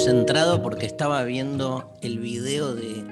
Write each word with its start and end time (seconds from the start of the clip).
Estaba 0.00 0.14
desconcentrado 0.14 0.62
porque 0.62 0.86
estaba 0.86 1.24
viendo 1.24 1.92
el 2.00 2.20
video 2.20 2.74
de 2.74 3.04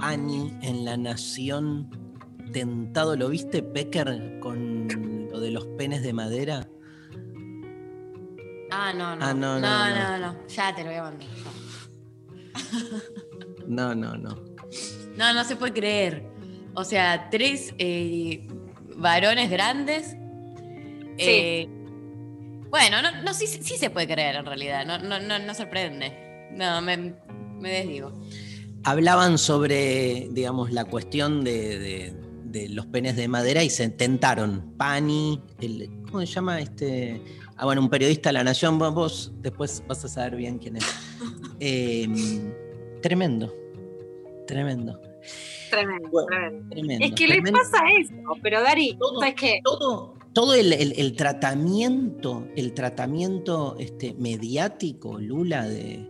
Annie 0.00 0.58
en 0.60 0.84
La 0.84 0.96
Nación 0.96 1.88
tentado. 2.52 3.14
¿Lo 3.14 3.28
viste, 3.28 3.62
Pecker, 3.62 4.40
con 4.40 5.28
lo 5.30 5.38
de 5.38 5.52
los 5.52 5.66
penes 5.78 6.02
de 6.02 6.12
madera? 6.12 6.68
Ah, 8.72 8.92
no, 8.92 9.14
no. 9.14 9.24
Ah, 9.24 9.34
no, 9.34 9.60
no, 9.60 9.60
no, 9.60 9.88
no. 9.88 10.18
no, 10.18 10.32
no. 10.32 10.48
Ya 10.48 10.74
te 10.74 10.82
lo 10.82 10.88
voy 10.88 10.98
a 10.98 11.02
mandar. 11.04 11.28
No, 13.68 13.94
no, 13.94 14.16
no. 14.16 14.36
No, 15.16 15.32
no 15.32 15.44
se 15.44 15.54
puede 15.54 15.74
creer. 15.74 16.24
O 16.74 16.82
sea, 16.82 17.28
tres 17.30 17.72
eh, 17.78 18.48
varones 18.96 19.48
grandes. 19.48 20.16
eh, 21.18 21.68
bueno, 22.68 23.00
no, 23.00 23.22
no 23.22 23.32
sí, 23.32 23.46
sí 23.46 23.78
se 23.78 23.90
puede 23.90 24.08
creer 24.08 24.36
en 24.36 24.44
realidad. 24.44 24.84
No, 24.84 24.98
no, 24.98 25.20
no, 25.20 25.38
no 25.38 25.54
sorprende. 25.54 26.25
No, 26.52 26.80
me, 26.82 27.14
me 27.60 27.70
desdigo. 27.70 28.12
Hablaban 28.84 29.38
sobre, 29.38 30.28
digamos, 30.30 30.72
la 30.72 30.84
cuestión 30.84 31.42
de, 31.44 31.78
de- 31.78 32.26
de 32.44 32.68
los 32.70 32.86
penes 32.86 33.16
de 33.16 33.28
madera 33.28 33.62
y 33.62 33.68
se 33.70 33.88
tentaron. 33.90 34.72
Pani, 34.78 35.42
el, 35.60 35.90
¿cómo 36.06 36.20
se 36.20 36.26
llama 36.26 36.60
este? 36.60 37.20
Ah, 37.56 37.64
bueno, 37.66 37.82
un 37.82 37.90
periodista 37.90 38.30
de 38.30 38.34
La 38.34 38.44
Nación, 38.44 38.78
vos, 38.78 38.94
vos 38.94 39.32
después 39.42 39.82
vas 39.88 40.04
a 40.04 40.08
saber 40.08 40.36
bien 40.36 40.58
quién 40.58 40.76
es. 40.76 40.84
Eh, 41.58 42.06
tremendo, 43.00 43.50
tremendo, 44.46 45.00
Tremendo, 45.70 46.08
Bueno. 46.10 46.26
tremendo. 46.28 46.68
tremendo. 46.70 47.04
Es 47.06 47.12
que 47.12 47.26
les 47.26 47.36
tremendo. 47.42 47.58
pasa 47.58 47.78
eso, 47.98 48.12
pero 48.42 48.60
Dari, 48.62 48.94
Todo. 48.98 49.20
¿sabes 49.20 49.34
qué? 49.36 49.60
todo, 49.64 50.14
todo 50.34 50.54
el, 50.54 50.72
el- 50.74 50.92
el 50.98 51.16
tratamiento, 51.16 52.46
el 52.56 52.74
tratamiento 52.74 53.76
este, 53.78 54.14
mediático, 54.18 55.18
Lula, 55.18 55.66
de, 55.66 56.06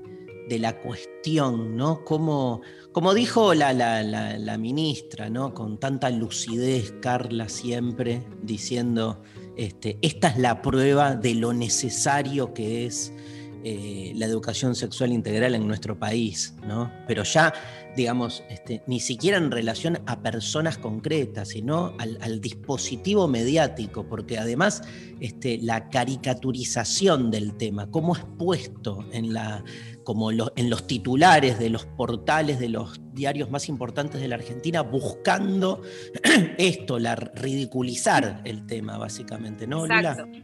de 0.49 0.59
la 0.59 0.81
cuestión, 0.81 1.77
¿no? 1.77 2.05
Como, 2.05 2.61
como 2.93 3.15
dijo 3.15 3.55
la, 3.55 3.73
la- 3.73 4.59
ministra, 4.59 5.29
¿no? 5.29 5.53
Con 5.55 5.79
tanta 5.79 6.11
lucidez, 6.11 6.95
Carla, 7.01 7.49
siempre 7.49 8.23
diciendo, 8.43 9.23
este, 9.57 9.99
esta 10.03 10.29
es 10.29 10.39
la 10.39 10.63
prueba 10.63 11.15
de 11.15 11.35
lo 11.35 11.53
necesario 11.53 12.55
que 12.55 12.87
es 12.87 13.13
eh, 13.65 14.13
la 14.15 14.27
educación 14.27 14.75
sexual 14.77 15.13
integral 15.13 15.55
en 15.57 15.67
nuestro 15.67 15.99
país, 15.99 16.55
¿no? 16.67 16.93
Pero 17.09 17.25
ya, 17.25 17.53
digamos, 17.97 18.45
este, 18.49 18.83
ni 18.87 19.01
siquiera 19.01 19.39
en 19.39 19.51
relación 19.51 19.99
a 20.07 20.23
personas 20.23 20.79
concretas, 20.79 21.49
sino 21.49 21.93
al, 21.99 22.17
al 22.21 22.41
dispositivo 22.41 23.27
mediático, 23.27 24.07
porque 24.09 24.39
además 24.39 24.83
este, 25.21 25.59
la 25.61 25.89
caricaturización 25.91 27.31
del 27.33 27.55
tema, 27.57 27.91
cómo 27.91 28.15
es 28.15 28.23
puesto 28.39 29.05
en, 29.11 29.33
la, 29.35 29.65
como 30.07 30.31
lo- 30.31 30.53
en 30.55 30.71
los 30.71 30.87
titulares 30.87 31.59
de 31.59 31.69
los 31.69 31.85
portales 31.85 32.61
de 32.61 32.69
los 32.69 33.01
diarios 33.13 33.51
más 33.51 33.69
importantes 33.69 34.21
de 34.21 34.29
la 34.29 34.37
Argentina, 34.37 34.83
buscando 34.83 35.83
esto, 36.59 36.99
ridiculizar 37.35 38.41
el 38.45 38.67
tema, 38.67 38.99
básicamente, 38.99 39.67
¿no, 39.67 39.83
Lula? 39.85 40.13
Exacto. 40.13 40.39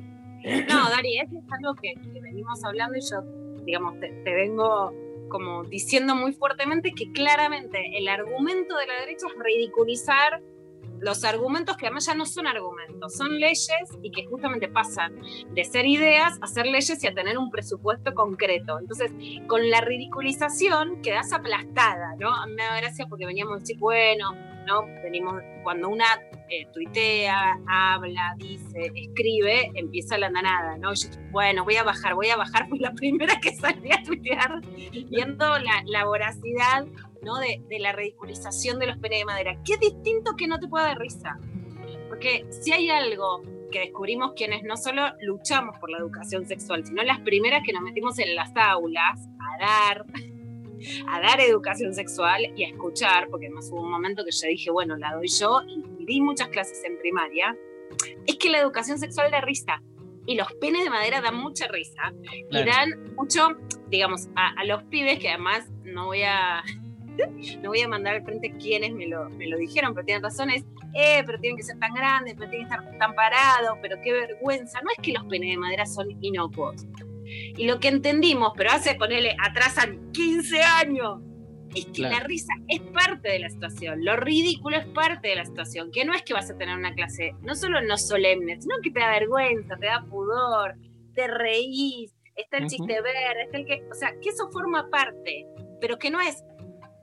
No, 0.69 0.91
Dari, 0.91 1.19
eso 1.19 1.39
es 1.39 1.45
algo 1.53 1.77
que, 1.81 1.95
que 2.13 2.21
venimos 2.21 2.63
hablando 2.65 2.99
y 2.99 3.01
yo, 3.01 3.23
digamos, 3.65 4.01
te, 4.01 4.09
te 4.25 4.35
vengo 4.35 4.93
como 5.29 5.63
diciendo 5.63 6.17
muy 6.17 6.33
fuertemente 6.33 6.91
que 6.91 7.13
claramente 7.13 7.79
el 7.97 8.09
argumento 8.09 8.77
de 8.77 8.87
la 8.89 8.95
derecha 9.01 9.27
es 9.29 9.43
ridiculizar 9.43 10.43
los 11.03 11.25
argumentos 11.25 11.77
que 11.77 11.87
además 11.87 12.07
ya 12.07 12.15
no 12.15 12.25
son 12.27 12.47
argumentos, 12.47 13.15
son 13.15 13.39
leyes 13.39 13.69
y 14.03 14.11
que 14.13 14.25
justamente 14.27 14.69
pasan 14.69 15.21
de 15.51 15.65
ser 15.65 15.85
ideas 15.85 16.39
a 16.41 16.47
ser 16.47 16.67
leyes 16.67 17.03
y 17.03 17.07
a 17.07 17.15
tener 17.15 17.39
un 17.39 17.51
presupuesto 17.51 18.15
concreto. 18.15 18.79
Entonces, 18.79 19.11
con 19.49 19.69
la 19.69 19.81
ridiculización 19.81 21.03
quedas 21.03 21.33
aplastada, 21.33 22.15
¿no? 22.19 22.33
A 22.33 22.47
mí 22.47 22.55
me 22.55 22.63
da 22.63 22.81
gracia 22.81 23.07
porque 23.09 23.27
veníamos 23.27 23.57
a 23.57 23.59
decir, 23.59 23.79
bueno, 23.79 24.33
¿no? 24.67 24.85
Venimos, 25.03 25.43
cuando 25.65 25.89
una 25.89 26.05
eh, 26.49 26.67
tuitea, 26.73 27.59
habla, 27.67 28.35
dice, 28.39 28.93
escribe, 28.95 29.73
empieza 29.75 30.19
la 30.19 30.29
andanada, 30.29 30.77
¿no? 30.79 30.95
Yo, 30.95 31.09
bueno, 31.31 31.65
voy 31.65 31.77
a 31.77 31.83
bajar, 31.83 32.15
voy 32.15 32.29
a 32.29 32.37
bajar, 32.37 32.67
fui 32.69 32.79
la 32.79 32.93
primera 32.93 33.41
que 33.41 33.55
salí 33.55 33.91
a 33.91 34.03
tuitear, 34.05 34.61
viendo 35.11 35.59
la, 35.59 35.83
la 35.87 36.05
voracidad, 36.05 36.87
¿no? 37.23 37.39
De, 37.39 37.63
de 37.69 37.79
la 37.79 37.93
ridiculización 37.93 38.79
de 38.79 38.87
los 38.87 38.99
penes 38.99 39.21
de 39.21 39.25
madera. 39.25 39.59
Qué 39.65 39.77
distinto 39.77 40.33
que 40.37 40.47
no 40.47 40.59
te 40.59 40.69
pueda 40.69 40.87
dar 40.87 40.99
risa. 40.99 41.39
Porque 42.09 42.47
si 42.51 42.73
hay 42.73 42.91
algo 42.91 43.43
que 43.71 43.81
descubrimos 43.81 44.33
quienes 44.37 44.63
no 44.65 44.77
solo 44.77 45.03
luchamos 45.21 45.79
por 45.79 45.91
la 45.91 45.99
educación 45.99 46.47
sexual, 46.47 46.85
sino 46.85 47.03
las 47.03 47.21
primeras 47.21 47.63
que 47.65 47.73
nos 47.73 47.83
metimos 47.83 48.19
en 48.19 48.35
las 48.35 48.51
aulas 48.55 49.19
a 49.41 49.65
dar 49.65 50.07
a 51.09 51.21
dar 51.21 51.41
educación 51.41 51.95
sexual 51.95 52.53
y 52.57 52.65
a 52.65 52.69
escuchar, 52.69 53.29
porque 53.29 53.47
además 53.47 53.71
hubo 53.71 53.83
un 53.83 53.91
momento 53.91 54.25
que 54.25 54.33
yo 54.33 54.49
dije, 54.49 54.71
bueno, 54.71 54.97
la 54.97 55.15
doy 55.15 55.29
yo 55.29 55.63
y, 55.67 56.03
y 56.03 56.07
di 56.07 56.21
muchas 56.21 56.49
clases 56.49 56.83
en 56.85 56.99
primaria, 56.99 57.57
es 58.27 58.37
que 58.37 58.51
la 58.51 58.59
educación 58.59 58.99
sexual 58.99 59.31
da 59.31 59.41
risa. 59.41 59.81
Y 60.27 60.37
los 60.37 60.53
penes 60.55 60.85
de 60.85 60.91
madera 60.91 61.21
dan 61.21 61.37
mucha 61.37 61.67
risa. 61.69 62.13
Claro. 62.51 62.67
Y 62.67 62.71
dan 62.71 63.15
mucho, 63.15 63.49
digamos, 63.89 64.29
a, 64.37 64.61
a 64.61 64.65
los 64.65 64.85
pibes 64.85 65.19
que 65.19 65.29
además 65.29 65.69
no 65.85 66.07
voy 66.07 66.23
a... 66.23 66.63
No 67.63 67.71
voy 67.71 67.81
a 67.81 67.89
mandar 67.89 68.15
al 68.17 68.25
frente 68.25 68.53
quienes 68.59 68.93
me 68.93 69.07
lo, 69.07 69.29
me 69.31 69.47
lo 69.47 69.57
dijeron, 69.57 69.95
pero 69.95 70.05
tienen 70.05 70.23
razón, 70.23 70.51
es, 70.51 70.65
eh, 70.95 71.23
pero 71.25 71.39
tienen 71.41 71.57
que 71.57 71.63
ser 71.63 71.79
tan 71.79 71.95
grandes, 71.95 72.35
pero 72.37 72.51
tienen 72.51 72.69
que 72.69 72.75
estar 72.75 72.99
tan 72.99 73.15
parados, 73.15 73.79
pero 73.81 73.97
qué 74.03 74.13
vergüenza. 74.13 74.81
No 74.83 74.91
es 74.91 75.03
que 75.03 75.13
los 75.13 75.25
penes 75.25 75.51
de 75.51 75.57
madera 75.57 75.87
son 75.87 76.09
inocuos. 76.23 76.87
Y 77.57 77.67
lo 77.67 77.81
que 77.81 77.89
entendimos, 77.89 78.53
pero 78.57 78.71
hace 78.73 78.95
ponerle 78.95 79.37
atrás 79.39 79.79
a 79.79 79.87
15 80.13 80.63
años, 80.63 81.21
es 81.75 81.87
que 81.87 81.93
Claro. 81.93 82.17
la 82.19 82.25
risa 82.25 82.53
es 82.69 82.81
parte 82.81 83.31
de 83.31 83.39
la 83.39 83.49
situación, 83.49 84.05
lo 84.05 84.17
ridículo 84.17 84.77
es 84.77 84.87
parte 84.87 85.29
de 85.29 85.37
la 85.37 85.45
situación, 85.47 85.91
que 85.91 86.05
no 86.05 86.13
es 86.13 86.23
que 86.23 86.35
vas 86.35 86.51
a 86.51 86.59
tener 86.59 86.77
una 86.77 86.95
clase 86.95 87.35
no 87.41 87.55
solo 87.55 87.81
no 87.81 87.97
solemne, 87.97 88.61
sino 88.61 88.75
que 88.83 88.91
te 88.91 89.01
da 89.01 89.11
vergüenza, 89.11 89.77
te 89.77 89.87
da 89.87 90.05
pudor, 90.05 90.75
te 91.15 91.27
reís, 91.29 92.15
está 92.37 92.59
el 92.59 92.67
chiste 92.67 93.01
verde, 93.01 93.43
está 93.45 93.57
el 93.57 93.65
que, 93.65 93.83
o 93.91 93.95
sea, 93.95 94.13
que 94.21 94.29
eso 94.29 94.51
forma 94.51 94.91
parte, 94.91 95.47
pero 95.81 95.99
que 95.99 96.11
no 96.11 96.21
es 96.21 96.45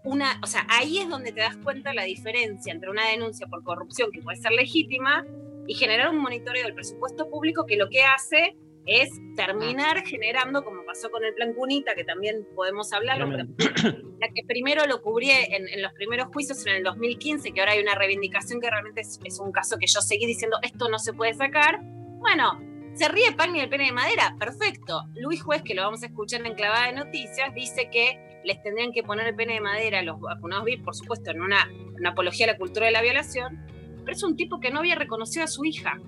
una, 0.10 0.40
o 0.42 0.48
sea, 0.48 0.66
ahí 0.70 0.98
es 0.98 1.08
donde 1.08 1.32
te 1.32 1.42
das 1.42 1.58
cuenta 1.58 1.94
la 1.94 2.04
diferencia 2.04 2.74
entre 2.74 2.90
una 2.90 3.08
denuncia 3.08 3.48
por 3.48 3.64
corrupción 3.64 4.12
que 4.12 4.22
puede 4.22 4.38
ser 4.38 4.52
legítima 4.52 5.26
y 5.68 5.76
generar 5.76 6.10
un 6.10 6.18
monitoreo 6.18 6.64
del 6.64 6.74
presupuesto 6.74 7.30
público 7.30 7.66
que 7.68 7.78
lo 7.78 7.90
que 7.90 8.02
hace 8.04 8.58
es 8.88 9.12
terminar 9.36 10.04
generando, 10.04 10.64
como 10.64 10.84
pasó 10.84 11.12
con 11.12 11.24
el 11.24 11.36
plan 11.36 11.54
Cunita, 11.54 11.94
que 11.94 12.04
también 12.04 12.48
podemos 12.56 12.92
hablarlo, 12.92 13.30
pero 13.30 13.94
la 14.20 14.30
que 14.34 14.44
primero 14.48 14.86
lo 14.88 15.04
cubrí 15.04 15.30
en, 15.30 15.68
en 15.68 15.82
los 15.84 15.94
primeros 15.94 16.30
juicios 16.34 16.66
en 16.66 16.78
el 16.78 16.84
2015, 16.84 17.52
que 17.52 17.60
ahora 17.60 17.74
hay 17.74 17.82
una 17.82 17.94
reivindicación 17.94 18.60
que 18.60 18.70
realmente 18.70 19.02
es, 19.02 19.20
es 19.24 19.40
un 19.40 19.52
caso 19.52 19.78
que 19.78 19.86
yo 19.86 20.02
seguí 20.02 20.26
diciendo 20.26 20.58
esto 20.64 20.90
no 20.90 20.98
se 20.98 21.14
puede 21.14 21.36
sacar. 21.36 21.82
Bueno, 21.84 22.60
se 22.94 23.08
ríe 23.08 23.32
Pagni 23.34 23.60
del 23.60 23.70
pene 23.70 23.86
de 23.86 23.92
madera, 23.92 24.36
perfecto. 24.40 25.04
Luis 25.14 25.44
Juez, 25.44 25.62
que 25.62 25.76
lo 25.76 25.84
vamos 25.84 26.02
a 26.02 26.08
escuchar 26.08 26.44
en 26.46 26.56
Clavada 26.56 26.88
de 26.88 26.94
Noticias, 26.94 27.54
dice 27.54 27.90
que 27.92 28.29
les 28.44 28.62
tendrían 28.64 28.92
que 28.92 29.04
poner 29.04 29.28
el 29.28 29.36
pene 29.36 29.54
de 29.56 29.62
madera 29.62 30.00
a 30.00 30.04
los 30.04 30.20
vacunados 30.20 30.66
VIP, 30.66 30.84
por 30.84 30.96
supuesto, 30.96 31.32
en 31.32 31.42
una, 31.42 31.70
una 31.98 32.10
apología 32.12 32.46
a 32.46 32.52
la 32.54 32.58
cultura 32.58 32.86
de 32.86 32.92
la 32.92 33.02
violación, 33.02 33.66
pero 34.06 34.12
es 34.12 34.24
un 34.24 34.36
tipo 34.36 34.60
que 34.60 34.72
no 34.72 34.80
había 34.80 34.96
reconocido 34.96 35.44
a 35.44 35.48
su 35.48 35.66
hija. 35.66 36.00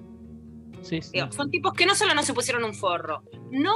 Sí, 0.81 1.01
sí. 1.01 1.11
Digo, 1.13 1.31
son 1.31 1.51
tipos 1.51 1.73
que 1.73 1.85
no 1.85 1.93
solo 1.95 2.13
no 2.15 2.23
se 2.23 2.33
pusieron 2.33 2.63
un 2.63 2.73
forro, 2.73 3.23
no 3.51 3.71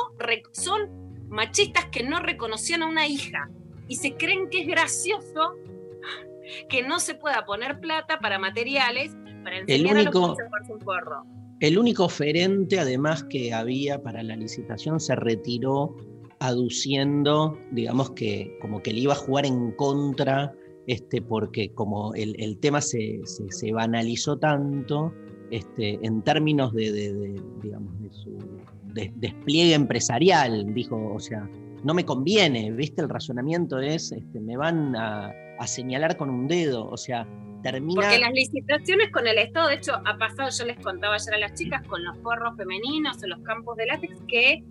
son 0.54 1.28
machistas 1.30 1.86
que 1.86 2.04
no 2.04 2.20
reconocían 2.20 2.82
a 2.84 2.88
una 2.88 3.08
hija 3.08 3.50
y 3.88 3.96
se 3.98 4.16
creen 4.16 4.50
que 4.50 4.62
es 4.62 4.68
gracioso 4.68 5.56
que 6.70 6.84
no 6.84 7.00
se 7.00 7.16
pueda 7.16 7.46
poner 7.46 7.80
plata 7.80 8.20
para 8.20 8.40
materiales 8.40 9.16
Para 9.44 9.58
El 9.58 9.62
enseñar 9.70 9.98
a 9.98 10.04
los 10.04 10.16
único- 10.16 10.32
a 10.32 10.36
fumarse 10.46 10.74
un 10.74 10.80
porro. 10.80 11.24
El 11.60 11.78
único 11.78 12.06
oferente, 12.06 12.80
además, 12.80 13.24
que 13.24 13.54
había 13.54 14.02
para 14.02 14.24
la 14.24 14.36
licitación 14.36 15.00
se 15.00 15.16
retiró 15.16 15.96
aduciendo, 16.40 17.58
digamos 17.72 18.12
que 18.12 18.58
como 18.62 18.82
que 18.82 18.94
le 18.94 19.00
iba 19.00 19.14
a 19.14 19.18
jugar 19.18 19.46
en 19.46 19.72
contra, 19.72 20.54
este, 20.88 21.22
porque 21.22 21.74
como 21.74 22.14
el, 22.14 22.36
el 22.40 22.58
tema 22.60 22.82
se, 22.82 23.22
se- 23.26 23.52
se 23.52 23.72
banalizó 23.72 24.38
tanto, 24.38 25.14
este, 25.52 26.00
en 26.06 26.22
términos 26.24 26.74
de, 26.74 26.92
de- 26.92 27.42
digamos, 27.62 28.00
de 28.02 28.10
su 28.12 28.38
de- 28.94 29.12
despliegue 29.16 29.74
empresarial, 29.74 30.74
dijo, 30.74 31.14
o 31.14 31.20
sea, 31.20 31.50
no 31.84 31.94
me 31.94 32.04
conviene, 32.06 32.72
¿viste? 32.72 33.02
El 33.02 33.10
razonamiento 33.10 33.80
es, 33.80 34.12
este, 34.12 34.40
me 34.40 34.58
van 34.58 34.96
a, 34.96 35.32
a 35.60 35.68
señalar 35.68 36.18
con 36.18 36.30
un 36.30 36.48
dedo, 36.48 36.88
o 36.90 36.98
sea, 36.98 37.28
termina... 37.62 38.02
Porque 38.02 38.20
las 38.20 38.32
licitaciones 38.34 39.10
con 39.12 39.28
el 39.28 39.38
Estado, 39.38 39.70
de 39.70 39.76
hecho, 39.76 39.94
ha 40.06 40.18
pasado, 40.18 40.50
yo 40.58 40.66
les 40.66 40.78
contaba 40.84 41.16
ayer 41.16 41.34
a 41.34 41.38
las 41.40 41.54
chicas, 41.54 41.86
con 41.88 42.04
los 42.04 42.18
porros 42.20 42.56
femeninos 42.58 43.22
en 43.24 43.30
los 43.32 43.40
campos 43.42 43.76
de 43.78 43.86
látex, 43.88 44.14
que 44.28 44.64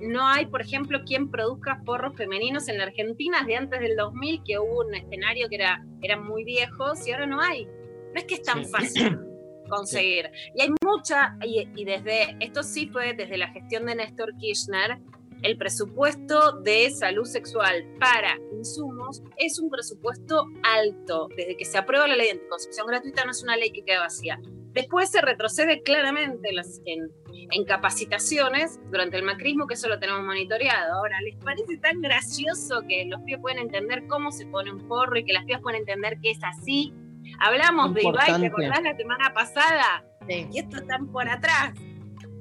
no 0.00 0.26
hay, 0.26 0.46
por 0.46 0.60
ejemplo, 0.62 1.00
quien 1.04 1.30
produzca 1.30 1.82
porros 1.84 2.16
femeninos 2.16 2.68
en 2.68 2.78
la 2.78 2.84
Argentina 2.84 3.38
desde 3.40 3.56
antes 3.56 3.80
del 3.80 3.96
2000, 3.96 4.42
que 4.44 4.58
hubo 4.58 4.80
un 4.86 4.94
escenario 4.94 5.48
que 5.48 5.56
era, 5.56 5.84
eran 6.02 6.26
muy 6.26 6.44
viejos 6.44 7.06
y 7.06 7.12
ahora 7.12 7.26
no 7.26 7.40
hay. 7.40 7.64
No 7.66 8.14
es 8.16 8.24
que 8.24 8.34
es 8.34 8.42
tan 8.42 8.64
Sí. 8.64 8.70
fácil 8.72 9.18
conseguir. 9.68 10.30
Y 10.54 10.62
hay 10.62 10.70
mucha, 10.84 11.36
y, 11.44 11.68
y 11.76 11.84
desde, 11.84 12.36
esto 12.40 12.62
sí 12.62 12.88
fue 12.88 13.14
desde 13.14 13.36
la 13.38 13.48
gestión 13.52 13.86
de 13.86 13.94
Néstor 13.94 14.32
Kirchner, 14.38 14.98
el 15.42 15.56
presupuesto 15.56 16.60
de 16.60 16.90
salud 16.90 17.24
sexual 17.24 17.86
para 17.98 18.36
insumos 18.52 19.22
es 19.38 19.58
un 19.58 19.70
presupuesto 19.70 20.44
alto. 20.62 21.28
Desde 21.34 21.56
que 21.56 21.64
se 21.64 21.78
aprueba 21.78 22.06
la 22.06 22.16
ley 22.16 22.26
de 22.26 22.32
anticoncepción 22.32 22.86
gratuita 22.86 23.24
no 23.24 23.30
es 23.30 23.42
una 23.42 23.56
ley 23.56 23.70
que 23.72 23.82
queda 23.82 24.00
vacía. 24.00 24.38
Después 24.72 25.10
se 25.10 25.20
retrocede 25.22 25.82
claramente 25.82 26.50
en, 26.84 27.10
en- 27.50 27.64
capacitaciones 27.64 28.80
durante 28.90 29.16
el 29.16 29.22
macrismo, 29.24 29.66
que 29.66 29.74
eso 29.74 29.88
lo 29.88 29.98
tenemos 29.98 30.22
monitoreado. 30.24 30.94
Ahora, 30.94 31.20
¿les 31.22 31.36
parece 31.36 31.76
tan 31.78 32.00
gracioso 32.00 32.82
que 32.88 33.04
los 33.06 33.20
pibes 33.22 33.40
pueden 33.40 33.58
entender 33.58 34.06
cómo 34.08 34.30
se 34.32 34.46
pone 34.46 34.72
un 34.72 34.86
porro 34.88 35.18
y 35.18 35.24
que 35.24 35.32
las 35.32 35.44
pibas 35.44 35.60
pueden 35.62 35.80
entender 35.80 36.18
que 36.20 36.30
es 36.30 36.38
así? 36.42 36.92
Hablamos 37.40 37.94
de 37.94 38.02
Ibai, 38.02 38.40
¿te 38.40 38.46
acordás 38.46 38.82
la 38.82 38.96
semana 38.96 39.32
pasada? 39.34 40.04
Sí. 40.28 40.46
Y 40.52 40.58
esto 40.58 40.76
están 40.78 41.06
por 41.12 41.28
atrás. 41.28 41.74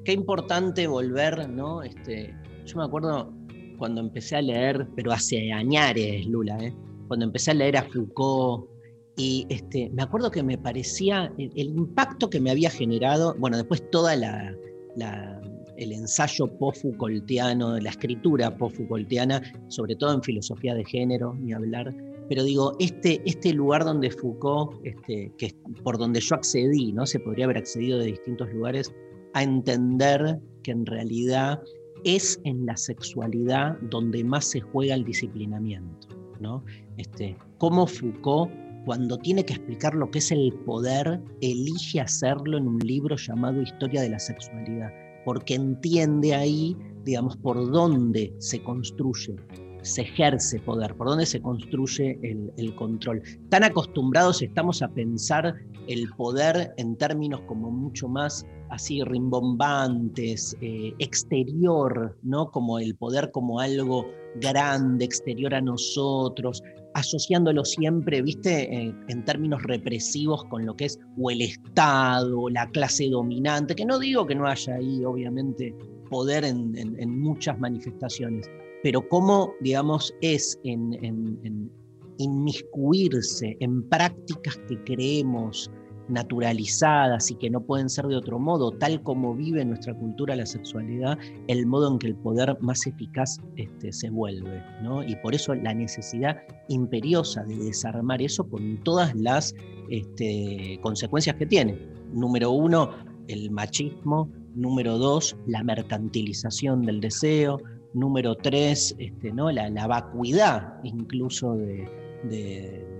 qué 0.06 0.14
importante 0.14 0.88
volver, 0.88 1.48
¿no? 1.50 1.84
Este, 1.84 2.34
yo 2.66 2.78
me 2.78 2.84
acuerdo 2.86 3.32
cuando 3.78 4.02
empecé 4.02 4.38
a 4.38 4.42
leer, 4.42 4.88
pero 4.96 5.12
hace 5.12 5.52
añares, 5.54 6.26
Lula, 6.26 6.58
¿eh? 6.60 6.74
cuando 7.08 7.26
empecé 7.26 7.52
a 7.52 7.54
leer 7.54 7.78
a 7.78 7.84
Foucault, 7.84 8.70
y 9.16 9.46
este, 9.50 9.90
me 9.94 10.04
acuerdo 10.04 10.32
que 10.32 10.42
me 10.44 10.58
parecía 10.58 11.32
el, 11.38 11.52
el 11.56 11.68
impacto 11.68 12.30
que 12.30 12.40
me 12.40 12.52
había 12.52 12.70
generado, 12.70 13.36
bueno, 13.38 13.58
después 13.58 13.90
toda 13.92 14.16
la, 14.16 14.54
el 15.02 15.92
ensayo 15.92 16.48
post-Foucaultiano, 16.58 17.80
la 17.80 17.90
escritura 17.90 18.56
post-Foucaultiana, 18.56 19.42
sobre 19.68 19.96
todo 19.96 20.14
en 20.14 20.24
filosofía 20.24 20.76
de 20.76 20.86
género, 20.86 21.36
ni 21.36 21.54
hablar, 21.54 21.94
pero 22.30 22.44
digo, 22.44 22.74
este, 22.80 23.22
este 23.26 23.54
lugar 23.54 23.84
donde 23.84 24.12
Foucault, 24.12 24.80
este, 24.86 25.32
que 25.40 25.52
por 25.84 25.98
donde 25.98 26.22
yo 26.22 26.36
accedí, 26.36 26.94
¿no? 26.94 27.06
Se 27.08 27.20
podría 27.20 27.46
haber 27.46 27.58
accedido 27.58 27.98
de 27.98 28.06
distintos 28.06 28.54
lugares, 28.54 28.94
a 29.34 29.44
entender 29.44 30.40
que 30.64 30.72
en 30.72 30.86
realidad 30.86 31.60
es 32.04 32.40
en 32.44 32.66
la 32.68 32.78
sexualidad 32.78 33.78
donde 33.90 34.24
más 34.24 34.46
se 34.46 34.62
juega 34.62 34.94
el 34.94 35.04
disciplinamiento, 35.04 36.08
¿no? 36.40 36.64
Este, 36.98 37.36
cómo 37.58 37.88
Foucault, 37.88 38.52
cuando 38.90 39.20
tiene 39.20 39.46
que 39.46 39.54
explicar 39.54 39.94
lo 39.94 40.10
que 40.10 40.18
es 40.18 40.32
el 40.32 40.52
poder, 40.66 41.22
elige 41.42 42.02
hacerlo 42.02 42.58
en 42.58 42.68
un 42.68 42.80
libro 42.80 43.16
llamado 43.18 43.62
Historia 43.62 44.02
de 44.02 44.10
la 44.10 44.18
Sexualidad, 44.18 44.92
porque 45.26 45.54
entiende 45.54 46.34
ahí, 46.34 46.76
digamos, 47.06 47.38
por 47.38 47.72
dónde 47.72 48.34
se 48.40 48.64
construye, 48.64 49.36
se 49.84 50.02
ejerce 50.02 50.60
poder, 50.62 50.96
por 50.96 51.06
dónde 51.06 51.28
se 51.28 51.40
construye 51.40 52.20
el, 52.58 52.76
control. 52.78 53.22
Tan 53.50 53.64
acostumbrados 53.64 54.42
estamos 54.42 54.82
a 54.82 54.88
pensar 54.88 55.54
el 55.88 56.10
poder 56.18 56.74
en 56.78 56.96
términos 56.96 57.42
como 57.42 57.70
mucho 57.70 58.08
más 58.08 58.44
así 58.72 59.04
rimbombantes, 59.04 60.58
eh, 60.62 60.96
exterior, 60.98 62.18
¿no? 62.24 62.50
Como 62.50 62.80
el 62.80 62.96
poder 62.96 63.30
como 63.32 63.60
algo 63.60 64.08
grande, 64.42 65.06
exterior 65.06 65.54
a 65.54 65.62
nosotros, 65.62 66.64
asociándolo 67.00 67.66
siempre, 67.66 68.22
viste, 68.22 68.74
Eh, 68.74 68.94
en 69.08 69.26
términos 69.26 69.62
represivos 69.64 70.44
con 70.46 70.66
lo 70.66 70.76
que 70.76 70.86
es 70.86 71.00
o 71.18 71.32
el 71.32 71.42
Estado, 71.42 72.50
la 72.50 72.70
clase 72.72 73.10
dominante, 73.10 73.76
que 73.76 73.86
no 73.86 73.98
digo 74.00 74.26
que 74.26 74.36
no 74.36 74.46
haya 74.48 74.76
ahí, 74.76 75.04
obviamente, 75.04 75.74
poder 76.10 76.44
en, 76.44 77.20
muchas 77.20 77.60
manifestaciones, 77.60 78.50
pero 78.84 79.08
cómo, 79.10 79.54
digamos, 79.62 80.14
es 80.22 80.60
en 80.64 81.72
inmiscuirse 82.20 83.58
en 83.60 83.82
prácticas 83.90 84.60
que 84.68 84.78
creemos 84.84 85.72
naturalizadas 86.10 87.32
y 87.32 87.36
que 87.36 87.50
no 87.50 87.62
pueden 87.62 87.90
ser 87.90 88.06
de 88.08 88.16
otro 88.16 88.40
modo, 88.40 88.72
tal 88.72 89.02
como 89.04 89.36
vive 89.36 89.64
nuestra 89.66 89.94
cultura 89.94 90.36
la 90.36 90.46
sexualidad, 90.46 91.18
el 91.48 91.66
modo 91.66 91.92
en 91.92 92.00
que 92.00 92.08
el 92.08 92.16
poder 92.16 92.58
más 92.62 92.86
eficaz 92.88 93.40
este, 93.56 93.92
se 93.92 94.10
vuelve. 94.10 94.64
¿no? 94.82 95.04
Y 95.04 95.16
por 95.18 95.36
eso 95.36 95.54
la 95.56 95.74
necesidad 95.74 96.38
imperiosa 96.68 97.44
de 97.44 97.56
desarmar 97.58 98.22
eso 98.22 98.44
con 98.48 98.78
todas 98.84 99.16
las 99.16 99.56
este, 99.90 100.80
consecuencias 100.82 101.36
que 101.36 101.46
tiene. 101.46 101.78
Número 102.14 102.52
uno, 102.52 102.92
el 103.28 103.52
machismo. 103.52 104.30
Número 104.56 104.98
dos, 104.98 105.38
la 105.46 105.64
mercantilización 105.64 106.82
del 106.82 107.00
deseo. 107.00 107.60
Número 107.94 108.36
tres, 108.36 108.96
este, 108.98 109.32
¿no? 109.32 109.52
la, 109.52 109.88
vacuidad 109.88 110.80
incluso 110.84 111.56
de- 111.56 111.88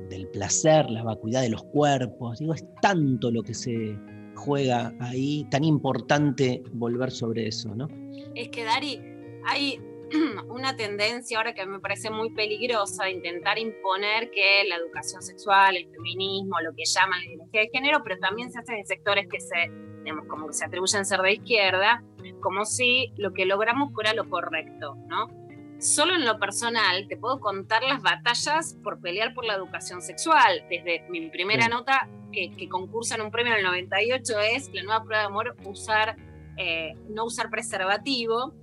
del 0.10 0.28
placer, 0.28 0.90
la 0.90 1.04
vacuidad 1.04 1.42
de 1.42 1.50
los 1.50 1.64
cuerpos. 1.64 2.40
Digo, 2.40 2.54
es 2.54 2.66
tanto 2.82 3.32
lo 3.32 3.44
que 3.44 3.54
se 3.54 3.98
juega 4.36 4.94
ahí, 5.00 5.46
tan 5.52 5.64
importante 5.64 6.64
volver 6.74 7.12
sobre 7.12 7.48
eso, 7.48 7.74
¿no? 7.76 7.88
Es 8.36 8.50
que, 8.50 8.64
Dari, 8.64 9.02
hay 9.46 9.80
una 10.50 10.76
tendencia 10.76 11.38
ahora 11.38 11.54
que 11.54 11.66
me 11.66 11.80
parece 11.80 12.10
muy 12.10 12.32
peligrosa 12.32 13.06
de 13.06 13.12
intentar 13.12 13.58
imponer 13.60 14.32
que 14.32 14.64
la 14.68 14.76
educación 14.76 15.22
sexual, 15.22 15.76
el 15.76 15.90
feminismo, 15.90 16.60
lo 16.62 16.74
que 16.74 16.86
llaman 16.86 17.20
la 17.20 17.26
ideología 17.26 17.62
de 17.62 17.70
género, 17.72 18.02
pero 18.04 18.18
también 18.20 18.52
se 18.52 18.60
hace 18.60 18.78
en 18.78 18.86
sectores 18.86 19.28
que 19.30 19.40
se, 19.40 19.72
digamos, 20.04 20.26
como 20.28 20.48
que 20.48 20.54
se 20.54 20.66
atribuyen 20.66 21.06
ser 21.06 21.22
de 21.22 21.34
izquierda, 21.34 22.04
como 22.42 22.66
si 22.66 23.14
lo 23.18 23.34
que 23.34 23.46
logramos 23.46 23.94
fuera 23.94 24.14
lo 24.14 24.30
correcto, 24.30 24.96
¿no? 25.08 25.39
Solo 25.80 26.14
en 26.16 26.26
lo 26.26 26.38
personal 26.40 27.08
te 27.08 27.16
puedo 27.18 27.40
contar 27.40 27.84
las 27.84 28.02
batallas 28.02 28.76
por 28.84 29.00
pelear 29.00 29.34
por 29.34 29.46
la 29.46 29.54
educación 29.56 30.02
sexual. 30.02 30.64
Desde 30.70 31.06
mi 31.10 31.30
primera 31.30 31.64
Sí. 31.66 31.70
nota 31.70 32.08
que, 32.34 32.52
que 32.52 32.68
concursa 32.68 33.16
en 33.16 33.22
un 33.22 33.32
premio 33.32 33.54
en 33.54 33.60
el 33.60 33.66
98 33.66 34.40
es 34.40 34.70
la 34.74 34.84
nueva 34.84 35.04
prueba 35.04 35.22
de 35.22 35.28
amor, 35.28 35.56
usar, 35.64 36.18
eh, 36.58 36.94
no 37.10 37.26
usar 37.26 37.50
preservativo 37.50 38.54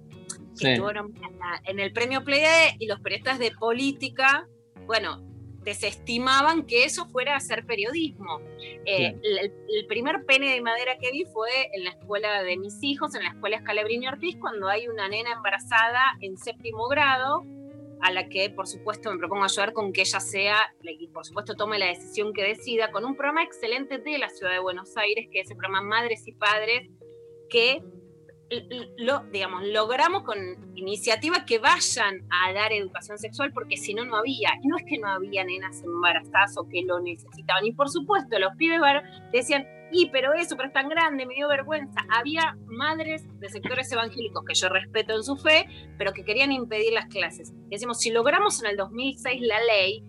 que 0.58 0.74
estuvieron 0.74 1.14
en, 1.16 1.38
la- 1.38 1.60
en 1.64 1.80
el 1.80 1.92
premio 1.92 2.22
Pleiade 2.22 2.76
y 2.78 2.86
los 2.86 3.00
periodistas 3.00 3.38
de 3.38 3.50
política, 3.52 4.46
bueno, 4.86 5.25
desestimaban 5.66 6.64
que 6.64 6.84
eso 6.84 7.06
fuera 7.06 7.34
a 7.34 7.38
hacer 7.38 7.66
periodismo. 7.66 8.40
Eh, 8.86 9.16
el, 9.20 9.38
el 9.68 9.86
primer 9.88 10.24
pene 10.24 10.54
de 10.54 10.62
madera 10.62 10.96
que 10.98 11.10
vi 11.10 11.24
fue 11.24 11.50
en 11.72 11.84
la 11.84 11.90
escuela 11.90 12.44
de 12.44 12.56
mis 12.56 12.82
hijos, 12.82 13.14
en 13.16 13.24
la 13.24 13.30
escuela 13.30 13.58
Scalabrini 13.58 14.06
Ortiz, 14.06 14.36
cuando 14.40 14.68
hay 14.68 14.86
una 14.86 15.08
nena 15.08 15.32
embarazada 15.32 16.02
en 16.20 16.38
séptimo 16.38 16.86
grado, 16.86 17.44
a 18.00 18.12
la 18.12 18.28
que 18.28 18.48
por 18.50 18.68
supuesto 18.68 19.10
me 19.10 19.18
propongo 19.18 19.44
ayudar 19.44 19.72
con 19.72 19.92
que 19.92 20.02
ella 20.02 20.20
sea, 20.20 20.56
y 20.82 21.08
por 21.08 21.26
supuesto 21.26 21.54
tome 21.54 21.80
la 21.80 21.86
decisión 21.86 22.32
que 22.32 22.44
decida, 22.44 22.92
con 22.92 23.04
un 23.04 23.16
programa 23.16 23.42
excelente 23.42 23.98
de 23.98 24.18
la 24.18 24.28
ciudad 24.28 24.52
de 24.52 24.60
Buenos 24.60 24.96
Aires, 24.96 25.26
que 25.32 25.40
es 25.40 25.50
el 25.50 25.56
programa 25.56 25.82
Madres 25.82 26.28
y 26.28 26.32
Padres, 26.32 26.88
que 27.50 27.82
lo, 28.98 29.24
digamos, 29.32 29.64
logramos 29.66 30.22
con 30.22 30.38
iniciativas 30.76 31.44
que 31.44 31.58
vayan 31.58 32.26
a 32.30 32.52
dar 32.52 32.72
educación 32.72 33.18
sexual, 33.18 33.52
porque 33.52 33.76
si 33.76 33.94
no, 33.94 34.04
no 34.04 34.16
había. 34.16 34.50
Y 34.62 34.68
no 34.68 34.76
es 34.76 34.84
que 34.84 34.98
no 34.98 35.08
había 35.08 35.44
nenas 35.44 35.82
embarazadas 35.82 36.56
o 36.56 36.68
que 36.68 36.82
lo 36.82 37.00
necesitaban. 37.00 37.66
Y 37.66 37.72
por 37.72 37.88
supuesto, 37.88 38.38
los 38.38 38.54
pibes 38.56 38.80
decían, 39.32 39.66
y 39.90 40.10
pero 40.10 40.32
eso, 40.34 40.56
pero 40.56 40.68
es 40.68 40.74
tan 40.74 40.88
grande, 40.88 41.26
me 41.26 41.34
dio 41.34 41.48
vergüenza. 41.48 42.00
Había 42.08 42.56
madres 42.66 43.24
de 43.40 43.48
sectores 43.48 43.90
evangélicos 43.92 44.44
que 44.44 44.54
yo 44.54 44.68
respeto 44.68 45.14
en 45.14 45.22
su 45.22 45.36
fe, 45.36 45.66
pero 45.98 46.12
que 46.12 46.24
querían 46.24 46.52
impedir 46.52 46.92
las 46.92 47.06
clases. 47.06 47.52
Y 47.66 47.70
decimos, 47.70 48.00
si 48.00 48.10
logramos 48.10 48.62
en 48.62 48.70
el 48.70 48.76
2006 48.76 49.40
la 49.42 49.60
ley, 49.64 50.04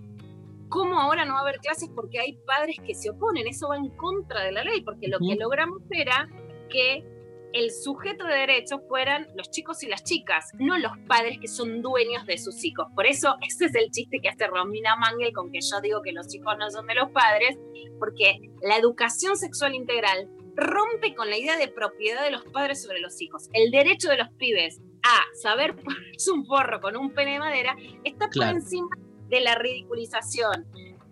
¿cómo 0.69 0.99
ahora 0.99 1.25
no 1.25 1.33
va 1.33 1.39
a 1.39 1.43
haber 1.43 1.59
clases? 1.59 1.89
Porque 1.93 2.19
hay 2.19 2.37
padres 2.45 2.77
que 2.85 2.93
se 2.93 3.09
oponen. 3.09 3.47
Eso 3.47 3.69
va 3.69 3.77
en 3.77 3.89
contra 3.89 4.43
de 4.43 4.51
la 4.51 4.63
ley, 4.63 4.81
porque 4.81 5.07
lo 5.07 5.19
que 5.19 5.35
logramos 5.35 5.81
era 5.91 6.27
que 6.69 7.16
el 7.59 7.71
sujeto 7.71 8.25
de 8.25 8.35
derechos 8.35 8.81
fueran 8.87 9.27
los 9.35 9.49
chicos 9.49 9.83
y 9.83 9.87
las 9.87 10.03
chicas, 10.03 10.51
no 10.59 10.77
los 10.77 10.91
padres 11.07 11.37
que 11.39 11.47
son 11.47 11.81
dueños 11.81 12.25
de 12.25 12.37
sus 12.37 12.63
hijos. 12.63 12.87
Por 12.95 13.05
eso 13.05 13.35
ese 13.47 13.65
es 13.65 13.75
el 13.75 13.89
chiste 13.91 14.19
que 14.21 14.29
hace 14.29 14.47
Romina 14.47 14.95
Mangel 14.95 15.33
con 15.33 15.51
que 15.51 15.59
yo 15.61 15.81
digo 15.81 16.01
que 16.01 16.11
los 16.11 16.33
hijos 16.35 16.55
no 16.57 16.69
son 16.69 16.87
de 16.87 16.95
los 16.95 17.09
padres, 17.11 17.57
porque 17.99 18.39
la 18.61 18.77
educación 18.77 19.37
sexual 19.37 19.73
integral 19.75 20.29
rompe 20.55 21.13
con 21.13 21.29
la 21.29 21.37
idea 21.37 21.57
de 21.57 21.67
propiedad 21.67 22.23
de 22.23 22.31
los 22.31 22.43
padres 22.45 22.81
sobre 22.81 22.99
los 22.99 23.21
hijos. 23.21 23.49
El 23.53 23.69
derecho 23.71 24.09
de 24.09 24.17
los 24.17 24.29
pibes 24.37 24.79
a 25.03 25.19
saber 25.41 25.75
ponerse 25.83 26.31
un 26.31 26.45
forro 26.45 26.81
con 26.81 26.97
un 26.97 27.11
pene 27.13 27.33
de 27.33 27.39
madera 27.39 27.75
está 28.03 28.27
Claro. 28.29 28.53
por 28.53 28.61
encima 28.61 28.89
de 29.29 29.41
la 29.41 29.55
ridiculización. 29.55 30.65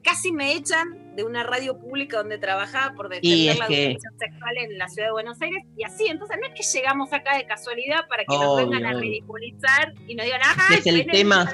Casi 0.04 0.32
me 0.32 0.54
echan 0.56 1.05
de 1.15 1.24
una 1.24 1.43
radio 1.43 1.77
pública 1.79 2.17
donde 2.17 2.38
trabajaba 2.38 2.93
por 2.95 3.10
defender 3.10 3.57
la 3.57 3.67
que- 3.67 3.86
educación 3.91 4.13
sexual 4.19 4.57
en 4.57 4.77
la 4.77 4.88
ciudad 4.89 5.07
de 5.07 5.12
Buenos 5.13 5.41
Aires 5.41 5.63
y 5.77 5.84
así. 5.84 6.07
Entonces 6.07 6.38
no 6.41 6.48
es 6.48 6.53
que 6.53 6.77
llegamos 6.77 7.13
acá 7.13 7.38
de 7.38 7.45
casualidad 7.45 8.01
para 8.10 8.24
que 8.25 8.36
nos 8.38 8.57
vengan 8.57 8.86
a 8.86 8.93
ridiculizar 9.00 9.93
y 10.07 10.15
nos 10.15 10.25
digan, 10.25 10.41
¡ay, 10.69 10.77
Es 10.79 10.88
el 10.88 11.05
tema-! 11.07 11.50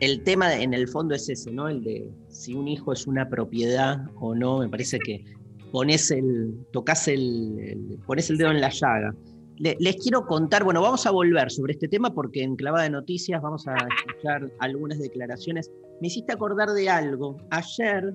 El 0.00 0.22
tema 0.24 0.52
en 0.54 0.74
el 0.74 0.88
fondo 0.88 1.14
es 1.14 1.28
ese, 1.28 1.52
¿no? 1.52 1.68
El 1.68 1.84
de 1.84 2.10
si 2.28 2.54
un 2.54 2.66
hijo 2.66 2.92
es 2.92 3.06
una 3.06 3.28
propiedad 3.28 3.98
o 4.16 4.34
no. 4.34 4.58
Me 4.58 4.68
parece 4.68 4.98
que 4.98 5.24
pones 5.70 6.10
el, 6.10 6.54
tocas 6.72 7.06
el, 7.08 7.56
el- 7.60 7.98
pones 8.04 8.28
el 8.28 8.36
dedo 8.38 8.50
en 8.50 8.60
la 8.60 8.68
llaga. 8.70 9.14
Le- 9.58 9.76
les 9.78 9.96
quiero 9.96 10.26
contar, 10.26 10.64
bueno, 10.64 10.82
vamos 10.82 11.06
a 11.06 11.12
volver 11.12 11.52
sobre 11.52 11.74
este 11.74 11.86
tema 11.86 12.12
porque 12.12 12.42
en 12.42 12.56
Clavada 12.56 12.82
de 12.84 12.90
Noticias 12.90 13.40
vamos 13.40 13.68
a 13.68 13.76
escuchar 13.76 14.50
algunas 14.58 14.98
declaraciones. 14.98 15.70
Me 16.00 16.08
hiciste 16.08 16.32
acordar 16.32 16.70
de 16.70 16.90
algo. 16.90 17.36
Ayer, 17.50 18.12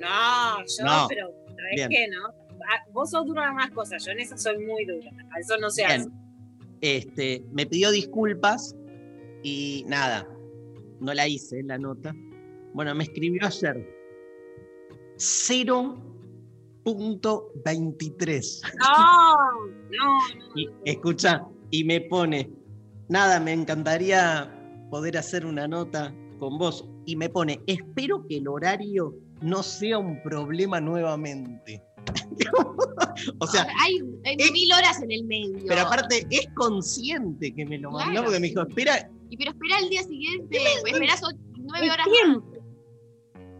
No, 0.00 0.58
yo, 0.66 0.84
No. 0.84 1.06
pero 1.08 1.32
¿sabés 1.46 1.88
qué, 1.88 2.08
no? 2.08 2.28
Ah, 2.68 2.84
Vos 2.92 3.10
sos 3.10 3.26
dura 3.26 3.48
en 3.48 3.54
más 3.56 3.70
cosas, 3.70 4.04
yo 4.04 4.12
en 4.12 4.20
eso 4.20 4.36
soy 4.36 4.58
muy 4.58 4.84
dura. 4.84 5.10
A 5.34 5.40
eso 5.40 5.56
no 5.58 5.70
se 5.70 5.84
hace. 5.84 6.08
Este, 6.80 7.44
me 7.52 7.66
pidió 7.66 7.90
disculpas 7.90 8.74
y 9.42 9.84
nada, 9.88 10.26
no 11.00 11.12
la 11.14 11.26
hice 11.28 11.62
la 11.62 11.78
nota. 11.78 12.14
Bueno, 12.74 12.94
me 12.94 13.04
escribió 13.04 13.44
ayer 13.46 13.86
0.23. 16.84 18.60
No, 18.78 19.36
no, 19.90 20.18
Y 20.54 20.68
escucha, 20.84 21.44
y 21.70 21.84
me 21.84 22.00
pone, 22.02 22.50
nada, 23.08 23.38
me 23.40 23.52
encantaría 23.52 24.52
poder 24.90 25.16
hacer 25.18 25.46
una 25.46 25.66
nota 25.68 26.14
con 26.38 26.58
vos. 26.58 26.88
Y 27.06 27.16
me 27.16 27.28
pone, 27.28 27.60
espero 27.66 28.26
que 28.28 28.36
el 28.38 28.48
horario 28.48 29.14
no 29.40 29.62
sea 29.62 29.98
un 29.98 30.22
problema 30.22 30.80
nuevamente. 30.80 31.82
o 33.38 33.46
sea, 33.46 33.66
hay, 33.80 33.98
hay 34.24 34.36
es- 34.38 34.52
mil 34.52 34.72
horas 34.72 35.00
en 35.02 35.10
el 35.12 35.24
medio. 35.24 35.64
pero 35.68 35.82
aparte 35.82 36.26
es 36.30 36.46
consciente 36.54 37.54
que 37.54 37.64
me 37.64 37.78
lo 37.78 37.90
mandó 37.92 38.10
Claro. 38.10 38.24
porque 38.26 38.40
me 38.40 38.48
dijo, 38.48 38.62
espera, 38.62 39.08
Y 39.30 39.36
pero 39.36 39.52
espera 39.52 39.78
el 39.78 39.88
día 39.88 40.02
siguiente, 40.02 40.58
esperás 40.84 41.22
nueve 41.56 41.90
horas 41.90 42.06
tiempo. 42.22 42.52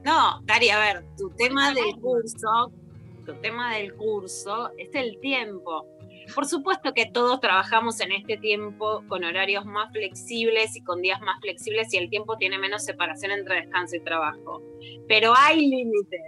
No, 0.04 0.40
Dari, 0.44 0.68
a 0.70 0.78
ver, 0.80 1.04
tu 1.16 1.30
tema 1.36 1.72
del 1.72 1.94
curso, 2.00 2.72
tu 3.24 3.34
tema 3.40 3.74
del 3.76 3.94
curso 3.94 4.70
es 4.78 4.90
el 4.94 5.18
tiempo. 5.20 5.86
Por 6.34 6.46
supuesto 6.46 6.92
que 6.94 7.06
todos 7.06 7.40
trabajamos 7.40 8.00
en 8.00 8.12
este 8.12 8.36
tiempo 8.36 9.02
con 9.08 9.24
horarios 9.24 9.64
más 9.64 9.90
flexibles 9.92 10.76
y 10.76 10.82
con 10.84 11.02
días 11.02 11.20
más 11.20 11.40
flexibles 11.40 11.92
y 11.92 11.98
el 11.98 12.08
tiempo 12.10 12.36
tiene 12.36 12.58
menos 12.58 12.84
separación 12.84 13.32
entre 13.32 13.56
descanso 13.62 13.96
y 13.96 14.00
trabajo. 14.00 14.62
Pero 15.08 15.34
hay 15.36 15.68
límites, 15.68 16.20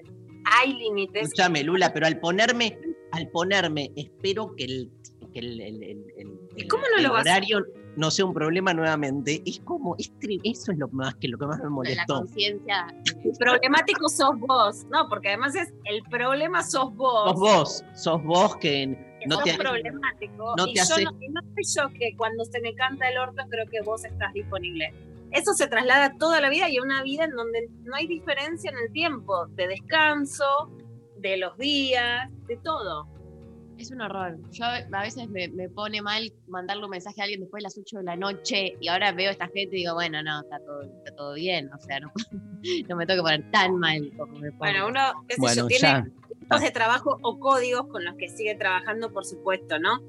hay 0.45 0.73
límites. 0.75 1.23
escúchame, 1.25 1.63
Lula, 1.63 1.93
pero 1.93 2.07
al 2.07 2.19
ponerme, 2.19 2.77
al 3.13 3.29
ponerme, 3.31 3.93
espero 3.97 4.55
que 4.57 4.65
el, 4.65 4.91
que 5.33 5.39
el, 5.39 5.61
el- 5.61 5.83
el- 5.83 6.05
el- 6.19 6.39
¿Y 6.57 6.67
cómo 6.67 6.83
no 6.97 7.03
lo 7.03 7.13
vas 7.13 7.27
a 7.27 7.31
horario 7.31 7.65
no 7.97 8.11
sea 8.11 8.25
un 8.25 8.35
problema 8.35 8.75
nuevamente. 8.75 9.43
Es 9.47 9.61
como, 9.61 9.97
es 9.99 10.13
eso 10.43 10.73
es 10.73 10.79
lo 10.79 10.89
más 10.89 11.15
que 11.17 11.29
lo 11.29 11.39
que 11.39 11.47
más 11.47 11.59
me 11.59 11.65
la 11.65 11.71
molestó. 11.71 12.17
conciencia. 12.17 12.87
El 13.25 13.33
problemático 13.39 14.09
sos 14.09 14.39
vos, 14.39 14.85
¿no? 14.91 15.09
Porque 15.09 15.29
además 15.29 15.55
es 15.55 15.73
el 15.85 16.03
problema 16.05 16.63
sos 16.63 16.95
vos. 16.95 17.31
Sos 17.31 17.41
vos, 17.41 17.85
sos 17.95 18.25
vos 18.25 18.57
que 18.57 19.15
que 19.21 19.29
no 19.29 19.37
sos 19.37 19.45
te, 19.45 19.55
problemático. 19.57 20.55
no 20.57 20.67
y 20.67 20.75
yo 20.75 20.83
no, 21.05 21.23
y 21.23 21.29
no 21.29 21.41
soy 21.43 21.65
yo 21.77 21.99
que 21.99 22.17
cuando 22.17 22.45
se 22.45 22.61
me 22.61 22.75
canta 22.75 23.09
el 23.09 23.19
orto 23.19 23.43
creo 23.49 23.67
que 23.67 23.81
vos 23.83 24.05
estás 24.05 24.33
disponible. 24.33 24.93
Eso 25.31 25.53
se 25.55 25.67
traslada 25.67 26.17
toda 26.19 26.41
la 26.41 26.49
vida 26.49 26.69
y 26.69 26.77
a 26.77 26.83
una 26.83 27.03
vida 27.03 27.25
en 27.25 27.33
donde 27.33 27.69
no 27.83 27.97
hay 27.97 28.07
diferencia 28.07 28.71
en 28.71 28.77
el 28.79 28.93
tiempo, 28.93 29.47
de 29.49 29.67
descanso, 29.67 30.45
de 31.17 31.39
los 31.39 31.57
días, 31.59 32.31
de 32.47 32.57
todo. 32.59 33.09
Es 33.79 33.91
un 33.91 34.01
horror. 34.01 34.39
Yo 34.53 34.65
a 34.65 35.03
veces 35.03 35.29
me, 35.29 35.49
me 35.49 35.69
pone 35.69 36.01
mal 36.01 36.33
mandarle 36.49 36.85
un 36.85 36.91
mensaje 36.91 37.21
a 37.21 37.25
alguien 37.25 37.41
después 37.41 37.61
de 37.61 37.65
las 37.65 37.77
8 37.79 37.99
de 37.99 38.05
la 38.05 38.17
noche 38.17 38.77
y 38.81 38.89
ahora 38.89 39.13
veo 39.13 39.29
a 39.29 39.33
esta 39.33 39.47
gente 39.47 39.77
y 39.77 39.81
digo, 39.81 39.95
bueno, 39.95 40.23
no, 40.23 40.41
está 40.43 40.59
todo, 40.61 40.83
está 40.83 41.15
todo 41.17 41.35
bien. 41.35 41.71
O 41.73 41.81
sea, 41.81 42.01
no, 42.01 42.13
no 42.89 42.97
me 42.97 43.07
tengo 43.07 43.19
que 43.23 43.31
poner 43.31 43.51
tan 43.51 43.77
mal 43.79 44.11
como 44.17 44.33
me 44.39 44.51
pongo. 44.51 44.59
Bueno, 44.59 44.87
uno, 44.89 45.01
qué 45.29 45.35
sé 45.35 45.41
Bueno, 45.41 45.69
yo, 45.69 45.77
ya. 45.79 46.03
tiene 46.03 46.11
tipos 46.41 46.61
de 46.61 46.71
trabajo 46.71 47.19
o 47.23 47.39
códigos 47.41 47.87
con 47.89 48.05
los 48.05 48.15
que 48.17 48.29
sigue 48.29 48.55
trabajando, 48.55 49.13
por 49.13 49.25
supuesto, 49.25 49.79
¿no? 49.79 50.01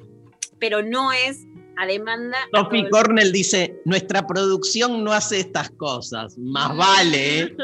Pero 0.59 0.81
no 0.83 1.11
es 1.11 1.45
a 1.77 1.85
demanda. 1.85 2.37
Sophie 2.53 2.81
el- 2.81 2.89
Cornell 2.89 3.31
dice, 3.31 3.81
nuestra 3.83 4.25
producción 4.25 5.03
no 5.03 5.11
hace 5.11 5.39
estas 5.39 5.69
cosas. 5.71 6.37
Más 6.37 6.75
vale, 6.77 7.39
¿eh? 7.41 7.55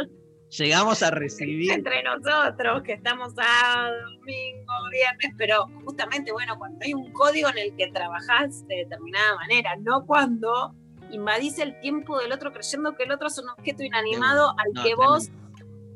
Llegamos 0.58 1.02
a 1.04 1.12
recibir. 1.12 1.72
entre 1.72 2.04
nosotros, 2.04 2.84
que 2.84 2.94
estamos 2.94 3.34
sábado, 3.34 3.94
domingo, 4.20 4.74
viernes, 4.92 5.34
pero 5.38 5.68
justamente, 5.86 6.32
bueno, 6.32 6.58
cuando 6.58 6.80
hay 6.84 6.94
un 6.94 7.12
código 7.14 7.50
en 7.50 7.58
el 7.58 7.76
que 7.76 7.88
trabajás 7.92 8.68
de 8.68 8.78
determinada 8.78 9.36
manera, 9.36 9.76
no 9.82 10.06
cuando 10.06 10.76
invadís 11.12 11.60
el 11.60 11.80
tiempo 11.82 12.18
del 12.20 12.32
otro 12.32 12.52
creyendo 12.54 12.96
que 12.96 13.04
el 13.04 13.12
otro 13.12 13.28
es 13.28 13.38
un 13.38 13.50
objeto 13.50 13.84
inanimado 13.84 14.50
al 14.58 14.72
No, 14.74 14.84
que 14.84 14.90
tremendo. 14.90 15.12
vos 15.14 15.30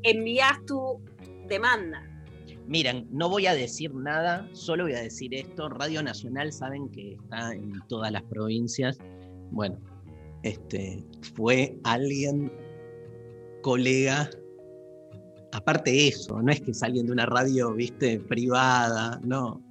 envías 0.03 0.65
tu 0.65 1.01
demanda. 1.47 2.01
Miren, 2.67 3.07
no 3.11 3.29
voy 3.29 3.45
a 3.47 3.53
decir 3.53 3.93
nada, 3.93 4.47
solo 4.53 4.83
voy 4.85 4.93
a 4.93 4.99
decir 5.01 5.33
esto. 5.35 5.69
Radio 5.69 6.01
Nacional 6.01 6.51
saben 6.51 6.89
que 6.89 7.13
está 7.13 7.53
en 7.53 7.73
todas 7.87 8.11
las 8.11 8.23
provincias. 8.23 8.97
Bueno, 9.51 9.77
este 10.43 11.05
fue 11.35 11.77
alguien, 11.83 12.51
colega, 13.61 14.29
aparte 15.55 16.07
eso, 16.07 16.41
no 16.41 16.51
es 16.51 16.61
que 16.61 16.71
es 16.71 16.83
alguien 16.83 17.05
de 17.05 17.11
una 17.11 17.25
radio, 17.25 17.73
viste, 17.73 18.19
privada, 18.19 19.19
no, 19.23 19.61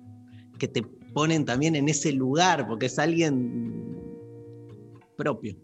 que 0.58 0.68
te 0.68 0.82
ponen 1.12 1.44
también 1.44 1.76
en 1.76 1.88
ese 1.88 2.12
lugar, 2.12 2.66
porque 2.66 2.86
es 2.86 2.98
alguien 2.98 3.96
propio. 5.16 5.56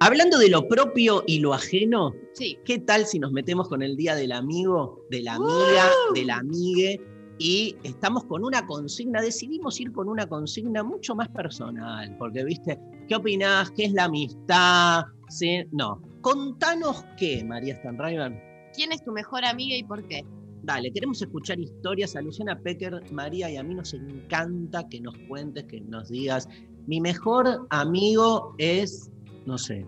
Hablando 0.00 0.38
de 0.38 0.48
lo 0.48 0.68
propio 0.68 1.24
y 1.26 1.40
lo 1.40 1.54
ajeno, 1.54 2.14
Sí. 2.32 2.56
¿qué 2.64 2.78
tal 2.78 3.04
si 3.06 3.18
nos 3.18 3.32
metemos 3.32 3.68
con 3.68 3.82
el 3.82 3.96
día 3.96 4.14
del 4.14 4.30
amigo, 4.32 5.04
de 5.10 5.22
la 5.22 5.34
amiga, 5.34 5.90
de 6.14 6.24
la 6.24 6.36
amigue? 6.36 7.00
Y 7.40 7.76
estamos 7.82 8.24
con 8.24 8.44
una 8.44 8.66
consigna, 8.66 9.20
decidimos 9.20 9.80
ir 9.80 9.92
con 9.92 10.08
una 10.08 10.26
consigna 10.28 10.82
mucho 10.84 11.14
más 11.14 11.28
personal, 11.28 12.14
porque, 12.18 12.44
viste, 12.44 12.78
¿qué 13.08 13.16
opinás? 13.16 13.70
¿Qué 13.72 13.86
es 13.86 13.92
la 13.92 14.04
amistad? 14.04 15.04
¿Sí? 15.28 15.64
No. 15.72 16.00
Contanos 16.20 17.04
qué, 17.16 17.42
María 17.44 17.76
Stanriver. 17.76 18.47
¿Quién 18.78 18.92
es 18.92 19.02
tu 19.02 19.10
mejor 19.10 19.44
amiga 19.44 19.74
y 19.74 19.82
por 19.82 20.06
qué? 20.06 20.24
Dale, 20.62 20.92
queremos 20.92 21.20
escuchar 21.20 21.58
historias. 21.58 22.14
A 22.14 22.20
Luciana 22.20 22.56
Pecker, 22.60 23.02
María 23.10 23.50
y 23.50 23.56
a 23.56 23.64
mí 23.64 23.74
nos 23.74 23.92
encanta 23.92 24.88
que 24.88 25.00
nos 25.00 25.18
cuentes, 25.26 25.64
que 25.64 25.80
nos 25.80 26.08
digas. 26.10 26.48
Mi 26.86 27.00
mejor 27.00 27.66
amigo 27.70 28.54
es, 28.56 29.10
no 29.46 29.58
sé, 29.58 29.84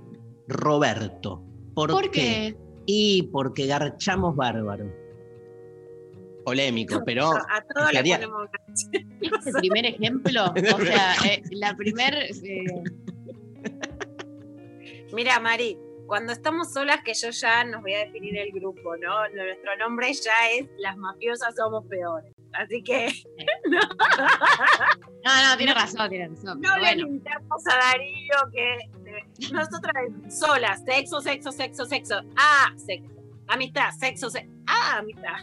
Roberto. 0.48 1.40
¿Por, 1.72 1.92
¿Por 1.92 2.10
qué? 2.10 2.10
qué? 2.10 2.56
Y 2.86 3.22
porque 3.30 3.66
garchamos 3.66 4.34
bárbaro. 4.34 4.92
Polémico, 6.44 7.00
pero 7.06 7.28
A 7.28 7.64
todos 7.72 7.92
le 7.92 8.02
ponemos 8.02 8.48
¿Es 8.92 9.46
el 9.46 9.52
primer 9.52 9.86
ejemplo? 9.86 10.46
O 10.74 10.80
sea, 10.80 11.14
eh, 11.30 11.42
la 11.52 11.76
primer... 11.76 12.12
eh, 12.42 12.64
Mira, 15.12 15.38
Mari, 15.38 15.78
cuando 16.10 16.32
estamos 16.32 16.72
solas, 16.72 17.04
que 17.04 17.14
yo 17.14 17.30
ya 17.30 17.62
nos 17.62 17.82
voy 17.82 17.94
a 17.94 18.00
definir 18.00 18.36
el 18.36 18.50
grupo, 18.50 18.96
¿no? 18.96 19.28
Nuestro 19.28 19.76
nombre 19.78 20.12
ya 20.12 20.50
es 20.52 20.66
Las 20.78 20.96
mafiosas 20.96 21.54
somos 21.54 21.86
peores. 21.86 22.34
Así 22.52 22.82
que 22.82 23.06
No, 25.24 25.48
no, 25.48 25.56
tiene 25.56 25.72
razón, 25.72 26.08
tiene 26.10 26.26
razón. 26.26 26.60
no 26.60 26.78
le 26.78 26.88
alentamos 26.88 27.64
a 27.64 27.76
Darío 27.76 28.34
que 28.52 28.78
nosotras 29.52 29.94
solas, 30.28 30.82
sexo, 30.84 31.20
sexo, 31.20 31.52
sexo, 31.52 31.84
sexo, 31.84 32.20
ah, 32.36 32.72
sexo, 32.76 33.12
amistad, 33.46 33.90
sexo, 33.96 34.30
sexo, 34.30 34.50
ah, 34.66 34.96
amistad. 34.98 35.36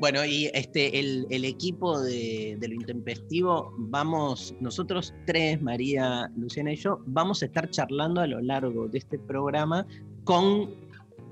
Bueno, 0.00 0.24
y 0.24 0.50
este, 0.54 0.98
el, 0.98 1.26
el 1.30 1.44
equipo 1.44 2.00
de, 2.00 2.56
de 2.58 2.68
lo 2.68 2.74
intempestivo, 2.74 3.74
vamos, 3.78 4.54
nosotros 4.60 5.14
tres, 5.26 5.60
María, 5.60 6.30
Luciana 6.36 6.72
y 6.72 6.76
yo, 6.76 7.00
vamos 7.06 7.42
a 7.42 7.46
estar 7.46 7.68
charlando 7.70 8.20
a 8.20 8.26
lo 8.26 8.40
largo 8.40 8.88
de 8.88 8.98
este 8.98 9.18
programa 9.18 9.86
con 10.24 10.70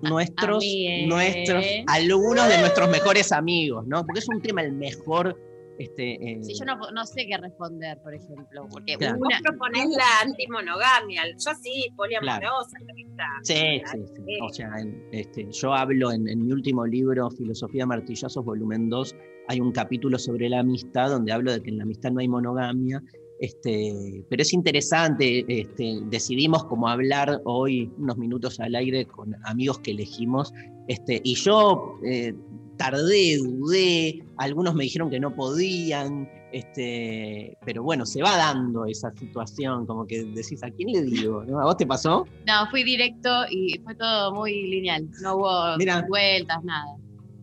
nuestros, 0.02 0.64
nuestros, 1.06 1.64
algunos 1.86 2.48
de 2.48 2.58
nuestros 2.58 2.88
mejores 2.90 3.32
amigos, 3.32 3.86
¿no? 3.86 4.04
Porque 4.04 4.20
es 4.20 4.28
un 4.28 4.40
tema 4.42 4.62
el 4.62 4.72
mejor, 4.72 5.38
este, 5.78 6.14
eh, 6.32 6.42
si 6.42 6.54
yo 6.58 6.64
no, 6.64 6.78
no 6.92 7.04
sé 7.06 7.26
qué 7.26 7.36
responder, 7.36 7.98
por 8.02 8.14
ejemplo, 8.14 8.66
porque 8.70 8.96
Claro. 8.96 9.18
Vos 9.18 9.28
proponés 9.42 9.88
la 9.90 10.20
antimonogamia, 10.24 11.22
yo 11.32 11.50
sí, 11.62 11.86
poliamorosa, 11.96 12.78
la 12.86 12.92
amistad. 12.92 13.24
Sí, 13.42 13.82
sí, 13.92 13.98
sí. 14.14 14.38
O 14.42 14.48
sea, 14.52 14.70
en- 14.80 15.02
este, 15.12 15.46
yo 15.50 15.74
hablo 15.74 16.12
en, 16.12 16.28
en 16.28 16.44
mi 16.44 16.52
último 16.52 16.86
libro, 16.86 17.30
Filosofía 17.30 17.82
de 17.82 17.86
Martillazos, 17.86 18.44
volumen 18.44 18.88
2, 18.88 19.14
hay 19.48 19.60
un 19.60 19.72
capítulo 19.72 20.18
sobre 20.18 20.48
la 20.48 20.60
amistad 20.60 21.10
donde 21.10 21.32
hablo 21.32 21.52
de 21.52 21.62
que 21.62 21.70
en 21.70 21.78
la 21.78 21.84
amistad 21.84 22.10
no 22.10 22.20
hay 22.20 22.28
monogamia. 22.28 23.02
Este, 23.38 24.24
pero 24.30 24.40
es 24.40 24.54
interesante, 24.54 25.44
este, 25.46 25.98
decidimos 26.06 26.64
como 26.64 26.88
hablar 26.88 27.42
hoy 27.44 27.92
unos 27.98 28.16
minutos 28.16 28.58
al 28.60 28.74
aire 28.74 29.04
con 29.04 29.36
amigos 29.44 29.78
que 29.80 29.90
elegimos, 29.90 30.54
este, 30.88 31.20
y 31.22 31.34
yo 31.34 31.98
eh, 32.02 32.32
tardé, 32.76 33.38
dudé, 33.38 34.24
algunos 34.36 34.74
me 34.74 34.84
dijeron 34.84 35.10
que 35.10 35.20
no 35.20 35.34
podían, 35.34 36.28
este, 36.52 37.56
pero 37.64 37.82
bueno, 37.82 38.06
se 38.06 38.22
va 38.22 38.36
dando 38.36 38.86
esa 38.86 39.12
situación, 39.12 39.86
como 39.86 40.06
que 40.06 40.24
decís, 40.24 40.62
¿a 40.62 40.70
quién 40.70 40.92
le 40.92 41.02
digo? 41.02 41.44
¿No? 41.44 41.60
¿A 41.60 41.64
vos 41.64 41.76
te 41.76 41.86
pasó? 41.86 42.26
No, 42.46 42.70
fui 42.70 42.84
directo 42.84 43.30
y 43.50 43.78
fue 43.84 43.94
todo 43.94 44.34
muy 44.34 44.52
lineal. 44.68 45.08
No 45.22 45.36
hubo 45.36 46.08
vueltas, 46.08 46.62
nada. 46.64 46.96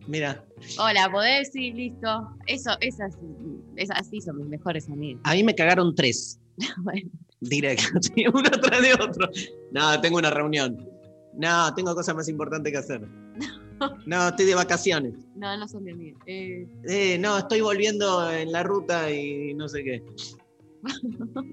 Mira, 0.06 0.44
Hola, 0.78 1.08
¿podés? 1.10 1.50
Sí, 1.52 1.72
listo. 1.72 2.28
Eso, 2.46 2.70
esas, 2.80 3.16
esas 3.76 4.06
sí 4.08 4.20
son 4.20 4.38
mis 4.38 4.46
mejores 4.48 4.88
amigos. 4.88 5.20
a 5.24 5.34
mí 5.34 5.42
me 5.42 5.54
cagaron 5.54 5.94
tres, 5.94 6.40
Bueno, 6.78 7.10
directo, 7.40 7.98
uno 8.32 8.50
tras 8.50 8.82
de 8.82 8.94
otro. 8.94 9.28
No, 9.72 10.00
tengo 10.00 10.18
una 10.18 10.30
reunión. 10.30 10.88
No, 11.34 11.74
tengo 11.74 11.94
cosas 11.94 12.14
más 12.14 12.28
importantes 12.28 12.72
que 12.72 12.78
hacer. 12.78 13.08
No, 14.06 14.28
estoy 14.28 14.46
de 14.46 14.54
vacaciones. 14.54 15.14
no, 15.34 15.56
no 15.56 15.66
son 15.68 15.88
amigos. 15.88 16.22
Eh, 16.26 16.66
Eh, 16.86 17.18
no, 17.18 17.38
estoy 17.38 17.60
volviendo 17.60 18.30
en 18.30 18.52
la 18.52 18.62
ruta 18.62 19.10
y 19.10 19.54
no 19.54 19.68
sé 19.68 19.82
qué. 19.84 20.02
bueno, 20.82 21.44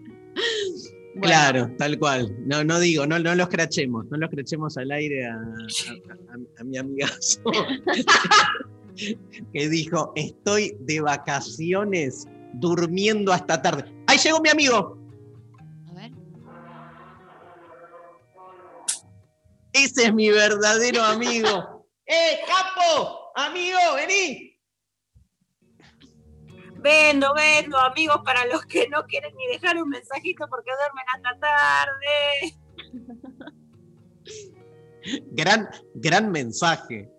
Claro, 1.21 1.69
tal 1.77 1.97
cual. 1.99 2.34
No, 2.45 2.63
no 2.63 2.79
digo, 2.79 3.05
no, 3.05 3.19
no 3.19 3.36
los 3.36 3.49
crachemos, 3.49 4.05
no 4.10 4.17
los 4.17 4.29
crachemos 4.29 4.77
al 4.77 4.91
aire 4.91 5.25
a, 5.27 5.36
a- 5.36 5.39
a- 5.39 6.62
a 6.62 6.63
mi 6.63 6.77
amigazo 6.77 7.41
que 9.53 9.69
dijo, 9.69 10.12
estoy 10.15 10.75
de 10.81 11.01
vacaciones 11.01 12.27
durmiendo 12.53 13.31
hasta 13.34 13.62
tarde. 13.62 13.86
¡Ahí 14.07 14.17
llegó 14.17 14.39
mi 14.41 14.49
amigo! 14.49 14.97
A 15.89 15.93
ver. 15.93 16.12
Ese 19.73 20.05
es 20.05 20.13
mi 20.13 20.29
verdadero 20.29 21.03
amigo. 21.03 21.81
¡Eh, 22.13 22.41
capo! 22.45 23.32
¡Amigo, 23.36 23.78
vení! 23.95 24.54
Vendo, 26.76 27.34
vendo, 27.34 27.78
amigos, 27.78 28.17
para 28.26 28.45
los 28.47 28.65
que 28.65 28.89
no 28.89 29.06
quieren 29.06 29.34
ni 29.38 29.47
dejar 29.47 29.82
un 29.82 29.88
mensajito 29.88 30.45
porque 30.50 30.71
duermen 30.71 31.06
hasta 31.15 31.39
tarde. 31.39 32.58
Gran, 35.32 35.69
gran 35.95 36.32
mensaje 36.32 37.10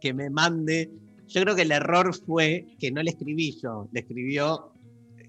que 0.00 0.14
me 0.14 0.30
mande. 0.30 0.90
Yo 1.26 1.42
creo 1.42 1.54
que 1.54 1.62
el 1.62 1.72
error 1.72 2.14
fue 2.24 2.66
que 2.78 2.90
no 2.90 3.02
le 3.02 3.10
escribí 3.10 3.60
yo, 3.60 3.86
le 3.92 4.00
escribió 4.00 4.72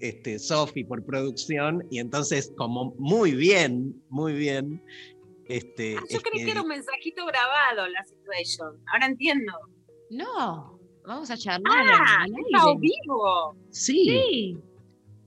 este, 0.00 0.38
Sofi 0.38 0.82
por 0.82 1.04
producción 1.04 1.86
y 1.90 1.98
entonces 1.98 2.52
como 2.56 2.94
muy 2.96 3.32
bien, 3.32 4.02
muy 4.08 4.32
bien. 4.32 4.82
Este, 5.48 5.96
Ah, 5.98 6.04
yo 6.08 6.16
es 6.18 6.22
creí 6.22 6.38
que- 6.40 6.44
que 6.46 6.50
era 6.52 6.62
un 6.62 6.68
mensajito 6.68 7.24
grabado 7.26 7.88
la 7.88 8.04
situation. 8.04 8.80
Ahora 8.92 9.06
entiendo. 9.06 9.52
No, 10.10 10.78
vamos 11.06 11.30
a 11.30 11.36
charlar 11.36 11.84
Ah, 11.90 12.22
aire. 12.24 12.38
vivo. 12.80 13.56
sí, 13.70 14.04
Sí. 14.04 14.58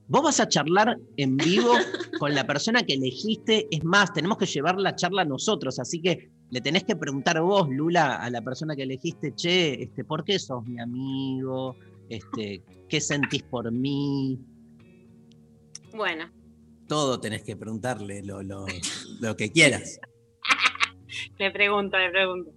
vos 0.08 0.22
vas 0.22 0.40
a 0.40 0.48
charlar 0.48 0.96
en 1.16 1.36
vivo 1.36 1.72
con 2.18 2.34
la 2.34 2.46
persona 2.46 2.82
que 2.84 2.94
elegiste. 2.94 3.66
Es 3.70 3.84
más, 3.84 4.12
tenemos 4.12 4.38
que 4.38 4.46
llevar 4.46 4.76
la 4.78 4.94
charla 4.94 5.24
nosotros, 5.24 5.78
así 5.80 6.00
que 6.00 6.30
le 6.50 6.60
tenés 6.60 6.84
que 6.84 6.94
preguntar 6.96 7.40
vos, 7.42 7.68
Lula, 7.68 8.16
a 8.16 8.30
la 8.30 8.40
persona 8.42 8.76
que 8.76 8.84
elegiste, 8.84 9.34
che, 9.34 9.82
este, 9.82 10.04
¿por 10.04 10.24
qué 10.24 10.38
sos 10.38 10.64
mi 10.66 10.78
amigo? 10.80 11.74
Este, 12.08 12.62
¿Qué 12.88 13.00
sentís 13.00 13.42
por 13.42 13.72
mí? 13.72 14.38
Bueno, 15.94 16.30
Todo 16.88 17.20
tenés 17.20 17.42
que 17.42 17.56
preguntarle 17.56 18.22
lo, 18.22 18.42
lo- 18.42 18.66
lo 19.20 19.36
que 19.36 19.50
quieras. 19.52 19.98
le 21.38 21.50
pregunto, 21.50 21.96
le 21.98 22.10
pregunto. 22.10 22.50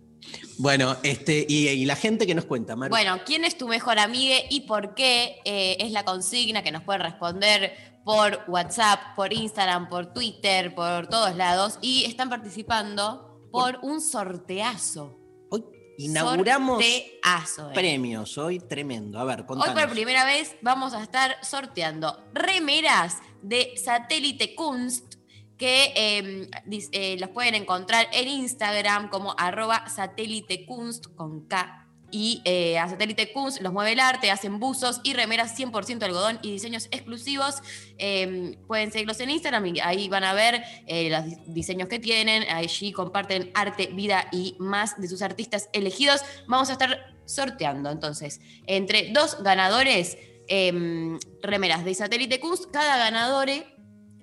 Bueno, 0.57 0.97
este, 1.03 1.45
y, 1.47 1.69
y 1.69 1.85
la 1.85 1.95
gente 1.95 2.27
que 2.27 2.35
nos 2.35 2.45
cuenta, 2.45 2.75
Maru. 2.75 2.89
Bueno, 2.89 3.19
¿quién 3.25 3.45
es 3.45 3.57
tu 3.57 3.67
mejor 3.67 3.97
amigue 3.99 4.45
y 4.49 4.61
por 4.61 4.93
qué? 4.93 5.37
Eh, 5.45 5.77
es 5.79 5.91
la 5.91 6.03
consigna 6.03 6.61
que 6.61 6.71
nos 6.71 6.83
pueden 6.83 7.01
responder 7.01 7.73
por 8.03 8.41
WhatsApp, 8.47 9.15
por 9.15 9.31
Instagram, 9.31 9.87
por 9.87 10.13
Twitter, 10.13 10.75
por 10.75 11.07
todos 11.07 11.35
lados. 11.35 11.79
Y 11.81 12.03
están 12.05 12.29
participando 12.29 13.47
por 13.51 13.79
un 13.81 14.01
sorteazo. 14.01 15.17
Hoy 15.49 15.63
inauguramos 15.97 16.83
Sorteazo. 16.83 17.69
eh. 17.71 17.73
premios, 17.73 18.37
hoy 18.37 18.59
tremendo. 18.59 19.19
A 19.19 19.23
ver, 19.23 19.45
Hoy 19.47 19.69
por 19.73 19.89
primera 19.89 20.25
vez 20.25 20.55
vamos 20.61 20.93
a 20.93 21.01
estar 21.01 21.37
sorteando 21.43 22.25
remeras 22.33 23.17
de 23.41 23.73
Satélite 23.77 24.55
Kunst 24.55 25.15
que 25.57 25.91
eh, 25.95 26.49
dis- 26.65 26.89
eh, 26.93 27.17
los 27.19 27.29
pueden 27.31 27.53
encontrar 27.55 28.07
en 28.13 28.27
Instagram 28.29 29.09
como 29.09 29.35
arroba 29.37 29.89
satélite 29.89 30.65
kunst 30.65 31.07
con 31.15 31.47
K. 31.47 31.85
Y 32.11 32.41
eh, 32.45 32.79
a 32.79 32.89
Satélite 32.89 33.31
Kunst 33.33 33.61
los 33.61 33.71
mueve 33.71 33.91
el 33.91 33.99
arte, 33.99 34.31
hacen 34.31 34.57
buzos 34.59 34.99
y 35.03 35.13
remeras 35.13 35.55
100% 35.59 36.01
algodón 36.01 36.39
y 36.41 36.51
diseños 36.51 36.87
exclusivos. 36.89 37.61
Eh, 37.99 38.57
pueden 38.67 38.91
seguirlos 38.91 39.19
en 39.19 39.29
Instagram 39.29 39.65
y 39.67 39.79
ahí 39.81 40.09
van 40.09 40.23
a 40.23 40.33
ver 40.33 40.63
eh, 40.87 41.09
los 41.11 41.25
dis- 41.25 41.43
diseños 41.45 41.87
que 41.87 41.99
tienen. 41.99 42.43
Allí 42.49 42.93
comparten 42.93 43.51
arte, 43.53 43.87
vida 43.93 44.27
y 44.31 44.55
más 44.59 44.99
de 44.99 45.07
sus 45.07 45.21
artistas 45.21 45.69
elegidos. 45.71 46.21
Vamos 46.47 46.69
a 46.69 46.71
estar 46.71 47.15
sorteando 47.25 47.91
entonces 47.91 48.41
entre 48.65 49.11
dos 49.11 49.43
ganadores 49.43 50.17
em, 50.49 51.17
remeras 51.41 51.85
de 51.85 51.93
Satélite 51.93 52.39
Kunst. 52.39 52.71
Cada 52.71 52.97
ganador 52.97 53.47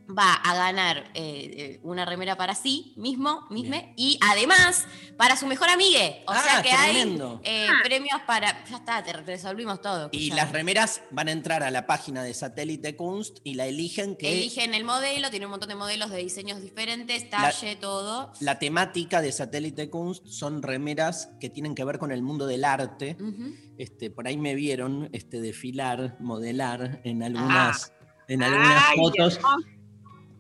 va 0.09 0.35
a 0.35 0.55
ganar 0.55 1.11
eh, 1.15 1.51
eh, 1.57 1.81
una 1.83 2.05
remera 2.05 2.37
para 2.37 2.55
sí 2.55 2.93
mismo, 2.97 3.47
misme, 3.51 3.93
y 3.97 4.19
además 4.23 4.87
para 5.17 5.37
su 5.37 5.47
mejor 5.47 5.69
amigue. 5.69 6.23
O 6.27 6.33
Ah, 6.33 6.43
sea 6.43 6.63
que 6.63 6.69
tremendo. 6.71 7.41
hay 7.45 7.51
eh, 7.53 7.67
Ah. 7.69 7.81
premios 7.83 8.21
para. 8.27 8.65
Ya 8.67 8.77
está, 8.77 9.03
te 9.03 9.13
resolvimos 9.15 9.81
todo. 9.81 10.09
Y 10.13 10.29
escuchá. 10.29 10.45
las 10.45 10.53
remeras 10.53 11.03
van 11.11 11.29
a 11.29 11.33
entrar 11.33 11.63
a 11.63 11.71
la 11.71 11.87
página 11.87 12.23
de 12.23 12.35
Satélite 12.35 12.95
Kunst 12.97 13.39
y 13.45 13.55
la 13.55 13.67
eligen 13.67 14.17
que 14.17 14.33
Eligen 14.33 14.75
el 14.75 14.85
modelo, 14.85 15.31
tiene 15.31 15.47
un 15.47 15.51
montón 15.51 15.69
de 15.69 15.75
modelos 15.75 16.11
de 16.11 16.19
diseños 16.19 16.61
diferentes, 16.63 17.29
talle, 17.31 17.77
todo. 17.77 18.33
la 18.41 18.59
temática 18.59 19.21
de 19.21 19.33
Satélite 19.33 19.91
Kunst 19.91 20.27
son 20.27 20.63
remeras 20.63 21.31
que 21.41 21.51
tienen 21.51 21.75
que 21.75 21.85
ver 21.85 21.99
con 21.99 22.13
el 22.13 22.23
mundo 22.23 22.47
del 22.47 22.65
arte. 22.65 23.17
Este, 23.79 24.11
por 24.11 24.27
ahí 24.29 24.37
me 24.37 24.55
vieron 24.55 25.09
este, 25.13 25.41
desfilar, 25.41 26.17
modelar 26.21 27.01
en 27.05 27.23
algunas, 27.23 27.93
en 28.29 28.43
algunas 28.43 28.85
fotos. 28.97 29.41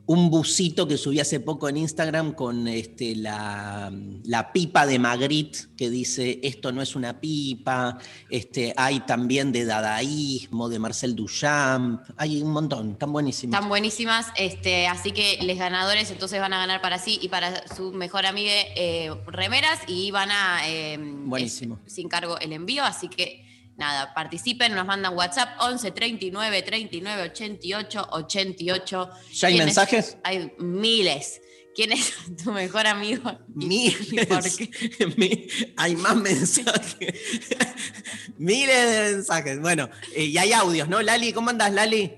Un 0.09 0.31
busito 0.31 0.87
que 0.87 0.97
subí 0.97 1.19
hace 1.19 1.41
poco 1.41 1.69
en 1.69 1.79
Instagram 1.79 2.33
con 2.35 2.69
este, 2.69 3.17
la, 3.17 3.93
la 4.25 4.53
pipa 4.53 4.87
de 4.87 5.01
Magritte 5.01 5.67
que 5.77 5.91
dice 5.91 6.39
esto 6.45 6.71
no 6.71 6.81
es 6.81 6.95
una 6.95 7.21
pipa. 7.21 7.99
Este, 8.31 8.73
hay 8.77 9.01
también 9.01 9.51
de 9.51 9.65
dadaísmo, 9.65 10.69
de 10.69 10.79
Marcel 10.79 11.17
Duchamp. 11.17 12.03
Hay 12.17 12.41
un 12.41 12.53
montón, 12.53 12.93
están 12.93 13.13
buenísimos. 13.13 13.55
Están 13.55 13.69
buenísimas, 13.69 14.27
este, 14.37 14.87
así 14.87 15.11
que 15.11 15.39
los 15.43 15.59
ganadores 15.59 16.09
entonces 16.13 16.41
van 16.41 16.53
a 16.53 16.59
ganar 16.59 16.81
para 16.81 17.01
sí 17.01 17.19
y 17.21 17.29
para 17.29 17.67
su 17.75 17.91
mejor 17.93 18.27
amigue 18.27 18.67
eh, 18.77 19.13
remeras 19.27 19.81
y 19.89 20.13
van 20.13 20.31
a 20.31 20.61
eh, 20.69 20.99
Buenísimo. 21.01 21.81
es- 21.85 21.93
sin 21.93 22.09
cargo 22.09 22.39
el 22.39 22.53
envío, 22.53 22.85
así 22.85 23.09
que 23.09 23.45
nada, 23.77 24.13
participen, 24.15 24.75
nos 24.75 24.87
mandan 24.87 25.15
WhatsApp 25.15 25.51
11 25.61 25.91
39 25.91 26.63
39 26.63 27.23
88 27.31 28.09
88. 28.11 29.11
¿Ya 29.33 29.49
hay 29.49 29.55
¿Quién 29.55 29.61
es? 29.63 29.67
mensajes? 29.67 30.19
Hay 30.25 30.53
miles. 30.59 31.41
¿Quién 31.75 31.93
es 31.93 32.15
tu 32.43 32.53
mejor 32.53 32.87
amigo? 32.87 33.31
¿Y- 33.61 33.67
Miles. 33.67 34.59
Mi- 35.17 35.47
hay 35.77 35.95
más 35.97 36.17
mensajes. 36.17 36.95
Miles 38.39 38.91
de 38.91 39.13
mensajes. 39.15 39.61
Bueno, 39.61 39.89
eh, 40.15 40.25
y 40.25 40.39
hay 40.39 40.53
audios, 40.53 40.89
¿no? 40.89 41.03
Lali, 41.03 41.33
¿cómo 41.33 41.51
andás, 41.51 41.73
Lali? 41.73 42.13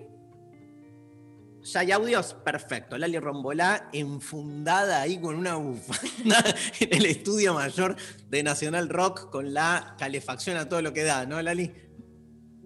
¿Ya 1.73 1.81
hay 1.81 1.93
audios? 1.93 2.35
Perfecto. 2.45 2.97
Lali 2.97 3.19
Rombolá 3.19 3.91
enfundada 3.93 5.03
ahí 5.03 5.21
con 5.21 5.35
una 5.35 5.57
bufanda 5.57 6.43
en 6.81 6.95
el 6.95 7.07
estudio 7.07 7.53
mayor 7.53 7.97
de 8.29 8.43
Nacional 8.43 8.89
Rock 8.89 9.31
con 9.31 9.53
la 9.53 9.95
calefacción 9.99 10.57
a 10.57 10.69
todo 10.69 10.81
lo 10.81 10.95
que 10.95 11.05
da, 11.05 11.27
¿no, 11.27 11.43
Lali? 11.43 11.71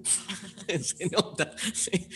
Se 0.82 1.06
nota. 1.10 1.52
sí. 1.74 2.08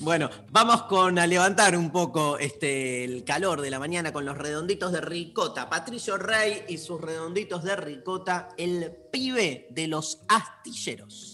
Bueno, 0.00 0.30
vamos 0.50 0.84
con 0.84 1.18
a 1.18 1.26
levantar 1.26 1.76
un 1.76 1.90
poco 1.90 2.38
este, 2.38 3.04
el 3.04 3.24
calor 3.24 3.60
de 3.60 3.70
la 3.70 3.78
mañana 3.78 4.12
con 4.12 4.24
los 4.24 4.38
redonditos 4.38 4.92
de 4.92 5.02
ricota. 5.02 5.68
Patricio 5.68 6.16
Rey 6.16 6.64
y 6.68 6.78
sus 6.78 7.00
redonditos 7.00 7.62
de 7.62 7.76
ricota, 7.76 8.48
el 8.56 8.90
pibe 9.10 9.66
de 9.70 9.86
los 9.86 10.20
astilleros. 10.28 11.31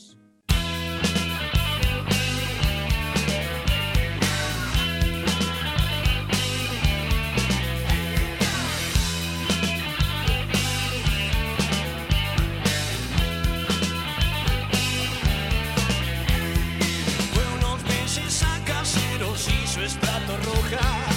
hoja. 20.76 21.08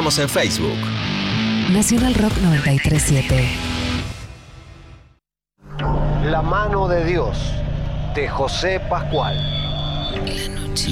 Estamos 0.00 0.18
en 0.18 0.28
Facebook. 0.30 0.78
Nacional 1.70 2.14
Rock 2.14 2.32
937. 2.38 3.50
La 6.24 6.40
mano 6.40 6.88
de 6.88 7.04
Dios 7.04 7.36
de 8.14 8.26
José 8.26 8.80
Pascual. 8.88 9.36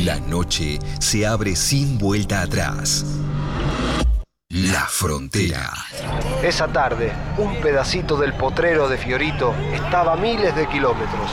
La 0.05 0.21
noche 0.21 0.79
se 1.01 1.27
abre 1.27 1.57
sin 1.57 1.97
vuelta 1.97 2.43
atrás. 2.43 3.07
La 4.51 4.85
frontera. 4.85 5.73
Esa 6.43 6.69
tarde, 6.69 7.11
un 7.39 7.63
pedacito 7.63 8.19
del 8.19 8.35
potrero 8.35 8.91
de 8.91 8.99
Fiorito 8.99 9.55
estaba 9.73 10.13
a 10.13 10.17
miles 10.17 10.55
de 10.55 10.69
kilómetros 10.69 11.31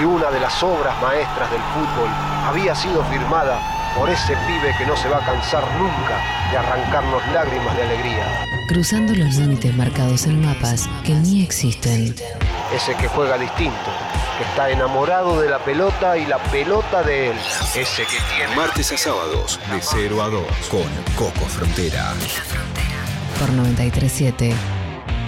y 0.00 0.04
una 0.04 0.28
de 0.32 0.40
las 0.40 0.60
obras 0.60 1.00
maestras 1.00 1.48
del 1.52 1.62
fútbol 1.72 2.08
había 2.48 2.74
sido 2.74 3.04
firmada 3.04 3.81
por 3.96 4.08
ese 4.08 4.34
pibe 4.46 4.74
que 4.78 4.86
no 4.86 4.96
se 4.96 5.08
va 5.08 5.18
a 5.18 5.24
cansar 5.24 5.64
nunca 5.78 6.50
de 6.50 6.58
arrancarnos 6.58 7.26
lágrimas 7.32 7.76
de 7.76 7.82
alegría. 7.82 8.46
Cruzando 8.68 9.14
los 9.14 9.36
límites 9.36 9.74
marcados 9.76 10.26
en 10.26 10.40
mapas 10.40 10.88
que 11.04 11.14
ni 11.14 11.42
existen. 11.42 12.14
Ese 12.74 12.94
que 12.96 13.08
juega 13.08 13.36
distinto, 13.36 13.90
que 14.38 14.44
está 14.44 14.70
enamorado 14.70 15.40
de 15.40 15.50
la 15.50 15.58
pelota 15.58 16.16
y 16.16 16.26
la 16.26 16.38
pelota 16.44 17.02
de 17.02 17.30
él. 17.30 17.36
Ese 17.74 18.02
que 18.04 18.16
tiene... 18.34 18.56
Martes 18.56 18.92
a 18.92 18.96
sábados, 18.96 19.60
de 19.70 19.80
0 19.80 20.22
a 20.22 20.28
2, 20.28 20.44
con 20.70 20.82
Coco 21.16 21.46
Frontera. 21.46 22.12
Por 23.38 23.50
937. 23.52 24.54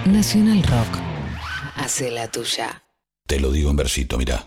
Nacional 0.07 0.63
Rock. 0.63 1.01
Hace 1.77 2.11
la 2.11 2.29
tuya. 2.29 2.85
Te 3.27 3.41
lo 3.41 3.51
digo 3.51 3.71
en 3.71 3.77
versito, 3.77 4.17
mira. 4.17 4.47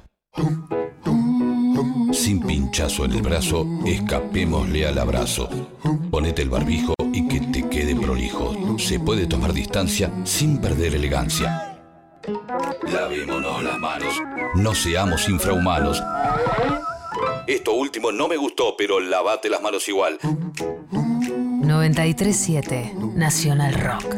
Sin 2.12 2.42
pinchazo 2.42 3.06
en 3.06 3.12
el 3.12 3.22
brazo, 3.22 3.68
escapémosle 3.86 4.88
al 4.88 4.98
abrazo. 4.98 5.48
Ponete 6.10 6.42
el 6.42 6.50
barbijo 6.50 6.96
y 7.14 7.28
que 7.28 7.40
te 7.40 7.70
quede 7.70 7.96
prolijo. 7.96 8.56
Se 8.80 9.00
puede 9.00 9.28
tomar 9.28 9.54
distancia 9.54 10.12
sin 10.24 10.60
perder 10.60 10.96
elegancia. 10.96 11.78
Lavémonos 12.92 13.64
las 13.64 13.78
manos. 13.78 14.14
No 14.56 14.74
seamos 14.74 15.30
infrahumanos. 15.30 16.02
Esto 17.48 17.74
último 17.74 18.12
no 18.12 18.28
me 18.28 18.38
gustó, 18.38 18.76
pero 18.78 19.00
lavate 19.00 19.50
las 19.50 19.62
manos 19.62 19.88
igual. 19.88 20.20
937. 20.92 22.94
Nacional 23.16 23.74
Rock. 23.74 24.16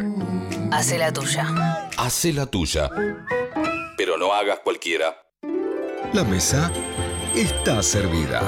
Hace 0.71 0.97
la 0.97 1.11
tuya. 1.11 1.89
Hacé 1.97 2.33
la 2.33 2.45
tuya. 2.45 2.89
Pero 3.97 4.17
no 4.17 4.33
hagas 4.33 4.59
cualquiera. 4.63 5.17
La 6.13 6.23
mesa 6.23 6.71
está 7.35 7.81
servida. 7.83 8.41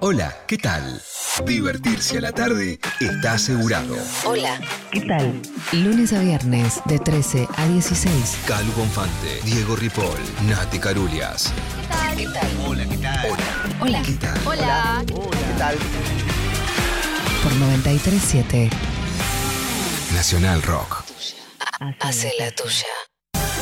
Hola, 0.00 0.36
¿qué 0.46 0.58
tal? 0.58 1.00
Divertirse 1.46 2.18
a 2.18 2.20
la 2.20 2.32
tarde 2.32 2.78
está 3.00 3.32
asegurado. 3.32 3.96
Hola. 4.24 4.60
¿Qué 4.92 5.00
tal? 5.00 5.40
Lunes 5.72 6.12
a 6.12 6.20
viernes 6.20 6.80
de 6.84 6.98
13 6.98 7.48
a 7.56 7.66
16. 7.66 8.12
Calu 8.46 8.70
Bonfante, 8.72 9.40
Diego 9.44 9.74
Ripoll, 9.76 10.18
Nati 10.46 10.78
Carulias. 10.78 11.52
¿Qué 12.16 12.26
tal? 12.26 12.48
Hola, 12.66 12.84
¿qué 12.88 12.96
tal? 12.98 13.26
Hola. 13.30 13.80
Hola. 13.80 14.02
¿Qué 14.02 14.12
tal? 14.12 14.40
Hola. 14.46 15.04
¿Qué 15.06 15.58
tal? 15.58 15.76
Por 17.42 17.52
937. 17.52 18.70
Nacional 20.14 20.62
Rock. 20.62 21.04
Hace 22.00 22.32
la 22.38 22.50
tuya. 22.52 22.86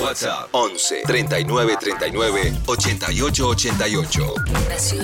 WhatsApp 0.01 0.49
11 0.53 1.03
39 1.07 1.77
39 1.79 2.53
88 2.67 3.49
88. 3.49 4.35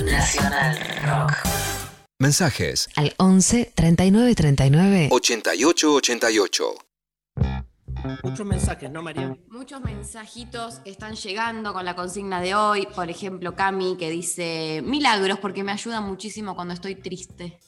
Nacional 0.05 0.77
Rock. 1.05 1.33
Mensajes 2.19 2.89
Al 2.95 3.13
11 3.17 3.71
39 3.75 4.35
39. 4.35 5.07
88 5.11 5.93
88. 5.93 6.73
Muchos 8.23 8.45
mensajes, 8.45 8.89
¿no, 8.89 9.01
María? 9.01 9.37
Muchos 9.49 9.81
mensajitos 9.81 10.79
están 10.85 11.15
llegando 11.15 11.73
con 11.73 11.83
la 11.85 11.95
consigna 11.95 12.41
de 12.41 12.55
hoy. 12.55 12.87
Por 12.95 13.09
ejemplo, 13.09 13.55
Cami 13.55 13.97
que 13.97 14.09
dice 14.09 14.81
milagros 14.83 15.39
porque 15.39 15.63
me 15.63 15.71
ayuda 15.73 15.99
muchísimo 16.01 16.55
cuando 16.55 16.73
estoy 16.73 16.95
triste. 16.95 17.59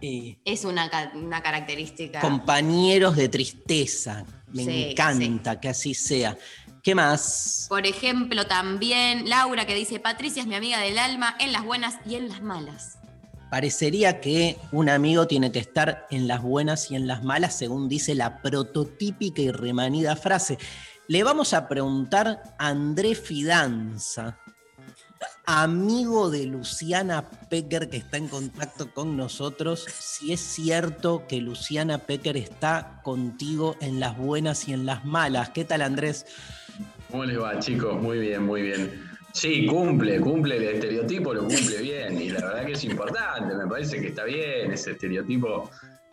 Eh, 0.00 0.38
Es 0.44 0.64
una, 0.64 0.90
una 1.14 1.42
característica. 1.42 2.20
compañeros 2.20 3.16
de 3.16 3.28
tristeza. 3.28 4.24
Me 4.52 4.64
Sí, 4.64 4.90
encanta 4.90 5.60
que 5.60 5.68
así 5.68 5.94
sea. 5.94 6.36
¿Qué 6.82 6.94
más? 6.94 7.66
Por 7.68 7.86
ejemplo, 7.86 8.46
también 8.46 9.28
Laura 9.28 9.66
que 9.66 9.74
dice 9.74 10.00
Patricia 10.00 10.42
es 10.42 10.48
mi 10.48 10.54
amiga 10.54 10.78
del 10.78 10.98
alma 10.98 11.36
en 11.38 11.52
las 11.52 11.64
buenas 11.64 11.96
y 12.06 12.14
en 12.14 12.28
las 12.28 12.40
malas. 12.40 12.98
Parecería 13.50 14.20
que 14.20 14.58
un 14.72 14.88
amigo 14.88 15.26
tiene 15.26 15.50
que 15.50 15.58
estar 15.58 16.06
en 16.10 16.28
las 16.28 16.42
buenas 16.42 16.90
y 16.90 16.96
en 16.96 17.06
las 17.06 17.24
malas, 17.24 17.56
según 17.56 17.88
dice 17.88 18.14
la 18.14 18.42
prototípica 18.42 19.40
y 19.40 19.50
remanida 19.50 20.16
frase. 20.16 20.58
Le 21.08 21.24
vamos 21.24 21.54
a 21.54 21.66
preguntar 21.68 22.42
a 22.58 22.68
André 22.68 23.14
Fidanza, 23.14 24.38
amigo 25.48 26.30
de 26.30 26.44
Luciana 26.44 27.24
Pecker, 27.48 27.88
que 27.88 27.96
está 27.96 28.18
en 28.18 28.28
contacto 28.28 28.92
con 28.92 29.16
nosotros, 29.16 29.86
si 29.98 30.34
es 30.34 30.40
cierto 30.40 31.24
que 31.26 31.40
Luciana 31.40 31.96
Pecker 31.96 32.36
está 32.36 33.00
contigo 33.02 33.74
en 33.80 33.98
las 33.98 34.18
buenas 34.18 34.68
y 34.68 34.74
en 34.74 34.84
las 34.84 35.06
malas. 35.06 35.48
¿Qué 35.48 35.64
tal, 35.64 35.80
Andrés? 35.80 36.26
¿Cómo 37.10 37.24
les 37.24 37.40
va, 37.40 37.58
chicos? 37.60 37.98
Muy 37.98 38.18
bien, 38.18 38.44
muy 38.44 38.60
bien. 38.60 39.08
Sí, 39.32 39.64
cumple, 39.64 40.20
cumple 40.20 40.58
el 40.58 40.64
estereotipo, 40.64 41.32
lo 41.32 41.44
cumple 41.44 41.78
bien. 41.80 42.20
Y 42.20 42.28
la 42.28 42.40
verdad 42.44 42.66
que 42.66 42.72
es 42.72 42.84
importante, 42.84 43.54
me 43.54 43.66
parece 43.66 44.02
que 44.02 44.08
está 44.08 44.24
bien 44.24 44.70
ese 44.70 44.90
estereotipo. 44.90 45.70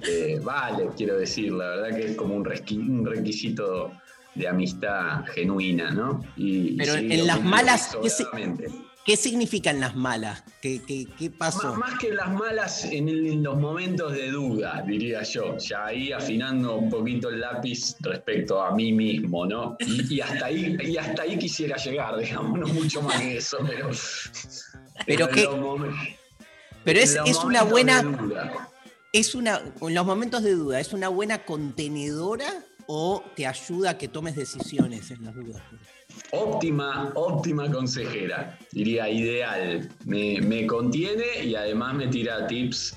eh, 0.08 0.40
vale, 0.42 0.88
quiero 0.96 1.18
decir, 1.18 1.52
la 1.52 1.68
verdad 1.76 1.98
que 1.98 2.06
es 2.12 2.16
como 2.16 2.36
un, 2.36 2.46
requisito 2.46 3.92
de 4.34 4.48
amistad 4.48 5.26
genuina, 5.34 5.92
¿no? 5.92 6.24
Y, 6.38 6.78
Pero 6.78 6.96
en 6.96 7.28
las 7.28 7.44
malas, 7.44 7.98
¿qué 8.02 8.10
se- 8.10 8.24
sobradamente. 8.24 8.68
¿Qué 9.06 9.16
significan 9.18 9.80
las 9.80 9.96
malas? 9.96 10.44
¿Qué, 10.62 10.82
qué- 10.84 11.06
qué 11.18 11.30
pasó? 11.30 11.76
Más, 11.76 11.92
más 11.92 12.00
que 12.00 12.12
las 12.12 12.28
malas 12.34 12.86
en, 12.86 13.08
el- 13.08 13.28
en 13.28 13.44
los 13.44 13.56
momentos 13.56 14.12
de 14.14 14.32
duda, 14.32 14.84
diría 14.88 15.22
yo. 15.22 15.58
Ya 15.60 15.86
ahí 15.86 16.12
afinando 16.12 16.76
un 16.78 16.90
poquito 16.90 17.30
el 17.30 17.40
lápiz 17.40 17.96
respecto 18.00 18.60
a 18.64 18.74
mí 18.76 18.92
mismo, 18.92 19.46
¿no? 19.46 19.78
Y, 19.80 20.16
y 20.16 20.22
hasta, 20.22 20.48
ahí, 20.48 20.76
y 20.84 20.98
hasta 20.98 21.22
ahí 21.22 21.38
quisiera 21.38 21.78
llegar, 21.78 22.18
digamos, 22.20 22.58
no 22.60 22.68
mucho 22.68 23.02
más 23.04 23.22
que 23.22 23.38
eso, 23.38 23.60
pero. 23.68 23.90
Pero 25.06 25.30
qué- 25.30 25.48
Pero 26.84 27.00
es, 27.00 27.16
es 27.26 27.38
una 27.44 27.62
buena, 27.64 28.02
es 29.14 29.36
una, 29.36 29.62
en 29.82 29.94
los 29.94 30.06
momentos 30.06 30.42
de 30.42 30.54
duda, 30.56 30.80
¿es 30.80 30.94
una 30.94 31.10
buena 31.10 31.46
contenedora 31.46 32.48
o 32.88 33.24
te 33.36 33.46
ayuda 33.46 33.92
a 33.92 33.98
que 34.00 34.08
tomes 34.08 34.36
decisiones 34.36 35.12
en 35.12 35.26
las 35.26 35.36
dudas? 35.36 35.62
Óptima, 36.32 37.12
óptima 37.16 37.72
consejera, 37.72 38.58
diría 38.72 39.10
ideal. 39.10 39.90
Me, 40.06 40.42
me 40.42 40.68
contiene 40.68 41.44
y 41.44 41.56
además 41.56 41.94
me 41.96 42.08
tira 42.08 42.48
tips 42.48 42.96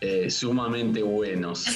eh, 0.00 0.30
sumamente 0.30 1.02
buenos. 1.02 1.66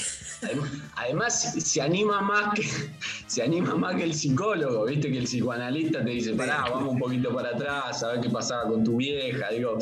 Además, 0.96 1.54
se 1.58 1.80
anima 1.80 2.20
más 2.20 2.54
que 2.54 2.62
se 3.26 3.42
anima 3.42 3.74
más 3.74 3.96
que 3.96 4.04
el 4.04 4.14
psicólogo, 4.14 4.84
viste 4.84 5.10
que 5.10 5.18
el 5.18 5.24
psicoanalista 5.24 6.04
te 6.04 6.10
dice, 6.10 6.34
pará, 6.34 6.64
vamos 6.68 6.92
un 6.92 6.98
poquito 6.98 7.34
para 7.34 7.50
atrás, 7.50 8.02
a 8.02 8.12
ver 8.12 8.20
qué 8.20 8.30
pasaba 8.30 8.68
con 8.68 8.84
tu 8.84 8.96
vieja. 8.96 9.50
Digo, 9.50 9.78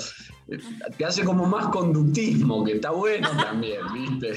te 0.97 1.05
hace 1.05 1.25
como 1.25 1.47
más 1.47 1.67
conductismo, 1.69 2.65
que 2.65 2.73
está 2.73 2.91
bueno 2.91 3.31
también, 3.37 3.81
viste. 3.93 4.37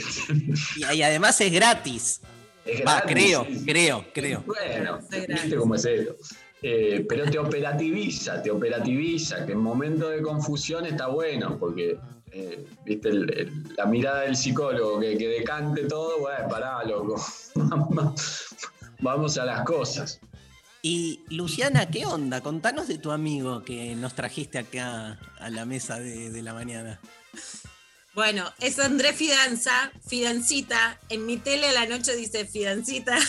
Y, 0.78 0.98
y 0.98 1.02
además 1.02 1.39
es 1.39 1.52
gratis. 1.52 2.22
Es 2.65 2.80
Va, 2.82 3.02
gratis, 3.02 3.13
creo, 3.13 3.46
sí, 3.46 3.60
sí. 3.60 3.65
creo, 3.65 4.06
creo. 4.13 4.43
Bueno, 4.46 5.00
viste 5.28 5.56
cómo 5.56 5.76
es 5.76 5.86
esto. 5.86 6.15
Eh, 6.65 7.06
pero 7.10 7.30
te 7.30 7.38
operativiza, 7.38 8.41
te 8.41 8.49
operativiza, 8.49 9.45
que 9.45 9.52
en 9.52 9.60
momentos 9.60 10.10
de 10.12 10.21
confusión 10.21 10.86
está 10.86 11.08
bueno, 11.08 11.58
porque 11.60 11.97
eh, 12.32 12.65
viste 12.86 13.10
el- 13.10 13.30
el- 13.38 13.73
la 13.78 13.86
mirada 13.86 14.21
del 14.21 14.36
psicólogo 14.36 14.99
que, 14.99 15.17
que 15.17 15.28
decante 15.28 15.84
todo, 15.84 16.19
bueno, 16.19 16.47
pará, 16.49 16.84
loco. 16.86 17.21
Vamos 18.99 19.38
a 19.38 19.45
las 19.45 19.63
cosas. 19.65 20.19
Y 20.82 21.21
Luciana, 21.30 21.89
¿qué 21.89 22.06
onda? 22.06 22.41
Contanos 22.41 22.88
de 22.88 22.97
tu 22.97 23.12
amigo 23.12 23.63
que 23.63 23.95
nos 23.95 24.15
trajiste 24.15 24.58
acá 24.58 25.19
a 25.39 25.49
la 25.49 25.65
mesa 25.65 25.99
de, 25.99 26.30
de 26.32 26.41
la 26.41 26.54
mañana. 26.54 26.99
Bueno, 28.15 28.45
es 28.60 28.80
Andrés 28.80 29.15
Fidanza, 29.15 29.91
Fidancita. 30.08 30.99
En 31.10 31.26
mi 31.26 31.38
tele 31.38 31.67
a 31.67 31.71
la 31.73 31.86
noche 31.86 32.15
dice 32.15 32.45
Fidancita. 32.45 33.17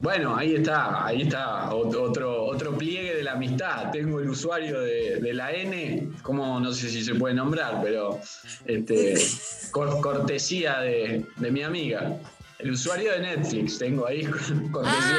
Bueno, 0.00 0.36
ahí 0.36 0.54
está, 0.54 1.04
ahí 1.04 1.22
está, 1.22 1.70
ot- 1.70 1.94
otro, 1.96 2.44
otro 2.44 2.76
pliegue 2.78 3.16
de 3.16 3.22
la 3.24 3.32
amistad. 3.32 3.90
Tengo 3.90 4.20
el 4.20 4.30
usuario 4.30 4.80
de, 4.80 5.16
de 5.16 5.34
la 5.34 5.50
N, 5.50 6.10
como 6.22 6.60
no 6.60 6.72
sé 6.72 6.88
si 6.88 7.02
se 7.04 7.16
puede 7.16 7.34
nombrar, 7.34 7.80
pero 7.82 8.20
este, 8.64 9.14
cor- 9.72 10.00
cortesía 10.00 10.78
de, 10.80 11.26
de 11.36 11.50
mi 11.50 11.62
amiga. 11.64 12.16
El 12.60 12.70
usuario 12.72 13.10
de 13.12 13.20
Netflix, 13.20 13.78
tengo 13.78 14.06
ahí 14.06 14.24
cortesía 14.72 15.18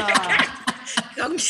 ¡Ah, 0.00 0.46
de! 1.16 1.22
Con, 1.22 1.36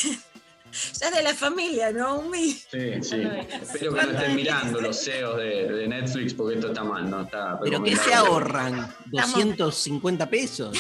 Ya 1.01 1.09
es 1.09 1.15
de 1.15 1.23
la 1.23 1.35
familia, 1.35 1.91
¿no? 1.93 2.19
Umi. 2.21 2.53
Sí, 2.53 3.03
sí. 3.03 3.23
Espero 3.63 3.95
que 3.95 4.03
no 4.03 4.11
estén 4.13 4.37
mirando 4.37 4.81
los 4.81 5.03
CEOs 5.03 5.39
de, 5.39 5.73
de 5.73 5.89
Netflix 5.89 6.35
porque 6.35 6.57
esto 6.57 6.69
está 6.69 6.85
mal, 6.85 7.09
¿no? 7.11 7.23
Está 7.23 7.59
¿Pero 7.59 7.83
qué 7.83 7.97
se 7.97 8.13
ahorran? 8.15 8.87
¿250 9.11 10.29
pesos? 10.29 10.79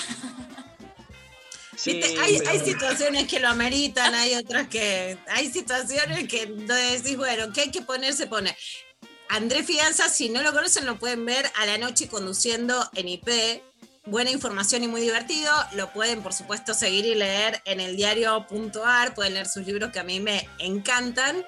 Sí, 1.79 1.93
Viste, 1.93 2.19
hay, 2.21 2.39
pero- 2.39 2.51
hay 2.51 2.59
situaciones 2.59 3.29
que 3.29 3.39
lo 3.39 3.49
ameritan, 3.49 4.13
hay 4.15 4.35
otras 4.35 4.67
que. 4.67 5.17
Hay 5.29 5.49
situaciones 5.53 6.27
que 6.27 6.47
decís, 6.47 7.17
bueno, 7.17 7.53
que 7.53 7.61
hay 7.63 7.71
que 7.71 7.83
poner, 7.83 8.15
se 8.15 8.27
pone. 8.27 8.57
Andrés 9.29 9.65
Fianza, 9.65 10.09
si 10.09 10.29
no 10.29 10.43
lo 10.43 10.53
conocen, 10.53 10.87
lo 10.87 10.99
pueden 10.99 11.25
ver 11.25 11.49
a 11.55 11.67
la 11.67 11.79
noche 11.79 12.09
conduciendo 12.09 12.91
en 12.95 13.09
IP. 13.09 13.63
Buena 14.07 14.31
información 14.31 14.83
y 14.83 14.89
muy 14.89 15.03
divertido. 15.03 15.53
Lo 15.75 15.93
pueden, 15.93 16.23
por 16.23 16.33
supuesto, 16.33 16.75
seguir 16.75 17.05
y 17.05 17.15
leer 17.15 17.63
en 17.65 17.79
el 17.79 17.95
diario.ar. 17.95 19.15
Pueden 19.15 19.35
leer 19.35 19.49
sus 19.49 19.65
libros 19.67 19.93
que 19.93 20.01
a 20.01 20.05
mí 20.05 20.19
me 20.19 20.49
encantan. 20.59 21.45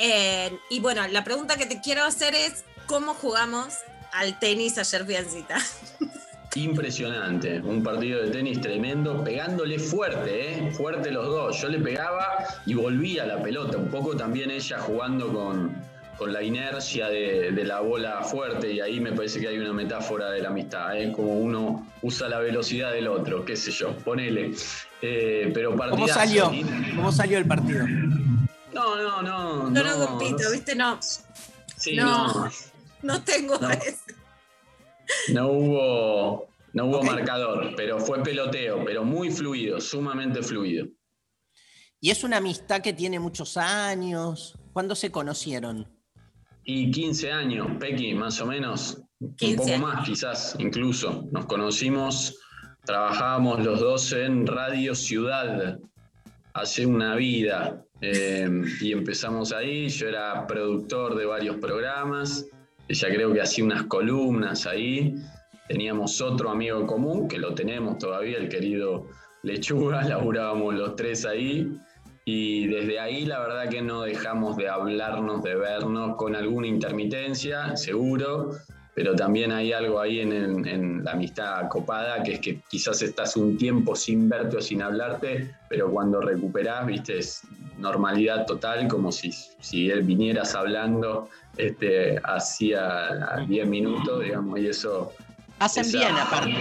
Eh, 0.00 0.50
y 0.68 0.80
bueno, 0.80 1.06
la 1.08 1.24
pregunta 1.24 1.56
que 1.56 1.64
te 1.66 1.80
quiero 1.80 2.04
hacer 2.04 2.34
es: 2.34 2.64
¿cómo 2.86 3.14
jugamos 3.14 3.72
al 4.12 4.38
tenis 4.38 4.76
ayer, 4.76 5.06
Fiancita? 5.06 5.56
Impresionante, 6.56 7.60
un 7.60 7.82
partido 7.82 8.22
de 8.22 8.30
tenis 8.30 8.60
tremendo, 8.60 9.24
pegándole 9.24 9.78
fuerte, 9.78 10.68
¿eh? 10.68 10.70
fuerte 10.72 11.10
los 11.10 11.26
dos. 11.26 11.60
Yo 11.60 11.68
le 11.68 11.78
pegaba 11.80 12.44
y 12.64 12.74
volvía 12.74 13.26
la 13.26 13.42
pelota, 13.42 13.76
un 13.76 13.88
poco 13.88 14.16
también 14.16 14.50
ella 14.52 14.78
jugando 14.78 15.32
con, 15.32 15.74
con 16.16 16.32
la 16.32 16.42
inercia 16.42 17.08
de, 17.08 17.50
de 17.50 17.64
la 17.64 17.80
bola 17.80 18.22
fuerte 18.22 18.70
y 18.72 18.80
ahí 18.80 19.00
me 19.00 19.12
parece 19.12 19.40
que 19.40 19.48
hay 19.48 19.58
una 19.58 19.72
metáfora 19.72 20.30
de 20.30 20.42
la 20.42 20.50
amistad, 20.50 20.96
¿eh? 20.96 21.10
como 21.12 21.34
uno 21.40 21.86
usa 22.02 22.28
la 22.28 22.38
velocidad 22.38 22.92
del 22.92 23.08
otro, 23.08 23.44
qué 23.44 23.56
sé 23.56 23.72
yo, 23.72 23.96
ponele. 23.98 24.52
Eh, 25.02 25.50
pero 25.52 25.76
¿Cómo 25.76 26.06
salió? 26.06 26.50
¿sí? 26.50 26.64
¿Cómo 26.94 27.10
salió 27.10 27.36
el 27.38 27.46
partido? 27.46 27.84
No, 28.72 28.96
no, 28.96 29.22
no. 29.22 29.74
Yo 29.74 29.82
no 29.84 30.06
compito, 30.06 30.44
no- 30.44 30.50
¿viste? 30.52 30.74
No, 30.76 30.98
Sí, 31.76 31.96
No. 31.96 32.28
no. 32.32 32.50
no 33.02 33.22
tengo 33.22 33.58
No. 33.58 33.70
eso. 33.70 33.98
No 35.32 35.48
hubo, 35.48 36.48
no 36.72 36.86
hubo 36.86 37.02
marcador, 37.02 37.74
pero 37.76 37.98
fue 37.98 38.22
peloteo, 38.22 38.84
pero 38.84 39.04
muy 39.04 39.30
fluido, 39.30 39.80
sumamente 39.80 40.42
fluido. 40.42 40.86
Y 42.00 42.10
es 42.10 42.22
una 42.24 42.36
amistad 42.36 42.82
que 42.82 42.92
tiene 42.92 43.18
muchos 43.18 43.56
años. 43.56 44.58
¿Cuándo 44.72 44.94
se 44.94 45.10
conocieron? 45.10 45.88
Y 46.64 46.90
15 46.90 47.32
años, 47.32 47.68
Pequi, 47.78 48.14
más 48.14 48.40
o 48.40 48.46
menos, 48.46 49.02
15 49.36 49.46
un 49.46 49.56
poco 49.56 49.68
años. 49.68 49.80
más 49.80 50.06
quizás, 50.06 50.56
incluso. 50.58 51.26
Nos 51.32 51.46
conocimos, 51.46 52.38
trabajábamos 52.84 53.64
los 53.64 53.80
dos 53.80 54.12
en 54.12 54.46
Radio 54.46 54.94
Ciudad 54.94 55.78
hace 56.54 56.86
una 56.86 57.16
vida 57.16 57.84
eh, 58.00 58.48
y 58.80 58.92
empezamos 58.92 59.52
ahí. 59.52 59.88
Yo 59.88 60.08
era 60.08 60.46
productor 60.46 61.16
de 61.16 61.26
varios 61.26 61.56
programas, 61.56 62.46
ella 62.88 63.08
creo 63.08 63.32
que 63.32 63.40
hacía 63.40 63.64
unas 63.64 63.84
columnas 63.84 64.66
ahí. 64.66 65.14
Teníamos 65.68 66.20
otro 66.20 66.50
amigo 66.50 66.86
común, 66.86 67.28
que 67.28 67.38
lo 67.38 67.54
tenemos 67.54 67.98
todavía, 67.98 68.38
el 68.38 68.48
querido 68.48 69.06
Lechuga, 69.42 70.02
laburábamos 70.08 70.74
los 70.74 70.96
tres 70.96 71.24
ahí. 71.24 71.78
Y 72.26 72.66
desde 72.68 72.98
ahí 73.00 73.26
la 73.26 73.40
verdad 73.40 73.68
que 73.68 73.82
no 73.82 74.02
dejamos 74.02 74.56
de 74.56 74.68
hablarnos, 74.68 75.42
de 75.42 75.54
vernos, 75.56 76.16
con 76.16 76.34
alguna 76.34 76.66
intermitencia, 76.66 77.76
seguro, 77.76 78.52
pero 78.94 79.14
también 79.16 79.50
hay 79.52 79.72
algo 79.72 80.00
ahí 80.00 80.20
en, 80.20 81.04
la 81.04 81.12
amistad 81.12 81.68
copada, 81.68 82.22
que 82.22 82.34
es 82.34 82.40
que 82.40 82.60
quizás 82.68 83.02
estás 83.02 83.36
un 83.36 83.56
tiempo 83.58 83.96
sin 83.96 84.28
verte 84.28 84.58
o 84.58 84.60
sin 84.62 84.82
hablarte, 84.82 85.54
pero 85.68 85.90
cuando 85.90 86.20
recuperás, 86.20 86.86
viste, 86.86 87.18
es 87.18 87.42
normalidad 87.78 88.46
total, 88.46 88.86
como 88.88 89.10
si, 89.10 89.32
si 89.32 89.90
él 89.90 90.02
vinieras 90.02 90.54
hablando 90.54 91.28
este, 91.56 92.20
hacía 92.22 93.44
10 93.48 93.68
minutos, 93.68 94.22
digamos, 94.22 94.58
y 94.60 94.68
eso 94.68 95.12
Hacen 95.58 95.84
esa 95.84 95.98
bien, 95.98 96.16
aparte. 96.16 96.52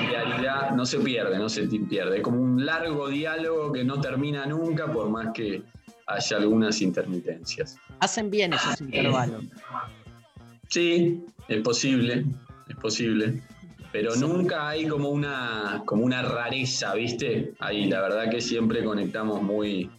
no 0.75 0.85
se 0.85 0.99
pierde, 0.99 1.37
no 1.37 1.49
se 1.49 1.63
pierde. 1.63 2.17
Es 2.17 2.23
como 2.23 2.39
un 2.39 2.63
largo 2.63 3.07
diálogo 3.07 3.71
que 3.71 3.83
no 3.83 3.99
termina 3.99 4.45
nunca, 4.45 4.91
por 4.91 5.09
más 5.09 5.29
que 5.33 5.63
haya 6.05 6.37
algunas 6.37 6.81
intermitencias. 6.81 7.77
Hacen 7.99 8.29
bien 8.29 8.53
esos 8.53 8.79
intervalos. 8.81 9.43
Sí, 10.69 11.23
es 11.47 11.61
posible, 11.61 12.25
es 12.67 12.75
posible. 12.77 13.41
Pero 13.91 14.15
nunca 14.15 14.69
hay 14.69 14.87
como 14.87 15.09
una, 15.09 15.83
como 15.85 16.03
una 16.03 16.23
rareza, 16.23 16.95
¿viste? 16.95 17.53
Ahí 17.59 17.85
la 17.89 18.01
verdad 18.01 18.29
que 18.31 18.41
siempre 18.41 18.83
conectamos 18.83 19.41
muy, 19.43 19.89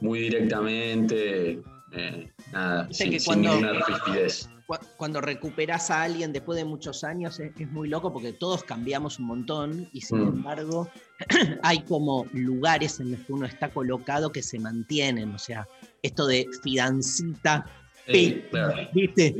muy 0.00 0.18
directamente. 0.20 1.62
eh, 1.92 2.30
nada, 2.52 2.88
sin, 2.92 3.10
que 3.10 3.18
sin 3.20 3.26
cuando- 3.42 3.50
ninguna 3.50 3.72
rigidez. 3.84 4.48
Cu- 4.66 4.76
Cuando 4.96 5.20
recuperas 5.20 5.90
a 5.90 6.02
alguien 6.02 6.32
después 6.32 6.56
de 6.56 6.64
muchos 6.64 7.02
años 7.02 7.40
es, 7.40 7.50
es 7.58 7.68
muy 7.72 7.88
loco 7.88 8.12
porque 8.12 8.32
todos 8.32 8.62
cambiamos 8.62 9.18
un 9.18 9.26
montón 9.26 9.88
y 9.92 10.00
sin 10.02 10.18
Mm. 10.24 10.28
embargo 10.28 10.88
hay 11.64 11.80
como 11.82 12.26
lugares 12.32 13.00
en 13.00 13.10
los 13.10 13.20
que 13.22 13.32
uno 13.32 13.46
está 13.46 13.70
colocado 13.70 14.30
que 14.30 14.42
se 14.44 14.60
mantienen. 14.60 15.34
O 15.34 15.38
sea, 15.40 15.66
esto 16.02 16.26
de 16.28 16.46
fidancita, 16.62 17.66
Sí, 18.12 18.42
claro. 18.50 18.74
¿viste? 18.92 19.34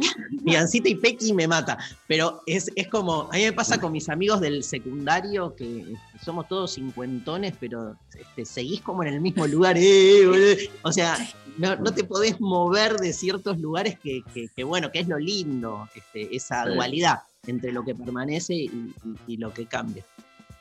Fidancita 0.44 0.88
y 0.88 0.94
Pequi 0.94 1.32
me 1.32 1.46
mata. 1.48 1.78
Pero 2.06 2.42
es, 2.46 2.70
es 2.76 2.88
como, 2.88 3.28
a 3.32 3.36
mí 3.36 3.42
me 3.44 3.52
pasa 3.52 3.80
con 3.80 3.92
mis 3.92 4.08
amigos 4.08 4.40
del 4.40 4.62
secundario 4.64 5.54
que 5.56 5.84
somos 6.24 6.46
todos 6.48 6.74
cincuentones, 6.74 7.54
pero 7.58 7.96
este, 8.18 8.44
seguís 8.44 8.80
como 8.82 9.02
en 9.02 9.14
el 9.14 9.20
mismo 9.20 9.46
lugar. 9.46 9.76
¡eh, 9.78 10.22
boludo! 10.26 10.56
O 10.82 10.92
sea, 10.92 11.16
no, 11.58 11.76
no 11.76 11.92
te 11.92 12.04
podés 12.04 12.40
mover 12.40 12.96
de 12.96 13.12
ciertos 13.12 13.58
lugares 13.58 13.98
que, 13.98 14.22
que- 14.34 14.48
que, 14.54 14.64
bueno, 14.64 14.90
que 14.92 15.00
es 15.00 15.08
lo 15.08 15.18
lindo, 15.18 15.88
este, 15.94 16.34
esa 16.34 16.64
Sí. 16.64 16.74
dualidad 16.74 17.20
entre 17.46 17.72
lo 17.72 17.84
que 17.84 17.94
permanece 17.94 18.54
y, 18.54 18.64
y- 18.66 18.94
y 19.26 19.36
lo 19.38 19.52
que 19.52 19.66
cambia. 19.66 20.04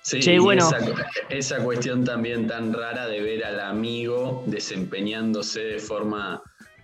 Sí, 0.02 0.22
Che, 0.22 0.40
bueno. 0.40 0.66
esa, 0.66 0.80
esa 1.30 1.58
cuestión 1.64 2.06
también 2.06 2.48
tan 2.48 2.72
rara 2.74 3.06
de 3.08 3.20
ver 3.22 3.44
al 3.44 3.60
amigo 3.60 4.44
desempeñándose 4.48 5.60
de 5.60 5.80
forma 5.80 6.39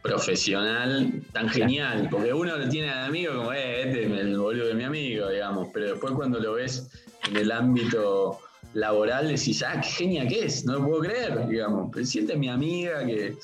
profesional 0.05 1.11
tan 1.33 1.49
genial, 1.49 2.07
porque 2.11 2.31
uno 2.31 2.57
lo 2.57 2.69
tiene 2.69 2.91
al 2.91 3.05
amigo 3.05 3.35
como, 3.35 3.53
eh, 3.53 3.81
este 3.81 4.05
es 4.05 4.11
el 4.11 4.37
boludo 4.37 4.67
de 4.67 4.75
mi 4.75 4.83
amigo, 4.83 5.29
digamos, 5.29 5.69
pero 5.73 5.87
después 5.87 6.13
cuando 6.13 6.39
lo 6.39 6.53
ves 6.53 6.87
en 7.27 7.37
el 7.37 7.51
ámbito 7.51 8.39
laboral 8.73 9.27
decís, 9.27 9.63
ah, 9.63 9.81
qué 9.81 9.87
genia 9.87 10.27
que 10.27 10.45
es, 10.45 10.63
no 10.65 10.73
lo 10.73 10.85
puedo 10.85 11.01
creer, 11.01 11.47
digamos, 11.47 11.89
pero 11.91 12.05
si 12.05 12.19
esta 12.19 12.33
es 12.33 12.39
mi 12.39 12.49
amiga 12.49 13.05
que... 13.05 13.35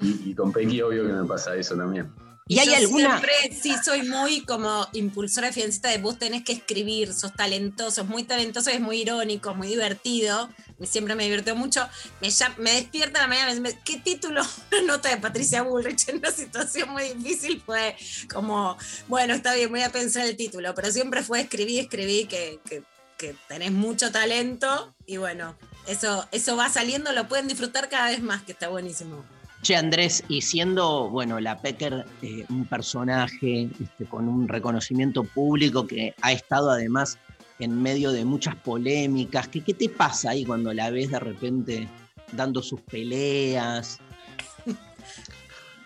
Y, 0.00 0.30
y 0.30 0.34
con 0.34 0.52
Pequi 0.52 0.82
obvio 0.82 1.06
que 1.06 1.12
me 1.12 1.24
pasa 1.24 1.54
eso 1.54 1.76
también. 1.76 2.10
¿Y 2.52 2.58
hay 2.58 2.66
yo 2.68 2.76
alguna- 2.76 3.18
Siempre 3.20 3.60
sí 3.60 3.74
soy 3.84 4.02
muy 4.02 4.42
como 4.42 4.86
impulsora 4.92 5.48
de 5.48 5.52
fiancita 5.52 5.88
de 5.88 5.98
vos 5.98 6.18
tenés 6.18 6.44
que 6.44 6.52
escribir, 6.52 7.12
sos 7.14 7.32
talentoso, 7.34 8.02
es 8.02 8.06
muy 8.08 8.24
talentoso, 8.24 8.70
es 8.70 8.80
muy 8.80 9.00
irónico, 9.00 9.54
muy 9.54 9.68
divertido. 9.68 10.50
Siempre 10.82 11.14
me 11.14 11.24
divirtió 11.24 11.54
mucho. 11.54 11.88
Me, 12.20 12.72
despierta 12.72 13.20
a 13.20 13.22
la 13.22 13.28
mañana, 13.28 13.60
me 13.60 13.78
¿qué 13.84 13.98
título? 13.98 14.42
Una 14.72 14.82
nota 14.82 15.08
de 15.10 15.16
Patricia 15.18 15.62
Bullrich 15.62 16.08
en 16.08 16.16
una 16.18 16.30
situación 16.30 16.90
muy 16.90 17.10
difícil 17.14 17.62
fue 17.64 17.96
como, 18.32 18.76
bueno, 19.08 19.34
está 19.34 19.54
bien, 19.54 19.70
voy 19.70 19.82
a 19.82 19.90
pensar 19.90 20.26
el 20.26 20.36
título, 20.36 20.74
pero 20.74 20.90
siempre 20.90 21.22
fue 21.22 21.40
escribí, 21.42 21.78
escribí, 21.78 22.24
que, 22.24 22.58
que, 22.68 22.82
que 23.16 23.34
tenés 23.48 23.70
mucho 23.72 24.10
talento 24.10 24.94
y 25.06 25.18
bueno, 25.18 25.56
eso, 25.86 26.26
eso 26.32 26.56
va 26.56 26.68
saliendo, 26.68 27.12
lo 27.12 27.28
pueden 27.28 27.48
disfrutar 27.48 27.88
cada 27.88 28.08
vez 28.10 28.20
más, 28.22 28.42
que 28.42 28.52
está 28.52 28.68
buenísimo. 28.68 29.24
Che, 29.62 29.76
Andrés, 29.76 30.24
y 30.28 30.40
siendo, 30.40 31.08
bueno, 31.08 31.38
la 31.38 31.56
Pecker 31.56 32.04
eh, 32.20 32.44
un 32.48 32.66
personaje 32.66 33.68
este, 33.80 34.06
con 34.06 34.26
un 34.28 34.48
reconocimiento 34.48 35.22
público 35.22 35.86
que 35.86 36.16
ha 36.20 36.32
estado 36.32 36.72
además 36.72 37.16
en 37.60 37.80
medio 37.80 38.10
de 38.10 38.24
muchas 38.24 38.56
polémicas, 38.56 39.46
¿qué, 39.46 39.60
qué 39.60 39.72
te 39.72 39.88
pasa 39.88 40.30
ahí 40.30 40.44
cuando 40.44 40.72
la 40.74 40.90
ves 40.90 41.12
de 41.12 41.20
repente 41.20 41.88
dando 42.32 42.60
sus 42.60 42.80
peleas? 42.80 44.00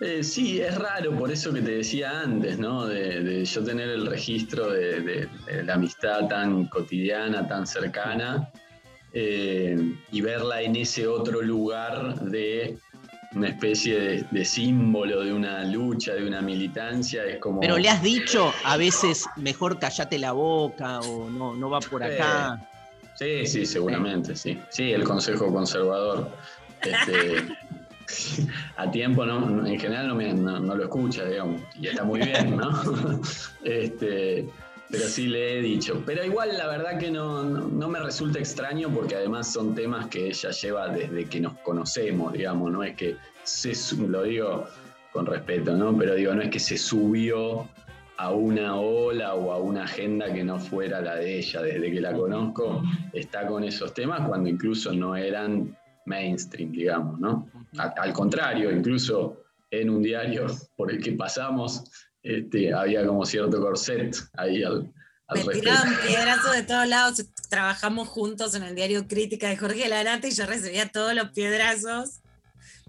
Eh, 0.01 0.23
sí, 0.23 0.61
es 0.61 0.75
raro, 0.77 1.17
por 1.19 1.31
eso 1.31 1.53
que 1.55 1.63
te 1.63 1.77
decía 1.77 2.21
antes, 2.21 2.59
¿no? 2.59 2.87
De, 2.87 3.45
yo 3.45 3.65
tener 3.65 3.89
el 3.89 4.07
registro 4.07 4.71
de 4.71 5.29
la 5.65 5.73
amistad 5.75 6.29
tan 6.29 6.67
cotidiana, 6.69 7.49
tan 7.49 7.67
cercana, 7.67 8.51
eh, 9.19 9.95
y 10.13 10.21
verla 10.21 10.61
en 10.61 10.77
ese 10.77 11.07
otro 11.07 11.41
lugar 11.41 12.21
de 12.21 12.77
una 13.37 13.49
especie 13.49 14.01
de, 14.01 14.27
de 14.31 14.45
símbolo 14.45 15.23
de 15.23 15.33
una 15.33 15.63
lucha, 15.65 16.15
de 16.15 16.27
una 16.27 16.41
militancia, 16.41 17.23
es 17.25 17.39
como... 17.39 17.61
Pero 17.61 17.77
le 17.79 17.89
has 17.91 18.03
dicho 18.03 18.53
a 18.65 18.77
veces 18.77 19.27
mejor 19.37 19.79
callate 19.79 20.19
la 20.19 20.33
boca 20.33 21.01
o 21.01 21.29
no, 21.29 21.55
no 21.55 21.69
va 21.71 21.81
por 21.81 22.03
acá. 22.03 22.59
Sí, 23.15 23.47
sí, 23.47 23.67
seguramente, 23.67 24.35
sí. 24.37 24.59
Sí, 24.71 24.91
el 24.93 25.05
Consejo 25.05 25.53
Conservador. 25.53 26.31
este, 26.83 27.47
a 28.77 28.91
tiempo, 28.91 29.25
no, 29.27 29.67
en 29.67 29.79
general 29.79 30.09
no, 30.09 30.15
me- 30.15 30.33
no- 30.33 30.61
no 30.61 30.75
lo 30.75 30.85
escucha, 30.85 31.25
digamos, 31.25 31.61
y 31.81 31.89
está 31.89 32.05
muy 32.05 32.21
bien, 32.21 32.57
¿no? 32.57 32.71
este, 33.65 34.47
pero 34.91 35.05
sí 35.07 35.27
le 35.27 35.59
he 35.59 35.63
dicho. 35.63 36.03
Pero 36.07 36.25
igual 36.25 36.57
la 36.57 36.67
verdad 36.69 36.99
que 36.99 37.11
no, 37.11 37.43
no, 37.43 37.69
no 37.69 37.89
me 37.89 37.99
resulta 38.01 38.39
extraño 38.39 38.89
porque 38.91 39.17
además 39.17 39.53
son 39.53 39.75
temas 39.75 40.07
que 40.07 40.29
ella 40.29 40.51
lleva 40.51 40.89
desde 40.89 41.25
que 41.27 41.41
nos 41.41 41.55
conocemos, 41.59 42.33
digamos, 42.33 42.73
no 42.73 42.83
es 42.83 42.95
que 42.97 43.17
se, 43.43 43.75
lo 43.97 44.23
digo 44.23 44.67
con 45.13 45.27
respeto, 45.27 45.75
¿no? 45.75 45.97
Pero 45.97 46.15
digo, 46.15 46.35
no 46.35 46.43
es 46.43 46.51
que 46.51 46.61
se 46.61 46.77
subió 46.77 47.69
a 48.19 48.31
una 48.31 48.77
ola 48.77 49.35
o 49.35 49.53
a 49.53 49.59
una 49.59 49.85
agenda 49.85 50.33
que 50.33 50.43
no 50.43 50.59
fuera 50.59 51.01
la 51.01 51.17
de 51.17 51.39
ella. 51.39 51.63
Desde 51.63 51.91
que 51.91 52.01
la 52.01 52.13
conozco, 52.13 52.83
está 53.13 53.47
con 53.47 53.65
esos 53.65 53.95
temas 53.95 54.27
cuando 54.27 54.49
incluso 54.49 54.93
no 54.93 55.17
eran 55.17 55.77
mainstream, 56.07 56.73
digamos, 56.73 57.19
¿no? 57.19 57.49
Al 57.79 58.13
contrario, 58.13 58.71
incluso 58.71 59.43
en 59.71 59.91
un 59.91 60.03
diario 60.03 60.47
por 60.77 60.91
el 60.91 61.03
que 61.03 61.13
pasamos, 61.13 61.85
este, 62.27 62.75
había 62.75 63.07
como 63.07 63.25
cierto 63.25 63.61
corset 63.61 64.17
ahí 64.37 64.65
al, 64.65 64.93
al 65.29 65.47
Me 65.47 65.53
tiraban 65.55 65.95
piedrazos 66.05 66.53
de 66.53 66.63
todos 66.65 66.89
lados. 66.89 67.25
Trabajamos 67.49 68.09
juntos 68.09 68.55
en 68.57 68.65
el 68.65 68.75
diario 68.75 69.07
Crítica 69.07 69.49
de 69.49 69.57
Jorge 69.57 69.89
Lanata 69.89 70.27
y 70.27 70.33
yo 70.33 70.45
recibía 70.45 70.89
todos 70.89 71.15
los 71.15 71.31
piedrazos. 71.31 72.21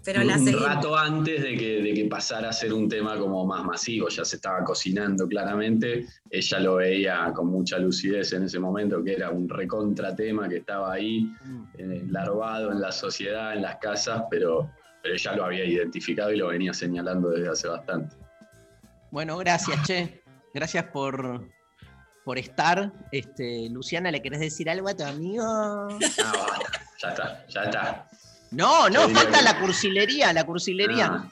Pero 0.04 0.24
la 0.24 0.38
un 0.38 0.44
seguimos. 0.44 0.64
rato 0.64 0.96
antes 0.96 1.42
de 1.42 1.56
que, 1.56 1.82
de 1.82 1.94
que 1.94 2.04
pasara 2.06 2.48
a 2.48 2.52
ser 2.52 2.72
un 2.72 2.88
tema 2.88 3.16
como 3.18 3.44
más 3.44 3.64
masivo, 3.64 4.08
ya 4.08 4.24
se 4.24 4.36
estaba 4.36 4.64
cocinando 4.64 5.28
claramente, 5.28 6.06
ella 6.30 6.60
lo 6.60 6.76
veía 6.76 7.32
con 7.34 7.48
mucha 7.48 7.78
lucidez 7.78 8.32
en 8.32 8.44
ese 8.44 8.58
momento, 8.58 9.02
que 9.04 9.14
era 9.14 9.30
un 9.30 9.48
recontratema 9.48 10.48
que 10.48 10.58
estaba 10.58 10.92
ahí, 10.92 11.30
eh, 11.76 12.04
larvado 12.08 12.72
en 12.72 12.80
la 12.80 12.92
sociedad, 12.92 13.54
en 13.54 13.62
las 13.62 13.76
casas, 13.76 14.22
pero, 14.30 14.70
pero 15.02 15.14
ella 15.14 15.36
lo 15.36 15.44
había 15.44 15.64
identificado 15.64 16.32
y 16.32 16.38
lo 16.38 16.48
venía 16.48 16.72
señalando 16.72 17.30
desde 17.30 17.48
hace 17.48 17.68
bastante. 17.68 18.16
Bueno, 19.10 19.36
gracias, 19.38 19.82
che. 19.86 20.22
Gracias 20.54 20.84
por, 20.86 21.48
por 22.24 22.38
estar. 22.38 22.92
Este, 23.12 23.68
Luciana, 23.70 24.10
¿le 24.10 24.22
querés 24.22 24.40
decir 24.40 24.68
algo 24.68 24.88
a 24.88 24.96
tu 24.96 25.04
amigo? 25.04 25.44
Ah, 25.44 25.88
basta, 25.98 26.80
ya 27.00 27.08
está, 27.08 27.46
ya 27.48 27.62
está. 27.64 28.08
No, 28.50 28.88
no, 28.88 29.08
falta 29.10 29.42
la 29.42 29.58
cursilería, 29.60 30.32
la 30.32 30.44
cursilería. 30.44 31.10
Ah, 31.12 31.30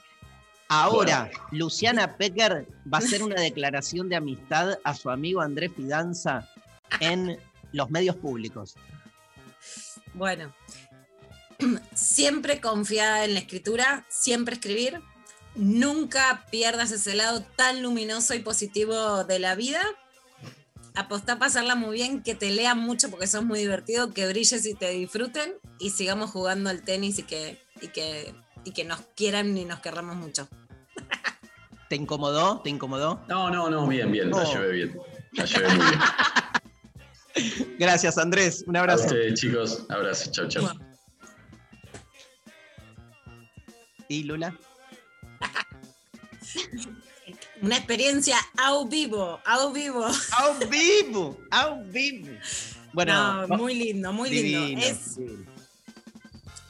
Ahora, 0.68 1.31
Luciana 1.53 2.16
Pecker 2.16 2.66
va 2.93 2.99
a 2.99 3.01
hacer 3.01 3.22
una 3.22 3.41
declaración 3.41 4.09
de 4.09 4.16
amistad 4.16 4.79
a 4.83 4.95
su 4.95 5.11
amigo 5.11 5.41
Andrés 5.41 5.70
Fidanza 5.77 6.49
en 7.01 7.39
los 7.72 7.91
medios 7.91 8.16
públicos. 8.16 8.74
Bueno, 10.14 10.53
siempre 11.95 12.61
confiada 12.61 13.24
en 13.24 13.35
la 13.35 13.41
escritura, 13.41 14.05
siempre 14.09 14.55
escribir. 14.55 15.01
Nunca 15.57 16.45
pierdas 16.51 16.91
ese 16.93 17.15
lado 17.15 17.43
tan 17.57 17.83
luminoso 17.83 18.35
y 18.35 18.41
positivo 18.41 19.25
de 19.25 19.39
la 19.39 19.55
vida. 19.55 19.81
Apostá 20.95 21.35
a 21.35 21.39
pasarla 21.39 21.75
muy 21.75 21.95
bien, 21.97 22.23
que 22.23 22.35
te 22.35 22.51
lean 22.51 22.79
mucho 22.79 23.11
porque 23.11 23.27
sos 23.27 23.45
muy 23.45 23.59
divertido, 23.59 24.13
que 24.13 24.27
brilles 24.29 24.65
y 24.67 24.75
te 24.75 24.91
disfruten 24.91 25.55
y 25.79 25.91
sigamos 25.91 26.31
jugando 26.31 26.71
al 26.71 26.83
tenis 26.83 27.19
y 27.19 27.23
que, 27.23 27.59
y 27.83 27.89
que, 27.89 28.35
y 28.65 28.73
que 28.73 28.85
nos 28.85 29.01
quieran 29.15 29.57
y 29.57 29.65
nos 29.67 29.81
querramos 29.81 30.17
mucho. 30.17 30.49
¿Te 31.89 31.97
incomodó? 31.97 32.61
¿Te 32.63 32.71
incomodó? 32.71 33.23
No, 33.29 33.51
no, 33.51 33.69
no, 33.71 33.87
bien, 33.87 34.11
bien, 34.11 34.31
la 34.31 34.39
Oh. 34.39 34.53
llevé 34.53 34.73
bien. 34.73 34.99
La 35.33 35.45
llevé 35.45 35.69
muy 35.69 35.87
bien. 35.87 36.01
Gracias, 37.79 38.17
Andrés. 38.19 38.65
Un 38.67 38.77
A 38.77 38.81
abrazo. 38.81 39.05
ustedes, 39.05 39.39
chicos, 39.39 39.85
abrazo, 39.91 40.31
chau, 40.33 40.49
chau. 40.49 40.67
¿Y 44.09 44.23
Lula? 44.25 44.57
Una 47.61 47.77
experiencia 47.77 48.37
au 48.57 48.87
vivo, 48.89 49.41
au 49.45 49.73
vivo. 49.73 50.05
¡Au 50.39 50.55
vivo! 50.69 51.39
¡Au 51.51 51.83
vivo! 51.85 52.29
Bueno, 52.93 53.47
No, 53.47 53.57
muy 53.59 53.75
lindo, 53.75 54.13
muy 54.13 54.31
lindo. 54.31 54.81
Es, 54.87 55.17
divino. 55.17 55.51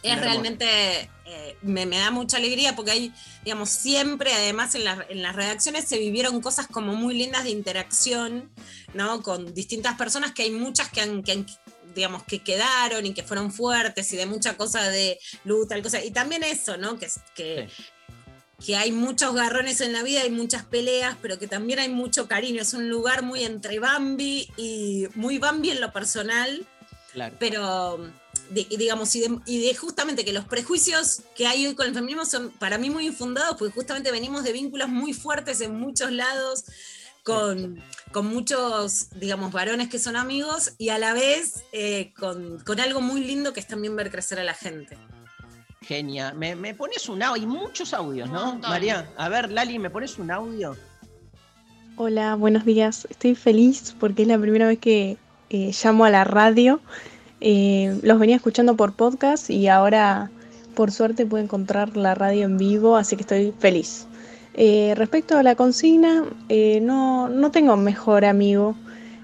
es 0.02 0.20
realmente, 0.20 1.10
eh, 1.26 1.56
me, 1.62 1.84
me 1.86 1.98
da 1.98 2.10
mucha 2.10 2.36
alegría 2.38 2.74
porque 2.74 2.90
hay, 2.92 3.12
digamos, 3.44 3.68
siempre, 3.68 4.32
además 4.32 4.74
en, 4.74 4.84
las- 4.84 5.10
en 5.10 5.22
las 5.22 5.36
redacciones 5.36 5.84
se 5.86 5.98
vivieron 5.98 6.40
cosas 6.40 6.66
como 6.68 6.94
muy 6.94 7.14
lindas 7.16 7.44
de 7.44 7.50
interacción, 7.50 8.50
¿no? 8.94 9.22
Con 9.22 9.52
distintas 9.54 9.96
personas 9.96 10.32
que 10.32 10.44
hay 10.44 10.50
muchas 10.52 10.88
que 10.88 11.00
han, 11.02 11.22
que 11.22 11.32
han, 11.32 11.46
digamos, 11.94 12.22
que 12.24 12.38
quedaron 12.42 13.04
y 13.06 13.12
que 13.14 13.22
fueron 13.22 13.52
fuertes 13.52 14.12
y 14.12 14.16
de 14.16 14.26
mucha 14.26 14.56
cosa 14.56 14.88
de 14.88 15.18
lucha, 15.44 15.68
tal 15.70 15.82
cosa. 15.82 16.02
Y 16.02 16.10
también 16.12 16.42
eso, 16.44 16.76
¿no? 16.76 16.98
Que, 16.98 17.08
que, 17.34 17.68
que 18.64 18.76
hay 18.76 18.90
muchos 18.92 19.34
garrones 19.34 19.80
en 19.80 19.92
la 19.92 20.02
vida, 20.02 20.22
hay 20.22 20.30
muchas 20.30 20.64
peleas, 20.64 21.16
pero 21.20 21.38
que 21.38 21.46
también 21.46 21.78
hay 21.78 21.88
mucho 21.88 22.26
cariño. 22.26 22.62
Es 22.62 22.72
un 22.74 22.88
lugar 22.88 23.22
muy 23.22 23.44
entre 23.44 23.78
Bambi 23.78 24.48
y 24.56 25.06
muy 25.14 25.38
Bambi 25.38 25.70
en 25.70 25.80
lo 25.80 25.92
personal 25.92 26.66
Claro. 27.12 27.34
pero 27.38 27.98
de- 28.50 28.66
digamos, 28.76 29.14
y 29.16 29.20
de, 29.20 29.38
y 29.46 29.66
de 29.66 29.74
justamente 29.74 30.24
que 30.24 30.32
los 30.34 30.44
prejuicios 30.44 31.22
que 31.34 31.46
hay 31.46 31.66
hoy 31.66 31.74
con 31.74 31.86
el 31.86 31.94
feminismo 31.94 32.26
son 32.26 32.50
para 32.50 32.76
mí 32.78 32.90
muy 32.90 33.06
infundados, 33.06 33.56
porque 33.58 33.74
justamente 33.74 34.10
venimos 34.10 34.44
de 34.44 34.52
vínculos 34.52 34.88
muy 34.88 35.12
fuertes 35.14 35.60
en 35.62 35.74
muchos 35.78 36.12
lados, 36.12 36.64
con, 37.22 37.82
con 38.12 38.26
muchos, 38.26 39.08
digamos, 39.18 39.50
varones 39.50 39.88
que 39.88 39.98
son 39.98 40.14
amigos, 40.14 40.72
y 40.78 40.90
a 40.90 40.98
la 40.98 41.12
vez 41.12 41.64
eh, 41.72 42.12
con, 42.18 42.58
con 42.60 42.78
algo 42.80 43.00
muy 43.00 43.22
lindo 43.24 43.52
que 43.52 43.60
es 43.60 43.66
también 43.66 43.96
ver 43.96 44.10
crecer 44.10 44.38
a 44.38 44.44
la 44.44 44.54
gente. 44.54 44.96
Genia. 45.86 46.32
Me, 46.34 46.56
me 46.56 46.74
pones 46.74 47.08
un 47.08 47.22
audio, 47.22 47.42
hay 47.42 47.46
muchos 47.46 47.94
audios, 47.94 48.28
¿no? 48.30 48.58
María, 48.58 49.08
a 49.16 49.28
ver, 49.28 49.50
Lali, 49.50 49.78
¿me 49.78 49.90
pones 49.90 50.18
un 50.18 50.30
audio? 50.30 50.76
Hola, 51.96 52.34
buenos 52.34 52.64
días. 52.64 53.06
Estoy 53.08 53.34
feliz 53.34 53.94
porque 53.98 54.22
es 54.22 54.28
la 54.28 54.38
primera 54.38 54.66
vez 54.66 54.78
que 54.78 55.16
eh, 55.50 55.72
llamo 55.82 56.04
a 56.04 56.10
la 56.10 56.24
radio. 56.24 56.80
Eh, 57.40 57.98
los 58.02 58.18
venía 58.18 58.36
escuchando 58.36 58.76
por 58.76 58.94
podcast 58.94 59.48
y 59.48 59.68
ahora 59.68 60.30
por 60.74 60.90
suerte 60.92 61.24
puedo 61.24 61.42
encontrar 61.42 61.96
la 61.96 62.14
radio 62.14 62.44
en 62.44 62.58
vivo, 62.58 62.96
así 62.96 63.16
que 63.16 63.22
estoy 63.22 63.54
feliz. 63.58 64.06
Eh, 64.54 64.94
respecto 64.96 65.36
a 65.36 65.42
la 65.42 65.54
consigna, 65.54 66.24
eh, 66.48 66.80
no, 66.80 67.28
no 67.28 67.50
tengo 67.50 67.76
mejor 67.76 68.24
amigo. 68.24 68.74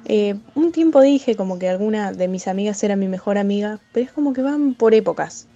Eh, 0.04 0.34
un 0.54 0.72
tiempo 0.72 1.00
dije 1.00 1.36
como 1.36 1.58
que 1.58 1.68
alguna 1.68 2.12
de 2.12 2.28
mis 2.28 2.48
amigas 2.48 2.82
era 2.82 2.96
mi 2.96 3.08
mejor 3.08 3.38
amiga, 3.38 3.78
pero 3.92 4.06
es 4.06 4.12
como 4.12 4.32
que 4.32 4.42
van 4.42 4.74
por 4.74 4.94
épocas. 4.94 5.46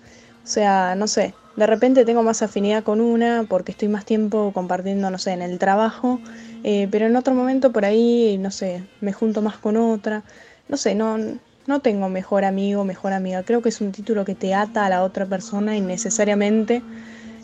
O 0.46 0.48
sea, 0.48 0.94
no 0.94 1.08
sé, 1.08 1.34
de 1.56 1.66
repente 1.66 2.04
tengo 2.04 2.22
más 2.22 2.40
afinidad 2.40 2.84
con 2.84 3.00
una 3.00 3.44
porque 3.48 3.72
estoy 3.72 3.88
más 3.88 4.04
tiempo 4.04 4.52
compartiendo, 4.52 5.10
no 5.10 5.18
sé, 5.18 5.32
en 5.32 5.42
el 5.42 5.58
trabajo, 5.58 6.20
eh, 6.62 6.86
pero 6.88 7.06
en 7.06 7.16
otro 7.16 7.34
momento 7.34 7.72
por 7.72 7.84
ahí, 7.84 8.38
no 8.38 8.52
sé, 8.52 8.84
me 9.00 9.12
junto 9.12 9.42
más 9.42 9.56
con 9.56 9.76
otra. 9.76 10.22
No 10.68 10.76
sé, 10.76 10.94
no, 10.94 11.18
no 11.66 11.80
tengo 11.80 12.08
mejor 12.08 12.44
amigo, 12.44 12.84
mejor 12.84 13.12
amiga. 13.12 13.42
Creo 13.42 13.60
que 13.60 13.70
es 13.70 13.80
un 13.80 13.90
título 13.90 14.24
que 14.24 14.36
te 14.36 14.54
ata 14.54 14.86
a 14.86 14.88
la 14.88 15.02
otra 15.02 15.26
persona 15.26 15.76
innecesariamente. 15.76 16.84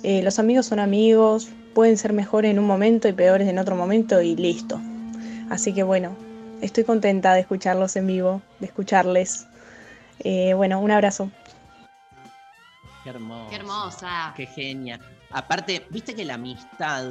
Eh, 0.05 0.23
los 0.23 0.39
amigos 0.39 0.67
son 0.67 0.79
amigos, 0.79 1.49
pueden 1.75 1.97
ser 1.99 2.13
mejores 2.13 2.53
en 2.53 2.61
un 2.61 2.67
momento 2.67 3.09
y 3.09 3.13
peores 3.15 3.49
en 3.49 3.59
otro 3.59 3.75
momento 3.75 4.23
y 4.23 4.37
listo. 4.37 4.81
Así 5.49 5.75
que 5.75 5.83
bueno, 5.83 6.17
estoy 6.61 6.85
contenta 6.85 7.35
de 7.35 7.41
escucharlos 7.41 7.97
en 7.97 8.07
vivo, 8.07 8.43
de 8.61 8.67
escucharles. 8.67 9.49
Eh, 10.21 10.55
bueno, 10.55 10.81
un 10.81 10.93
abrazo. 10.93 11.31
Qué 13.03 13.11
hermoso. 13.11 13.51
Qué 13.51 13.57
hermosa. 13.57 14.35
Qué 14.37 14.47
genia. 14.47 15.01
Aparte, 15.31 15.87
viste 15.91 16.15
que 16.15 16.25
la 16.25 16.35
amistad, 16.35 17.05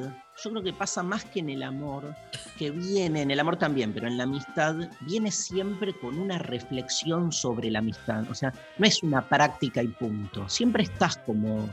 yo 0.43 0.49
creo 0.51 0.63
que 0.63 0.73
pasa 0.73 1.01
más 1.01 1.25
que 1.25 1.39
en 1.39 1.49
el 1.49 1.63
amor, 1.63 2.15
que 2.57 2.69
viene, 2.71 3.23
en 3.23 3.31
el 3.31 3.39
amor 3.39 3.57
también, 3.57 3.93
pero 3.93 4.07
en 4.07 4.17
la 4.17 4.23
amistad 4.23 4.75
viene 5.01 5.31
siempre 5.31 5.93
con 5.93 6.17
una 6.19 6.37
reflexión 6.37 7.31
sobre 7.31 7.71
la 7.71 7.79
amistad. 7.79 8.23
O 8.29 8.35
sea, 8.35 8.53
no 8.77 8.85
es 8.85 9.01
una 9.01 9.27
práctica 9.27 9.81
y 9.81 9.87
punto. 9.87 10.47
Siempre 10.47 10.83
estás 10.83 11.17
como 11.17 11.67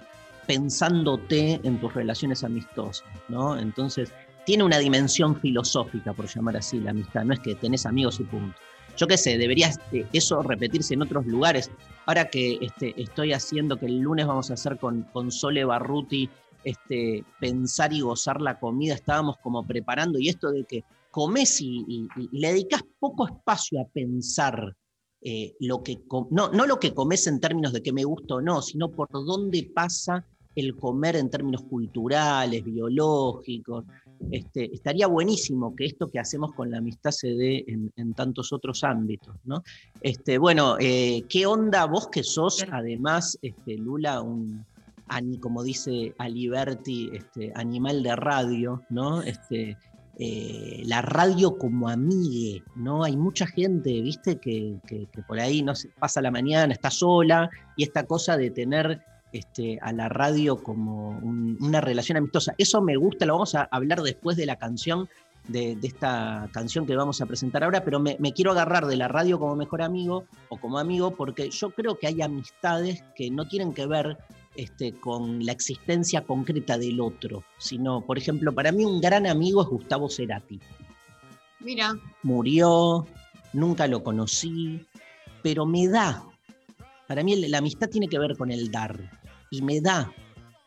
pensándote 0.46 1.60
en 1.62 1.78
tus 1.78 1.92
relaciones 1.92 2.42
amistosas, 2.42 3.06
¿no? 3.28 3.58
Entonces, 3.58 4.12
tiene 4.46 4.64
una 4.64 4.78
dimensión 4.78 5.38
filosófica, 5.38 6.14
por 6.14 6.26
llamar 6.26 6.56
así, 6.56 6.80
la 6.80 6.92
amistad. 6.92 7.24
No 7.24 7.34
es 7.34 7.40
que 7.40 7.54
tenés 7.54 7.84
amigos 7.84 8.18
y 8.20 8.24
punto. 8.24 8.58
Yo 8.98 9.06
qué 9.06 9.16
sé, 9.16 9.38
debería 9.38 9.70
eh, 9.92 10.06
eso 10.12 10.42
repetirse 10.42 10.94
en 10.94 11.02
otros 11.02 11.24
lugares. 11.24 11.70
Ahora 12.04 12.28
que 12.28 12.58
este, 12.60 13.00
estoy 13.00 13.32
haciendo, 13.32 13.78
que 13.78 13.86
el 13.86 14.00
lunes 14.00 14.26
vamos 14.26 14.50
a 14.50 14.54
hacer 14.54 14.76
con, 14.78 15.04
con 15.12 15.30
Sole 15.30 15.64
Barruti, 15.64 16.28
este, 16.64 17.24
pensar 17.40 17.92
y 17.92 18.00
gozar 18.00 18.40
la 18.40 18.58
comida, 18.58 18.94
estábamos 18.94 19.36
como 19.38 19.64
preparando, 19.64 20.18
y 20.18 20.28
esto 20.28 20.50
de 20.50 20.64
que 20.64 20.84
comes 21.10 21.60
y, 21.60 22.08
le 22.32 22.48
dedicas 22.48 22.82
poco 22.98 23.26
espacio 23.26 23.80
a 23.80 23.86
pensar 23.86 24.76
eh, 25.20 25.54
lo 25.60 25.82
que 25.82 25.98
no, 26.30 26.50
no 26.50 26.66
lo 26.66 26.78
que 26.78 26.92
comes 26.92 27.26
en 27.26 27.40
términos 27.40 27.72
de 27.72 27.82
que 27.82 27.92
me 27.92 28.04
gusta 28.04 28.34
o 28.34 28.40
no, 28.40 28.62
sino 28.62 28.90
por 28.90 29.08
dónde 29.10 29.70
pasa 29.74 30.24
el 30.54 30.76
comer 30.76 31.16
en 31.16 31.30
términos 31.30 31.62
culturales, 31.62 32.64
biológicos. 32.64 33.84
Este, 34.30 34.74
estaría 34.74 35.06
buenísimo 35.06 35.74
que 35.76 35.86
esto 35.86 36.08
que 36.08 36.18
hacemos 36.18 36.52
con 36.54 36.70
la 36.70 36.78
amistad 36.78 37.10
se 37.12 37.28
dé 37.28 37.64
en, 37.68 37.90
en 37.96 38.14
tantos 38.14 38.52
otros 38.52 38.82
ámbitos, 38.84 39.36
¿no? 39.44 39.62
Este, 40.00 40.38
bueno, 40.38 40.76
eh, 40.80 41.22
¿qué 41.28 41.46
onda 41.46 41.86
vos 41.86 42.08
que 42.08 42.22
sos, 42.24 42.64
además, 42.70 43.38
este, 43.42 43.76
Lula, 43.78 44.20
un, 44.20 44.64
como 45.40 45.62
dice 45.62 46.14
Aliberti, 46.18 47.10
este, 47.12 47.52
animal 47.54 48.02
de 48.02 48.16
radio, 48.16 48.82
¿no? 48.90 49.22
Este, 49.22 49.76
eh, 50.18 50.82
la 50.84 51.00
radio 51.00 51.56
como 51.56 51.88
amigue, 51.88 52.62
¿no? 52.74 53.04
Hay 53.04 53.16
mucha 53.16 53.46
gente, 53.46 54.00
viste, 54.02 54.36
que, 54.38 54.76
que- 54.86 55.06
que 55.12 55.22
por 55.22 55.38
ahí 55.38 55.62
no 55.62 55.74
se 55.76 55.88
pasa 55.90 56.20
la 56.20 56.30
mañana, 56.32 56.72
está 56.72 56.90
sola, 56.90 57.48
y 57.76 57.84
esta 57.84 58.04
cosa 58.04 58.36
de 58.36 58.50
tener 58.50 59.00
este, 59.32 59.78
a 59.82 59.92
la 59.92 60.08
radio 60.08 60.62
como 60.62 61.10
un- 61.10 61.56
una 61.60 61.80
relación 61.80 62.18
amistosa. 62.18 62.54
Eso 62.58 62.80
me 62.82 62.96
gusta, 62.96 63.26
lo 63.26 63.34
vamos 63.34 63.54
a 63.54 63.68
hablar 63.70 64.02
después 64.02 64.36
de 64.36 64.46
la 64.46 64.56
canción, 64.56 65.08
de, 65.48 65.76
de 65.76 65.86
esta 65.88 66.48
canción 66.52 66.86
que 66.86 66.94
vamos 66.94 67.20
a 67.22 67.26
presentar 67.26 67.64
ahora, 67.64 67.82
pero 67.82 67.98
me, 68.00 68.16
me 68.20 68.32
quiero 68.32 68.50
agarrar 68.52 68.86
de 68.86 68.96
la 68.96 69.08
radio 69.08 69.38
como 69.38 69.56
mejor 69.56 69.80
amigo 69.82 70.24
o 70.50 70.58
como 70.58 70.78
amigo, 70.78 71.12
porque 71.14 71.48
yo 71.50 71.70
creo 71.70 71.98
que 71.98 72.06
hay 72.06 72.20
amistades 72.20 73.02
que 73.16 73.30
no 73.30 73.48
tienen 73.48 73.72
que 73.72 73.86
ver 73.86 74.18
este, 74.56 74.92
con 74.92 75.44
la 75.46 75.52
existencia 75.52 76.22
concreta 76.22 76.76
del 76.76 77.00
otro, 77.00 77.44
sino, 77.58 78.02
por 78.02 78.18
ejemplo, 78.18 78.52
para 78.52 78.72
mí 78.72 78.84
un 78.84 79.00
gran 79.00 79.26
amigo 79.26 79.62
es 79.62 79.68
Gustavo 79.68 80.10
Cerati 80.10 80.60
Mira, 81.60 81.94
murió, 82.22 83.06
nunca 83.52 83.86
lo 83.86 84.02
conocí, 84.02 84.84
pero 85.42 85.64
me 85.66 85.88
da. 85.88 86.24
Para 87.06 87.22
mí 87.22 87.36
la 87.48 87.58
amistad 87.58 87.88
tiene 87.88 88.06
que 88.08 88.18
ver 88.18 88.36
con 88.36 88.50
el 88.50 88.70
dar. 88.70 89.17
Y 89.50 89.62
me 89.62 89.80
da, 89.80 90.12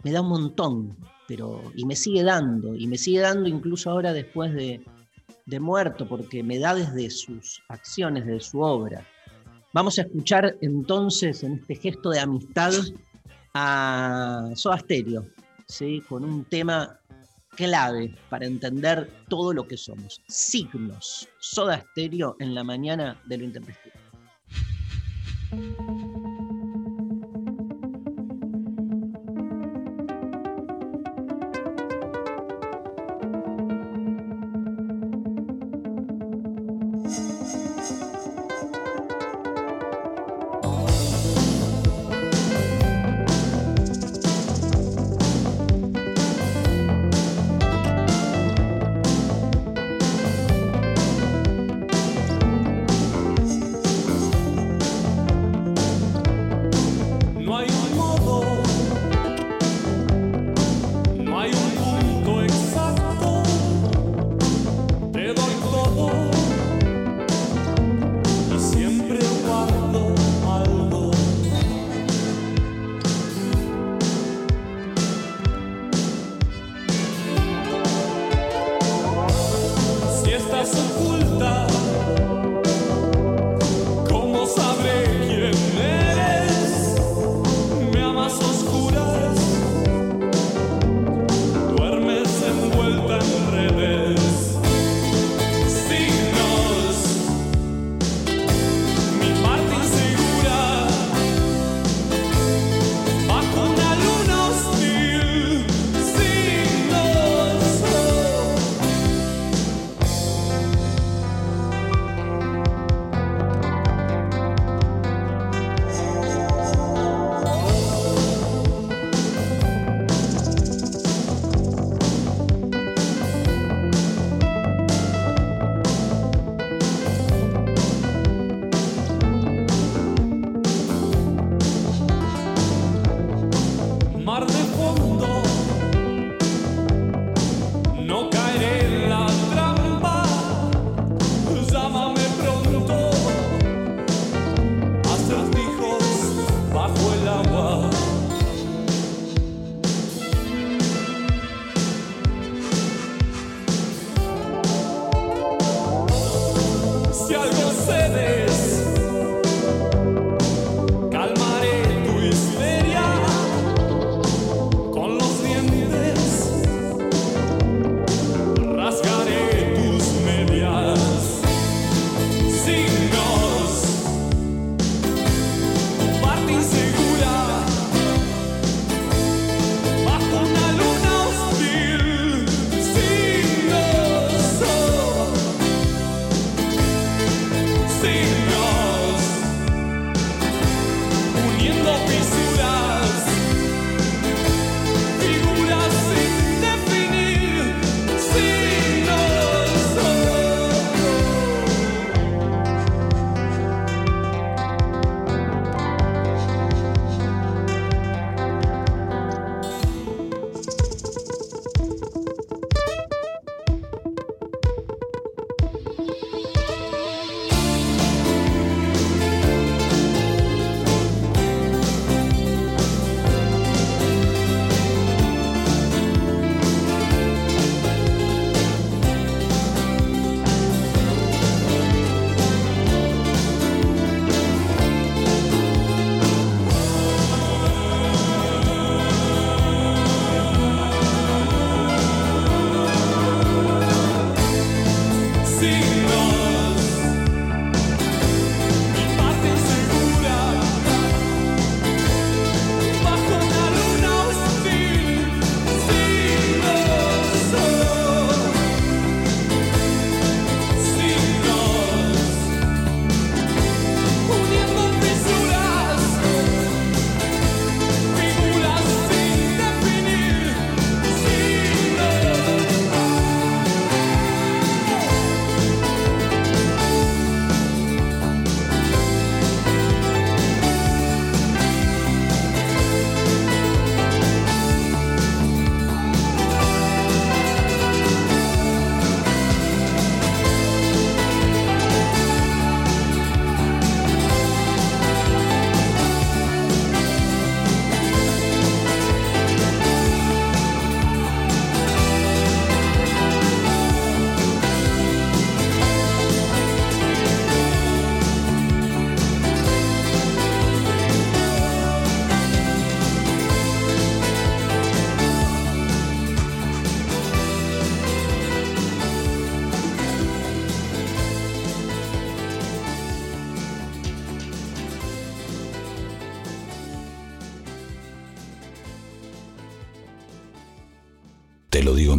me 0.04 0.12
da 0.12 0.22
un 0.22 0.30
montón, 0.30 0.98
pero 1.28 1.62
y 1.76 1.86
me 1.86 1.96
sigue 1.96 2.24
dando, 2.24 2.76
y 2.76 2.88
me 2.88 2.98
sigue 2.98 3.20
dando 3.20 3.48
incluso 3.48 3.90
ahora 3.92 4.14
después 4.14 4.54
de, 4.54 4.84
de 5.46 5.60
muerto, 5.60 6.08
porque 6.08 6.44
me 6.44 6.60
da 6.60 6.74
desde 6.76 7.10
sus 7.10 7.62
acciones, 7.70 8.26
desde 8.26 8.42
su 8.42 8.60
obra. 8.62 9.06
Vamos 9.74 9.98
a 9.98 10.02
escuchar 10.02 10.58
entonces 10.62 11.44
en 11.44 11.54
este 11.54 11.76
gesto 11.76 12.10
de 12.10 12.20
amistad 12.20 12.74
a 13.54 14.50
Soda 14.56 14.80
Stereo, 14.80 15.26
¿sí? 15.68 16.02
con 16.08 16.26
un 16.26 16.44
tema 16.46 17.00
clave 17.56 18.16
para 18.30 18.46
entender 18.46 19.10
todo 19.30 19.54
lo 19.54 19.68
que 19.68 19.78
somos. 19.78 20.22
Signos. 20.28 21.28
Soda 21.40 21.84
Stereo 21.92 22.36
en 22.40 22.56
la 22.56 22.64
mañana 22.64 23.20
de 23.26 23.38
lo 23.38 23.46
intempestivo. 23.46 23.96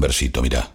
Versito, 0.02 0.42
mirá. 0.42 0.68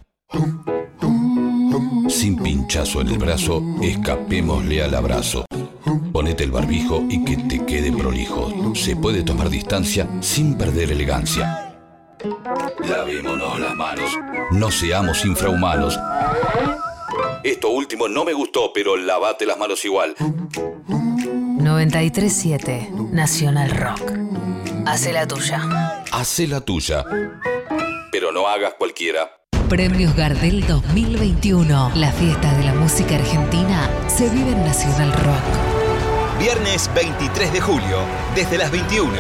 Sin 2.09 2.41
pinchazo 2.41 3.01
en 3.01 3.09
el 3.09 3.19
brazo, 3.19 3.61
escapémosle 3.82 4.82
al 4.82 4.95
abrazo. 4.95 5.45
Ponete 6.11 6.43
el 6.45 6.51
barbijo 6.51 7.03
y 7.07 7.23
que 7.23 7.38
te 7.38 7.63
quede 7.65 7.91
prolijo. 7.91 8.73
Se 8.73 8.95
puede 8.95 9.21
tomar 9.23 9.49
distancia 9.49 10.07
sin 10.21 10.57
perder 10.57 10.91
elegancia. 10.91 11.75
Lavémonos 12.89 13.59
las 13.59 13.75
manos. 13.75 14.09
No 14.51 14.71
seamos 14.71 15.23
infrahumanos. 15.25 15.99
Esto 17.43 17.69
último 17.69 18.07
no 18.07 18.25
me 18.25 18.34
gustó, 18.34 18.71
pero 18.73 18.97
lavate 18.97 19.45
las 19.45 19.59
manos 19.59 19.86
igual. 19.86 20.15
937 20.17 22.89
Nacional 23.11 23.69
Rock. 23.71 24.11
Hace 24.86 25.11
la 25.13 25.28
tuya. 25.28 26.03
Hacé 26.11 26.47
la 26.47 26.61
tuya. 26.61 27.05
Hagas 28.47 28.75
cualquiera. 28.75 29.29
Premios 29.67 30.15
Gardel 30.15 30.65
2021. 30.65 31.91
La 31.95 32.11
fiesta 32.13 32.53
de 32.53 32.63
la 32.63 32.73
música 32.73 33.15
argentina 33.15 33.89
se 34.07 34.29
vive 34.29 34.51
en 34.51 34.63
Nacional 34.63 35.11
Rock. 35.11 36.39
Viernes 36.39 36.89
23 36.95 37.51
de 37.51 37.59
julio, 37.59 37.99
desde 38.35 38.57
las 38.57 38.71
21. 38.71 39.11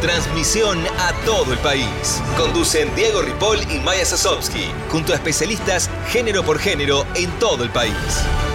Transmisión 0.00 0.78
a 0.98 1.12
todo 1.24 1.52
el 1.52 1.58
país. 1.58 2.22
Conducen 2.36 2.94
Diego 2.94 3.20
Ripoll 3.22 3.58
y 3.68 3.80
Maya 3.80 4.04
Sasovsky, 4.04 4.70
junto 4.90 5.12
a 5.12 5.16
especialistas 5.16 5.90
género 6.06 6.44
por 6.44 6.60
género 6.60 7.04
en 7.16 7.30
todo 7.40 7.64
el 7.64 7.70
país. 7.70 7.92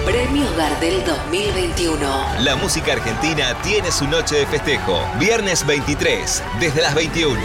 Premios 0.06 0.56
Gardel 0.56 1.04
2021. 1.06 2.40
La 2.40 2.56
música 2.56 2.94
argentina 2.94 3.58
tiene 3.62 3.92
su 3.92 4.08
noche 4.08 4.38
de 4.38 4.46
festejo. 4.46 5.02
Viernes 5.20 5.66
23, 5.66 6.44
desde 6.62 6.82
las 6.82 6.96
21. 6.96 7.38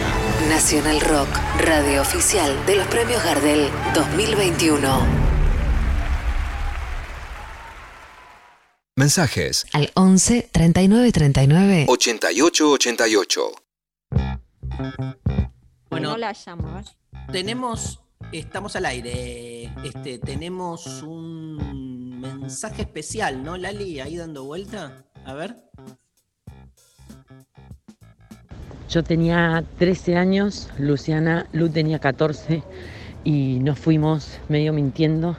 Nacional 0.47 1.01
Rock, 1.01 1.27
radio 1.59 2.01
oficial 2.01 2.65
de 2.65 2.77
los 2.77 2.87
Premios 2.87 3.21
Gardel 3.23 3.69
2021. 3.93 5.05
Mensajes 8.95 9.67
Al 9.73 9.91
11 9.95 10.49
39 10.51 11.11
39 11.11 11.85
8888. 11.89 13.51
Bueno, 15.89 16.11
no 16.11 16.17
la 16.17 16.33
ver. 16.33 16.85
tenemos, 17.31 17.99
estamos 18.31 18.75
al 18.77 18.85
aire, 18.85 19.73
este, 19.83 20.19
tenemos 20.19 21.03
un 21.03 22.21
mensaje 22.21 22.83
especial, 22.83 23.43
¿no, 23.43 23.57
Lali? 23.57 23.99
Ahí 23.99 24.15
dando 24.15 24.45
vuelta. 24.45 25.05
A 25.25 25.33
ver. 25.33 25.57
Yo 28.89 29.03
tenía 29.03 29.63
13 29.77 30.15
años, 30.15 30.67
Luciana, 30.79 31.45
Lu 31.51 31.69
tenía 31.69 31.99
14 31.99 32.63
y 33.23 33.59
nos 33.59 33.77
fuimos 33.77 34.39
medio 34.49 34.73
mintiendo 34.73 35.37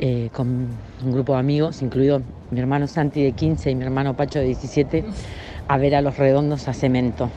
eh, 0.00 0.30
con 0.32 0.66
un 1.04 1.12
grupo 1.12 1.34
de 1.34 1.38
amigos, 1.38 1.80
incluido 1.80 2.22
mi 2.50 2.58
hermano 2.58 2.88
Santi 2.88 3.22
de 3.22 3.32
15 3.34 3.70
y 3.70 3.76
mi 3.76 3.84
hermano 3.84 4.16
Pacho 4.16 4.40
de 4.40 4.46
17, 4.46 5.04
a 5.68 5.78
ver 5.78 5.94
a 5.94 6.02
los 6.02 6.18
redondos 6.18 6.66
a 6.66 6.72
cemento. 6.72 7.30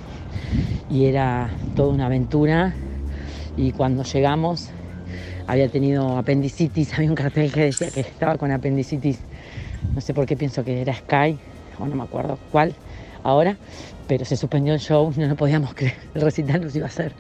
Y 0.90 1.06
era 1.06 1.52
toda 1.76 1.94
una 1.94 2.08
aventura 2.08 2.74
y 3.56 3.72
cuando 3.72 4.02
llegamos 4.02 4.72
había 5.46 5.70
tenido 5.70 6.18
apendicitis, 6.18 6.92
había 6.98 7.10
un 7.10 7.16
cartel 7.16 7.52
que 7.52 7.66
decía 7.66 7.92
que 7.92 8.00
estaba 8.00 8.40
con 8.40 8.52
apendicitis, 8.52 9.20
no 9.94 10.02
sé 10.02 10.16
por 10.16 10.26
qué 10.26 10.36
pienso 10.36 10.64
que 10.64 10.82
era 10.82 10.96
Sky, 10.96 11.38
o 11.78 11.86
no 11.86 11.96
me 11.96 12.04
acuerdo 12.04 12.40
cuál 12.52 12.74
ahora, 13.26 13.58
pero 14.08 14.24
se 14.24 14.38
suspendió 14.38 14.74
el 14.74 14.80
show, 14.80 15.12
no 15.18 15.28
lo 15.28 15.36
podíamos 15.36 15.74
creer, 15.74 15.96
el 16.14 16.22
recital 16.22 16.62
nos 16.62 16.76
iba 16.76 16.86
a 16.86 16.90
hacer. 16.90 17.14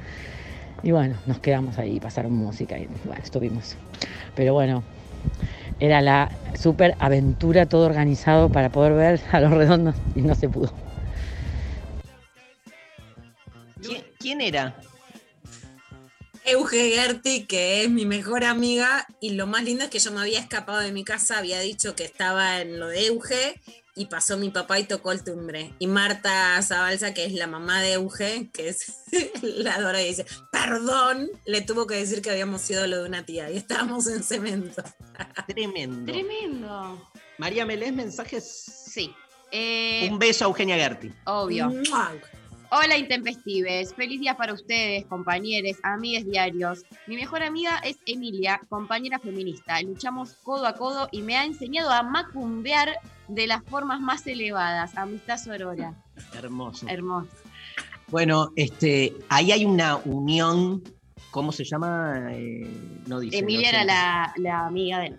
Y 0.84 0.92
bueno, 0.92 1.16
nos 1.26 1.40
quedamos 1.40 1.78
ahí, 1.78 2.00
pasaron 2.00 2.34
música 2.34 2.78
y 2.78 2.88
bueno, 3.06 3.22
estuvimos. 3.24 3.76
Pero 4.36 4.54
bueno, 4.54 4.84
era 5.80 6.02
la 6.02 6.32
super 6.58 6.96
aventura, 7.00 7.66
todo 7.66 7.86
organizado 7.86 8.50
para 8.50 8.70
poder 8.70 8.94
ver 8.94 9.22
a 9.32 9.40
los 9.42 9.52
redondos 9.52 9.96
y 10.16 10.22
no 10.22 10.36
se 10.36 10.48
pudo. 10.48 10.72
¿Quién, 13.82 14.04
quién 14.20 14.42
era? 14.42 14.76
Euge 16.46 16.92
Gerti, 16.92 17.46
que 17.46 17.84
es 17.84 17.90
mi 17.90 18.06
mejor 18.06 18.44
amiga, 18.44 19.08
y 19.20 19.32
lo 19.32 19.48
más 19.48 19.64
lindo 19.64 19.86
es 19.86 19.90
que 19.90 19.98
yo 19.98 20.12
me 20.12 20.22
había 20.22 20.40
escapado 20.40 20.78
de 20.78 20.92
mi 20.92 21.04
casa, 21.04 21.40
había 21.40 21.60
dicho 21.60 21.96
que 21.96 22.04
estaba 22.04 22.62
en 22.62 22.80
lo 22.80 22.90
de 22.90 23.08
Euge, 23.08 23.60
y 23.96 24.08
pasó 24.08 24.38
mi 24.38 24.50
papá 24.50 24.78
y 24.80 24.84
tocó 24.84 25.12
el 25.12 25.24
timbre. 25.24 25.74
Y 25.80 25.88
Marta 25.88 26.62
Zabalza, 26.62 27.14
que 27.14 27.26
es 27.26 27.34
la 27.34 27.48
mamá 27.48 27.82
de 27.82 27.94
Euge, 27.94 28.50
que 28.54 28.70
es 28.70 28.94
la 29.42 29.80
Dora, 29.80 30.02
y 30.04 30.10
dice, 30.10 30.26
perdón, 30.52 31.30
le 31.46 31.62
tuvo 31.62 31.88
que 31.88 31.96
decir 31.96 32.22
que 32.22 32.30
habíamos 32.32 32.62
sido 32.62 32.86
lo 32.88 33.02
de 33.02 33.08
una 33.08 33.26
tía, 33.26 33.50
y 33.50 33.58
estábamos 33.58 34.08
en 34.08 34.24
cemento. 34.24 34.84
Tremendo. 35.48 36.12
Tremendo. 36.12 37.12
María 37.38 37.66
Melés, 37.66 37.94
mensajes. 37.94 38.44
Sí. 38.92 39.14
Eh, 39.52 40.08
Un 40.12 40.20
beso 40.20 40.46
a 40.46 40.48
Eugenia 40.48 40.76
Gerti. 40.76 41.12
obvio. 41.26 41.70
¡Mua! 41.70 42.12
Hola 42.78 42.98
intempestives, 42.98 43.94
feliz 43.94 44.20
día 44.20 44.36
para 44.36 44.52
ustedes, 44.52 45.06
compañeros, 45.06 45.78
amigues 45.82 46.26
diarios. 46.26 46.84
Mi 47.08 47.16
mejor 47.16 47.42
amiga 47.42 47.78
es 47.86 47.98
Emilia, 48.06 48.60
compañera 48.68 49.18
feminista. 49.18 49.82
Luchamos 49.82 50.34
codo 50.44 50.68
a 50.68 50.74
codo 50.74 51.08
y 51.14 51.22
me 51.22 51.38
ha 51.38 51.46
enseñado 51.46 51.90
a 51.90 52.04
macumbear 52.04 52.90
de 53.30 53.48
las 53.48 53.64
formas 53.64 54.02
más 54.02 54.28
elevadas. 54.28 54.98
Amistad 54.98 55.38
sorora. 55.38 55.94
Hermoso. 56.34 56.86
Hermoso. 56.90 57.30
Bueno, 58.10 58.52
este, 58.58 59.14
ahí 59.30 59.54
hay 59.54 59.64
una 59.64 59.96
unión. 60.04 60.84
¿Cómo 61.32 61.54
se 61.54 61.64
llama? 61.64 62.28
Eh, 62.34 62.70
no 63.08 63.22
dice. 63.22 63.38
Emilia 63.38 63.72
no 63.72 63.72
sé. 63.72 63.76
era 63.76 63.86
la, 63.86 64.34
la 64.36 64.66
amiga 64.66 65.00
de. 65.00 65.16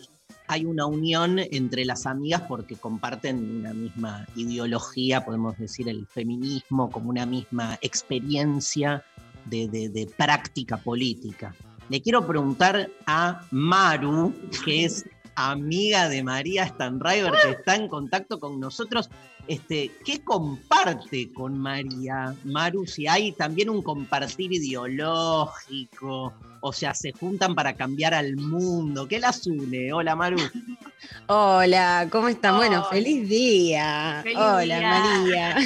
Hay 0.48 0.64
una 0.64 0.86
unión 0.86 1.38
entre 1.38 1.84
las 1.84 2.06
amigas 2.06 2.42
porque 2.48 2.76
comparten 2.76 3.58
una 3.60 3.74
misma 3.74 4.26
ideología, 4.36 5.24
podemos 5.24 5.58
decir 5.58 5.88
el 5.88 6.06
feminismo 6.06 6.90
como 6.90 7.10
una 7.10 7.26
misma 7.26 7.78
experiencia 7.82 9.04
de, 9.44 9.68
de- 9.68 10.06
práctica 10.16 10.76
política. 10.76 11.54
Le 11.88 12.00
quiero 12.02 12.26
preguntar 12.26 12.90
a 13.06 13.42
Maru, 13.50 14.34
que 14.64 14.84
es 14.84 15.04
amiga 15.36 16.08
de 16.08 16.22
María 16.22 16.66
Stanriver, 16.66 17.32
que 17.42 17.50
está 17.50 17.76
en 17.76 17.88
contacto 17.88 18.40
con 18.40 18.58
nosotros. 18.58 19.10
Este, 19.48 19.92
¿Qué 20.04 20.22
comparte 20.24 21.32
con 21.32 21.56
María? 21.58 22.34
Maru, 22.44 22.86
si 22.86 23.06
hay 23.06 23.30
también 23.32 23.70
un 23.70 23.80
compartir 23.80 24.52
ideológico, 24.52 26.32
o 26.60 26.72
sea, 26.72 26.94
se 26.94 27.12
juntan 27.12 27.54
para 27.54 27.74
cambiar 27.76 28.12
al 28.12 28.36
mundo. 28.36 29.06
¿Qué 29.06 29.20
las 29.20 29.46
une? 29.46 29.92
Hola, 29.92 30.16
Maru. 30.16 30.38
Hola, 31.28 32.08
¿cómo 32.10 32.28
están? 32.28 32.56
Bueno, 32.56 32.84
feliz 32.90 33.28
día. 33.28 34.20
Feliz 34.24 34.38
Hola, 34.38 34.78
día. 34.78 34.88
María. 34.88 35.56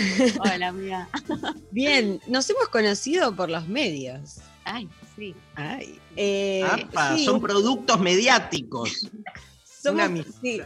Hola, 0.55 0.69
amiga. 0.69 1.09
Bien, 1.71 2.21
nos 2.27 2.51
hemos 2.51 2.69
conocido 2.69 3.35
por 3.35 3.49
los 3.49 3.67
medios. 3.67 4.39
Ay, 4.65 4.89
sí. 5.17 5.35
Ay, 5.55 5.99
eh, 6.17 6.63
Apa, 6.65 7.17
sí, 7.17 7.25
son 7.25 7.41
productos 7.41 7.99
mediáticos. 7.99 9.09
somos, 9.65 9.95
una 9.95 10.05
amistad. 10.05 10.39
sí, 10.43 10.61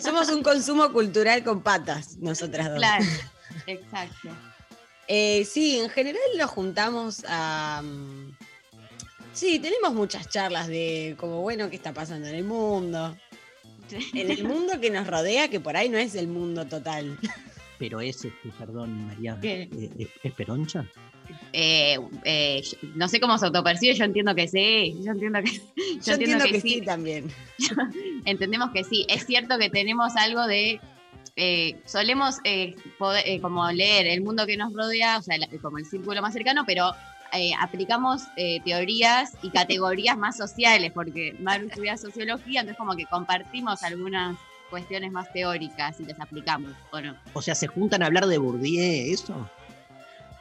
somos 0.00 0.28
un 0.28 0.42
consumo 0.42 0.92
cultural 0.92 1.42
con 1.44 1.62
patas, 1.62 2.16
nosotras 2.18 2.68
dos. 2.68 2.78
Claro. 2.78 3.04
Exacto. 3.66 4.28
Eh, 5.08 5.44
sí, 5.44 5.78
en 5.78 5.88
general 5.88 6.20
nos 6.36 6.50
juntamos 6.50 7.24
a... 7.28 7.82
mm, 7.84 8.36
Sí, 9.36 9.58
tenemos 9.58 9.92
muchas 9.92 10.30
charlas 10.30 10.66
de 10.66 11.14
como, 11.18 11.42
bueno, 11.42 11.68
qué 11.68 11.76
está 11.76 11.92
pasando 11.92 12.26
en 12.26 12.36
el 12.36 12.44
mundo. 12.44 13.14
En 14.14 14.30
el 14.30 14.44
mundo 14.44 14.80
que 14.80 14.90
nos 14.90 15.06
rodea, 15.06 15.48
que 15.48 15.60
por 15.60 15.76
ahí 15.76 15.90
no 15.90 15.98
es 15.98 16.14
el 16.14 16.26
mundo 16.26 16.66
total. 16.66 17.18
Pero 17.78 18.00
es, 18.00 18.24
este, 18.24 18.48
perdón, 18.58 19.06
María, 19.06 19.38
¿Qué? 19.40 19.62
eh, 19.62 19.90
eh, 19.98 20.08
¿es 20.22 20.32
peroncha? 20.32 20.84
Eh, 21.52 21.98
eh, 22.24 22.62
no 22.94 23.08
sé 23.08 23.20
cómo 23.20 23.36
se 23.36 23.46
autopercibe, 23.46 23.94
yo 23.94 24.04
entiendo 24.04 24.34
que 24.34 24.48
sí. 24.48 24.96
Yo 25.02 25.12
entiendo 25.12 25.40
que, 25.42 25.50
yo 25.76 26.00
Yo 26.04 26.12
entiendo 26.14 26.44
que 26.44 26.60
sí 26.60 26.82
también. 26.82 27.30
entendemos 28.24 28.70
que 28.72 28.84
sí. 28.84 29.04
Es 29.08 29.26
cierto 29.26 29.58
que 29.58 29.70
tenemos 29.70 30.16
algo 30.16 30.46
de. 30.46 30.80
eh, 31.36 31.76
solemos 31.84 32.36
eh, 32.44 32.74
poder- 32.98 33.24
eh, 33.26 33.40
como 33.40 33.70
leer 33.70 34.06
el 34.06 34.22
mundo 34.22 34.46
que 34.46 34.56
nos 34.56 34.72
rodea, 34.72 35.18
o 35.18 35.22
sea, 35.22 35.36
la- 35.38 35.48
como 35.60 35.78
el 35.78 35.84
círculo 35.84 36.22
más 36.22 36.32
cercano, 36.32 36.64
pero 36.66 36.92
eh, 37.32 37.50
aplicamos 37.60 38.22
eh, 38.36 38.60
teorías 38.64 39.32
y 39.42 39.50
categorías 39.50 40.16
más 40.16 40.36
sociales, 40.36 40.92
porque 40.94 41.34
Maru 41.40 41.66
estudia 41.66 41.96
sociología, 41.98 42.60
entonces 42.60 42.78
como 42.78 42.96
que 42.96 43.04
compartimos 43.06 43.82
algunas 43.82 44.36
cuestiones 44.70 45.12
más 45.12 45.32
teóricas 45.32 46.00
y 46.00 46.04
las 46.04 46.18
aplicamos, 46.20 46.72
¿o 46.90 47.00
no? 47.00 47.16
O 47.32 47.42
sea, 47.42 47.54
se 47.54 47.66
juntan 47.66 48.02
a 48.02 48.06
hablar 48.06 48.26
de 48.26 48.38
Bourdieu, 48.38 49.12
¿eso? 49.12 49.48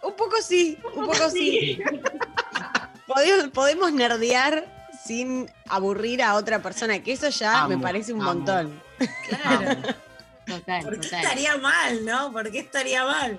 Un 0.02 0.16
poco 0.16 0.36
sí, 0.42 0.78
un 0.96 1.06
poco 1.06 1.30
sí. 1.30 1.80
Podemos, 3.08 3.50
podemos 3.50 3.94
nerdear 3.94 4.66
sin 5.06 5.52
aburrir 5.70 6.24
a 6.24 6.34
otra 6.34 6.60
persona, 6.64 7.04
que 7.04 7.12
eso 7.12 7.30
ya 7.30 7.68
me 7.68 7.78
parece 7.78 8.12
un 8.14 8.22
amo. 8.22 8.34
montón. 8.34 8.82
Claro. 9.30 9.82
Total, 10.48 10.84
¿Por 10.84 11.00
qué 11.00 11.08
total. 11.08 11.22
estaría 11.24 11.58
mal, 11.58 12.06
no? 12.06 12.32
¿Por 12.32 12.52
qué 12.52 12.60
estaría 12.60 13.04
mal? 13.04 13.38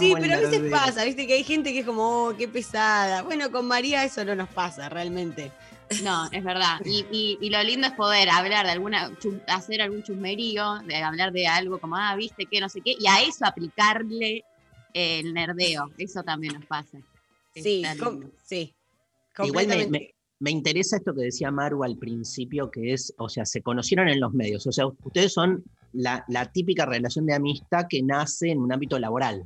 Sí, 0.00 0.14
pero 0.20 0.34
a 0.34 0.40
veces 0.40 0.70
pasa, 0.70 1.04
viste 1.04 1.26
que 1.26 1.34
hay 1.34 1.44
gente 1.44 1.72
que 1.72 1.80
es 1.80 1.86
como, 1.86 2.26
oh, 2.26 2.36
qué 2.36 2.48
pesada. 2.48 3.22
Bueno, 3.22 3.52
con 3.52 3.66
María 3.66 4.04
eso 4.04 4.24
no 4.24 4.34
nos 4.34 4.48
pasa 4.48 4.88
realmente. 4.88 5.52
No, 6.04 6.28
es 6.30 6.44
verdad. 6.44 6.80
Y, 6.84 7.04
y- 7.10 7.38
y 7.40 7.50
lo 7.50 7.62
lindo 7.62 7.86
es 7.88 7.92
poder 7.94 8.28
hablar 8.30 8.64
de 8.66 8.72
alguna, 8.72 9.10
chum- 9.18 9.42
hacer 9.48 9.82
algún 9.82 10.02
chusmerío, 10.02 10.78
de 10.86 10.96
hablar 10.96 11.32
de 11.32 11.46
algo 11.48 11.80
como, 11.80 11.96
ah, 11.96 12.14
viste 12.16 12.46
que 12.46 12.60
no 12.60 12.68
sé 12.68 12.80
qué, 12.80 12.94
y 12.98 13.06
a 13.08 13.22
eso 13.22 13.44
aplicarle 13.44 14.44
el 14.94 15.34
nerdeo. 15.34 15.90
Eso 15.98 16.22
también 16.22 16.54
nos 16.54 16.66
pasa. 16.66 16.98
Sí, 17.54 17.82
com- 17.98 18.30
sí. 18.44 18.74
Igual 19.46 19.66
me, 19.66 19.74
me- 19.90 20.14
me 20.38 20.50
interesa 20.50 20.96
esto 20.96 21.12
que 21.14 21.22
decía 21.22 21.50
Maru 21.50 21.82
al 21.84 21.96
principio, 21.98 22.70
que 22.70 22.92
es, 22.92 23.12
o 23.18 23.28
sea, 23.28 23.44
se 23.44 23.60
conocieron 23.60 24.08
en 24.08 24.20
los 24.20 24.32
medios. 24.32 24.66
O 24.66 24.72
sea, 24.72 24.86
ustedes 24.86 25.32
son 25.32 25.62
la, 25.92 26.24
la 26.28 26.46
típica 26.50 26.86
relación 26.86 27.26
de 27.26 27.34
amistad 27.34 27.86
que 27.90 28.02
nace 28.02 28.50
en 28.50 28.58
un 28.60 28.72
ámbito 28.72 28.98
laboral. 28.98 29.44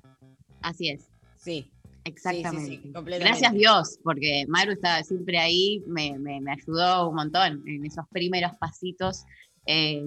Así 0.62 0.90
es. 0.90 1.08
Sí. 1.36 1.70
Exactamente. 2.04 2.66
Sí, 2.76 2.80
sí. 2.82 2.90
Gracias 3.24 3.52
Dios, 3.54 3.98
porque 4.02 4.44
Maru 4.48 4.72
estaba 4.72 5.02
siempre 5.02 5.38
ahí, 5.38 5.82
me, 5.86 6.18
me- 6.18 6.40
me 6.40 6.52
ayudó 6.52 7.08
un 7.08 7.16
montón 7.16 7.62
en 7.66 7.84
esos 7.84 8.04
primeros 8.10 8.52
pasitos 8.60 9.24
eh, 9.66 10.02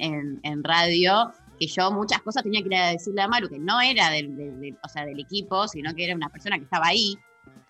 en, 0.00 0.40
en 0.42 0.64
radio, 0.64 1.32
que 1.60 1.66
yo 1.68 1.92
muchas 1.92 2.20
cosas 2.22 2.42
tenía 2.42 2.60
que 2.62 2.66
ir 2.68 2.74
a 2.74 2.88
decirle 2.90 3.22
a 3.22 3.28
Maru, 3.28 3.48
que 3.48 3.58
no 3.58 3.80
era 3.80 4.10
del, 4.10 4.36
del- 4.36 4.60
del- 4.60 4.76
o 4.82 4.88
sea, 4.88 5.04
del 5.06 5.20
equipo, 5.20 5.68
sino 5.68 5.94
que 5.94 6.04
era 6.04 6.14
una 6.16 6.28
persona 6.28 6.58
que 6.58 6.64
estaba 6.64 6.88
ahí, 6.88 7.14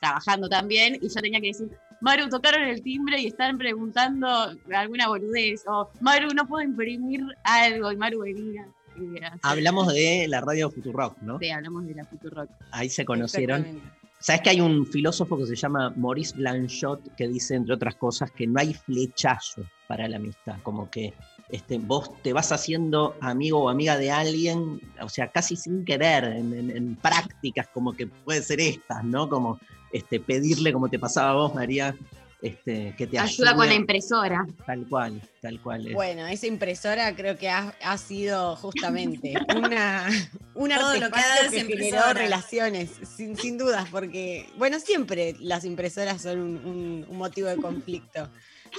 trabajando 0.00 0.48
también, 0.48 0.94
y 1.02 1.08
yo 1.08 1.20
tenía 1.20 1.40
que 1.40 1.48
decir, 1.48 1.68
Maru, 2.00 2.28
tocaron 2.30 2.62
el 2.62 2.80
timbre 2.82 3.20
y 3.20 3.26
están 3.26 3.58
preguntando 3.58 4.26
alguna 4.72 5.08
boludez, 5.08 5.64
o 5.66 5.90
Maru, 6.00 6.28
no 6.34 6.46
puedo 6.46 6.64
imprimir 6.64 7.20
algo, 7.44 7.92
y 7.92 7.96
Maru 7.96 8.20
venía. 8.20 8.66
Hablamos 9.42 9.92
de 9.92 10.26
la 10.28 10.40
radio 10.40 10.70
Futurock, 10.70 11.18
¿no? 11.22 11.38
Sí, 11.38 11.50
hablamos 11.50 11.86
de 11.86 11.94
la 11.94 12.04
Futurock. 12.04 12.50
Ahí 12.72 12.88
se 12.88 13.04
conocieron. 13.04 13.80
¿Sabes 14.20 14.42
que 14.42 14.50
hay 14.50 14.60
un 14.60 14.84
filósofo 14.84 15.38
que 15.38 15.46
se 15.46 15.54
llama 15.54 15.90
Maurice 15.96 16.34
Blanchot 16.36 17.14
que 17.14 17.28
dice, 17.28 17.54
entre 17.54 17.74
otras 17.74 17.94
cosas, 17.94 18.30
que 18.32 18.46
no 18.48 18.58
hay 18.60 18.74
flechazo 18.74 19.62
para 19.86 20.08
la 20.08 20.16
amistad? 20.16 20.56
Como 20.64 20.90
que 20.90 21.14
este, 21.50 21.78
vos 21.78 22.10
te 22.22 22.32
vas 22.32 22.50
haciendo 22.50 23.16
amigo 23.20 23.62
o 23.62 23.68
amiga 23.68 23.96
de 23.96 24.10
alguien, 24.10 24.80
o 25.00 25.08
sea, 25.08 25.28
casi 25.30 25.54
sin 25.54 25.84
querer, 25.84 26.24
en, 26.24 26.52
en- 26.52 26.76
en 26.76 26.96
prácticas 26.96 27.68
como 27.68 27.92
que 27.92 28.08
puede 28.08 28.42
ser 28.42 28.60
estas, 28.60 29.04
¿no? 29.04 29.28
Como 29.28 29.60
este, 29.92 30.18
pedirle, 30.18 30.72
como 30.72 30.88
te 30.88 30.98
pasaba 30.98 31.30
a 31.30 31.34
vos, 31.34 31.54
María, 31.54 31.94
este, 32.40 32.94
que 32.96 33.06
te 33.06 33.18
ayude. 33.18 33.32
Ayuda 33.48 33.56
con 33.56 33.66
la 33.68 33.74
impresora. 33.74 34.46
Tal 34.66 34.86
cual, 34.88 35.20
tal 35.42 35.60
cual. 35.60 35.86
es. 35.88 35.94
Bueno, 35.94 36.26
esa 36.26 36.46
impresora 36.46 37.14
creo 37.16 37.36
que 37.36 37.48
ha, 37.48 37.74
ha 37.82 37.98
sido 37.98 38.54
justamente 38.56 39.34
una, 39.56 40.08
un 40.54 40.70
Todo 40.70 40.94
lo 40.94 41.10
que 41.10 41.18
ha 41.18 41.18
artefacto 41.18 41.28
dado 41.28 41.50
que, 41.50 41.56
esa 41.56 41.66
generó 41.66 41.84
impresora. 41.86 42.12
relaciones, 42.14 42.90
sin, 43.16 43.36
sin 43.36 43.58
dudas, 43.58 43.88
porque, 43.90 44.48
bueno, 44.56 44.78
siempre 44.80 45.34
las 45.40 45.64
impresoras 45.64 46.22
son 46.22 46.38
un, 46.40 46.56
un- 46.64 47.06
un 47.08 47.16
motivo 47.18 47.48
de 47.48 47.56
conflicto. 47.56 48.28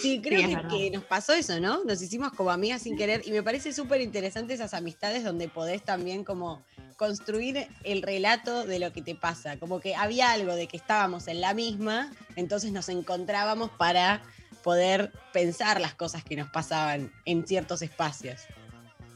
Sí, 0.01 0.21
creo 0.23 0.47
Sí, 0.47 0.55
que, 0.55 0.67
que 0.77 0.91
nos 0.91 1.03
pasó 1.03 1.33
eso, 1.33 1.59
¿no? 1.59 1.83
Nos 1.83 1.99
hicimos 2.01 2.31
como 2.33 2.51
amigas 2.51 2.83
sin 2.83 2.95
querer 2.95 3.23
y 3.25 3.31
me 3.31 3.41
parece 3.41 3.73
súper 3.73 3.99
interesante 4.01 4.53
esas 4.53 4.75
amistades 4.75 5.23
donde 5.23 5.49
podés 5.49 5.83
también 5.83 6.23
como 6.23 6.63
construir 6.99 7.65
el 7.85 8.01
relato 8.01 8.65
de 8.65 8.77
lo 8.77 8.91
que 8.91 9.01
te 9.01 9.15
pasa, 9.15 9.57
como 9.57 9.79
que 9.79 9.95
había 9.95 10.31
algo 10.31 10.53
de 10.53 10.67
que 10.67 10.75
estábamos 10.75 11.29
en 11.29 11.39
la 11.39 11.53
misma, 11.53 12.11
entonces 12.35 12.73
nos 12.73 12.89
encontrábamos 12.89 13.71
para 13.71 14.21
poder 14.65 15.13
pensar 15.31 15.79
las 15.79 15.95
cosas 15.95 16.25
que 16.25 16.35
nos 16.35 16.49
pasaban 16.49 17.09
en 17.23 17.47
ciertos 17.47 17.81
espacios. 17.81 18.41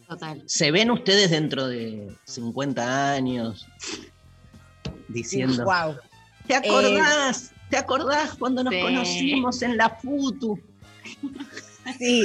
Total. 0.07 0.41
¿Se 0.45 0.71
ven 0.71 0.91
ustedes 0.91 1.29
dentro 1.29 1.67
de 1.67 2.15
50 2.23 3.11
años 3.11 3.67
diciendo, 5.09 5.65
wow. 5.65 5.97
¿te 6.47 6.55
acordás? 6.55 7.51
¿Te 7.69 7.75
acordás 7.77 8.35
cuando 8.35 8.63
nos 8.63 8.73
Sí. 8.73 8.81
conocimos 8.81 9.61
en 9.61 9.75
la 9.75 9.89
Futu? 9.89 10.57
Sí, 11.97 12.23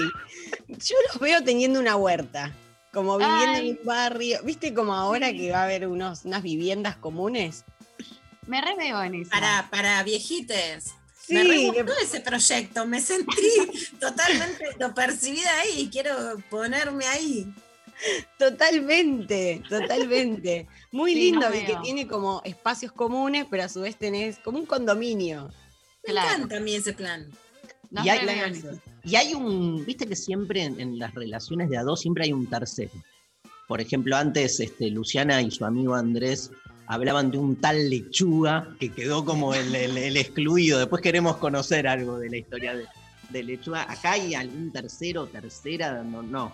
yo 0.69 0.97
los 1.09 1.21
veo 1.21 1.43
teniendo 1.43 1.81
una 1.81 1.97
huerta, 1.97 2.53
como 2.93 3.18
viviendo 3.18 3.59
Ay. 3.59 3.70
en 3.70 3.78
un 3.78 3.84
barrio, 3.84 4.41
¿viste 4.45 4.72
como 4.74 4.95
ahora 4.95 5.32
que 5.32 5.51
va 5.51 5.61
a 5.61 5.64
haber 5.64 5.86
unos, 5.86 6.24
unas 6.24 6.43
viviendas 6.43 6.97
comunes? 6.97 7.64
Me 8.47 8.61
re 8.61 8.74
veo 8.76 9.03
en 9.03 9.14
eso. 9.16 9.30
Para, 9.30 9.68
para 9.70 10.03
viejites. 10.03 10.95
Sí, 11.20 11.34
me 11.34 11.72
que- 11.72 11.82
gustó 11.82 11.99
ese 12.03 12.20
proyecto, 12.20 12.86
me 12.86 13.01
sentí 13.01 13.36
totalmente, 14.01 14.64
lo 14.78 14.95
de 15.43 15.49
ahí 15.49 15.80
y 15.82 15.89
quiero 15.91 16.14
ponerme 16.49 17.07
ahí. 17.07 17.53
Totalmente, 18.39 19.62
totalmente. 19.68 20.66
Muy 20.93 21.12
Sí, 21.12 21.20
lindo 21.20 21.49
no 21.51 21.55
y 21.55 21.64
que 21.64 21.76
tiene 21.82 22.07
como 22.07 22.41
espacios 22.45 22.93
comunes, 22.93 23.47
pero 23.51 23.64
a 23.64 23.68
su 23.68 23.80
vez 23.82 23.97
tenés 23.97 24.39
como 24.39 24.59
un 24.59 24.66
condominio. 24.66 25.51
Me 26.07 26.12
Claro. 26.12 26.28
encanta 26.36 26.57
a 26.57 26.61
mí 26.61 26.74
ese 26.74 26.93
plan. 26.95 27.28
No 27.91 28.05
Y 28.05 28.09
hay- 28.09 28.20
Y 29.05 29.17
hay 29.17 29.35
un, 29.35 29.85
viste 29.87 30.07
que 30.07 30.17
siempre 30.17 30.65
en, 30.65 30.81
en 30.81 30.99
las 30.99 31.15
relaciones 31.15 31.71
de 31.71 31.79
a 31.79 31.83
dos 31.83 32.01
siempre 32.01 32.25
hay 32.25 32.33
un 32.33 32.47
tercero. 32.47 32.91
Por 33.67 33.81
ejemplo, 33.81 34.17
antes 34.17 34.61
este, 34.61 34.91
Luciana 34.91 35.41
y 35.43 35.51
su 35.51 35.65
amigo 35.65 35.95
Andrés 35.95 36.51
hablaban 36.87 37.31
de 37.31 37.39
un 37.39 37.57
tal 37.57 37.91
lechuga 37.91 38.75
que 38.81 38.91
quedó 38.91 39.25
como 39.25 39.55
el, 39.55 39.75
el- 39.75 39.99
el 39.99 40.17
excluido. 40.17 40.79
Después 40.79 41.03
queremos 41.03 41.37
conocer 41.37 41.87
algo 41.87 42.19
de 42.19 42.31
la 42.31 42.37
historia 42.39 42.75
de, 42.75 42.87
de 43.29 43.43
lechuga. 43.43 43.83
Acá 43.91 44.13
hay 44.13 44.35
algún 44.35 44.73
tercero, 44.73 45.27
tercera, 45.27 46.03
no, 46.03 46.23
no. 46.23 46.53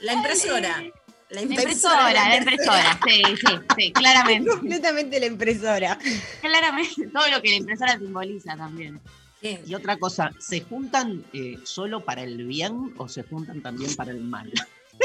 La 0.00 0.14
impresora. 0.14 0.82
La 1.30 1.42
La 1.42 1.42
impresora, 1.42 2.12
la 2.12 2.36
impresora, 2.36 3.00
sí, 3.06 3.22
sí, 3.36 3.46
sí, 3.76 3.92
claramente. 3.92 4.50
Completamente 4.50 5.20
la 5.20 5.26
impresora. 5.26 5.98
Claramente, 6.40 7.06
todo 7.12 7.28
lo 7.28 7.40
que 7.40 7.50
la 7.50 7.56
impresora 7.56 7.98
simboliza 7.98 8.56
también. 8.56 9.00
Y 9.42 9.74
otra 9.74 9.96
cosa, 9.96 10.32
¿se 10.38 10.60
juntan 10.60 11.24
eh, 11.32 11.58
solo 11.64 12.04
para 12.04 12.22
el 12.22 12.44
bien 12.46 12.92
o 12.98 13.08
se 13.08 13.22
juntan 13.22 13.62
también 13.62 13.94
para 13.96 14.10
el 14.10 14.20
mal? 14.20 14.52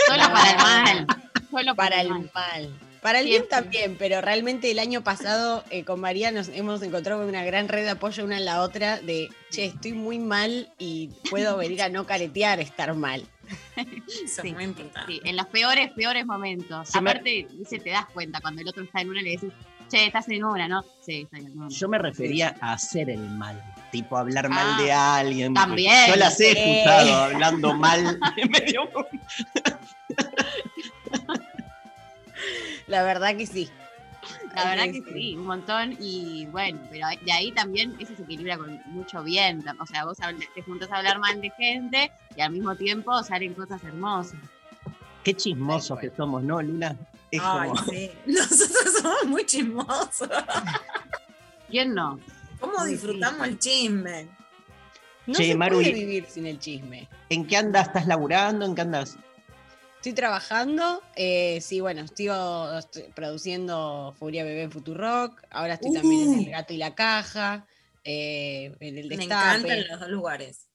Solo 0.07 0.23
para 0.33 0.51
el 0.51 0.57
mal. 0.57 1.07
Solo 1.49 1.75
Para 1.75 2.01
el 2.01 2.09
mal. 2.09 2.31
mal. 2.33 2.79
Para 3.01 3.19
el 3.19 3.27
bien 3.27 3.47
también, 3.47 3.95
pero 3.97 4.19
realmente 4.19 4.71
el 4.71 4.79
año 4.79 5.03
pasado 5.03 5.63
eh, 5.69 5.85
con 5.85 6.01
María 6.01 6.31
nos 6.31 6.49
hemos 6.49 6.81
encontrado 6.81 7.21
con 7.21 7.29
una 7.29 7.45
gran 7.45 7.67
red 7.67 7.83
de 7.83 7.91
apoyo 7.91 8.25
una 8.25 8.37
en 8.37 8.45
la 8.45 8.61
otra 8.61 8.99
de, 8.99 9.29
che, 9.51 9.65
estoy 9.65 9.93
muy 9.93 10.17
mal 10.17 10.73
y 10.79 11.11
puedo 11.29 11.55
venir 11.55 11.83
a 11.83 11.89
no 11.89 12.07
caretear 12.07 12.59
estar 12.59 12.93
mal. 12.95 13.25
Eso 14.25 14.41
Sí, 14.41 14.47
es 14.49 14.53
muy 14.53 14.63
importante. 14.63 15.11
Sí, 15.11 15.21
en 15.23 15.35
los 15.37 15.45
peores, 15.47 15.91
peores 15.93 16.25
momentos. 16.25 16.89
Yo 16.93 17.01
me- 17.01 17.11
Aparte, 17.11 17.47
dice, 17.51 17.79
te 17.79 17.89
das 17.91 18.05
cuenta 18.13 18.39
cuando 18.41 18.61
el 18.61 18.67
otro 18.67 18.83
está 18.83 19.01
en 19.01 19.09
una 19.09 19.21
le 19.21 19.31
decís, 19.31 19.51
che, 19.89 20.05
estás 20.07 20.27
en 20.29 20.43
una, 20.43 20.67
¿no? 20.67 20.83
Sí, 21.01 21.21
está 21.23 21.37
en 21.37 21.57
una. 21.57 21.67
Yo 21.69 21.87
me 21.89 21.97
refería 21.97 22.55
a 22.61 22.73
hacer 22.73 23.09
el 23.09 23.19
mal, 23.19 23.61
tipo 23.91 24.17
hablar 24.17 24.49
mal 24.49 24.75
Ah, 24.77 24.81
de 24.81 24.91
alguien. 24.91 25.53
también, 25.53 26.07
Yo 26.07 26.15
las 26.15 26.39
he 26.39 26.53
sí. 26.53 26.59
escuchado 26.59 27.15
hablando 27.15 27.73
mal 27.75 28.19
medio. 28.49 28.89
La 32.87 33.03
verdad 33.03 33.35
que 33.35 33.47
sí. 33.47 33.69
La 34.55 34.69
verdad 34.69 34.85
que 34.85 35.03
sí. 35.13 35.35
un 35.35 35.45
montón. 35.45 35.95
Y 35.99 36.45
bueno, 36.47 36.79
pero 36.89 37.07
de 37.23 37.31
ahí 37.31 37.51
también 37.51 37.95
eso 37.99 38.15
se 38.15 38.23
equilibra 38.23 38.57
con 38.57 38.79
mucho 38.87 39.23
bien. 39.23 39.63
O 39.79 39.85
sea, 39.85 40.05
vos 40.05 40.17
te 40.53 40.61
juntas 40.63 40.91
a 40.91 40.97
hablar 40.97 41.19
mal 41.19 41.41
de 41.41 41.51
gente 41.51 42.11
y 42.35 42.41
al 42.41 42.51
mismo 42.51 42.75
tiempo 42.75 43.21
salen 43.23 43.53
cosas 43.53 43.83
hermosas. 43.83 44.39
Qué 45.23 45.33
chismosos 45.33 45.99
que 45.99 46.11
somos, 46.15 46.43
¿no, 46.43 46.61
Lula? 46.61 46.95
Es 47.31 47.41
Ay, 47.43 47.69
como- 47.69 47.83
sí. 47.85 48.11
Nosotros 48.25 48.93
somos 49.01 49.25
muy 49.25 49.45
chismosos. 49.45 50.29
¿Quién 51.69 51.93
no? 51.93 52.19
¿Cómo 52.59 52.85
disfrutamos 52.85 53.47
el 53.47 53.59
chisme? 53.59 54.27
No 55.27 55.33
Che, 55.33 55.45
se 55.47 55.55
Maru, 55.55 55.77
puede 55.77 55.91
vivir 55.91 56.25
sin 56.27 56.45
el 56.45 56.59
chisme. 56.59 57.09
¿En 57.29 57.45
qué 57.47 57.57
andas? 57.57 57.87
¿Estás 57.87 58.05
laburando? 58.07 58.65
¿En 58.65 58.75
qué 58.75 58.81
andas? 58.81 59.17
Estoy 60.05 60.13
trabajando, 60.17 61.01
eh, 61.15 61.59
sí, 61.61 61.79
bueno, 61.81 62.01
estoy, 62.01 62.27
estoy 62.77 63.11
produciendo 63.15 64.13
Furia 64.19 64.43
Bebé 64.43 64.61
en 64.61 64.71
Futurock, 64.71 65.41
ahora 65.49 65.73
estoy 65.73 65.93
también 65.93 66.31
en 66.31 66.39
El 66.41 66.51
Gato 66.51 66.73
y 66.75 66.77
la 66.77 66.93
Caja, 66.93 67.65
eh, 68.03 68.65
en 68.81 68.99
el 68.99 69.07
Me 69.07 69.17
Destape. 69.17 69.23
encantan 69.23 69.87
los 69.89 69.99
dos 70.01 70.09
lugares. 70.09 70.69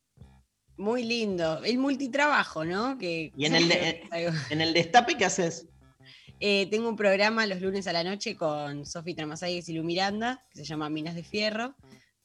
Muy 0.76 1.04
lindo. 1.04 1.62
El 1.62 1.78
multitrabajo, 1.78 2.64
¿no? 2.64 2.98
Que, 2.98 3.30
¿Y 3.36 3.44
en 3.46 3.54
el, 3.54 3.68
de- 3.68 4.02
en 4.50 4.60
el 4.62 4.74
destape 4.74 5.16
qué 5.16 5.26
haces? 5.26 5.68
Eh, 6.40 6.66
tengo 6.68 6.88
un 6.88 6.96
programa 6.96 7.46
los 7.46 7.60
lunes 7.60 7.86
a 7.86 7.92
la 7.92 8.02
noche 8.02 8.34
con 8.34 8.84
Sofi 8.84 9.14
Tramasayes 9.14 9.68
y 9.68 9.74
Lu 9.74 9.84
Miranda, 9.84 10.44
que 10.50 10.58
se 10.58 10.64
llama 10.64 10.90
Minas 10.90 11.14
de 11.14 11.22
Fierro. 11.22 11.76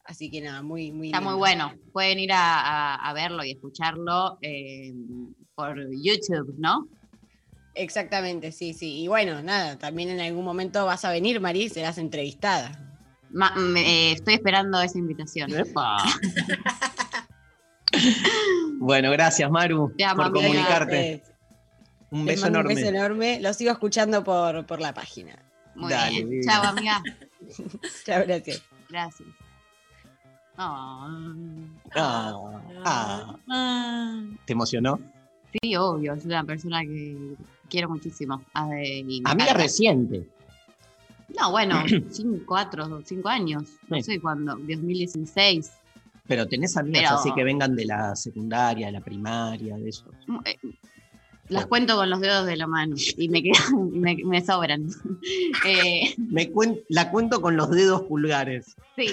Así 0.06 0.32
que 0.32 0.42
nada, 0.42 0.64
muy, 0.64 0.92
muy 0.92 1.10
Está 1.10 1.22
muy 1.22 1.36
bueno. 1.36 1.72
Pueden 1.94 2.18
ir 2.18 2.32
a, 2.32 2.62
a- 2.96 2.96
a 2.96 3.14
verlo 3.14 3.44
y 3.44 3.52
escucharlo 3.52 4.40
eh, 4.42 4.92
por 5.56 5.78
YouTube, 5.92 6.54
¿no? 6.58 6.88
Exactamente, 7.74 8.52
sí, 8.52 8.74
sí. 8.74 9.02
Y 9.04 9.08
bueno, 9.08 9.42
nada, 9.42 9.78
también 9.78 10.10
en 10.10 10.20
algún 10.22 10.46
momento 10.46 10.86
vas 10.86 11.04
a 11.06 11.12
venir, 11.12 11.40
Marí, 11.42 11.70
serás 11.70 11.98
entrevistada. 11.98 12.80
Ma- 13.32 13.56
me- 13.56 13.82
eh, 13.82 14.12
estoy 14.14 14.36
esperando 14.36 14.80
esa 14.82 14.98
invitación. 14.98 15.52
Bueno, 18.78 19.10
gracias, 19.12 19.50
Maru, 19.50 19.94
por 20.18 20.34
comunicarte. 20.34 21.22
Gracias. 21.24 21.32
Un 22.12 22.26
beso 22.26 22.42
mando 22.44 22.60
enorme. 22.60 22.74
Un 22.74 22.82
beso 22.82 22.90
enorme. 22.90 23.40
Lo 23.40 23.54
sigo 23.54 23.72
escuchando 23.72 24.24
por, 24.24 24.66
por 24.66 24.82
la 24.82 24.94
página. 24.94 25.34
Muy 25.76 25.90
Dale, 25.92 26.24
bien. 26.26 26.42
Chao, 26.44 26.64
amiga. 26.66 27.02
Chao, 28.06 28.24
gracias. 28.28 28.62
Gracias. 28.90 29.30
Ah. 30.58 31.08
Ah. 32.86 34.24
¿Te 34.46 34.54
emocionó? 34.54 35.00
Sí, 35.62 35.76
obvio, 35.76 36.14
es 36.14 36.26
una 36.26 36.44
persona 36.44 36.82
que 36.82 37.36
quiero 37.70 37.90
muchísimo. 37.90 38.44
Ah, 38.54 38.66
me 38.68 39.00
Amiga 39.02 39.32
encanta. 39.32 39.54
reciente. 39.54 40.28
No, 41.40 41.52
bueno, 41.52 41.84
cinco, 42.12 42.40
cuatro, 42.48 43.02
cinco 43.06 43.30
años. 43.30 43.64
No 43.88 43.98
Sí. 43.98 44.04
sé 44.04 44.20
cuándo, 44.20 44.56
2016. 44.56 45.72
Pero 46.28 46.48
tenés 46.48 46.76
amigas 46.78 47.04
Pero- 47.04 47.16
así 47.20 47.34
que 47.34 47.44
vengan 47.44 47.76
de 47.76 47.86
la 47.86 48.16
secundaria, 48.16 48.88
de 48.88 48.94
la 48.94 49.02
primaria, 49.02 49.78
de 49.78 49.90
eso. 49.90 50.06
Eh, 50.46 50.56
Las 51.50 51.68
cuento 51.68 51.96
con 51.96 52.10
los 52.10 52.20
dedos 52.22 52.48
de 52.48 52.58
la 52.58 52.66
mano 52.66 52.96
y 53.18 53.30
me 53.30 53.44
quedan, 53.44 53.54
y 53.94 54.00
me, 54.00 54.16
me 54.26 54.44
sobran. 54.44 54.88
Eh, 55.68 56.14
Me 56.18 56.52
cuen- 56.52 56.82
la 56.90 57.10
cuento 57.12 57.42
con 57.42 57.56
los 57.56 57.70
dedos 57.72 58.04
pulgares. 58.04 58.76
sí. 58.96 59.08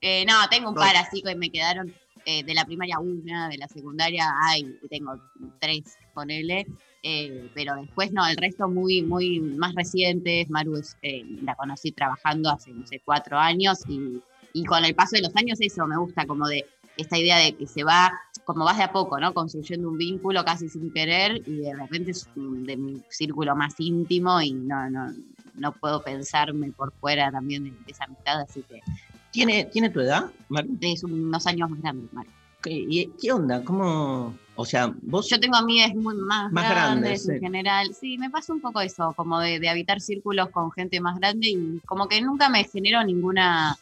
Eh, 0.00 0.24
no, 0.26 0.34
tengo 0.50 0.68
un 0.70 0.74
par 0.74 0.96
así 0.96 1.22
que 1.22 1.34
me 1.36 1.50
quedaron 1.50 1.92
eh, 2.30 2.42
de 2.44 2.52
la 2.52 2.66
primaria 2.66 2.98
una, 2.98 3.48
de 3.48 3.56
la 3.56 3.66
secundaria 3.68 4.30
hay, 4.42 4.78
tengo 4.90 5.18
tres, 5.58 5.96
ponele. 6.12 6.66
eh, 7.02 7.48
pero 7.54 7.74
después 7.76 8.12
no, 8.12 8.26
el 8.26 8.36
resto 8.36 8.68
muy, 8.68 9.00
muy 9.00 9.40
más 9.40 9.74
recientes. 9.74 10.50
Maru 10.50 10.76
es, 10.76 10.94
eh, 11.00 11.24
la 11.42 11.54
conocí 11.54 11.90
trabajando 11.90 12.50
hace, 12.50 12.70
no 12.72 12.86
sé, 12.86 13.00
cuatro 13.02 13.38
años 13.38 13.78
y, 13.88 14.20
y 14.52 14.64
con 14.66 14.84
el 14.84 14.94
paso 14.94 15.16
de 15.16 15.22
los 15.22 15.34
años 15.36 15.58
eso 15.62 15.86
me 15.86 15.96
gusta 15.96 16.26
como 16.26 16.46
de 16.46 16.66
esta 16.98 17.16
idea 17.16 17.38
de 17.38 17.54
que 17.56 17.66
se 17.66 17.82
va, 17.82 18.12
como 18.44 18.66
vas 18.66 18.76
de 18.76 18.82
a 18.82 18.92
poco, 18.92 19.18
¿no? 19.18 19.32
Construyendo 19.32 19.88
un 19.88 19.96
vínculo 19.96 20.44
casi 20.44 20.68
sin 20.68 20.92
querer 20.92 21.40
y 21.46 21.60
de 21.60 21.74
repente 21.74 22.10
es 22.10 22.28
de 22.34 22.76
mi 22.76 23.00
círculo 23.08 23.56
más 23.56 23.74
íntimo 23.78 24.38
y 24.42 24.52
no, 24.52 24.90
no, 24.90 25.14
no 25.54 25.72
puedo 25.72 26.02
pensarme 26.02 26.72
por 26.72 26.92
fuera 26.92 27.30
también 27.30 27.64
de, 27.64 27.70
de 27.70 27.92
esa 27.92 28.04
amistad, 28.04 28.42
así 28.42 28.62
que 28.68 28.82
¿Tiene, 29.30 29.64
¿tiene 29.66 29.90
tu 29.90 30.00
edad, 30.00 30.30
Maru? 30.48 30.76
es 30.80 31.04
unos 31.04 31.46
años 31.46 31.70
más 31.70 31.80
grande, 31.80 32.08
Maru. 32.12 32.30
¿Qué, 32.62 32.72
y- 32.72 33.12
qué 33.20 33.30
onda? 33.32 33.62
¿Cómo? 33.62 34.34
O 34.56 34.64
sea, 34.64 34.92
vos. 35.02 35.28
Yo 35.30 35.38
tengo 35.38 35.56
amigas 35.56 35.94
muy 35.94 36.16
más, 36.16 36.50
Más 36.50 36.68
grandes, 36.68 37.22
grandes, 37.24 37.28
en 37.28 37.34
sí. 37.34 37.40
general. 37.40 37.94
Sí, 37.94 38.18
me 38.18 38.30
pasa 38.30 38.52
un 38.52 38.60
poco 38.60 38.80
eso, 38.80 39.12
como 39.16 39.38
de, 39.38 39.60
de 39.60 39.68
habitar 39.68 40.00
círculos 40.00 40.48
con 40.50 40.72
gente 40.72 41.00
más 41.00 41.16
grande 41.18 41.48
y 41.50 41.80
como 41.86 42.08
que 42.08 42.20
nunca 42.20 42.48
me 42.48 42.64
generó 42.64 43.04
ninguna, 43.04 43.76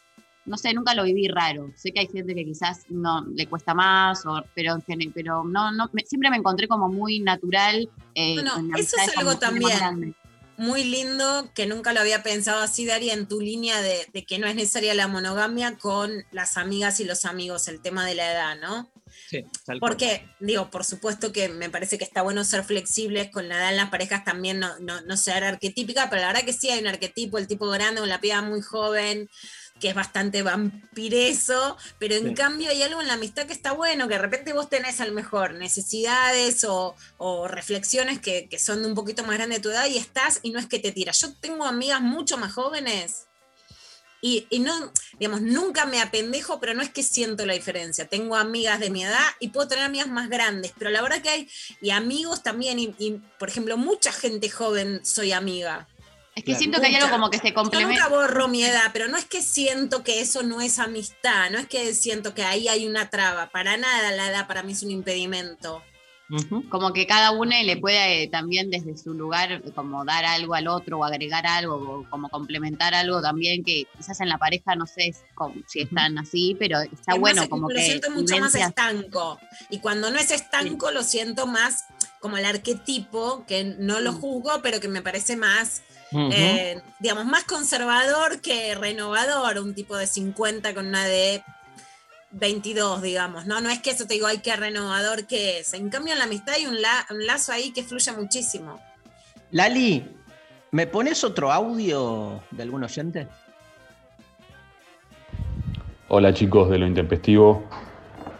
no 0.45 0.59
sé, 0.59 0.75
nunca 0.75 0.95
lo 0.95 1.05
viví 1.05 1.27
raro. 1.29 1.71
Sé 1.75 1.93
que 1.93 2.01
hay 2.01 2.09
gente 2.09 2.35
que 2.35 2.45
quizás 2.45 2.85
no 2.91 3.25
le 3.25 3.47
cuesta 3.47 3.73
más, 3.73 4.27
o, 4.27 4.43
pero, 4.55 4.77
pero 5.15 5.45
no, 5.45 5.73
no, 5.73 5.89
me- 5.95 6.05
siempre 6.05 6.29
me 6.29 6.37
encontré 6.37 6.69
como 6.69 6.89
muy 6.91 7.21
natural. 7.21 7.89
eh, 8.15 8.35
Bueno, 8.35 8.77
eso 8.77 8.97
es 9.03 9.17
algo 9.17 9.37
también. 9.39 10.15
Muy 10.59 10.85
lindo 10.85 11.51
que 11.55 11.67
nunca 11.67 11.93
lo 11.93 12.01
había 12.01 12.23
pensado 12.23 12.63
así, 12.63 12.87
Daria, 12.87 13.15
en 13.15 13.27
tu 13.27 13.41
línea 13.41 13.81
de, 13.83 14.07
de 14.13 14.25
que 14.25 14.39
no 14.39 14.47
es 14.47 14.55
necesaria 14.55 14.95
la 14.95 15.09
monogamia 15.09 15.77
con 15.77 16.25
las 16.33 16.57
amigas 16.57 17.01
y 17.01 17.05
los 17.05 17.25
amigos, 17.25 17.69
el 17.69 17.81
tema 17.81 18.07
de 18.07 18.15
la 18.15 18.33
edad, 18.33 18.57
¿no? 18.61 18.91
Sí, 19.29 19.45
tal 19.65 19.79
cual. 19.79 19.91
Porque, 19.91 20.29
digo, 20.41 20.71
por 20.71 20.85
supuesto 20.85 21.33
que 21.33 21.49
me 21.49 21.71
parece 21.71 21.99
que 21.99 22.05
está 22.05 22.23
bueno 22.23 22.45
ser 22.45 22.65
flexibles 22.65 23.31
con 23.31 23.49
la 23.49 23.57
edad 23.57 23.71
en 23.71 23.77
las 23.77 23.91
parejas 23.91 24.25
también, 24.25 24.59
no, 24.59 24.79
no, 24.79 25.01
no 25.03 25.17
ser 25.17 25.45
arquetípica, 25.45 26.09
pero 26.11 26.23
la 26.23 26.29
verdad 26.29 26.45
que 26.45 26.53
sí 26.53 26.71
hay 26.71 26.81
un 26.81 26.87
arquetipo, 26.87 27.39
el 27.39 27.47
tipo 27.47 27.69
grande 27.69 28.01
con 28.01 28.09
la 28.09 28.21
piba 28.21 28.43
muy 28.43 28.63
joven, 28.63 29.29
que 29.81 29.89
es 29.91 29.95
bastante 29.95 30.43
vampireso, 30.43 31.77
pero 31.99 32.15
en 32.15 32.29
Sí. 32.29 32.35
cambio 32.35 32.71
hay 32.71 32.83
algo 32.83 33.01
en 33.01 33.09
la 33.09 33.15
amistad 33.15 33.47
que 33.47 33.53
está 33.53 33.73
bueno, 33.73 34.09
que 34.09 34.15
de 34.15 34.21
repente 34.23 34.53
vos 34.53 34.69
tenés 34.69 35.01
a 35.01 35.07
lo 35.07 35.13
mejor 35.13 35.55
necesidades 35.55 36.65
o, 36.65 36.95
o 37.19 37.47
reflexiones 37.49 38.19
que, 38.21 38.49
que 38.49 38.59
son 38.59 38.83
de 38.83 38.89
un 38.89 38.95
poquito 38.95 39.23
más 39.25 39.37
grande 39.37 39.57
de 39.57 39.63
tu 39.63 39.71
edad 39.71 39.87
y 39.87 39.99
estás 39.99 40.41
y 40.43 40.51
no 40.51 40.59
es 40.59 40.67
que 40.67 40.79
te 40.79 40.93
tiras. 40.93 41.21
Yo 41.21 41.35
tengo 41.41 41.65
amigas 41.67 42.01
mucho 42.01 42.39
más 42.39 42.53
jóvenes 42.53 43.27
y, 44.23 44.47
y 44.51 44.61
no, 44.61 44.93
digamos, 45.21 45.43
nunca 45.43 45.85
me 45.85 46.01
apendejo, 46.01 46.59
pero 46.59 46.73
no 46.75 46.83
es 46.83 46.91
que 46.91 47.03
siento 47.03 47.45
la 47.45 47.53
diferencia. 47.53 48.07
Tengo 48.09 48.35
amigas 48.35 48.81
de 48.81 48.89
mi 48.91 49.05
edad 49.05 49.27
y 49.41 49.49
puedo 49.49 49.69
tener 49.69 49.85
amigas 49.85 50.09
más 50.09 50.31
grandes, 50.31 50.73
pero 50.79 50.91
la 50.91 51.03
verdad 51.03 51.21
que 51.21 51.29
hay, 51.29 51.51
y 51.83 51.91
amigos 51.91 52.43
también, 52.43 52.79
y, 52.79 52.95
y, 52.99 53.21
por 53.39 53.51
ejemplo, 53.51 53.77
mucha 53.77 54.11
gente 54.13 54.49
joven 54.49 55.05
soy 55.05 55.33
amiga. 55.33 55.87
Es 56.37 56.45
que 56.45 56.55
siento 56.55 56.81
que 56.81 56.87
hay 56.87 56.95
algo 56.95 57.11
como 57.11 57.31
que 57.31 57.39
se 57.39 57.49
Yo 57.49 57.55
complementa. 57.55 58.05
nunca 58.05 58.09
borro 58.15 58.47
mi 58.47 58.63
edad, 58.63 58.91
pero 58.93 59.09
no 59.09 59.17
es 59.17 59.25
que 59.25 59.41
siento 59.43 60.05
que 60.05 60.21
eso 60.21 60.43
no 60.43 60.61
es 60.61 60.79
amistad, 60.79 61.51
no 61.51 61.59
es 61.59 61.67
que 61.67 61.95
siento 61.95 62.35
que 62.35 62.43
ahí 62.45 62.69
hay 62.69 62.87
una 62.87 63.09
traba, 63.11 63.49
para 63.51 63.77
nada 63.79 64.11
la 64.13 64.29
edad 64.29 64.47
para 64.47 64.63
mí 64.63 64.73
es 64.73 64.83
un 64.83 64.91
impedimento. 64.91 65.83
Como 66.71 66.93
que 66.93 67.07
cada 67.07 67.31
uno 67.31 67.53
le 67.63 67.77
puede 67.77 68.25
eh, 68.25 68.29
también 68.29 68.69
desde 68.69 68.97
su 68.99 69.15
lugar 69.15 69.63
como 69.77 70.05
dar 70.05 70.25
algo 70.25 70.55
al 70.55 70.67
otro 70.67 70.99
o 70.99 71.05
agregar 71.05 71.47
algo 71.47 71.77
o 71.77 72.11
como 72.11 72.29
complementar 72.29 72.95
algo 72.95 73.23
también 73.23 73.63
que 73.63 73.85
quizás 73.97 74.21
en 74.21 74.29
la 74.29 74.37
pareja 74.37 74.75
no 74.75 74.87
sé 74.87 75.15
si 75.69 75.81
están 75.83 76.19
así, 76.19 76.57
pero 76.59 76.81
está 76.81 77.15
Es 77.15 77.21
bueno 77.21 77.43
más- 77.43 77.49
como 77.49 77.69
lo 77.71 77.77
que 77.77 77.83
siento 77.85 78.11
mucho 78.11 78.37
más 78.39 78.57
estanco. 78.57 79.39
Y 79.71 79.79
cuando 79.79 80.11
no 80.11 80.19
es 80.19 80.33
estanco, 80.33 80.91
lo 80.91 81.05
siento 81.05 81.47
más 81.47 81.85
como 82.21 82.37
el 82.37 82.45
arquetipo, 82.45 83.45
que 83.47 83.63
no 83.79 84.01
Mm. 84.01 84.03
lo 84.03 84.13
juzgo, 84.13 84.61
pero 84.63 84.81
que 84.81 84.89
me 84.89 85.03
parece 85.03 85.37
más, 85.37 85.83
Eh, 86.33 86.81
digamos, 86.99 87.27
más 87.27 87.45
conservador 87.45 88.41
que 88.41 88.75
renovador, 88.75 89.59
un 89.59 89.75
tipo 89.75 89.97
de 89.97 90.07
50 90.07 90.75
con 90.75 90.87
una 90.87 91.05
de 91.05 91.43
22, 92.33 93.03
digamos, 93.03 93.47
¿no? 93.47 93.61
No 93.61 93.71
es 93.71 93.81
que 93.81 93.91
eso 93.91 94.07
te 94.07 94.15
digo, 94.15 94.27
ay, 94.27 94.39
qué 94.39 94.55
renovador 94.57 95.27
que 95.27 95.61
es. 95.61 95.75
En 95.75 95.89
cambio, 95.91 96.13
en 96.13 96.19
la 96.19 96.25
amistad 96.25 96.55
hay 96.55 96.67
un, 96.67 96.81
la- 96.81 97.07
un 97.11 97.25
lazo 97.27 97.53
ahí 97.53 97.73
que 97.73 97.83
fluye 97.83 98.13
muchísimo. 98.13 98.81
Lali, 99.53 100.05
¿me 100.73 100.87
pones 100.87 101.23
otro 101.25 101.53
audio 101.53 102.43
de 102.51 102.63
algún 102.63 102.85
oyente? 102.85 103.29
Hola 106.09 106.33
chicos 106.33 106.71
de 106.71 106.79
lo 106.79 106.87
intempestivo, 106.87 107.65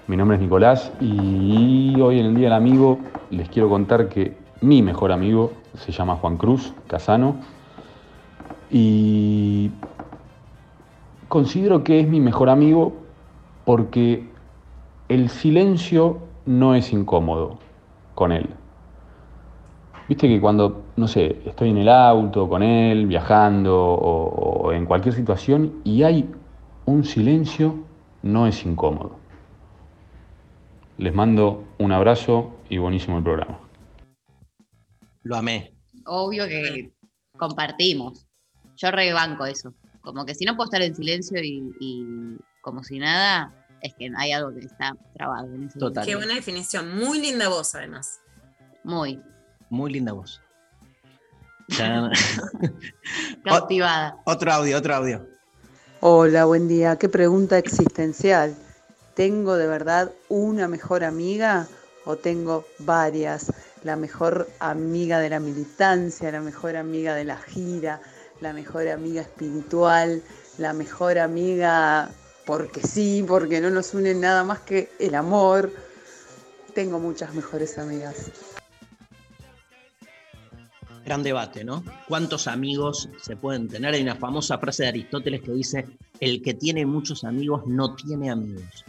mi 0.07 0.17
nombre 0.17 0.37
es 0.37 0.43
Nicolás 0.43 0.93
y 1.01 2.01
hoy 2.01 2.21
en 2.21 2.27
el 2.27 2.35
Día 2.37 2.45
del 2.47 2.53
Amigo 2.53 3.01
les 3.31 3.49
quiero 3.49 3.69
contar 3.69 4.09
que 4.09 4.37
mi 4.61 4.83
mejor 4.83 5.11
amigo 5.11 5.53
se 5.85 5.91
llama 5.91 6.15
Juan 6.17 6.37
Cruz 6.37 6.73
Casano 6.87 7.41
y 8.71 9.71
considero 11.29 11.85
que 11.85 12.01
es 12.01 12.09
mi 12.09 12.21
mejor 12.21 12.49
amigo 12.51 12.95
porque 13.65 14.29
el 15.09 15.29
silencio 15.29 16.19
no 16.47 16.75
es 16.75 16.93
incómodo 16.93 17.59
con 18.15 18.33
él. 18.33 18.49
Viste 20.09 20.29
que 20.29 20.41
cuando, 20.41 20.85
no 20.97 21.09
sé, 21.09 21.43
estoy 21.45 21.71
en 21.71 21.79
el 21.79 21.89
auto 21.89 22.49
con 22.49 22.63
él, 22.63 23.07
viajando 23.07 23.77
o, 23.77 24.67
o 24.67 24.73
en 24.73 24.87
cualquier 24.87 25.15
situación 25.15 25.81
y 25.83 26.05
hay 26.05 26.31
un 26.85 27.05
silencio, 27.05 27.75
no 28.23 28.47
es 28.47 28.65
incómodo. 28.65 29.17
Les 30.99 31.15
mando 31.15 31.65
un 31.79 31.93
abrazo 31.93 32.53
y 32.71 32.79
buenísimo 32.79 33.19
el 33.19 33.25
programa. 33.25 33.59
Lo 35.25 35.37
amé. 35.37 35.75
Obvio 36.07 36.47
que 36.47 36.93
compartimos. 37.37 38.26
Yo 38.77 38.91
rebanco 38.91 39.47
eso. 39.47 39.75
Como 40.01 40.25
que 40.25 40.35
si 40.35 40.45
no 40.45 40.57
puedo 40.57 40.67
estar 40.67 40.83
en 40.83 40.95
silencio 40.95 41.43
y, 41.43 41.75
y 41.81 42.05
como 42.61 42.85
si 42.85 42.99
nada, 42.99 43.53
es 43.81 43.95
que 43.95 44.11
hay 44.17 44.33
algo 44.33 44.53
que 44.53 44.67
está 44.67 44.97
trabado 45.15 45.53
en 45.55 45.65
ese 45.65 45.79
Qué 46.05 46.17
buena 46.17 46.35
definición. 46.35 46.97
Muy 46.97 47.21
linda 47.21 47.49
voz, 47.49 47.75
además. 47.75 48.21
Muy. 48.85 49.21
Muy 49.71 49.93
linda 49.93 50.13
voz. 50.13 50.41
Cautivada. 53.45 54.17
otro 54.25 54.53
audio, 54.53 54.79
otro 54.79 54.95
audio. 54.95 55.27
Hola, 56.01 56.45
buen 56.45 56.69
día. 56.69 56.97
Qué 56.97 57.09
pregunta 57.09 57.59
existencial. 57.59 58.55
¿Tengo 59.15 59.57
de 59.57 59.67
verdad 59.67 60.13
una 60.29 60.69
mejor 60.69 61.05
amiga 61.05 61.67
o 62.05 62.17
tengo 62.17 62.65
varias? 62.79 63.53
La 63.83 63.97
mejor 63.97 64.49
amiga 64.61 65.21
de 65.21 65.31
la 65.31 65.41
militancia, 65.41 66.31
la 66.31 66.41
mejor 66.41 66.77
amiga 66.77 67.15
de 67.15 67.25
la 67.25 67.39
gira, 67.39 68.01
la 68.41 68.53
mejor 68.53 68.89
amiga 68.89 69.23
espiritual, 69.23 70.23
la 70.59 70.73
mejor 70.73 71.19
amiga 71.19 72.11
porque 72.47 72.81
sí, 72.81 73.25
porque 73.27 73.61
no 73.61 73.71
nos 73.71 73.93
une 73.93 74.15
nada 74.15 74.45
más 74.45 74.61
que 74.61 74.91
el 74.99 75.15
amor. 75.15 75.73
Tengo 76.75 76.99
muchas 76.99 77.35
mejores 77.35 77.77
amigas. 77.77 78.31
Gran 81.05 81.23
debate, 81.23 81.65
¿no? 81.65 81.85
¿Cuántos 82.09 82.47
amigos 82.47 83.09
se 83.23 83.37
pueden 83.37 83.69
tener? 83.69 83.95
Hay 83.95 84.03
una 84.03 84.17
famosa 84.17 84.59
frase 84.59 84.85
de 84.85 84.89
Aristóteles 84.91 85.43
que 85.43 85.53
dice, 85.53 85.87
el 86.21 86.43
que 86.43 86.55
tiene 86.55 86.85
muchos 86.87 87.25
amigos 87.25 87.63
no 87.67 87.95
tiene 87.95 88.31
amigos. 88.31 88.85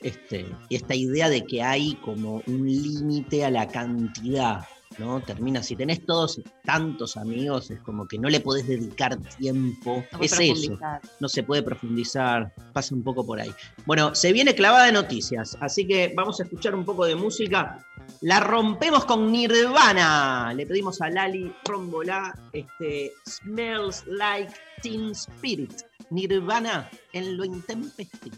Este, 0.00 0.46
esta 0.70 0.94
idea 0.94 1.28
de 1.28 1.44
que 1.44 1.62
hay 1.62 1.96
como 1.96 2.42
un 2.46 2.66
límite 2.66 3.44
a 3.44 3.50
la 3.50 3.66
cantidad, 3.68 4.64
¿no? 4.98 5.20
Termina, 5.20 5.62
si 5.62 5.76
tenés 5.76 6.04
todos 6.04 6.40
tantos 6.64 7.16
amigos, 7.16 7.70
es 7.70 7.80
como 7.80 8.06
que 8.06 8.18
no 8.18 8.28
le 8.28 8.40
podés 8.40 8.66
dedicar 8.66 9.16
tiempo. 9.38 10.04
No 10.12 10.20
es 10.20 10.38
eso, 10.38 10.78
no 11.20 11.28
se 11.28 11.42
puede 11.42 11.62
profundizar, 11.62 12.52
pasa 12.72 12.94
un 12.94 13.02
poco 13.02 13.24
por 13.24 13.40
ahí. 13.40 13.52
Bueno, 13.86 14.14
se 14.14 14.32
viene 14.32 14.54
clavada 14.54 14.86
de 14.86 14.92
noticias, 14.92 15.56
así 15.60 15.86
que 15.86 16.12
vamos 16.14 16.40
a 16.40 16.44
escuchar 16.44 16.74
un 16.74 16.84
poco 16.84 17.04
de 17.04 17.16
música 17.16 17.84
La 18.20 18.40
rompemos 18.40 19.04
con 19.04 19.30
Nirvana. 19.30 20.52
Le 20.54 20.66
pedimos 20.66 21.00
a 21.00 21.10
Lali 21.10 21.52
Rombolá 21.64 22.34
este, 22.52 23.12
Smells 23.26 24.04
Like 24.06 24.52
Teen 24.82 25.10
Spirit. 25.12 25.72
Nirvana 26.10 26.90
en 27.12 27.36
lo 27.36 27.44
intempestivo. 27.44 28.36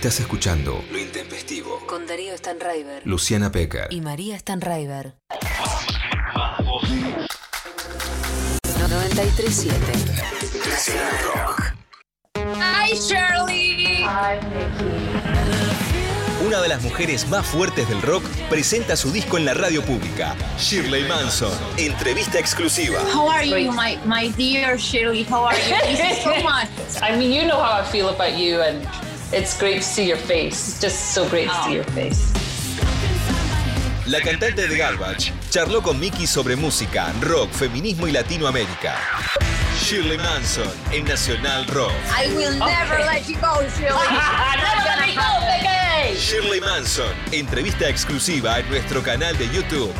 Estás 0.00 0.20
escuchando 0.20 0.82
Lo 0.90 0.98
Intempestivo. 0.98 1.78
Con 1.86 2.06
Darío 2.06 2.34
Stanraiver. 2.34 3.02
Luciana 3.06 3.52
Pecker. 3.52 3.88
Y 3.90 4.00
María 4.00 4.38
Stanraiver. 4.38 5.12
937. 8.88 9.76
Nacional 10.66 11.12
Rock. 11.34 11.74
¡Ay, 12.58 12.94
Shirley! 12.94 14.06
Una 16.46 16.62
de 16.62 16.68
las 16.68 16.80
mujeres 16.82 17.28
más 17.28 17.46
fuertes 17.46 17.86
del 17.86 18.00
rock 18.00 18.24
presenta 18.48 18.96
su 18.96 19.12
disco 19.12 19.36
en 19.36 19.44
la 19.44 19.52
radio 19.52 19.82
pública. 19.84 20.34
Shirley 20.58 21.04
Manson. 21.06 21.52
Entrevista 21.76 22.38
exclusiva. 22.38 23.02
How 23.14 23.28
are 23.28 23.46
you, 23.46 23.70
my, 23.70 23.98
my 24.06 24.30
dear 24.30 24.78
Shirley? 24.78 25.26
How 25.28 25.44
are 25.44 25.58
you? 25.58 25.76
Thank 25.76 25.98
you 25.98 26.22
so 26.22 26.30
much. 26.42 26.70
I 27.02 27.14
mean, 27.18 27.30
you 27.30 27.46
know 27.46 27.62
how 27.62 27.82
I 27.82 27.84
feel 27.84 28.08
about 28.08 28.38
you, 28.38 28.62
and 28.62 28.88
it's 29.32 29.58
great 29.58 29.76
to 29.76 29.82
see 29.82 30.06
your 30.08 30.16
face. 30.16 30.68
It's 30.68 30.80
just 30.80 31.14
so 31.14 31.28
great 31.28 31.48
to 31.48 31.54
see 31.64 31.74
your 31.74 31.84
face. 31.84 32.32
La 34.06 34.20
cantante 34.20 34.66
de 34.66 34.76
Garbage 34.76 35.32
charló 35.50 35.82
con 35.82 36.00
Mickey 36.00 36.26
sobre 36.26 36.56
música, 36.56 37.12
rock, 37.20 37.50
feminismo 37.52 38.08
y 38.08 38.12
Latinoamérica. 38.12 38.96
Shirley 39.78 40.18
Manson 40.18 40.68
en 40.92 41.04
Nacional 41.04 41.64
Rock. 41.68 41.92
I 42.12 42.28
will 42.34 42.58
never 42.58 42.98
let 43.04 43.28
you 43.28 43.36
go, 43.40 43.60
Shirley. 43.78 43.90
Go. 45.14 46.14
Shirley 46.16 46.60
Manson. 46.60 47.12
Entrevista 47.32 47.88
exclusiva 47.88 48.58
en 48.58 48.68
nuestro 48.68 49.02
canal 49.02 49.36
de 49.38 49.46
YouTube. 49.48 49.92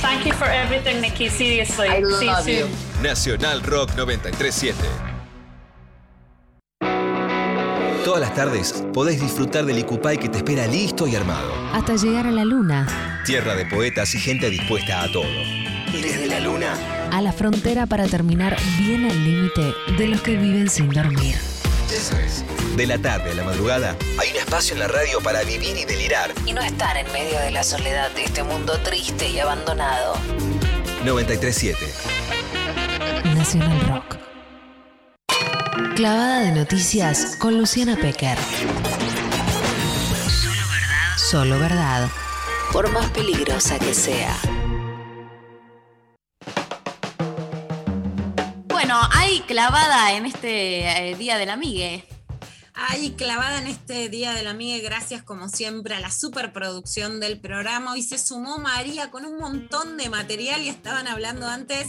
Thank 0.00 0.24
you 0.26 0.32
for 0.34 0.48
everything, 0.48 1.00
Nikki. 1.00 1.28
Seriously. 1.28 1.88
I 1.88 2.02
See 2.02 2.26
you 2.26 2.32
love 2.32 2.48
you. 2.48 2.68
Nacional 3.02 3.60
Rock 3.62 3.94
937. 3.96 5.07
Todas 8.08 8.22
las 8.22 8.34
tardes 8.34 8.72
podés 8.94 9.20
disfrutar 9.20 9.66
del 9.66 9.80
Icupay 9.80 10.16
que 10.16 10.30
te 10.30 10.38
espera 10.38 10.66
listo 10.66 11.06
y 11.06 11.14
armado. 11.14 11.52
Hasta 11.74 11.94
llegar 11.94 12.26
a 12.26 12.30
la 12.30 12.42
luna. 12.42 13.20
Tierra 13.26 13.54
de 13.54 13.66
poetas 13.66 14.14
y 14.14 14.18
gente 14.18 14.48
dispuesta 14.48 15.02
a 15.02 15.12
todo. 15.12 15.28
Desde 15.92 16.26
la 16.26 16.40
luna. 16.40 16.72
A 17.12 17.20
la 17.20 17.34
frontera 17.34 17.84
para 17.84 18.06
terminar 18.06 18.56
bien 18.78 19.04
al 19.04 19.24
límite 19.24 19.74
de 19.98 20.06
los 20.06 20.22
que 20.22 20.36
viven 20.36 20.70
sin 20.70 20.88
dormir. 20.88 21.36
Eso 21.94 22.16
es. 22.16 22.46
De 22.78 22.86
la 22.86 22.96
tarde 22.96 23.32
a 23.32 23.34
la 23.34 23.44
madrugada 23.44 23.94
hay 24.18 24.30
un 24.30 24.36
espacio 24.36 24.72
en 24.72 24.80
la 24.80 24.88
radio 24.88 25.20
para 25.20 25.42
vivir 25.42 25.76
y 25.76 25.84
delirar. 25.84 26.32
Y 26.46 26.54
no 26.54 26.62
estar 26.62 26.96
en 26.96 27.12
medio 27.12 27.38
de 27.40 27.50
la 27.50 27.62
soledad 27.62 28.10
de 28.12 28.24
este 28.24 28.42
mundo 28.42 28.78
triste 28.82 29.28
y 29.28 29.38
abandonado. 29.38 30.14
937. 31.04 31.76
Nacional 33.34 33.80
Rock. 33.86 34.27
Clavada 35.78 36.40
de 36.40 36.52
noticias 36.52 37.36
con 37.36 37.56
Luciana 37.56 37.96
Pecker. 37.96 38.36
Solo 40.28 40.62
verdad. 40.70 41.16
Solo 41.16 41.58
verdad. 41.58 42.10
Por 42.72 42.90
más 42.90 43.10
peligrosa 43.10 43.78
que 43.78 43.94
sea. 43.94 44.36
Bueno, 48.66 48.98
hay 49.12 49.40
clavada 49.42 50.14
en 50.14 50.26
este 50.26 51.10
eh, 51.10 51.14
Día 51.16 51.38
del 51.38 51.50
Amigue. 51.50 52.04
Ahí 52.74 53.12
clavada 53.12 53.58
en 53.58 53.68
este 53.68 54.08
Día 54.08 54.32
de 54.34 54.42
la 54.42 54.50
Amiga, 54.50 54.82
gracias 54.82 55.22
como 55.22 55.48
siempre 55.48 55.94
a 55.94 56.00
la 56.00 56.10
superproducción 56.10 57.20
del 57.20 57.40
programa. 57.40 57.92
Hoy 57.92 58.02
se 58.02 58.18
sumó 58.18 58.58
María 58.58 59.10
con 59.10 59.24
un 59.24 59.38
montón 59.38 59.96
de 59.96 60.08
material 60.10 60.60
y 60.62 60.68
estaban 60.68 61.06
hablando 61.06 61.46
antes 61.46 61.86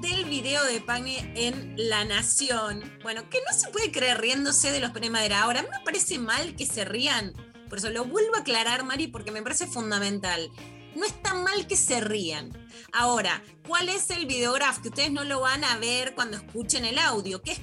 del 0.00 0.24
video 0.26 0.62
de 0.64 0.80
Pagni 0.80 1.16
en 1.34 1.74
La 1.76 2.04
Nación. 2.04 2.98
Bueno, 3.02 3.28
que 3.30 3.38
no 3.46 3.58
se 3.58 3.68
puede 3.68 3.90
creer 3.90 4.20
riéndose 4.20 4.70
de 4.70 4.80
los 4.80 4.90
premios 4.90 5.12
Madera. 5.12 5.42
Ahora, 5.42 5.62
me 5.62 5.84
parece 5.84 6.18
mal 6.18 6.54
que 6.56 6.66
se 6.66 6.84
rían. 6.84 7.32
Por 7.68 7.78
eso 7.78 7.90
lo 7.90 8.04
vuelvo 8.04 8.34
a 8.36 8.40
aclarar, 8.40 8.84
Mari, 8.84 9.06
porque 9.06 9.30
me 9.30 9.42
parece 9.42 9.66
fundamental. 9.66 10.50
No 10.94 11.04
está 11.04 11.34
mal 11.34 11.66
que 11.66 11.76
se 11.76 12.00
rían. 12.00 12.52
Ahora, 12.92 13.42
¿cuál 13.66 13.88
es 13.88 14.10
el 14.10 14.26
videograf? 14.26 14.80
Que 14.80 14.88
ustedes 14.88 15.12
no 15.12 15.24
lo 15.24 15.40
van 15.40 15.64
a 15.64 15.78
ver 15.78 16.14
cuando 16.14 16.36
escuchen 16.36 16.84
el 16.84 16.98
audio, 16.98 17.42
que 17.42 17.52
es 17.52 17.60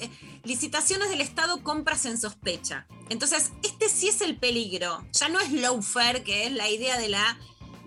eh, 0.00 0.10
licitaciones 0.44 1.08
del 1.08 1.20
Estado, 1.20 1.62
compras 1.62 2.04
en 2.06 2.18
sospecha. 2.18 2.86
Entonces, 3.08 3.50
este 3.62 3.88
sí 3.88 4.08
es 4.08 4.20
el 4.20 4.36
peligro. 4.36 5.06
Ya 5.12 5.28
no 5.28 5.40
es 5.40 5.52
lawfare, 5.52 6.22
que 6.22 6.46
es 6.46 6.52
la 6.52 6.68
idea 6.68 6.98
de 6.98 7.08
la 7.08 7.38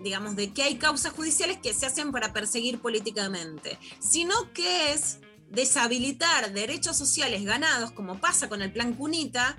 digamos, 0.02 0.36
de 0.36 0.52
que 0.52 0.62
hay 0.62 0.76
causas 0.76 1.12
judiciales 1.12 1.58
que 1.58 1.74
se 1.74 1.86
hacen 1.86 2.12
para 2.12 2.32
perseguir 2.32 2.80
políticamente, 2.80 3.78
sino 3.98 4.52
que 4.52 4.92
es 4.92 5.18
deshabilitar 5.50 6.52
derechos 6.52 6.96
sociales 6.96 7.44
ganados, 7.44 7.90
como 7.92 8.20
pasa 8.20 8.48
con 8.48 8.62
el 8.62 8.72
plan 8.72 8.94
Cunita, 8.94 9.56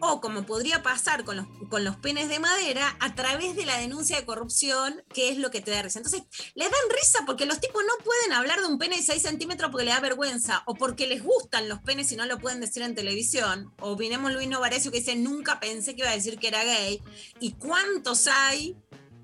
o 0.00 0.20
como 0.20 0.44
podría 0.44 0.82
pasar 0.82 1.24
con 1.24 1.36
los, 1.36 1.46
con 1.70 1.84
los 1.84 1.96
penes 1.96 2.28
de 2.28 2.38
madera, 2.38 2.96
a 3.00 3.14
través 3.14 3.56
de 3.56 3.66
la 3.66 3.78
denuncia 3.78 4.16
de 4.16 4.26
corrupción, 4.26 5.02
que 5.12 5.30
es 5.30 5.38
lo 5.38 5.50
que 5.50 5.60
te 5.60 5.70
da 5.70 5.82
risa. 5.82 5.98
Entonces, 5.98 6.22
les 6.54 6.70
dan 6.70 6.90
risa 6.90 7.20
porque 7.26 7.46
los 7.46 7.60
tipos 7.60 7.82
no 7.82 8.04
pueden 8.04 8.32
hablar 8.32 8.60
de 8.60 8.66
un 8.66 8.78
pene 8.78 8.96
de 8.96 9.02
6 9.02 9.22
centímetros 9.22 9.70
porque 9.70 9.86
le 9.86 9.92
da 9.92 10.00
vergüenza, 10.00 10.62
o 10.66 10.74
porque 10.74 11.06
les 11.06 11.22
gustan 11.22 11.68
los 11.68 11.80
penes 11.80 12.12
y 12.12 12.16
no 12.16 12.26
lo 12.26 12.38
pueden 12.38 12.60
decir 12.60 12.82
en 12.82 12.94
televisión, 12.94 13.72
o 13.80 13.96
vinemos 13.96 14.32
Luis 14.32 14.48
Novarecio 14.48 14.90
que 14.90 14.98
dice, 14.98 15.16
nunca 15.16 15.60
pensé 15.60 15.94
que 15.94 16.02
iba 16.02 16.10
a 16.10 16.14
decir 16.14 16.38
que 16.38 16.48
era 16.48 16.64
gay, 16.64 17.02
y 17.40 17.52
cuántos 17.52 18.26
hay 18.26 18.76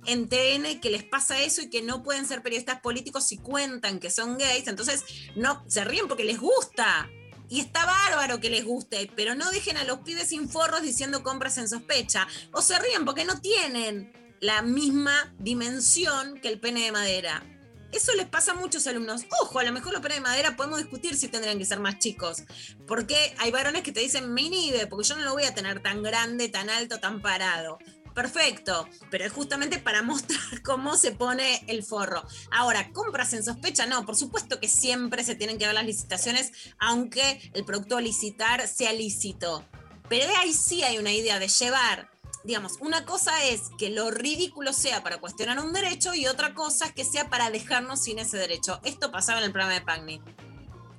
en 0.07 0.29
TN 0.29 0.81
que 0.81 0.91
les 0.91 1.05
pasa 1.05 1.41
eso 1.41 1.63
y 1.63 1.71
que 1.71 1.83
no 1.83 2.03
pueden 2.03 2.27
ser 2.27 2.43
periodistas 2.43 2.81
políticos 2.81 3.27
si 3.27 3.39
cuentan 3.39 4.01
que 4.01 4.11
son 4.11 4.39
gays, 4.39 4.67
entonces 4.67 5.05
no 5.37 5.65
se 5.69 5.85
ríen 5.85 6.09
porque 6.09 6.25
les 6.25 6.39
gusta. 6.39 7.09
Y 7.49 7.61
está 7.61 7.85
bárbaro 7.85 8.41
que 8.41 8.49
les 8.49 8.65
guste, 8.65 9.11
pero 9.15 9.35
no 9.35 9.51
dejen 9.51 9.77
a 9.77 9.85
los 9.85 9.99
pibes 9.99 10.29
sin 10.29 10.49
forros 10.49 10.81
diciendo 10.81 11.23
compras 11.23 11.59
en 11.59 11.69
sospecha. 11.69 12.27
O 12.53 12.63
se 12.63 12.79
ríen 12.79 13.05
porque 13.05 13.27
no 13.27 13.41
tienen 13.41 14.11
la 14.41 14.63
misma 14.63 15.35
dimensión 15.39 16.41
que 16.41 16.49
el 16.49 16.59
pene 16.59 16.85
de 16.85 16.93
madera. 16.93 17.45
Eso 17.93 18.15
les 18.15 18.27
pasa 18.27 18.53
a 18.53 18.55
muchos 18.55 18.87
alumnos. 18.87 19.27
Ojo, 19.43 19.59
a 19.59 19.65
lo 19.65 19.73
mejor 19.73 19.93
los 19.93 20.01
penes 20.01 20.17
de 20.17 20.23
madera 20.23 20.57
podemos 20.57 20.79
discutir 20.79 21.15
si 21.15 21.29
tendrían 21.29 21.59
que 21.59 21.67
ser 21.67 21.79
más 21.79 21.99
chicos. 21.99 22.43
Porque 22.87 23.35
hay 23.39 23.51
varones 23.51 23.83
que 23.83 23.93
te 23.93 24.01
dicen, 24.01 24.33
me 24.33 24.43
inhibe, 24.43 24.87
porque 24.87 25.07
yo 25.07 25.17
no 25.17 25.25
lo 25.25 25.35
voy 25.35 25.45
a 25.45 25.55
tener 25.55 25.83
tan 25.83 26.03
grande, 26.03 26.49
tan 26.49 26.71
alto, 26.71 27.01
tan 27.01 27.21
parado. 27.21 27.79
Perfecto, 28.15 28.87
pero 29.11 29.25
es 29.25 29.33
justamente 29.33 29.79
para 29.79 30.03
mostrar 30.03 30.41
cómo 30.65 30.97
se 30.97 31.13
pone 31.13 31.65
el 31.67 31.83
forro. 31.83 32.23
Ahora, 32.51 32.91
compras 32.93 33.33
en 33.33 33.45
sospecha, 33.45 33.87
no, 33.87 34.05
por 34.05 34.17
supuesto 34.17 34.61
que 34.61 34.69
siempre 34.69 35.25
se 35.25 35.35
tienen 35.35 35.59
que 35.59 35.67
ver 35.67 35.75
las 35.75 35.87
licitaciones, 35.87 36.53
aunque 36.79 37.51
el 37.55 37.65
producto 37.65 37.97
a 37.97 38.01
licitar 38.01 38.67
sea 38.69 38.93
lícito. 38.93 39.65
Pero 40.09 40.27
de 40.27 40.37
ahí 40.37 40.53
sí 40.53 40.83
hay 40.83 40.99
una 40.99 41.13
idea 41.13 41.39
de 41.39 41.49
llevar, 41.49 42.11
digamos, 42.45 42.75
una 42.81 43.07
cosa 43.07 43.45
es 43.45 43.71
que 43.79 43.89
lo 43.89 44.11
ridículo 44.11 44.75
sea 44.75 45.03
para 45.03 45.19
cuestionar 45.19 45.59
un 45.61 45.73
derecho 45.73 46.13
y 46.15 46.27
otra 46.27 46.55
cosa 46.55 46.87
es 46.87 46.93
que 46.93 47.05
sea 47.05 47.31
para 47.31 47.51
dejarnos 47.51 48.03
sin 48.03 48.19
ese 48.19 48.37
derecho. 48.37 48.81
Esto 48.85 49.11
pasaba 49.11 49.39
en 49.39 49.47
el 49.47 49.53
programa 49.53 49.75
de 49.75 49.81
Pagni. 49.81 50.21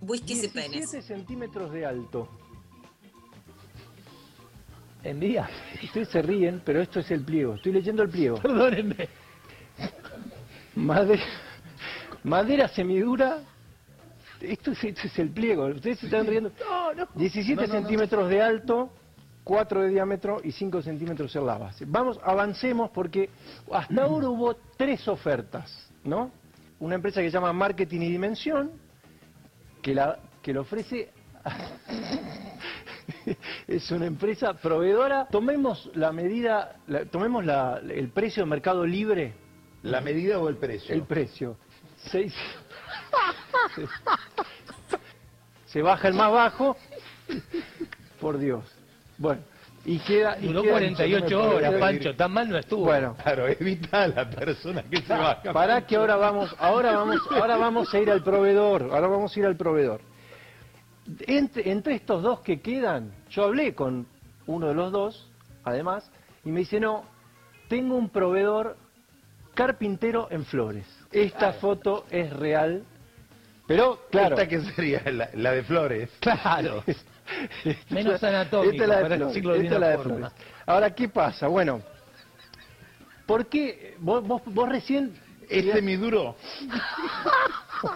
Whiskies 0.01 0.43
y 0.43 0.47
penes. 0.49 0.91
17 0.91 1.01
centímetros 1.07 1.71
de 1.71 1.85
alto. 1.85 2.27
En 5.03 5.19
día, 5.19 5.49
ustedes 5.83 6.07
se 6.09 6.21
ríen, 6.21 6.61
pero 6.63 6.81
esto 6.81 6.99
es 7.01 7.11
el 7.11 7.21
pliego. 7.21 7.55
Estoy 7.55 7.73
leyendo 7.73 8.03
el 8.03 8.09
pliego. 8.09 8.37
Perdónenme. 8.37 9.09
Madera, 10.75 11.23
madera 12.23 12.67
semidura. 12.69 13.39
Esto 14.39 14.71
es, 14.71 14.83
esto 14.83 15.07
es 15.07 15.19
el 15.19 15.29
pliego. 15.29 15.65
Ustedes 15.65 15.99
se 15.99 16.05
están 16.05 16.25
riendo. 16.25 16.51
17 17.15 17.55
No, 17.55 17.61
no, 17.61 17.67
no. 17.67 17.79
centímetros 17.79 18.29
de 18.29 18.41
alto, 18.41 18.91
4 19.43 19.81
de 19.83 19.89
diámetro 19.89 20.39
y 20.43 20.51
5 20.51 20.81
centímetros 20.81 21.35
en 21.35 21.45
la 21.45 21.57
base. 21.57 21.85
Vamos, 21.87 22.19
avancemos 22.23 22.89
porque 22.91 23.29
hasta 23.71 24.03
ahora 24.03 24.29
hubo 24.29 24.55
tres 24.77 25.05
ofertas, 25.07 25.89
¿no? 26.03 26.31
Una 26.79 26.95
empresa 26.95 27.21
que 27.21 27.27
se 27.27 27.33
llama 27.33 27.51
Marketing 27.53 28.01
y 28.01 28.09
Dimensión, 28.09 28.71
que, 29.81 29.93
la, 29.95 30.17
que 30.41 30.53
lo 30.53 30.61
ofrece 30.61 31.09
es 33.67 33.91
una 33.91 34.05
empresa 34.05 34.53
proveedora. 34.53 35.27
Tomemos 35.31 35.89
la 35.95 36.11
medida, 36.11 36.77
la- 36.87 37.05
tomemos 37.05 37.45
la- 37.45 37.79
el 37.89 38.09
precio 38.09 38.43
de 38.43 38.49
mercado 38.49 38.85
libre. 38.85 39.33
¿La 39.83 39.99
medida 40.01 40.39
o 40.39 40.47
el 40.49 40.55
precio? 40.57 40.93
El 40.95 41.03
precio. 41.03 41.57
Seis- 41.97 42.33
Se 45.65 45.81
baja 45.81 46.07
el 46.07 46.13
más 46.13 46.31
bajo. 46.31 46.77
Por 48.19 48.37
Dios. 48.37 48.63
Bueno. 49.17 49.41
Y 49.85 49.99
queda. 49.99 50.37
y 50.39 50.47
Duró 50.47 50.61
queda- 50.61 50.71
48 50.73 51.43
horas, 51.55 51.73
Pancho, 51.73 52.15
tan 52.15 52.31
mal 52.31 52.47
no 52.49 52.57
estuvo. 52.57 52.85
Bueno. 52.85 53.17
Claro, 53.21 53.47
evita 53.47 54.03
a 54.03 54.07
la 54.07 54.29
persona 54.29 54.81
que 54.83 55.01
se 55.01 55.11
baja. 55.13 55.51
Para 55.51 55.85
que 55.85 55.95
ahora 55.97 56.15
vamos, 56.15 56.55
ahora 56.59 56.93
vamos, 56.95 57.17
ahora 57.31 57.57
vamos 57.57 57.93
a 57.93 57.99
ir 57.99 58.09
al 58.09 58.23
proveedor, 58.23 58.83
ahora 58.91 59.07
vamos 59.07 59.35
a 59.35 59.39
ir 59.39 59.45
al 59.45 59.57
proveedor. 59.57 59.99
Entre, 61.27 61.69
entre 61.71 61.95
estos 61.95 62.23
dos 62.23 62.39
que 62.41 62.61
quedan, 62.61 63.11
yo 63.29 63.43
hablé 63.45 63.75
con 63.75 64.07
uno 64.47 64.67
de 64.67 64.73
los 64.73 64.91
dos, 64.91 65.29
además, 65.63 66.09
y 66.45 66.49
me 66.49 66.61
dice, 66.61 66.79
no, 66.79 67.03
tengo 67.67 67.95
un 67.95 68.09
proveedor 68.09 68.77
carpintero 69.53 70.27
en 70.31 70.45
Flores. 70.45 70.85
Esta 71.11 71.53
foto 71.53 72.05
es 72.09 72.31
real, 72.31 72.83
pero 73.67 73.99
claro. 74.11 74.35
¿Esta 74.35 74.47
qué 74.47 74.61
sería? 74.61 75.01
La, 75.11 75.29
la 75.33 75.51
de 75.51 75.63
Flores. 75.63 76.09
Claro. 76.19 76.83
Menos 77.89 78.21
anatómico, 78.23 78.71
Esta 78.73 78.83
es 78.83 78.89
la 78.89 78.97
de 78.97 79.05
Flores, 79.17 79.33
de 79.33 79.39
esta 79.39 79.55
es 79.55 79.69
una 79.71 79.79
la 79.79 79.87
de. 79.89 79.97
Flores. 79.97 80.31
Ahora, 80.65 80.93
¿qué 80.95 81.09
pasa? 81.09 81.47
Bueno, 81.47 81.81
¿por 83.25 83.45
qué 83.47 83.95
vos, 83.99 84.25
vos, 84.25 84.41
vos 84.45 84.69
recién... 84.69 85.13
Este 85.49 85.81
mi 85.81 85.95
duro. 85.97 86.35
Yo- 86.61 87.89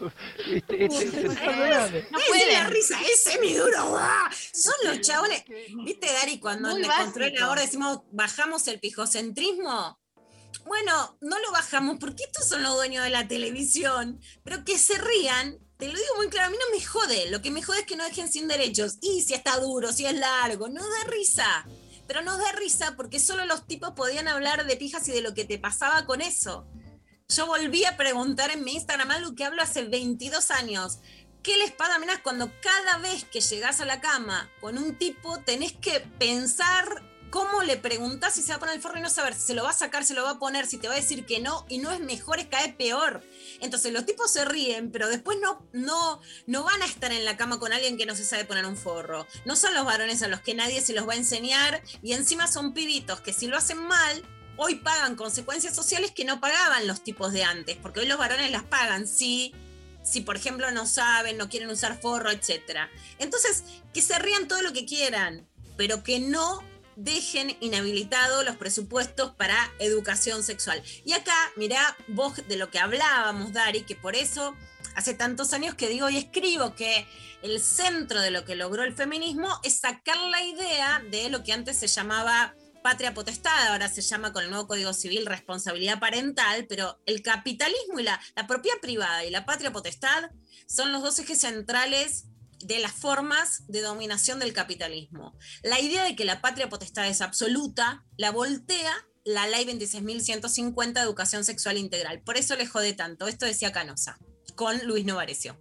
este- 0.50 0.84
este- 0.84 1.06
este-. 1.06 2.08
No 2.10 2.18
es 2.18 2.52
la 2.52 2.66
risa, 2.68 2.98
ese 3.02 3.38
mi 3.40 3.54
duro. 3.54 3.88
¡guau! 3.90 4.28
Son 4.52 4.74
los 4.84 5.00
chabones. 5.00 5.44
¿Viste, 5.84 6.06
Dari, 6.12 6.38
cuando 6.38 6.70
Muy 6.70 6.82
en 6.84 6.90
el 6.90 6.96
control 6.96 7.30
básico. 7.30 7.44
ahora 7.44 7.62
decimos 7.62 8.00
bajamos 8.12 8.66
el 8.68 8.80
pijocentrismo? 8.80 9.98
Bueno, 10.66 11.16
no 11.20 11.38
lo 11.38 11.50
bajamos 11.52 11.98
porque 11.98 12.24
estos 12.24 12.48
son 12.48 12.62
los 12.62 12.74
dueños 12.74 13.04
de 13.04 13.10
la 13.10 13.26
televisión, 13.28 14.20
pero 14.44 14.64
que 14.64 14.78
se 14.78 14.98
rían. 14.98 15.58
Te 15.78 15.86
lo 15.86 15.92
digo 15.94 16.16
muy 16.16 16.28
claro, 16.28 16.48
a 16.48 16.50
mí 16.50 16.56
no 16.58 16.76
me 16.76 16.84
jode. 16.84 17.30
Lo 17.30 17.40
que 17.40 17.50
me 17.50 17.62
jode 17.62 17.80
es 17.80 17.86
que 17.86 17.96
no 17.96 18.04
dejen 18.04 18.30
sin 18.30 18.48
derechos. 18.48 18.98
Y 19.00 19.22
si 19.22 19.34
está 19.34 19.58
duro, 19.60 19.92
si 19.92 20.04
es 20.06 20.14
largo, 20.14 20.68
no 20.68 20.82
da 20.82 21.04
risa. 21.04 21.66
Pero 22.08 22.22
nos 22.22 22.38
da 22.38 22.50
risa 22.52 22.94
porque 22.96 23.20
solo 23.20 23.44
los 23.46 23.66
tipos 23.66 23.92
podían 23.92 24.26
hablar 24.28 24.66
de 24.66 24.76
pijas 24.76 25.06
y 25.08 25.12
de 25.12 25.20
lo 25.20 25.34
que 25.34 25.44
te 25.44 25.58
pasaba 25.58 26.04
con 26.04 26.20
eso. 26.20 26.66
Yo 27.30 27.44
volví 27.44 27.84
a 27.84 27.98
preguntar 27.98 28.50
en 28.50 28.64
mi 28.64 28.72
Instagram 28.72 29.10
algo 29.10 29.34
que 29.34 29.44
hablo 29.44 29.60
hace 29.60 29.84
22 29.84 30.50
años. 30.50 31.00
¿Qué 31.42 31.58
les 31.58 31.70
pasa, 31.72 31.98
minas, 31.98 32.20
cuando 32.22 32.50
cada 32.62 32.96
vez 32.98 33.26
que 33.26 33.42
llegás 33.42 33.82
a 33.82 33.84
la 33.84 34.00
cama 34.00 34.50
con 34.62 34.78
un 34.78 34.96
tipo 34.96 35.38
tenés 35.40 35.74
que 35.74 36.00
pensar 36.18 37.02
cómo 37.28 37.62
le 37.62 37.76
preguntás 37.76 38.32
si 38.32 38.40
se 38.40 38.48
va 38.48 38.56
a 38.56 38.58
poner 38.60 38.76
el 38.76 38.80
forro 38.80 38.96
y 38.96 39.02
no 39.02 39.10
saber 39.10 39.34
si 39.34 39.42
se 39.42 39.54
lo 39.54 39.64
va 39.64 39.70
a 39.70 39.74
sacar, 39.74 40.06
se 40.06 40.14
lo 40.14 40.22
va 40.22 40.30
a 40.30 40.38
poner, 40.38 40.66
si 40.66 40.78
te 40.78 40.88
va 40.88 40.94
a 40.94 40.96
decir 40.96 41.26
que 41.26 41.38
no, 41.38 41.66
y 41.68 41.76
no 41.76 41.92
es 41.92 42.00
mejor, 42.00 42.38
es 42.38 42.46
caer 42.46 42.78
peor. 42.78 43.22
Entonces 43.60 43.92
los 43.92 44.06
tipos 44.06 44.32
se 44.32 44.46
ríen, 44.46 44.90
pero 44.90 45.06
después 45.06 45.36
no, 45.38 45.68
no, 45.74 46.22
no 46.46 46.64
van 46.64 46.80
a 46.80 46.86
estar 46.86 47.12
en 47.12 47.26
la 47.26 47.36
cama 47.36 47.58
con 47.58 47.74
alguien 47.74 47.98
que 47.98 48.06
no 48.06 48.16
se 48.16 48.24
sabe 48.24 48.46
poner 48.46 48.64
un 48.64 48.78
forro. 48.78 49.26
No 49.44 49.54
son 49.54 49.74
los 49.74 49.84
varones 49.84 50.22
a 50.22 50.28
los 50.28 50.40
que 50.40 50.54
nadie 50.54 50.80
se 50.80 50.94
los 50.94 51.06
va 51.06 51.12
a 51.12 51.16
enseñar, 51.16 51.82
y 52.02 52.14
encima 52.14 52.46
son 52.46 52.72
pibitos 52.72 53.20
que 53.20 53.34
si 53.34 53.48
lo 53.48 53.58
hacen 53.58 53.86
mal, 53.86 54.24
hoy 54.58 54.74
pagan 54.76 55.16
consecuencias 55.16 55.74
sociales 55.74 56.10
que 56.10 56.24
no 56.24 56.40
pagaban 56.40 56.86
los 56.86 57.02
tipos 57.02 57.32
de 57.32 57.44
antes, 57.44 57.76
porque 57.76 58.00
hoy 58.00 58.06
los 58.06 58.18
varones 58.18 58.50
las 58.50 58.64
pagan, 58.64 59.06
sí, 59.06 59.54
si 60.02 60.20
por 60.20 60.36
ejemplo 60.36 60.70
no 60.70 60.86
saben, 60.86 61.38
no 61.38 61.48
quieren 61.48 61.70
usar 61.70 61.98
forro, 62.00 62.30
etc. 62.30 62.88
Entonces, 63.18 63.64
que 63.94 64.02
se 64.02 64.18
rían 64.18 64.48
todo 64.48 64.60
lo 64.62 64.72
que 64.72 64.84
quieran, 64.84 65.46
pero 65.76 66.02
que 66.02 66.20
no 66.20 66.62
dejen 66.96 67.56
inhabilitados 67.60 68.44
los 68.44 68.56
presupuestos 68.56 69.32
para 69.36 69.56
educación 69.78 70.42
sexual. 70.42 70.82
Y 71.04 71.12
acá, 71.12 71.36
mirá 71.56 71.96
vos 72.08 72.34
de 72.48 72.56
lo 72.56 72.70
que 72.70 72.80
hablábamos, 72.80 73.52
Dari, 73.52 73.82
que 73.82 73.94
por 73.94 74.16
eso 74.16 74.56
hace 74.96 75.14
tantos 75.14 75.52
años 75.52 75.76
que 75.76 75.88
digo 75.88 76.10
y 76.10 76.16
escribo 76.16 76.74
que 76.74 77.06
el 77.42 77.60
centro 77.60 78.20
de 78.20 78.32
lo 78.32 78.44
que 78.44 78.56
logró 78.56 78.82
el 78.82 78.94
feminismo 78.94 79.60
es 79.62 79.78
sacar 79.78 80.16
la 80.16 80.42
idea 80.42 81.00
de 81.08 81.28
lo 81.28 81.44
que 81.44 81.52
antes 81.52 81.78
se 81.78 81.86
llamaba 81.86 82.56
patria 82.82 83.14
potestad, 83.14 83.68
ahora 83.68 83.88
se 83.88 84.02
llama 84.02 84.32
con 84.32 84.44
el 84.44 84.50
nuevo 84.50 84.66
Código 84.66 84.92
Civil 84.92 85.26
responsabilidad 85.26 85.98
parental, 85.98 86.66
pero 86.68 87.00
el 87.06 87.22
capitalismo 87.22 88.00
y 88.00 88.02
la, 88.02 88.20
la 88.36 88.46
propiedad 88.46 88.78
privada 88.80 89.24
y 89.24 89.30
la 89.30 89.44
patria 89.44 89.72
potestad 89.72 90.30
son 90.66 90.92
los 90.92 91.02
dos 91.02 91.18
ejes 91.18 91.40
centrales 91.40 92.26
de 92.60 92.78
las 92.80 92.92
formas 92.92 93.64
de 93.68 93.82
dominación 93.82 94.38
del 94.38 94.52
capitalismo. 94.52 95.36
La 95.62 95.80
idea 95.80 96.04
de 96.04 96.16
que 96.16 96.24
la 96.24 96.40
patria 96.40 96.68
potestad 96.68 97.06
es 97.06 97.20
absoluta 97.20 98.04
la 98.16 98.30
voltea 98.30 98.92
la 99.24 99.46
ley 99.46 99.66
26.150 99.66 100.92
de 100.94 101.00
educación 101.00 101.44
sexual 101.44 101.76
integral. 101.76 102.22
Por 102.22 102.36
eso 102.36 102.56
le 102.56 102.66
jode 102.66 102.94
tanto. 102.94 103.28
Esto 103.28 103.44
decía 103.44 103.72
Canosa, 103.72 104.18
con 104.54 104.78
Luis 104.86 105.04
Novarecio. 105.04 105.56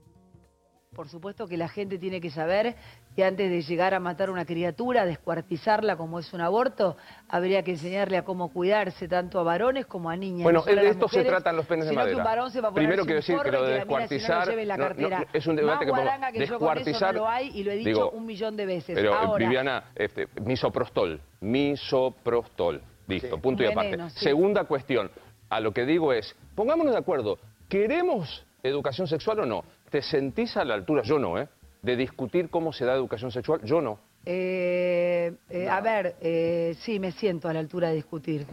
Por 0.95 1.09
supuesto 1.09 1.47
que 1.47 1.57
la 1.57 1.67
gente 1.67 1.99
tiene 1.99 2.21
que 2.21 2.31
saber 2.31 2.77
que 3.17 3.25
antes 3.25 3.49
de 3.49 3.63
llegar 3.63 3.95
a 3.95 3.99
matar 3.99 4.29
a 4.29 4.31
una 4.31 4.45
criatura, 4.45 5.03
descuartizarla 5.03 5.97
como 5.97 6.19
es 6.19 6.31
un 6.33 6.41
aborto, 6.41 6.97
habría 7.27 7.63
que 7.63 7.71
enseñarle 7.71 8.15
a 8.15 8.23
cómo 8.23 8.53
cuidarse 8.53 9.07
tanto 9.07 9.39
a 9.39 9.43
varones 9.43 9.87
como 9.87 10.11
a 10.11 10.15
niñas. 10.15 10.43
Bueno, 10.43 10.59
no 10.63 10.65
de 10.71 10.87
esto 10.87 11.07
se 11.07 11.17
mujeres, 11.17 11.27
tratan 11.27 11.55
los 11.57 11.65
penes 11.65 11.87
de 11.87 11.93
madera. 11.93 12.11
que 12.11 12.17
un 12.19 12.23
varón 12.23 12.51
se 12.51 12.61
va 12.61 12.67
a 12.67 12.71
poner 12.71 12.87
Primero 12.87 13.05
quiero 13.05 13.15
decir 13.15 13.39
que 13.43 13.51
lo 13.51 13.63
de 13.63 13.67
si 13.67 13.71
no, 13.71 13.75
descuartizar 13.77 14.47
no, 14.47 15.25
es 15.33 15.47
un 15.47 15.55
debate 15.55 15.85
que 15.87 15.91
podemos- 15.91 16.31
que 16.31 16.39
descuartizar, 16.41 17.15
lo 17.15 17.27
hay 17.27 17.49
y 17.57 17.63
lo 17.63 17.71
he 17.71 17.77
dicho 17.77 17.89
digo, 17.89 18.11
un 18.11 18.23
millón 18.27 18.55
de 18.55 18.67
veces. 18.67 18.93
Pero 18.93 19.11
eh, 19.13 19.17
Ahora, 19.19 19.43
Viviana, 19.43 19.83
este, 19.95 20.27
misoprostol, 20.39 21.19
misoprostol, 21.41 22.83
listo, 23.07 23.39
punto 23.39 23.63
y 23.63 23.65
aparte. 23.65 23.89
veneno, 23.89 24.11
sí. 24.11 24.19
Segunda 24.25 24.65
cuestión, 24.65 25.09
a 25.49 25.59
lo 25.59 25.71
que 25.71 25.87
digo 25.87 26.13
es, 26.13 26.35
pongámonos 26.53 26.93
de 26.93 26.99
acuerdo, 26.99 27.39
¿queremos 27.67 28.45
educación 28.61 29.07
sexual 29.07 29.39
o 29.39 29.45
no? 29.47 29.63
¿Te 29.89 30.03
sentís 30.03 30.55
a 30.55 30.63
la 30.63 30.75
altura? 30.75 31.01
Yo 31.01 31.17
no, 31.17 31.39
¿eh? 31.39 31.47
De 31.87 31.95
discutir 31.95 32.49
cómo 32.49 32.73
se 32.73 32.83
da 32.83 32.93
educación 32.93 33.31
sexual, 33.31 33.61
yo 33.63 33.79
no. 33.79 33.97
eh, 34.25 35.31
eh, 35.49 35.69
a 35.69 35.79
ver, 35.79 36.17
eh, 36.19 36.75
sí, 36.81 36.99
me 36.99 37.13
siento 37.13 37.47
a 37.47 37.53
la 37.53 37.59
altura 37.61 37.87
de 37.87 37.95
discutir. 37.95 38.45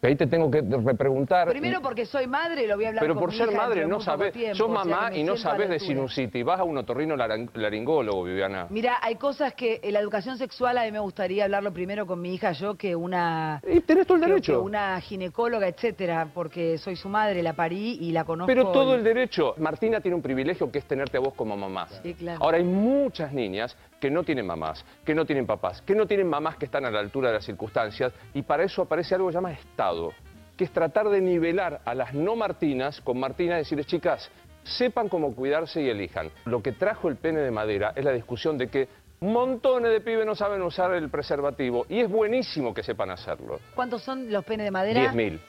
Ahí 0.00 0.14
te 0.14 0.26
tengo 0.28 0.48
que 0.50 0.62
repreguntar. 0.62 1.48
Primero 1.48 1.80
porque 1.82 2.06
soy 2.06 2.28
madre 2.28 2.62
y 2.62 2.66
lo 2.68 2.76
voy 2.76 2.84
a 2.84 2.88
hablar 2.88 3.02
Pero 3.02 3.14
con 3.14 3.20
por 3.22 3.30
mi 3.32 3.36
ser 3.36 3.48
hija 3.48 3.56
madre 3.56 3.86
no 3.86 4.00
sabes, 4.00 4.32
tiempo, 4.32 4.54
sos 4.56 4.68
o 4.70 4.72
sea 4.74 4.82
que 4.84 4.88
mamá 4.90 5.16
y 5.16 5.24
no 5.24 5.36
sabes 5.36 5.68
de 5.68 5.80
sinusitis, 5.80 6.44
vas 6.44 6.60
a 6.60 6.64
un 6.64 6.78
otorrino 6.78 7.16
laring- 7.16 7.50
laringólogo, 7.54 8.22
Viviana. 8.22 8.68
Mira, 8.70 8.98
hay 9.02 9.16
cosas 9.16 9.54
que 9.54 9.80
en 9.82 9.92
la 9.94 9.98
educación 10.00 10.38
sexual 10.38 10.78
a 10.78 10.84
mí 10.84 10.92
me 10.92 11.00
gustaría 11.00 11.44
hablarlo 11.44 11.72
primero 11.72 12.06
con 12.06 12.20
mi 12.20 12.32
hija 12.32 12.52
yo 12.52 12.76
que 12.76 12.94
una 12.94 13.60
y 13.68 13.80
tenés 13.80 14.06
todo 14.06 14.16
el 14.18 14.22
que- 14.22 14.28
derecho. 14.28 14.52
que 14.52 14.58
una 14.58 15.00
ginecóloga, 15.00 15.66
etcétera, 15.66 16.28
porque 16.32 16.78
soy 16.78 16.94
su 16.94 17.08
madre, 17.08 17.42
la 17.42 17.54
parí 17.54 17.98
y 18.00 18.12
la 18.12 18.24
conozco. 18.24 18.46
Pero 18.46 18.68
todo 18.70 18.92
y- 18.94 18.98
el 18.98 19.04
derecho. 19.04 19.54
Martina 19.58 20.00
tiene 20.00 20.14
un 20.14 20.22
privilegio 20.22 20.70
que 20.70 20.78
es 20.78 20.84
tenerte 20.84 21.16
a 21.16 21.20
vos 21.20 21.34
como 21.34 21.56
mamá. 21.56 21.88
Sí, 22.04 22.14
claro. 22.14 22.38
Ahora 22.42 22.58
hay 22.58 22.64
muchas 22.64 23.32
niñas 23.32 23.76
que 24.00 24.10
no 24.10 24.22
tienen 24.24 24.46
mamás, 24.46 24.84
que 25.04 25.14
no 25.14 25.24
tienen 25.24 25.46
papás, 25.46 25.82
que 25.82 25.94
no 25.94 26.06
tienen 26.06 26.28
mamás 26.28 26.56
que 26.56 26.66
están 26.66 26.84
a 26.84 26.90
la 26.90 27.00
altura 27.00 27.28
de 27.28 27.34
las 27.34 27.44
circunstancias 27.44 28.12
y 28.34 28.42
para 28.42 28.64
eso 28.64 28.82
aparece 28.82 29.14
algo 29.14 29.28
que 29.28 29.32
se 29.32 29.36
llama 29.36 29.52
Estado, 29.52 30.12
que 30.56 30.64
es 30.64 30.72
tratar 30.72 31.08
de 31.08 31.20
nivelar 31.20 31.80
a 31.84 31.94
las 31.94 32.14
no 32.14 32.36
Martinas 32.36 33.00
con 33.00 33.18
Martina 33.18 33.56
y 33.56 33.58
decirles, 33.58 33.86
chicas, 33.86 34.30
sepan 34.64 35.08
cómo 35.08 35.34
cuidarse 35.34 35.80
y 35.80 35.88
elijan. 35.88 36.30
Lo 36.44 36.62
que 36.62 36.72
trajo 36.72 37.08
el 37.08 37.16
pene 37.16 37.40
de 37.40 37.50
madera 37.50 37.92
es 37.96 38.04
la 38.04 38.12
discusión 38.12 38.58
de 38.58 38.68
que 38.68 38.88
montones 39.20 39.90
de 39.90 40.00
pibes 40.00 40.26
no 40.26 40.34
saben 40.34 40.62
usar 40.62 40.92
el 40.94 41.08
preservativo 41.08 41.86
y 41.88 42.00
es 42.00 42.08
buenísimo 42.08 42.74
que 42.74 42.82
sepan 42.82 43.10
hacerlo. 43.10 43.60
¿Cuántos 43.74 44.02
son 44.02 44.30
los 44.32 44.44
penes 44.44 44.64
de 44.64 44.70
madera? 44.70 45.12
10.000. 45.12 45.40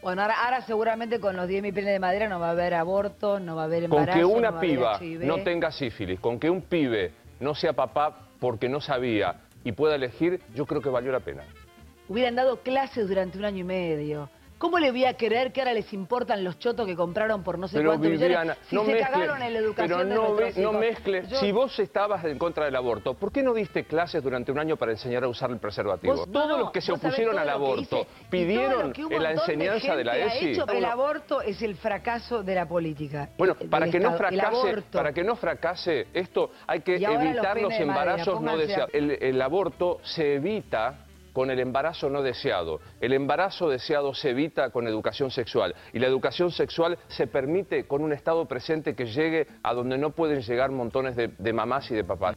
Bueno, 0.00 0.22
ahora, 0.22 0.44
ahora 0.44 0.60
seguramente 0.62 1.18
con 1.18 1.36
los 1.36 1.48
10.000 1.48 1.74
penes 1.74 1.92
de 1.92 1.98
madera 1.98 2.28
no 2.28 2.38
va 2.38 2.48
a 2.48 2.50
haber 2.52 2.74
aborto, 2.74 3.40
no 3.40 3.56
va 3.56 3.62
a 3.62 3.64
haber 3.64 3.88
Con 3.88 3.98
embarazo, 3.98 4.18
que 4.18 4.22
no 4.22 4.28
una 4.28 4.60
piba 4.60 5.00
no 5.20 5.42
tenga 5.42 5.72
sífilis, 5.72 6.20
con 6.20 6.38
que 6.38 6.48
un 6.48 6.62
pibe 6.62 7.12
no 7.40 7.54
sea 7.54 7.72
papá 7.72 8.28
porque 8.40 8.68
no 8.68 8.80
sabía 8.80 9.40
y 9.64 9.72
pueda 9.72 9.96
elegir, 9.96 10.40
yo 10.54 10.66
creo 10.66 10.80
que 10.80 10.88
valió 10.88 11.12
la 11.12 11.20
pena. 11.20 11.44
Hubieran 12.08 12.36
dado 12.36 12.60
clases 12.62 13.08
durante 13.08 13.38
un 13.38 13.44
año 13.44 13.58
y 13.58 13.64
medio. 13.64 14.30
¿Cómo 14.58 14.80
le 14.80 14.90
voy 14.90 15.04
a 15.04 15.16
creer 15.16 15.52
que 15.52 15.60
ahora 15.60 15.72
les 15.72 15.92
importan 15.92 16.42
los 16.42 16.58
chotos 16.58 16.84
que 16.84 16.96
compraron 16.96 17.44
por 17.44 17.58
no 17.60 17.68
sé 17.68 17.76
Pero 17.78 17.90
cuántos 17.90 18.10
Viviana, 18.10 18.40
millones? 18.40 18.58
Si 18.68 18.74
no 18.74 18.84
se 18.84 18.92
mezcle, 18.92 19.10
cagaron 19.12 19.42
en 19.42 19.52
la 19.52 19.58
educación 19.60 19.98
pero 19.98 20.04
de 20.44 20.62
no, 20.62 20.72
mezcles. 20.72 21.28
Yo- 21.28 21.36
Si 21.38 21.52
vos 21.52 21.78
estabas 21.78 22.24
en 22.24 22.38
contra 22.38 22.64
del 22.64 22.74
aborto, 22.74 23.14
¿por 23.14 23.30
qué 23.30 23.42
no 23.44 23.54
diste 23.54 23.84
clases 23.84 24.20
durante 24.20 24.50
un 24.50 24.58
año 24.58 24.76
para 24.76 24.90
enseñar 24.90 25.22
a 25.22 25.28
usar 25.28 25.50
el 25.52 25.58
preservativo? 25.58 26.14
Vos- 26.16 26.32
Todos 26.32 26.48
no, 26.48 26.58
los 26.58 26.70
que 26.72 26.80
se 26.80 26.90
opusieron 26.90 27.38
al 27.38 27.48
aborto 27.48 28.00
hice 28.00 28.06
pidieron 28.28 28.92
en 28.96 29.22
la 29.22 29.30
enseñanza 29.32 29.94
de, 29.94 30.04
la 30.04 30.16
ESI. 30.18 30.50
hecho, 30.52 30.66
el 30.66 30.84
aborto 30.84 31.40
es 31.40 31.62
el 31.62 31.76
fracaso 31.76 32.42
de 32.42 32.54
la 32.56 32.66
política. 32.66 33.30
Bueno, 33.38 33.56
el- 33.60 33.68
para 33.68 33.88
que 33.88 34.00
no 34.00 34.08
Estado. 34.16 34.18
Fracase, 34.18 34.82
para 34.90 35.12
que 35.12 35.22
no 35.22 35.36
fracase 35.36 36.08
esto, 36.12 36.50
hay 36.66 36.80
que 36.80 36.98
los 36.98 37.12
evitar 37.14 37.60
los, 37.60 37.70
de 37.70 37.84
madera, 37.84 38.12
embarazos 38.12 38.40
no 38.40 38.56
deseados. 38.56 38.90
El, 38.92 39.10
el 39.22 39.40
aborto 39.40 40.00
se 40.02 40.34
evita 40.34 41.04
con 41.38 41.52
el 41.52 41.60
embarazo 41.60 42.10
no 42.10 42.20
deseado. 42.20 42.80
El 43.00 43.12
embarazo 43.12 43.68
deseado 43.68 44.12
se 44.12 44.30
evita 44.30 44.70
con 44.70 44.88
educación 44.88 45.30
sexual. 45.30 45.72
Y 45.92 46.00
la 46.00 46.08
educación 46.08 46.50
sexual 46.50 46.98
se 47.06 47.28
permite 47.28 47.86
con 47.86 48.02
un 48.02 48.12
Estado 48.12 48.44
presente 48.46 48.96
que 48.96 49.06
llegue 49.06 49.46
a 49.62 49.72
donde 49.72 49.98
no 49.98 50.10
pueden 50.10 50.40
llegar 50.40 50.72
montones 50.72 51.14
de, 51.14 51.28
de 51.28 51.52
mamás 51.52 51.88
y 51.92 51.94
de 51.94 52.02
papás. 52.02 52.34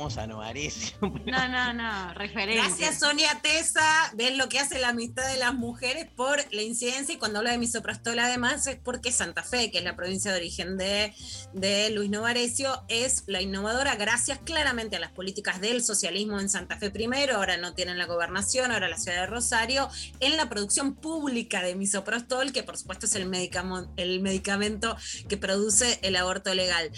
A 0.00 0.26
Novarecio. 0.26 0.96
No, 1.26 1.48
no, 1.48 1.72
no, 1.74 2.14
referencia. 2.14 2.64
Gracias, 2.64 3.00
Sonia 3.00 3.38
Tesa. 3.42 4.10
Ves 4.14 4.36
lo 4.36 4.48
que 4.48 4.58
hace 4.58 4.78
la 4.78 4.88
amistad 4.88 5.26
de 5.30 5.36
las 5.36 5.52
mujeres 5.54 6.06
por 6.16 6.38
la 6.52 6.62
incidencia. 6.62 7.14
Y 7.14 7.18
cuando 7.18 7.40
habla 7.40 7.50
de 7.50 7.58
misoprostol, 7.58 8.18
además, 8.18 8.66
es 8.66 8.76
porque 8.76 9.12
Santa 9.12 9.42
Fe, 9.42 9.70
que 9.70 9.78
es 9.78 9.84
la 9.84 9.96
provincia 9.96 10.32
de 10.32 10.38
origen 10.38 10.78
de, 10.78 11.12
de 11.52 11.90
Luis 11.90 12.08
Novarecio, 12.08 12.82
es 12.88 13.24
la 13.26 13.42
innovadora, 13.42 13.94
gracias 13.96 14.38
claramente 14.38 14.96
a 14.96 15.00
las 15.00 15.12
políticas 15.12 15.60
del 15.60 15.84
socialismo 15.84 16.40
en 16.40 16.48
Santa 16.48 16.78
Fe 16.78 16.90
primero. 16.90 17.36
Ahora 17.36 17.58
no 17.58 17.74
tienen 17.74 17.98
la 17.98 18.06
gobernación, 18.06 18.72
ahora 18.72 18.88
la 18.88 18.96
ciudad 18.96 19.20
de 19.20 19.26
Rosario, 19.26 19.90
en 20.20 20.38
la 20.38 20.48
producción 20.48 20.94
pública 20.94 21.62
de 21.62 21.74
misoprostol, 21.74 22.52
que 22.52 22.62
por 22.62 22.78
supuesto 22.78 23.04
es 23.04 23.14
el, 23.16 23.30
el 23.96 24.20
medicamento 24.20 24.96
que 25.28 25.36
produce 25.36 25.98
el 26.02 26.16
aborto 26.16 26.54
legal. 26.54 26.90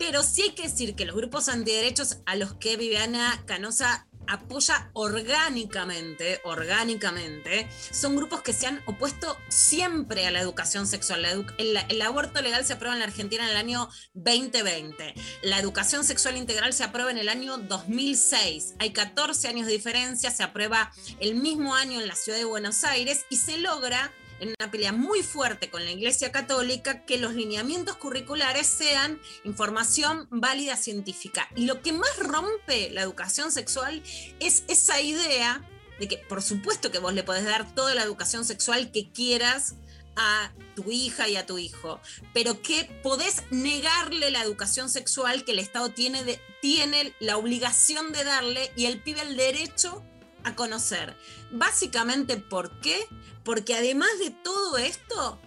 Pero 0.00 0.22
sí 0.22 0.40
hay 0.40 0.52
que 0.52 0.62
decir 0.62 0.94
que 0.94 1.04
los 1.04 1.14
grupos 1.14 1.50
antiderechos 1.50 2.18
a 2.24 2.34
los 2.34 2.49
que 2.58 2.76
Viviana 2.76 3.42
Canosa 3.46 4.06
apoya 4.30 4.90
orgánicamente, 4.92 6.40
orgánicamente, 6.44 7.68
son 7.90 8.16
grupos 8.16 8.42
que 8.42 8.52
se 8.52 8.66
han 8.66 8.80
opuesto 8.86 9.36
siempre 9.48 10.26
a 10.26 10.30
la 10.30 10.40
educación 10.40 10.86
sexual. 10.86 11.24
El, 11.58 11.78
el 11.88 12.02
aborto 12.02 12.40
legal 12.40 12.64
se 12.64 12.74
aprueba 12.74 12.94
en 12.94 13.00
la 13.00 13.06
Argentina 13.06 13.44
en 13.44 13.50
el 13.50 13.56
año 13.56 13.88
2020. 14.14 15.14
La 15.42 15.58
educación 15.58 16.04
sexual 16.04 16.36
integral 16.36 16.72
se 16.72 16.84
aprueba 16.84 17.10
en 17.10 17.18
el 17.18 17.28
año 17.28 17.58
2006. 17.58 18.74
Hay 18.78 18.92
14 18.92 19.48
años 19.48 19.66
de 19.66 19.72
diferencia, 19.72 20.30
se 20.30 20.44
aprueba 20.44 20.92
el 21.18 21.34
mismo 21.34 21.74
año 21.74 22.00
en 22.00 22.06
la 22.06 22.14
ciudad 22.14 22.38
de 22.38 22.44
Buenos 22.44 22.84
Aires 22.84 23.26
y 23.30 23.36
se 23.36 23.58
logra 23.58 24.12
en 24.40 24.54
una 24.58 24.70
pelea 24.70 24.92
muy 24.92 25.22
fuerte 25.22 25.70
con 25.70 25.84
la 25.84 25.90
Iglesia 25.90 26.32
Católica 26.32 27.04
que 27.04 27.18
los 27.18 27.34
lineamientos 27.34 27.96
curriculares 27.96 28.66
sean 28.66 29.20
información 29.44 30.26
válida 30.30 30.76
científica. 30.76 31.48
Y 31.54 31.66
lo 31.66 31.82
que 31.82 31.92
más 31.92 32.16
rompe 32.18 32.90
la 32.90 33.02
educación 33.02 33.52
sexual 33.52 34.02
es 34.40 34.64
esa 34.68 35.00
idea 35.00 35.62
de 35.98 36.08
que, 36.08 36.16
por 36.16 36.42
supuesto 36.42 36.90
que 36.90 36.98
vos 36.98 37.12
le 37.12 37.22
podés 37.22 37.44
dar 37.44 37.74
toda 37.74 37.94
la 37.94 38.02
educación 38.02 38.44
sexual 38.44 38.90
que 38.90 39.10
quieras 39.12 39.74
a 40.16 40.52
tu 40.74 40.90
hija 40.90 41.28
y 41.28 41.36
a 41.36 41.46
tu 41.46 41.58
hijo, 41.58 42.00
pero 42.34 42.62
que 42.62 42.84
podés 43.02 43.42
negarle 43.50 44.30
la 44.30 44.42
educación 44.42 44.90
sexual 44.90 45.44
que 45.44 45.52
el 45.52 45.58
Estado 45.58 45.90
tiene, 45.90 46.40
tiene 46.60 47.14
la 47.20 47.36
obligación 47.36 48.12
de 48.12 48.24
darle 48.24 48.72
y 48.76 48.86
el 48.86 49.00
pibe 49.02 49.22
el 49.22 49.36
derecho 49.36 50.02
a 50.44 50.54
conocer. 50.54 51.16
Básicamente, 51.50 52.36
¿por 52.36 52.80
qué? 52.80 52.98
Porque 53.44 53.74
además 53.74 54.10
de 54.18 54.30
todo 54.30 54.78
esto, 54.78 55.38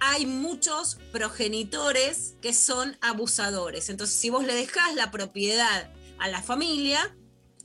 hay 0.00 0.26
muchos 0.26 0.98
progenitores 1.12 2.34
que 2.40 2.54
son 2.54 2.96
abusadores. 3.00 3.88
Entonces, 3.88 4.16
si 4.16 4.30
vos 4.30 4.44
le 4.44 4.54
dejás 4.54 4.94
la 4.94 5.10
propiedad 5.10 5.90
a 6.18 6.28
la 6.28 6.42
familia, 6.42 7.14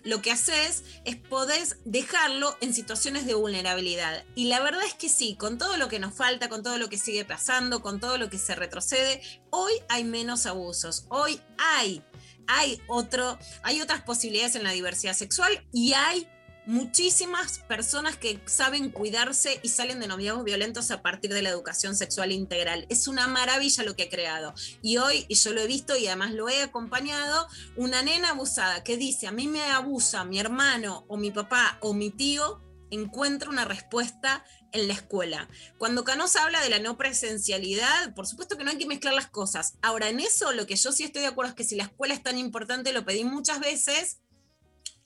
lo 0.04 0.22
que 0.22 0.32
haces 0.32 0.84
es 1.06 1.16
podés 1.16 1.78
dejarlo 1.86 2.58
en 2.62 2.74
situaciones 2.74 3.26
de 3.26 3.36
vulnerabilidad. 3.36 4.26
Y 4.36 4.46
la 4.46 4.60
verdad 4.60 4.84
es 4.84 4.94
que 4.94 5.10
sí, 5.10 5.36
con 5.36 5.58
todo 5.58 5.78
lo 5.78 5.88
que 5.88 6.00
nos 6.00 6.14
falta, 6.14 6.50
con 6.50 6.64
todo 6.64 6.78
lo 6.78 6.90
que 6.90 6.98
sigue 6.98 7.26
pasando, 7.26 7.82
con 7.82 8.00
todo 8.00 8.18
lo 8.18 8.30
que 8.30 8.38
se 8.38 8.56
retrocede, 8.56 9.22
hoy 9.50 9.74
hay 9.90 10.04
menos 10.04 10.46
abusos. 10.46 11.06
Hoy 11.10 11.40
hay, 11.58 12.04
hay 12.48 12.82
otro, 12.88 13.40
hay 13.64 13.82
otras 13.82 14.02
posibilidades 14.02 14.56
en 14.56 14.64
la 14.64 14.72
diversidad 14.72 15.14
sexual 15.14 15.66
y 15.72 15.94
hay 15.94 16.28
muchísimas 16.66 17.60
personas 17.60 18.18
que 18.18 18.40
saben 18.46 18.90
cuidarse 18.90 19.60
y 19.64 19.70
salen 19.70 20.00
de 20.00 20.08
noviazgos 20.08 20.44
violentos 20.44 20.92
a 20.92 21.02
partir 21.02 21.34
de 21.34 21.42
la 21.42 21.50
educación 21.50 21.96
sexual 21.96 22.32
integral. 22.32 22.86
Es 22.90 23.08
una 23.08 23.28
maravilla 23.28 23.84
lo 23.84 23.96
que 23.96 24.04
ha 24.04 24.10
creado. 24.10 24.54
Y 24.82 24.98
hoy, 24.98 25.26
y 25.28 25.36
yo 25.36 25.54
lo 25.54 25.62
he 25.62 25.68
visto 25.68 25.98
y 25.98 26.08
además 26.08 26.32
lo 26.34 26.50
he 26.50 26.62
acompañado, 26.62 27.48
una 27.76 28.02
nena 28.02 28.30
abusada 28.30 28.84
que 28.84 28.98
dice, 28.98 29.28
a 29.28 29.32
mí 29.32 29.48
me 29.48 29.62
abusa 29.64 30.24
mi 30.26 30.40
hermano 30.40 31.06
o 31.08 31.18
mi 31.18 31.32
papá 31.32 31.78
o 31.82 31.94
mi 31.94 32.10
tío, 32.10 32.62
encuentra 32.92 33.50
una 33.50 33.66
respuesta 33.66 34.46
en 34.72 34.88
la 34.88 34.94
escuela. 34.94 35.48
Cuando 35.78 36.04
Canosa 36.04 36.44
habla 36.44 36.62
de 36.62 36.70
la 36.70 36.80
no 36.80 36.98
presencialidad, 36.98 38.14
por 38.14 38.28
supuesto 38.28 38.58
que 38.58 38.64
no 38.64 38.72
hay 38.72 38.78
que 38.78 38.86
mezclar 38.86 39.14
las 39.14 39.30
cosas. 39.30 39.76
Ahora, 39.82 40.10
en 40.10 40.20
eso 40.20 40.52
lo 40.52 40.66
que 40.66 40.76
yo 40.76 40.92
sí 40.92 41.04
estoy 41.04 41.22
de 41.22 41.28
acuerdo 41.28 41.50
es 41.50 41.56
que 41.56 41.64
si 41.64 41.76
la 41.76 41.84
escuela 41.84 42.14
es 42.14 42.24
tan 42.24 42.38
importante, 42.38 42.94
lo 42.94 43.06
pedí 43.06 43.24
muchas 43.24 43.60
veces, 43.60 44.20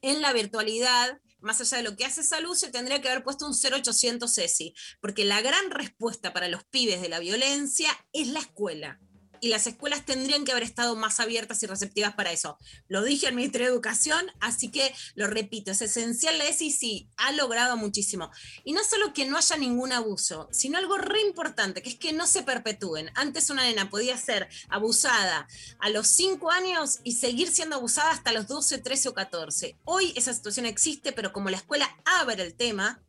en 0.02 0.22
la 0.22 0.32
virtualidad, 0.34 1.20
más 1.40 1.62
allá 1.62 1.78
de 1.78 1.84
lo 1.84 1.96
que 1.96 2.06
hace 2.06 2.24
salud, 2.24 2.56
se 2.56 2.72
tendría 2.72 3.02
que 3.02 3.10
haber 3.10 3.24
puesto 3.24 3.48
un 3.48 3.54
0800 3.54 4.34
CESI, 4.34 4.74
porque 5.00 5.26
la 5.26 5.42
gran 5.42 5.72
respuesta 5.72 6.34
para 6.34 6.48
los 6.48 6.64
pibes 6.66 7.02
de 7.02 7.10
la 7.10 7.20
violencia 7.20 7.90
es 8.14 8.28
la 8.28 8.40
escuela. 8.40 9.00
Y 9.42 9.50
las 9.50 9.68
escuelas 9.68 10.06
tendrían 10.06 10.46
que 10.46 10.52
haber 10.52 10.64
estado 10.64 10.96
más 10.96 11.20
abiertas 11.20 11.62
y 11.64 11.68
receptivas 11.68 12.16
para 12.16 12.32
eso. 12.32 12.58
Lo 12.88 13.04
dije 13.04 13.28
al 13.28 13.36
Ministerio 13.36 13.68
de 13.68 13.74
Educación, 13.74 14.32
así 14.40 14.70
que 14.70 14.94
lo 15.16 15.28
repito, 15.28 15.72
es 15.72 15.82
esencial 15.82 16.38
la 16.38 16.46
ESI, 16.46 16.72
sí, 16.72 17.10
ha 17.18 17.32
logrado 17.32 17.78
muchísimo. 17.78 18.32
Y 18.64 18.74
no 18.74 18.84
solo 18.84 19.14
que 19.14 19.26
no 19.26 19.38
haya 19.38 19.58
ningún 19.58 19.92
abuso, 19.92 20.48
sino 20.52 20.78
algo 20.78 20.98
re 20.98 21.22
importante, 21.22 21.82
que 21.82 21.90
es 21.90 21.96
que 21.96 22.14
no 22.14 22.28
se 22.28 22.44
perpetúen. 22.44 23.12
Antes 23.16 23.50
una 23.50 23.64
nena 23.64 23.90
podía 23.90 24.18
ser 24.18 24.48
abusada 24.70 25.48
a 25.80 25.90
los 25.90 26.08
5 26.08 26.52
años 26.52 27.00
y 27.04 27.14
seguir 27.14 27.50
siendo 27.50 27.76
abusada 27.76 28.12
hasta 28.12 28.32
los 28.32 28.48
12, 28.48 28.80
13 28.80 29.10
o 29.10 29.14
14. 29.14 29.78
Hoy 29.86 30.14
esa 30.16 30.34
situación 30.34 30.66
existe, 30.66 31.12
pero 31.12 31.34
como 31.34 31.50
la 31.50 31.58
escuela 31.58 31.96
abre 32.06 32.44
el 32.44 32.54
tema, 32.54 33.02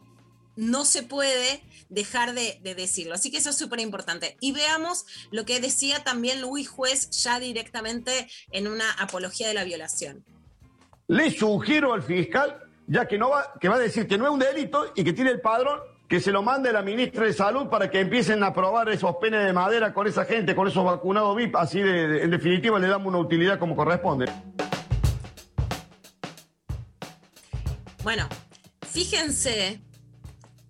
no 0.59 0.85
se 0.85 1.05
puede 1.05 1.63
dejar 1.89 2.35
de, 2.35 2.59
de 2.63 2.75
decirlo. 2.75 3.15
Así 3.15 3.31
que 3.31 3.37
eso 3.39 3.51
es 3.51 3.57
súper 3.57 3.79
importante. 3.79 4.37
Y 4.41 4.51
veamos 4.51 5.07
lo 5.31 5.45
que 5.45 5.61
decía 5.61 6.03
también 6.03 6.41
Luis 6.41 6.69
Juez 6.69 7.09
ya 7.11 7.39
directamente 7.39 8.29
en 8.51 8.67
una 8.67 8.91
apología 8.95 9.47
de 9.47 9.55
la 9.55 9.63
violación. 9.63 10.25
Le 11.07 11.31
sugiero 11.31 11.95
al 11.95 12.03
fiscal, 12.03 12.59
ya 12.89 13.07
que, 13.07 13.19
no 13.19 13.31
va, 13.31 13.55
que 13.61 13.69
va 13.69 13.77
a 13.77 13.79
decir 13.79 14.09
que 14.09 14.19
no 14.19 14.25
es 14.27 14.31
un 14.33 14.41
delito 14.41 14.93
y 14.97 15.05
que 15.05 15.13
tiene 15.13 15.31
el 15.31 15.41
padrón, 15.41 15.79
que 16.09 16.19
se 16.21 16.33
lo 16.33 16.43
mande 16.43 16.73
la 16.73 16.83
ministra 16.83 17.25
de 17.25 17.33
Salud 17.33 17.69
para 17.69 17.89
que 17.89 18.01
empiecen 18.01 18.43
a 18.43 18.53
probar 18.53 18.89
esos 18.89 19.15
penes 19.21 19.45
de 19.47 19.53
madera 19.53 19.95
con 19.95 20.07
esa 20.09 20.25
gente, 20.25 20.57
con 20.57 20.67
esos 20.67 20.85
vacunados 20.85 21.37
VIP. 21.37 21.55
Así, 21.55 21.81
de, 21.81 22.09
de- 22.09 22.23
en 22.25 22.31
definitiva, 22.33 22.79
le 22.81 22.89
damos 22.89 23.07
una 23.07 23.19
utilidad 23.19 23.59
como 23.61 23.77
corresponde. 23.77 24.27
Bueno, 28.03 28.29
fíjense, 28.87 29.81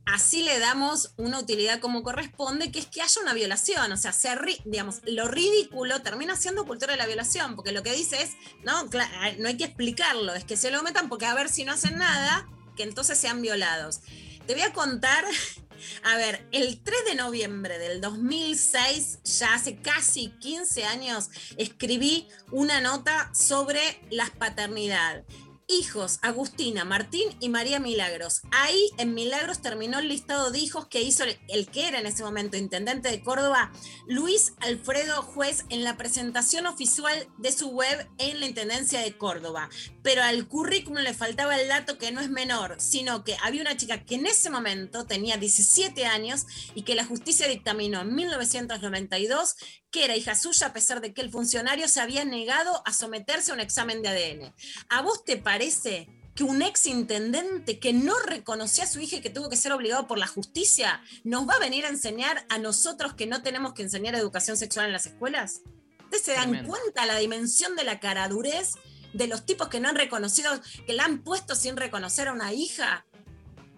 así 0.09 0.43
le 0.43 0.59
damos 0.59 1.13
una 1.17 1.39
utilidad 1.39 1.81
como 1.81 2.03
corresponde, 2.03 2.73
que 2.73 2.79
es 2.79 2.87
que 2.87 3.03
haya 3.03 3.21
una 3.21 3.35
violación. 3.35 3.93
O 3.93 3.97
sea, 3.97 4.13
se 4.13 4.31
digamos, 4.65 5.01
lo 5.05 5.29
ridículo 5.29 6.01
termina 6.03 6.37
siendo 6.37 6.65
cultura 6.65 6.93
de 6.93 6.99
la 6.99 7.07
violación, 7.07 7.57
porque 7.57 7.73
lo 7.73 7.83
que 7.83 7.93
dice 7.93 8.23
es, 8.23 8.33
no, 8.65 8.85
no 8.85 9.49
hay 9.49 9.57
que 9.57 9.65
explicarlo, 9.65 10.35
es 10.35 10.45
que 10.45 10.57
se 10.57 10.71
lo 10.71 10.83
metan 10.83 11.09
porque 11.09 11.27
a 11.27 11.35
ver 11.35 11.49
si 11.49 11.65
no 11.65 11.73
hacen 11.73 11.99
nada, 11.99 12.49
que 12.77 12.83
entonces 12.85 13.19
sean 13.19 13.43
violados. 13.43 14.01
Te 14.47 14.55
voy 14.55 14.63
a 14.63 14.73
contar, 14.73 15.25
a 16.05 16.17
ver, 16.17 16.47
el 16.53 16.83
3 16.83 17.05
de 17.07 17.15
noviembre 17.15 17.79
del 17.79 18.01
2006, 18.01 19.19
ya 19.39 19.55
hace 19.55 19.77
casi 19.77 20.29
15 20.41 20.85
años, 20.85 21.29
escribí 21.59 22.29
una 22.51 22.81
nota 22.81 23.31
sobre 23.35 23.81
la 24.11 24.27
paternidad. 24.39 25.25
Hijos, 25.71 26.19
Agustina, 26.23 26.87
Martín 26.87 27.29
y 27.41 27.51
María 27.51 27.79
Milagros. 27.79 28.41
Ahí 28.51 28.91
en 28.97 29.13
Milagros 29.13 29.61
terminó 29.61 29.99
el 29.99 30.09
listado 30.09 30.51
de 30.51 30.59
hijos 30.59 30.87
que 30.87 31.03
hizo 31.03 31.25
el, 31.25 31.39
el 31.49 31.69
que 31.69 31.87
era 31.87 32.01
en 32.01 32.07
ese 32.07 32.25
momento 32.25 32.57
intendente 32.57 33.11
de 33.11 33.21
Córdoba, 33.21 33.71
Luis 34.07 34.55
Alfredo 34.61 35.21
Juez, 35.21 35.67
en 35.69 35.85
la 35.85 35.99
presentación 35.99 36.65
oficial 36.65 37.29
de 37.37 37.53
su 37.53 37.69
web 37.69 38.09
en 38.17 38.41
la 38.41 38.47
Intendencia 38.47 39.01
de 39.01 39.19
Córdoba. 39.19 39.69
Pero 40.03 40.23
al 40.23 40.49
currículum 40.49 41.03
le 41.03 41.13
faltaba 41.13 41.61
el 41.61 41.69
dato 41.69 41.99
que 41.99 42.13
no 42.13 42.23
es 42.23 42.31
menor, 42.31 42.77
sino 42.81 43.23
que 43.23 43.37
había 43.43 43.61
una 43.61 43.77
chica 43.77 44.07
que 44.07 44.15
en 44.15 44.25
ese 44.25 44.49
momento 44.49 45.07
tenía 45.07 45.37
17 45.37 46.07
años 46.07 46.47
y 46.75 46.83
que 46.83 46.95
la 46.95 47.05
justicia 47.05 47.47
dictaminó 47.47 48.01
en 48.01 48.15
1992 48.15 49.57
que 49.91 50.05
era 50.05 50.17
hija 50.17 50.35
suya 50.35 50.69
a 50.69 50.73
pesar 50.73 51.01
de 51.01 51.15
que 51.15 51.21
el 51.21 51.31
funcionario 51.31 51.89
se 51.89 52.01
había 52.01 52.25
negado 52.25 52.83
a 52.87 52.93
someterse 52.93 53.51
a 53.51 53.55
un 53.55 53.61
examen 53.61 54.03
de 54.03 54.09
ADN. 54.09 54.55
¿A 54.89 55.03
vos 55.03 55.25
te 55.25 55.37
parece 55.37 56.09
que 56.35 56.45
un 56.45 56.63
ex 56.63 56.87
intendente 56.87 57.81
que 57.81 57.93
no 57.93 58.17
reconocía 58.21 58.85
a 58.85 58.87
su 58.87 59.01
hija 59.01 59.17
y 59.17 59.21
que 59.21 59.31
tuvo 59.31 59.49
que 59.49 59.57
ser 59.57 59.73
obligado 59.73 60.07
por 60.07 60.19
la 60.19 60.29
justicia 60.29 61.03
nos 61.25 61.49
va 61.49 61.55
a 61.55 61.59
venir 61.59 61.85
a 61.85 61.89
enseñar 61.89 62.47
a 62.49 62.59
nosotros 62.59 63.15
que 63.15 63.27
no 63.27 63.43
tenemos 63.43 63.73
que 63.73 63.83
enseñar 63.83 64.15
educación 64.15 64.57
sexual 64.57 64.87
en 64.87 64.93
las 64.93 65.07
escuelas? 65.07 65.63
¿Ustedes 66.05 66.23
se 66.23 66.33
dan 66.35 66.51
Tremendo. 66.51 66.69
cuenta 66.71 67.07
la 67.07 67.19
dimensión 67.19 67.75
de 67.75 67.83
la 67.83 67.99
caradurez 67.99 68.75
de 69.13 69.27
los 69.27 69.47
tipos 69.47 69.69
que 69.69 69.81
no 69.81 69.89
han 69.89 69.97
reconocido, 69.97 70.53
que 70.87 70.93
la 70.93 71.07
han 71.07 71.25
puesto 71.25 71.57
sin 71.57 71.77
reconocer 71.77 72.29
a 72.29 72.33
una 72.33 72.53
hija? 72.53 73.05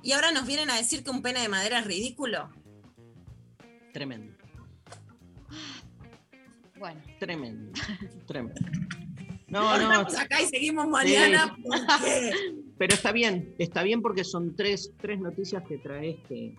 Y 0.03 0.13
ahora 0.13 0.31
nos 0.31 0.47
vienen 0.47 0.71
a 0.71 0.77
decir 0.77 1.03
que 1.03 1.11
un 1.11 1.23
pene 1.23 1.41
de 1.41 1.49
madera 1.49 1.79
es 1.79 1.87
ridículo. 1.87 2.51
Tremendo, 3.93 4.37
Bueno. 6.81 7.01
tremendo, 7.21 7.71
tremendo. 8.27 8.61
No, 9.49 9.61
no. 9.79 9.83
Estamos 9.93 10.19
acá 10.19 10.41
y 10.43 10.47
seguimos 10.47 10.89
mañana 10.89 11.55
Sí. 11.57 11.63
porque 11.63 12.33
Pero 12.79 12.95
está 12.95 13.13
bien, 13.13 13.55
está 13.59 13.83
bien 13.83 14.01
porque 14.03 14.25
son 14.25 14.57
tres, 14.57 14.93
tres 15.01 15.21
noticias 15.21 15.63
que 15.69 15.77
traes 15.79 16.17
que... 16.29 16.57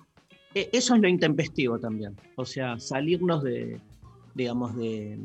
eh, 0.53 0.69
Eso 0.71 0.95
es 0.95 1.01
lo 1.01 1.07
intempestivo 1.07 1.79
también. 1.79 2.15
O 2.35 2.45
sea, 2.45 2.79
salirnos 2.79 3.41
de, 3.43 3.79
digamos, 4.35 4.75
de, 4.77 5.17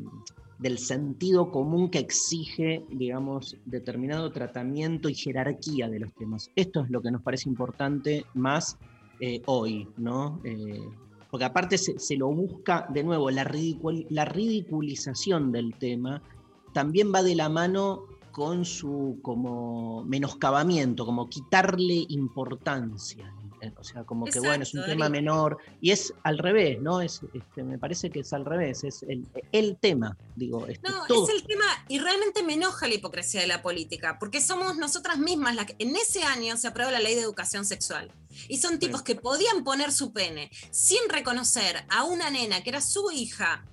del 0.57 0.79
sentido 0.79 1.51
común 1.51 1.91
que 1.91 1.99
exige, 1.99 2.83
digamos, 2.89 3.55
determinado 3.65 4.31
tratamiento 4.31 5.07
y 5.09 5.13
jerarquía 5.13 5.87
de 5.87 5.99
los 5.99 6.13
temas. 6.15 6.49
Esto 6.55 6.83
es 6.83 6.89
lo 6.89 7.01
que 7.01 7.11
nos 7.11 7.21
parece 7.21 7.47
importante 7.49 8.25
más 8.33 8.77
eh, 9.19 9.41
hoy, 9.45 9.87
¿no? 9.97 10.41
Eh, 10.45 10.81
porque 11.29 11.45
aparte 11.45 11.77
se, 11.77 11.99
se 11.99 12.15
lo 12.15 12.27
busca, 12.27 12.87
de 12.89 13.03
nuevo, 13.03 13.29
la, 13.29 13.49
la 14.09 14.25
ridiculización 14.25 15.51
del 15.51 15.75
tema 15.75 16.21
también 16.73 17.11
va 17.13 17.23
de 17.23 17.35
la 17.35 17.49
mano 17.49 18.03
con 18.31 18.65
su 18.65 19.19
como 19.23 20.03
menoscabamiento, 20.05 21.05
como 21.05 21.27
quitarle 21.27 22.05
importancia. 22.09 23.33
O 23.77 23.83
sea, 23.83 24.03
como 24.03 24.25
que 24.25 24.29
Exacto, 24.29 24.49
bueno, 24.49 24.63
es 24.63 24.73
un 24.73 24.85
tema 24.85 25.09
menor. 25.09 25.57
Y 25.81 25.91
es 25.91 26.13
al 26.23 26.37
revés, 26.37 26.79
¿no? 26.81 27.01
Es, 27.01 27.21
este, 27.33 27.63
me 27.63 27.77
parece 27.77 28.09
que 28.09 28.19
es 28.19 28.33
al 28.33 28.45
revés, 28.45 28.83
es 28.83 29.03
el, 29.03 29.25
el 29.51 29.77
tema, 29.77 30.17
digo. 30.35 30.67
este, 30.67 30.89
No, 30.89 31.05
todo. 31.07 31.27
es 31.27 31.33
el 31.33 31.43
tema, 31.43 31.65
y 31.87 31.99
realmente 31.99 32.43
me 32.43 32.53
enoja 32.53 32.87
la 32.87 32.95
hipocresía 32.95 33.41
de 33.41 33.47
la 33.47 33.61
política, 33.61 34.17
porque 34.19 34.41
somos 34.41 34.77
nosotras 34.77 35.17
mismas 35.17 35.55
las 35.55 35.65
que 35.65 35.75
en 35.79 35.95
ese 35.95 36.23
año 36.23 36.57
se 36.57 36.67
aprobó 36.67 36.91
la 36.91 36.99
ley 36.99 37.15
de 37.15 37.21
educación 37.21 37.65
sexual. 37.65 38.11
Y 38.47 38.57
son 38.57 38.77
tipos 38.77 39.01
que 39.01 39.15
podían 39.15 39.63
poner 39.63 39.91
su 39.91 40.13
pene 40.13 40.51
sin 40.69 41.09
reconocer 41.09 41.85
a 41.89 42.03
una 42.03 42.29
nena 42.29 42.61
que 42.61 42.69
era 42.69 42.81
su 42.81 43.09
hija 43.11 43.65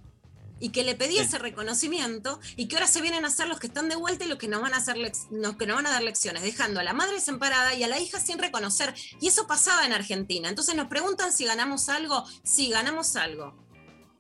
y 0.61 0.71
que 0.71 0.85
le 0.85 0.95
pedía 0.95 1.21
Sí. 1.23 1.29
ese 1.29 1.39
reconocimiento 1.39 2.41
y 2.57 2.69
que 2.69 2.77
ahora 2.77 2.87
se 2.87 3.03
vienen 3.03 3.25
a 3.25 3.31
ser 3.31 3.49
los 3.49 3.59
que 3.59 3.67
están 3.67 3.89
de 3.89 3.97
vuelta 3.97 4.25
y 4.25 4.29
los 4.29 4.39
que 4.39 4.49
nos 4.49 4.63
van 4.63 4.73
a 4.75 4.79
hacer 4.79 4.97
lec- 4.97 5.27
los 5.31 5.57
que 5.57 5.67
nos 5.67 5.77
van 5.77 5.87
a 5.87 5.91
dar 5.91 6.03
lecciones, 6.03 6.43
dejando 6.43 6.81
a 6.81 6.85
la 6.85 6.93
madre 6.93 7.15
desamparada 7.15 7.75
y 7.75 7.83
a 7.83 7.89
la 7.89 7.99
hija 8.01 8.21
sin 8.21 8.39
reconocer. 8.39 8.95
Y 9.21 9.29
eso 9.29 9.47
pasaba 9.47 9.85
en 9.85 9.93
Argentina. 9.93 10.49
Entonces 10.49 10.75
nos 10.75 10.89
preguntan 10.89 11.33
si 11.33 11.45
ganamos 11.45 11.89
algo. 11.89 12.25
Sí, 12.45 12.69
ganamos 12.69 13.17
algo. 13.17 13.63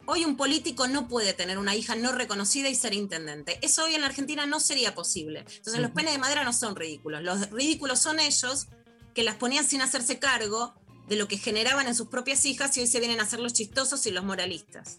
Hoy 0.06 0.26
un 0.26 0.36
político 0.36 0.86
no 0.86 1.08
puede 1.08 1.32
tener 1.32 1.56
una 1.56 1.74
hija 1.74 1.94
no 1.96 2.12
reconocida 2.12 2.68
y 2.68 2.74
ser 2.74 2.92
intendente. 2.92 3.58
Eso 3.62 3.84
hoy 3.84 3.94
en 3.94 4.02
la 4.02 4.08
Argentina 4.08 4.44
no 4.44 4.60
sería 4.60 4.94
posible. 4.94 5.46
Entonces 5.56 5.80
los 5.80 5.92
penes 5.92 6.12
de 6.12 6.18
madera 6.18 6.44
no 6.44 6.52
son 6.52 6.76
ridículos. 6.76 7.22
Los 7.22 7.50
ridículos 7.50 8.00
son 8.00 8.20
ellos 8.20 8.66
que 9.14 9.22
las 9.22 9.36
ponían 9.36 9.66
sin 9.66 9.80
hacerse 9.80 10.18
cargo 10.18 10.74
de 11.08 11.16
lo 11.16 11.26
que 11.26 11.38
generaban 11.38 11.86
en 11.86 11.94
sus 11.94 12.08
propias 12.08 12.44
hijas 12.44 12.76
y 12.76 12.80
hoy 12.80 12.86
se 12.86 12.98
vienen 12.98 13.20
a 13.20 13.22
hacer 13.22 13.40
los 13.40 13.54
chistosos 13.54 14.04
y 14.06 14.10
los 14.10 14.24
moralistas. 14.24 14.98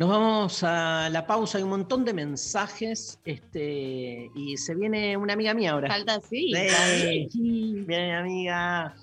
Nos 0.00 0.08
vamos 0.08 0.62
a 0.62 1.10
la 1.10 1.26
pausa, 1.26 1.58
hay 1.58 1.64
un 1.64 1.68
montón 1.68 2.06
de 2.06 2.14
mensajes, 2.14 3.18
este, 3.26 4.30
y 4.34 4.56
se 4.56 4.74
viene 4.74 5.14
una 5.18 5.34
amiga 5.34 5.52
mía 5.52 5.72
ahora. 5.72 5.88
Falta 5.88 6.22
sí. 6.22 6.54
Eh, 6.56 7.28
Viene 7.34 7.84
mi 7.84 8.12
amiga. 8.12 8.94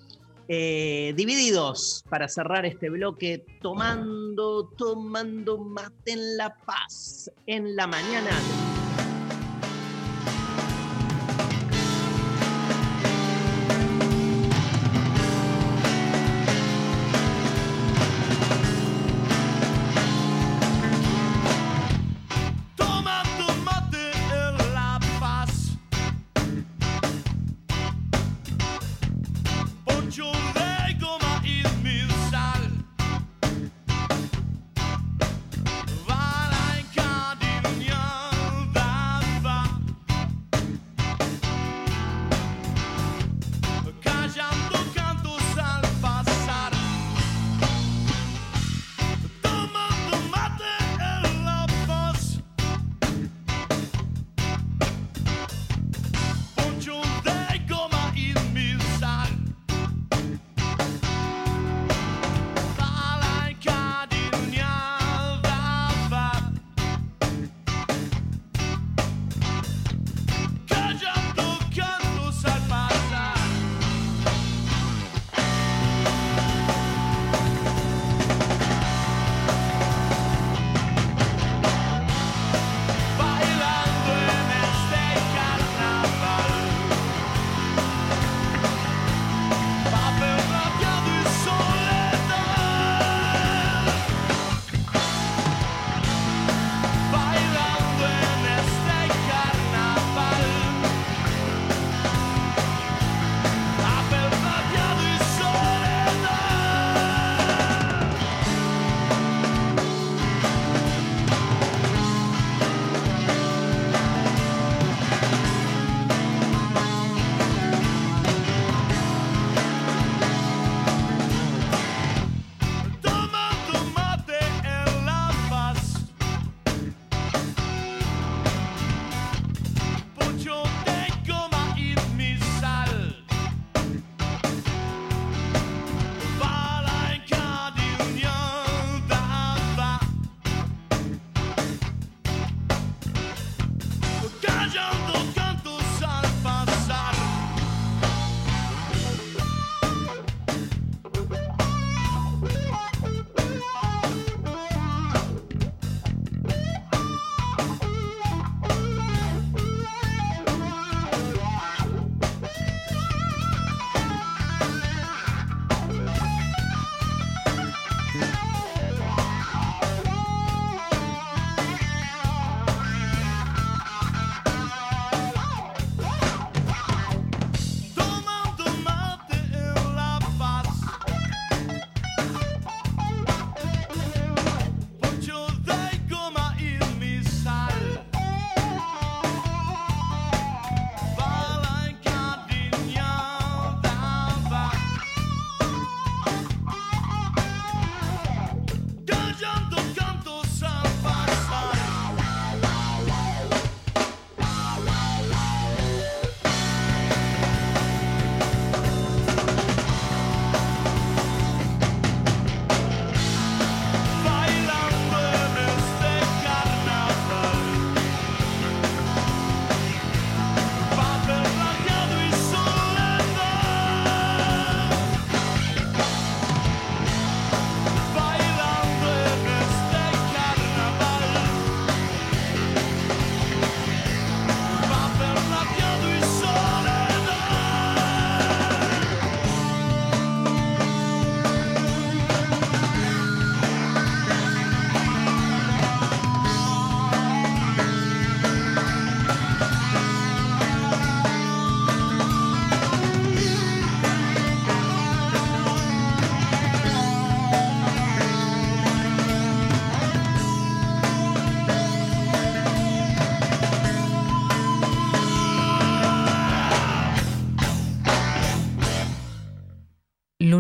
Eh, 0.48 1.14
divididos 1.16 2.04
para 2.10 2.28
cerrar 2.28 2.66
este 2.66 2.90
bloque, 2.90 3.46
tomando, 3.62 4.70
tomando 4.76 5.60
mate 5.60 6.14
en 6.14 6.36
la 6.36 6.56
paz 6.66 7.30
en 7.46 7.76
la 7.76 7.86
mañana. 7.86 8.32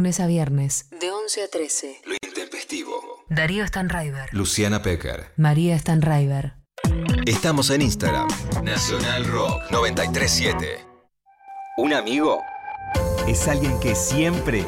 Lunes 0.07 0.19
a 0.21 0.27
viernes, 0.27 0.85
de 1.01 1.11
11 1.11 1.43
a 1.43 1.47
13. 1.49 2.01
Lo 2.05 2.13
intempestivo. 2.25 3.25
Darío 3.27 3.67
Stanraiver, 3.67 4.33
Luciana 4.33 4.81
Pecker. 4.81 5.33
María 5.35 5.77
Stanraiver. 5.77 6.53
Estamos 7.25 7.69
en 7.71 7.81
Instagram. 7.81 8.29
Nacional 8.63 9.25
Rock 9.25 9.63
937. 9.69 10.79
Un 11.75 11.93
amigo 11.93 12.41
es 13.27 13.49
alguien 13.49 13.77
que 13.81 13.95
siempre 13.95 14.63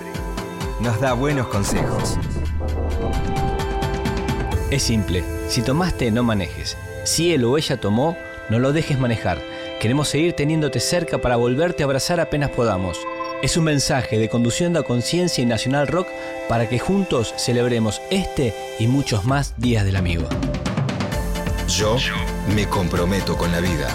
nos 0.81 0.99
da 0.99 1.13
buenos 1.13 1.47
consejos. 1.47 2.17
Es 4.71 4.83
simple, 4.83 5.23
si 5.47 5.61
tomaste 5.61 6.11
no 6.11 6.21
manejes. 6.21 6.75
Si 7.05 7.33
él 7.33 7.45
o 7.45 7.57
ella 7.57 7.79
tomó, 7.79 8.17
no 8.49 8.59
lo 8.59 8.73
dejes 8.73 8.99
manejar. 8.99 9.39
Queremos 9.79 10.09
seguir 10.09 10.33
teniéndote 10.33 10.81
cerca 10.81 11.19
para 11.19 11.37
volverte 11.37 11.83
a 11.83 11.85
abrazar 11.85 12.19
apenas 12.19 12.49
podamos. 12.49 12.99
Es 13.41 13.55
un 13.55 13.63
mensaje 13.63 14.19
de 14.19 14.27
Conduciendo 14.27 14.81
a 14.81 14.83
Conciencia 14.83 15.41
y 15.41 15.45
Nacional 15.45 15.87
Rock 15.87 16.09
para 16.49 16.67
que 16.67 16.77
juntos 16.77 17.33
celebremos 17.37 18.01
este 18.09 18.53
y 18.79 18.87
muchos 18.87 19.23
más 19.23 19.53
días 19.55 19.85
del 19.85 19.95
amigo. 19.95 20.27
Yo 21.69 21.95
me 22.53 22.67
comprometo 22.67 23.37
con 23.37 23.53
la 23.53 23.61
vida. 23.61 23.87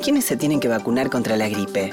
¿Quiénes 0.00 0.24
se 0.24 0.36
tienen 0.36 0.60
que 0.60 0.68
vacunar 0.68 1.10
contra 1.10 1.36
la 1.36 1.48
gripe? 1.48 1.90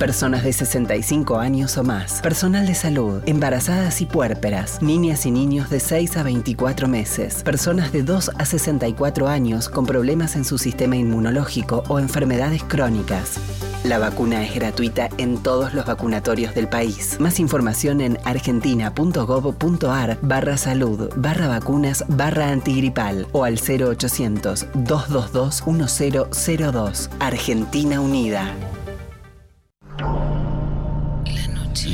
Personas 0.00 0.42
de 0.42 0.52
65 0.52 1.38
años 1.38 1.78
o 1.78 1.84
más, 1.84 2.20
personal 2.20 2.66
de 2.66 2.74
salud, 2.74 3.22
embarazadas 3.26 4.00
y 4.00 4.06
puérperas, 4.06 4.82
niñas 4.82 5.24
y 5.24 5.30
niños 5.30 5.70
de 5.70 5.78
6 5.78 6.16
a 6.16 6.22
24 6.24 6.88
meses, 6.88 7.44
personas 7.44 7.92
de 7.92 8.02
2 8.02 8.32
a 8.36 8.44
64 8.44 9.28
años 9.28 9.68
con 9.68 9.86
problemas 9.86 10.34
en 10.34 10.44
su 10.44 10.58
sistema 10.58 10.96
inmunológico 10.96 11.84
o 11.88 12.00
enfermedades 12.00 12.64
crónicas. 12.64 13.38
La 13.86 13.98
vacuna 14.00 14.44
es 14.44 14.52
gratuita 14.52 15.08
en 15.16 15.40
todos 15.40 15.72
los 15.72 15.86
vacunatorios 15.86 16.56
del 16.56 16.68
país. 16.68 17.20
Más 17.20 17.38
información 17.38 18.00
en 18.00 18.18
argentina.gov.ar 18.24 20.18
barra 20.22 20.56
salud 20.56 21.08
barra 21.14 21.46
vacunas 21.46 22.04
barra 22.08 22.48
antigripal 22.48 23.28
o 23.30 23.44
al 23.44 23.60
0800 23.60 24.66
222 24.74 25.62
1002. 25.68 27.10
Argentina 27.20 28.00
Unida. 28.00 28.52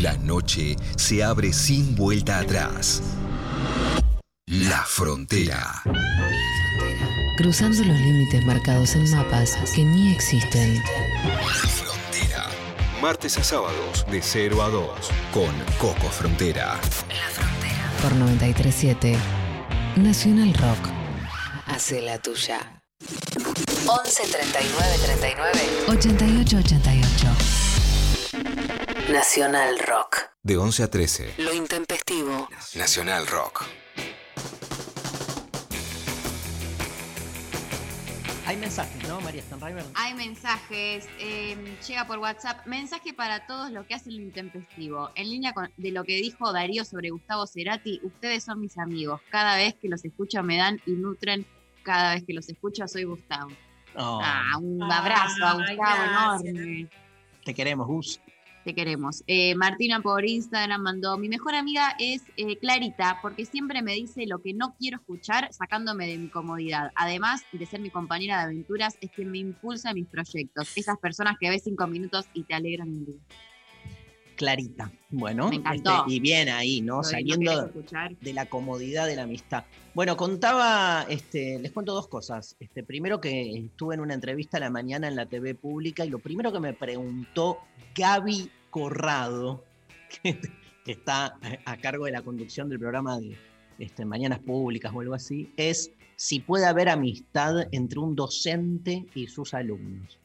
La 0.01 0.17
noche 0.17 0.77
se 0.97 1.23
abre 1.23 1.53
sin 1.53 1.95
vuelta 1.95 2.39
atrás. 2.39 3.03
La 4.47 4.83
frontera. 4.87 5.83
Cruzando 7.43 7.83
los 7.83 7.99
límites 7.99 8.45
marcados 8.45 8.95
en 8.95 9.11
mapas 9.11 9.59
que 9.75 9.85
ni 9.85 10.13
existen. 10.13 10.81
Frontera. 11.67 12.49
Martes 13.01 13.37
a 13.37 13.43
sábados 13.43 14.07
de 14.09 14.23
0 14.23 14.63
a 14.63 14.69
2 14.69 15.11
con 15.33 15.53
Coco 15.77 16.09
Frontera. 16.09 16.81
Por 18.01 18.15
937 18.15 19.19
Nacional 19.97 20.55
Rock. 20.55 20.89
Hace 21.67 22.01
la 22.01 22.17
tuya. 22.19 22.81
11 23.87 24.23
39 24.23 24.99
39 25.05 25.51
88 25.89 26.57
88. 26.59 27.27
Nacional 29.11 29.81
Rock. 29.81 30.31
De 30.45 30.57
11 30.59 30.83
a 30.85 30.89
13. 30.89 31.35
Lo 31.39 31.53
intempestivo. 31.53 32.49
Nacional 32.77 33.27
Rock. 33.27 33.65
Hay 38.53 38.59
mensajes, 38.59 39.09
¿no, 39.09 39.19
María 39.23 39.41
Stanriver? 39.41 39.83
Hay 39.95 40.13
mensajes, 40.13 41.09
eh, 41.19 41.57
llega 41.89 42.07
por 42.07 42.19
WhatsApp, 42.19 42.67
mensaje 42.67 43.15
para 43.15 43.47
todos 43.47 43.71
los 43.71 43.87
que 43.87 43.95
hacen 43.95 44.15
lo 44.15 44.21
intempestivo. 44.21 45.11
En 45.15 45.31
línea 45.31 45.55
con, 45.55 45.73
de 45.79 45.91
lo 45.91 46.05
que 46.05 46.17
dijo 46.17 46.53
Darío 46.53 46.85
sobre 46.85 47.09
Gustavo 47.09 47.47
Cerati, 47.47 47.99
ustedes 48.03 48.45
son 48.45 48.61
mis 48.61 48.77
amigos. 48.77 49.23
Cada 49.31 49.57
vez 49.57 49.75
que 49.81 49.89
los 49.89 50.05
escucho 50.05 50.43
me 50.43 50.59
dan 50.59 50.79
y 50.85 50.91
nutren. 50.93 51.47
Cada 51.83 52.13
vez 52.13 52.25
que 52.27 52.35
los 52.35 52.47
escucho 52.47 52.87
soy 52.87 53.05
Gustavo. 53.05 53.49
Oh, 53.97 54.21
Ah, 54.23 54.59
un 54.61 54.83
abrazo 54.83 55.47
a 55.47 55.55
Gustavo 55.55 55.79
gracias. 55.79 56.45
enorme. 56.45 56.89
Te 57.47 57.55
queremos, 57.55 57.87
Gus. 57.87 58.21
Te 58.65 58.77
queremos. 58.77 59.25
Eh, 59.27 59.57
Martina 59.57 60.01
por 60.01 60.25
Instagram 60.25 60.83
mandó, 60.83 61.19
mi 61.19 61.29
mejor 61.29 61.57
amiga 61.57 61.97
es 61.99 62.23
eh, 62.37 62.59
Clarita, 62.61 63.19
porque 63.21 63.45
siempre 63.45 63.83
me 63.83 63.95
dice 63.95 64.25
lo 64.27 64.41
que 64.41 64.55
no 64.55 64.77
quiero 64.79 64.99
escuchar, 64.99 65.53
sacándome 65.53 66.07
de 66.07 66.19
mi 66.19 66.29
comodidad. 66.29 66.93
Además 66.95 67.43
de 67.51 67.67
ser 67.67 67.81
mi 67.81 67.91
compañera 67.91 68.37
de 68.39 68.45
aventuras, 68.45 68.97
es 69.01 69.11
quien 69.11 69.33
me 69.33 69.39
impulsa 69.39 69.93
mis 69.95 70.07
proyectos. 70.07 70.71
Esas 70.77 70.97
personas 70.99 71.37
que 71.41 71.51
ves 71.51 71.63
cinco 71.65 71.89
minutos 71.89 72.27
y 72.33 72.45
te 72.45 72.55
alegran 72.55 72.89
el 72.89 73.05
día. 73.05 73.21
Clarita. 74.43 74.91
Bueno, 75.11 75.51
Me 75.51 75.63
este, 75.73 75.91
y 76.09 76.19
bien 76.19 76.49
ahí, 76.49 76.81
¿no? 76.81 76.97
Lo 76.97 77.03
de 77.03 77.05
no 77.05 77.05
Saliendo 77.05 77.71
de 78.21 78.33
la 78.33 78.47
comodidad 78.47 79.07
de 79.07 79.15
la 79.15 79.23
amistad. 79.23 79.63
Bueno, 79.95 80.17
contaba, 80.17 81.07
este, 81.09 81.61
les 81.61 81.71
cuento 81.71 81.95
dos 81.95 82.09
cosas. 82.09 82.57
Este, 82.59 82.83
primero 82.83 83.21
que 83.21 83.53
estuve 83.53 83.95
en 83.95 84.01
una 84.01 84.15
entrevista 84.15 84.57
a 84.57 84.61
la 84.61 84.69
mañana 84.69 85.07
en 85.07 85.15
la 85.15 85.27
TV 85.27 85.55
pública 85.55 86.05
y 86.05 86.11
lo 86.11 86.19
primero 86.19 86.53
que 86.53 86.59
me 86.59 86.73
preguntó 86.73 87.59
Gaby 87.95 88.51
Corrado, 88.69 89.63
que, 90.25 90.41
que 90.85 90.91
está 90.91 91.39
a 91.65 91.77
cargo 91.77 92.07
de 92.07 92.11
la 92.11 92.23
conducción 92.23 92.69
del 92.69 92.81
programa 92.81 93.21
de 93.21 93.37
este, 93.79 94.05
Mañanas 94.05 94.41
Públicas 94.41 94.91
o 94.93 95.03
algo 95.03 95.15
así, 95.15 95.53
es 95.57 95.93
si 96.17 96.41
puede 96.41 96.67
haber 96.67 96.89
amistad 96.89 97.69
entre 97.71 98.01
un 98.01 98.17
docente 98.17 99.07
y 99.15 99.29
sus 99.29 99.55
alumnos. 99.55 100.19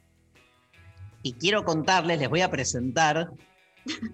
Y 1.22 1.34
quiero 1.34 1.64
contarles, 1.65 2.18
les 2.18 2.30
voy 2.30 2.41
a 2.41 2.49
presentar 2.49 3.31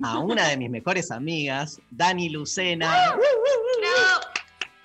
a 0.01 0.19
una 0.19 0.47
de 0.49 0.57
mis 0.57 0.69
mejores 0.69 1.11
amigas, 1.11 1.81
Dani 1.91 2.29
Lucena, 2.29 3.15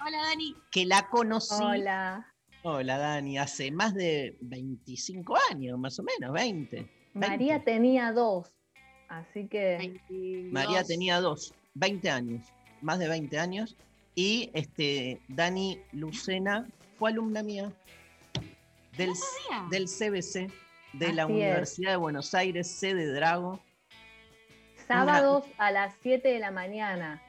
Hola, 0.07 0.23
Dani. 0.23 0.57
que 0.71 0.87
la 0.87 1.09
conocí. 1.09 1.63
Hola. 1.63 2.27
Hola, 2.63 2.99
Dani, 2.99 3.39
hace 3.39 3.71
más 3.71 3.95
de 3.95 4.37
25 4.41 5.37
años, 5.51 5.79
más 5.79 5.99
o 5.99 6.03
menos, 6.03 6.33
20. 6.33 6.89
María 7.15 7.63
tenía 7.63 8.13
dos, 8.13 8.53
así 9.09 9.47
que... 9.49 10.01
María 10.51 10.83
tenía 10.85 11.21
dos, 11.21 11.55
20 11.75 12.11
años, 12.11 12.47
más 12.81 12.99
de 12.99 13.09
20 13.09 13.39
años. 13.39 13.77
Y 14.15 14.51
este, 14.55 15.21
Dani 15.29 15.79
Lucena 15.93 16.67
fue 16.99 17.11
alumna 17.11 17.43
mía 17.43 17.73
del, 18.97 19.13
del 19.71 19.85
CBC, 19.85 20.51
de 20.95 21.13
la 21.13 21.23
es. 21.23 21.29
Universidad 21.29 21.93
de 21.93 21.97
Buenos 21.97 22.35
Aires, 22.35 22.69
sede 22.69 23.07
Drago. 23.13 23.61
Sábados 24.89 25.45
a 25.59 25.71
las 25.71 25.95
7 26.03 26.27
de 26.27 26.39
la 26.39 26.51
mañana. 26.51 27.23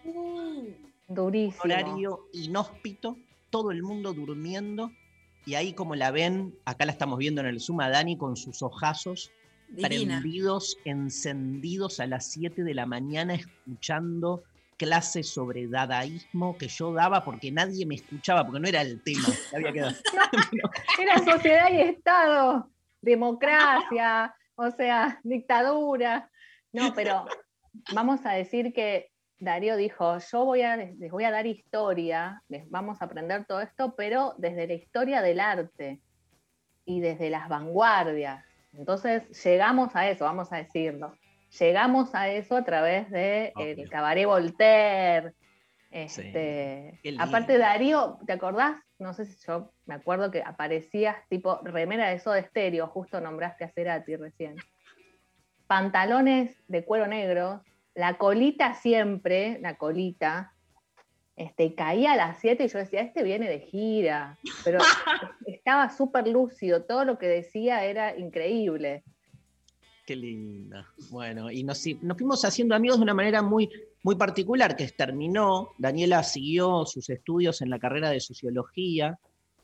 Durísimo. 1.07 1.61
horario 1.63 2.27
inhóspito, 2.33 3.17
todo 3.49 3.71
el 3.71 3.83
mundo 3.83 4.13
durmiendo. 4.13 4.91
Y 5.45 5.55
ahí 5.55 5.73
como 5.73 5.95
la 5.95 6.11
ven, 6.11 6.55
acá 6.65 6.85
la 6.85 6.93
estamos 6.93 7.19
viendo 7.19 7.41
en 7.41 7.47
el 7.47 7.59
Zoom 7.59 7.81
a 7.81 7.89
Dani 7.89 8.17
con 8.17 8.37
sus 8.37 8.61
ojazos 8.61 9.31
Divina. 9.67 10.19
prendidos, 10.21 10.77
encendidos 10.85 11.99
a 11.99 12.07
las 12.07 12.31
7 12.31 12.63
de 12.63 12.73
la 12.73 12.85
mañana 12.85 13.33
escuchando 13.35 14.43
clases 14.77 15.27
sobre 15.27 15.67
dadaísmo 15.67 16.57
que 16.57 16.69
yo 16.69 16.93
daba 16.93 17.25
porque 17.25 17.51
nadie 17.51 17.85
me 17.85 17.95
escuchaba, 17.95 18.45
porque 18.45 18.61
no 18.61 18.67
era 18.69 18.81
el 18.81 19.01
tema. 19.03 19.27
que 19.49 19.55
había 19.57 19.73
quedado. 19.73 19.95
Era 20.99 21.17
sociedad 21.25 21.69
y 21.71 21.81
Estado, 21.81 22.69
democracia, 23.01 24.33
o 24.55 24.71
sea, 24.71 25.19
dictadura. 25.23 26.29
No, 26.71 26.93
pero 26.93 27.25
vamos 27.93 28.25
a 28.25 28.33
decir 28.33 28.73
que 28.73 29.11
Darío 29.39 29.77
dijo, 29.77 30.17
yo 30.17 30.45
voy 30.45 30.61
a, 30.63 30.75
les 30.75 31.11
voy 31.11 31.23
a 31.23 31.31
dar 31.31 31.47
historia, 31.47 32.43
les 32.49 32.69
vamos 32.69 33.01
a 33.01 33.05
aprender 33.05 33.45
todo 33.45 33.61
esto, 33.61 33.95
pero 33.95 34.35
desde 34.37 34.67
la 34.67 34.73
historia 34.73 35.21
del 35.21 35.39
arte 35.39 36.01
y 36.85 36.99
desde 36.99 37.29
las 37.29 37.47
vanguardias. 37.47 38.43
Entonces 38.73 39.29
llegamos 39.43 39.95
a 39.95 40.09
eso, 40.09 40.25
vamos 40.25 40.51
a 40.51 40.57
decirlo. 40.57 41.15
Llegamos 41.57 42.13
a 42.13 42.29
eso 42.29 42.57
a 42.57 42.63
través 42.63 43.09
de 43.09 43.53
el 43.57 43.89
Cabaret 43.89 44.25
Voltaire. 44.25 45.33
Este, 45.89 46.99
aparte 47.17 47.57
Darío, 47.57 48.19
¿te 48.27 48.33
acordás? 48.33 48.75
No 48.99 49.13
sé 49.13 49.25
si 49.25 49.37
yo 49.47 49.71
me 49.85 49.95
acuerdo 49.95 50.29
que 50.29 50.43
aparecías 50.43 51.15
tipo 51.29 51.59
remera 51.63 52.09
de 52.09 52.19
Soda 52.19 52.43
Stereo, 52.43 52.87
justo 52.87 53.19
nombraste 53.21 53.63
a 53.63 53.71
Cerati 53.71 54.15
recién. 54.17 54.57
Pantalones 55.65 56.61
de 56.67 56.83
cuero 56.83 57.07
negro, 57.07 57.63
la 57.99 58.17
colita 58.17 58.75
siempre, 58.75 59.59
la 59.59 59.77
colita, 59.77 60.53
este, 61.35 61.75
caía 61.75 62.13
a 62.13 62.15
las 62.15 62.39
7 62.39 62.63
y 62.63 62.67
yo 62.69 62.79
decía, 62.79 63.01
este 63.01 63.23
viene 63.23 63.49
de 63.49 63.59
gira, 63.59 64.37
pero 64.63 64.79
estaba 65.45 65.89
súper 65.89 66.29
lúcido, 66.29 66.83
todo 66.83 67.03
lo 67.03 67.17
que 67.17 67.27
decía 67.27 67.83
era 67.83 68.17
increíble. 68.17 69.03
Qué 70.05 70.15
linda. 70.15 70.87
Bueno, 71.11 71.51
y 71.51 71.65
nos, 71.65 71.85
nos 72.01 72.17
fuimos 72.17 72.45
haciendo 72.45 72.73
amigos 72.73 72.99
de 72.99 73.03
una 73.03 73.13
manera 73.13 73.41
muy, 73.41 73.69
muy 74.01 74.15
particular, 74.15 74.77
que 74.77 74.87
terminó, 74.87 75.71
Daniela 75.77 76.23
siguió 76.23 76.85
sus 76.85 77.09
estudios 77.09 77.61
en 77.61 77.69
la 77.69 77.79
carrera 77.79 78.11
de 78.11 78.21
sociología, 78.21 79.19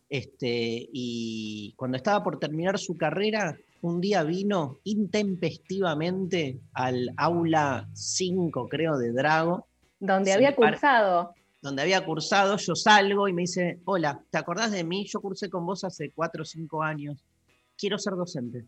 este, 0.09 0.89
y 0.91 1.73
cuando 1.77 1.95
estaba 1.95 2.21
por 2.21 2.37
terminar 2.37 2.79
su 2.79 2.97
carrera, 2.97 3.57
un 3.85 4.01
día 4.01 4.23
vino 4.23 4.79
intempestivamente 4.83 6.59
al 6.73 7.13
aula 7.17 7.87
5, 7.93 8.67
creo, 8.67 8.97
de 8.97 9.11
Drago. 9.11 9.67
Donde 9.99 10.33
había 10.33 10.55
cursado. 10.55 11.35
Donde 11.61 11.83
había 11.83 12.03
cursado, 12.03 12.57
yo 12.57 12.75
salgo 12.75 13.27
y 13.27 13.33
me 13.33 13.43
dice, 13.43 13.79
hola, 13.85 14.19
¿te 14.31 14.39
acordás 14.39 14.71
de 14.71 14.83
mí? 14.83 15.05
Yo 15.05 15.21
cursé 15.21 15.51
con 15.51 15.67
vos 15.67 15.83
hace 15.83 16.11
4 16.11 16.41
o 16.41 16.45
5 16.45 16.81
años. 16.81 17.23
Quiero 17.77 17.99
ser 17.99 18.15
docente. 18.15 18.65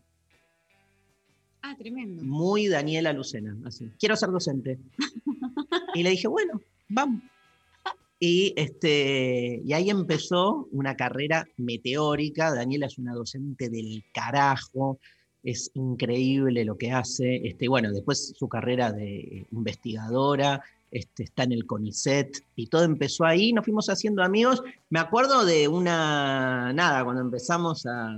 Ah, 1.62 1.74
tremendo. 1.76 2.22
Muy 2.22 2.68
Daniela 2.68 3.12
Lucena, 3.12 3.56
así. 3.66 3.90
Quiero 3.98 4.16
ser 4.16 4.30
docente. 4.30 4.78
Y 5.94 6.02
le 6.02 6.10
dije, 6.10 6.28
bueno, 6.28 6.60
vamos. 6.88 7.22
Y, 8.20 8.52
este, 8.56 9.62
y 9.64 9.72
ahí 9.72 9.90
empezó 9.90 10.68
una 10.72 10.96
carrera 10.96 11.46
meteórica. 11.56 12.52
Daniela 12.54 12.86
es 12.86 12.98
una 12.98 13.14
docente 13.14 13.68
del 13.70 14.04
carajo. 14.12 14.98
Es 15.44 15.70
increíble 15.74 16.64
lo 16.64 16.76
que 16.76 16.90
hace. 16.90 17.36
Este, 17.46 17.68
bueno, 17.68 17.92
después 17.92 18.34
su 18.36 18.48
carrera 18.48 18.92
de 18.92 19.46
investigadora, 19.52 20.60
este, 20.90 21.22
está 21.24 21.44
en 21.44 21.52
el 21.52 21.64
CONICET 21.66 22.38
y 22.56 22.66
todo 22.66 22.82
empezó 22.82 23.24
ahí. 23.24 23.52
Nos 23.52 23.64
fuimos 23.64 23.88
haciendo 23.88 24.22
amigos. 24.24 24.62
Me 24.90 24.98
acuerdo 24.98 25.44
de 25.44 25.68
una, 25.68 26.72
nada, 26.72 27.04
cuando 27.04 27.22
empezamos 27.22 27.86
a, 27.86 28.14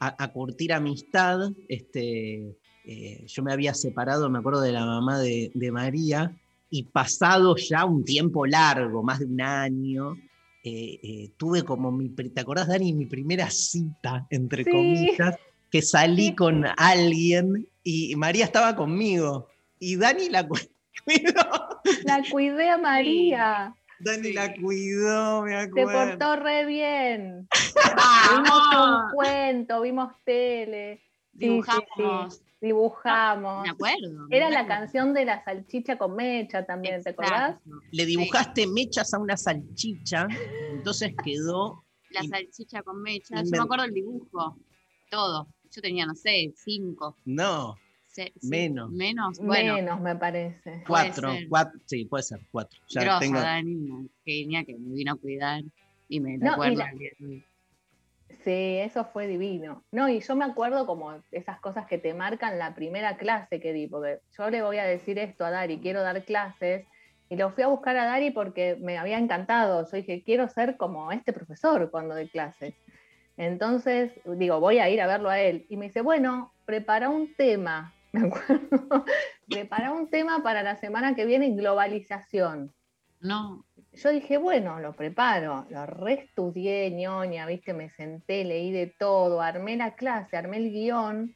a- 0.00 0.24
a 0.24 0.32
curtir 0.32 0.72
amistad, 0.72 1.50
este, 1.68 2.56
eh, 2.84 3.24
yo 3.26 3.42
me 3.42 3.52
había 3.52 3.74
separado, 3.74 4.28
me 4.28 4.38
acuerdo 4.40 4.60
de 4.60 4.72
la 4.72 4.84
mamá 4.86 5.18
de, 5.20 5.50
de 5.54 5.72
María, 5.72 6.36
y 6.70 6.84
pasado 6.84 7.56
ya 7.56 7.84
un 7.84 8.04
tiempo 8.04 8.46
largo, 8.46 9.02
más 9.02 9.18
de 9.20 9.26
un 9.26 9.40
año, 9.40 10.16
eh, 10.62 10.98
eh, 11.02 11.30
tuve 11.36 11.62
como 11.62 11.92
mi, 11.92 12.08
¿te 12.10 12.40
acordás, 12.40 12.68
Dani? 12.68 12.92
Mi 12.92 13.06
primera 13.06 13.48
cita, 13.50 14.26
entre 14.30 14.64
Sí. 14.64 14.70
comillas, 14.70 15.36
que 15.70 15.82
salí 15.82 16.34
con 16.34 16.64
alguien 16.76 17.68
y 17.84 18.14
María 18.16 18.44
estaba 18.46 18.74
conmigo. 18.74 19.48
Y 19.78 19.96
Dani 19.96 20.28
la 20.30 20.46
cu- 20.46 20.56
cuidó. 21.04 21.80
La 22.04 22.22
cuidé 22.30 22.70
a 22.70 22.78
María. 22.78 23.74
Dani 24.00 24.32
la 24.32 24.54
cuidó, 24.54 25.42
me 25.42 25.52
Se 25.52 25.56
acuerdo. 25.58 25.92
portó 26.18 26.36
re 26.36 26.66
bien. 26.66 27.48
vimos 28.30 28.60
un 28.74 29.10
cuento, 29.14 29.80
vimos 29.82 30.12
tele. 30.24 30.96
Sí, 30.96 31.02
sí, 31.32 31.48
Dibujamos. 31.48 32.34
sí. 32.34 32.40
Dibujamos. 32.66 33.62
Me 33.62 33.70
acuerdo. 33.70 34.26
Era 34.30 34.48
me 34.48 34.54
la 34.54 34.66
canción 34.66 35.14
de 35.14 35.24
la 35.24 35.42
salchicha 35.44 35.96
con 35.96 36.16
mecha 36.16 36.64
también, 36.66 37.02
¿te 37.02 37.10
acordás? 37.10 37.56
Le 37.92 38.04
dibujaste 38.06 38.66
mechas 38.66 39.14
a 39.14 39.18
una 39.18 39.36
salchicha, 39.36 40.26
entonces 40.72 41.14
quedó 41.24 41.84
La 42.10 42.24
Y- 42.24 42.28
salchicha 42.28 42.82
con 42.82 43.02
mecha. 43.02 43.40
y 43.40 43.44
Yo 43.44 43.50
me- 43.50 43.58
acuerdo 43.58 43.84
el 43.84 43.92
dibujo. 43.92 44.56
Todo. 45.10 45.48
Yo 45.70 45.82
tenía, 45.82 46.06
no 46.06 46.14
sé, 46.14 46.52
cinco. 46.56 47.16
No, 47.24 47.76
sí, 48.10 48.32
Menos. 48.42 48.90
Menos. 48.90 49.38
Bueno. 49.38 49.74
Menos, 49.74 50.00
me 50.00 50.16
parece. 50.16 50.82
cuatro, 50.86 51.32
cuatro, 51.48 51.78
sí, 51.84 52.04
puede 52.06 52.22
ser, 52.22 52.40
cuatro. 52.50 52.80
Ya 52.88 53.02
Grosa, 53.02 53.18
tengo- 53.20 53.40
Dani, 53.40 53.74
una 53.90 54.08
genia 54.24 54.64
que 54.64 54.76
me 54.78 54.94
vino 54.94 55.12
a 55.12 55.16
cuidar 55.16 55.62
y 56.08 56.20
me 56.20 56.38
No, 56.38 56.46
y 56.46 56.48
recuerdo 56.50 56.78
la- 56.78 56.92
Sí, 58.46 58.78
eso 58.78 59.04
fue 59.06 59.26
divino. 59.26 59.82
No, 59.90 60.08
y 60.08 60.20
yo 60.20 60.36
me 60.36 60.44
acuerdo 60.44 60.86
como 60.86 61.20
esas 61.32 61.58
cosas 61.58 61.86
que 61.86 61.98
te 61.98 62.14
marcan 62.14 62.60
la 62.60 62.76
primera 62.76 63.16
clase 63.16 63.58
que 63.58 63.72
di, 63.72 63.88
porque 63.88 64.20
yo 64.38 64.50
le 64.50 64.62
voy 64.62 64.78
a 64.78 64.84
decir 64.84 65.18
esto 65.18 65.44
a 65.44 65.50
Dari, 65.50 65.80
quiero 65.80 66.00
dar 66.00 66.24
clases, 66.24 66.86
y 67.28 67.34
lo 67.34 67.50
fui 67.50 67.64
a 67.64 67.66
buscar 67.66 67.96
a 67.96 68.04
Dari 68.04 68.30
porque 68.30 68.76
me 68.80 68.98
había 68.98 69.18
encantado. 69.18 69.84
Yo 69.90 69.96
dije, 69.96 70.22
quiero 70.22 70.48
ser 70.48 70.76
como 70.76 71.10
este 71.10 71.32
profesor 71.32 71.90
cuando 71.90 72.14
doy 72.14 72.28
clases. 72.28 72.76
Entonces, 73.36 74.12
digo, 74.24 74.60
voy 74.60 74.78
a 74.78 74.88
ir 74.90 75.00
a 75.02 75.08
verlo 75.08 75.28
a 75.28 75.40
él. 75.40 75.66
Y 75.68 75.76
me 75.76 75.86
dice, 75.86 76.02
bueno, 76.02 76.52
prepara 76.66 77.08
un 77.08 77.34
tema, 77.34 77.94
me 78.12 78.28
acuerdo, 78.28 79.04
prepara 79.50 79.90
un 79.90 80.08
tema 80.08 80.44
para 80.44 80.62
la 80.62 80.76
semana 80.76 81.16
que 81.16 81.26
viene, 81.26 81.50
globalización. 81.50 82.72
No. 83.18 83.66
Yo 83.96 84.10
dije, 84.10 84.36
bueno, 84.36 84.78
lo 84.78 84.94
preparo, 84.94 85.66
lo 85.70 85.86
reestudié, 85.86 86.90
ñoña, 86.90 87.46
viste, 87.46 87.72
me 87.72 87.88
senté, 87.88 88.44
leí 88.44 88.70
de 88.70 88.94
todo, 88.98 89.40
armé 89.40 89.76
la 89.76 89.94
clase, 89.94 90.36
armé 90.36 90.58
el 90.58 90.70
guion. 90.70 91.34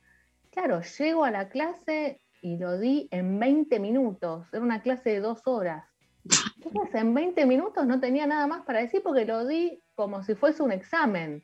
Claro, 0.50 0.82
llego 0.82 1.24
a 1.24 1.30
la 1.30 1.48
clase 1.48 2.20
y 2.42 2.58
lo 2.58 2.78
di 2.78 3.08
en 3.12 3.38
20 3.38 3.80
minutos, 3.80 4.46
era 4.52 4.62
una 4.62 4.82
clase 4.82 5.08
de 5.10 5.20
dos 5.20 5.40
horas. 5.46 5.84
Entonces, 6.62 6.94
en 7.00 7.14
20 7.14 7.46
minutos 7.46 7.86
no 7.86 7.98
tenía 7.98 8.26
nada 8.26 8.46
más 8.46 8.62
para 8.66 8.80
decir 8.80 9.02
porque 9.02 9.24
lo 9.24 9.46
di 9.46 9.82
como 9.94 10.22
si 10.22 10.34
fuese 10.34 10.62
un 10.62 10.72
examen, 10.72 11.42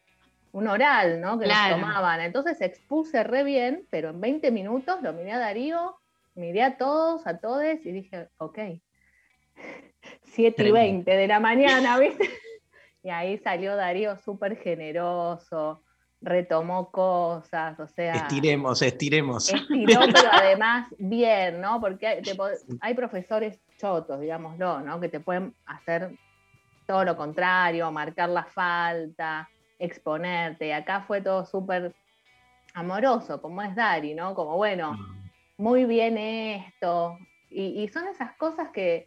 un 0.53 0.69
oral, 0.69 1.21
¿no? 1.23 1.39
Que 1.39 1.47
Claro. 1.47 1.77
nos 1.77 1.87
tomaban. 1.87 2.21
Entonces 2.21 2.61
expuse 2.61 3.25
re 3.25 3.43
bien, 3.43 3.87
pero 3.91 4.11
en 4.11 4.21
20 4.21 4.51
minutos 4.51 5.01
lo 5.03 5.15
miré 5.15 5.33
a 5.33 5.39
Darío, 5.39 5.97
miré 6.35 6.63
a 6.63 6.77
todos, 6.77 7.27
a 7.27 7.39
todos 7.39 7.65
y 7.85 7.93
dije, 7.93 8.29
ok, 8.37 8.59
7 10.25 10.49
y 10.49 10.53
Tremendo. 10.53 10.75
20 11.05 11.11
de 11.17 11.27
la 11.29 11.41
mañana, 11.41 11.99
¿viste? 11.99 12.29
Y 13.03 13.11
ahí 13.11 13.39
salió 13.39 13.77
Darío 13.77 14.17
súper 14.17 14.57
generoso, 14.57 15.85
retomó 16.21 16.91
cosas, 16.91 17.79
o 17.79 17.87
sea, 17.87 18.15
Estiremos, 18.15 18.83
estiremos. 18.83 19.49
estiró, 19.53 20.01
pero 20.13 20.29
además 20.33 20.89
bien, 20.99 21.61
¿no? 21.61 21.81
Porque 21.81 22.05
hay, 22.09 22.23
te 22.23 22.35
po- 22.35 22.49
hay 22.81 22.95
profesores 22.95 23.61
chotos, 23.79 24.19
digámoslo, 24.21 24.81
¿no? 24.81 24.99
Que 24.99 25.09
te 25.09 25.21
pueden 25.21 25.55
hacer 25.67 26.17
todo 26.85 27.05
lo 27.05 27.17
contrario, 27.17 27.93
marcar 27.93 28.29
la 28.29 28.43
falta, 28.45 29.49
exponerte. 29.79 30.67
Y 30.67 30.73
acá 30.73 31.03
fue 31.03 31.21
todo 31.21 31.47
súper 31.47 31.95
amoroso, 32.75 33.41
como 33.41 33.63
es 33.63 33.75
Dari, 33.77 34.15
¿no? 34.15 34.35
Como, 34.35 34.57
bueno, 34.57 34.97
muy 35.59 35.85
bien 35.85 36.19
esto. 36.19 37.17
Y, 37.51 37.83
y 37.85 37.89
son 37.89 38.09
esas 38.09 38.33
cosas 38.37 38.71
que, 38.71 39.07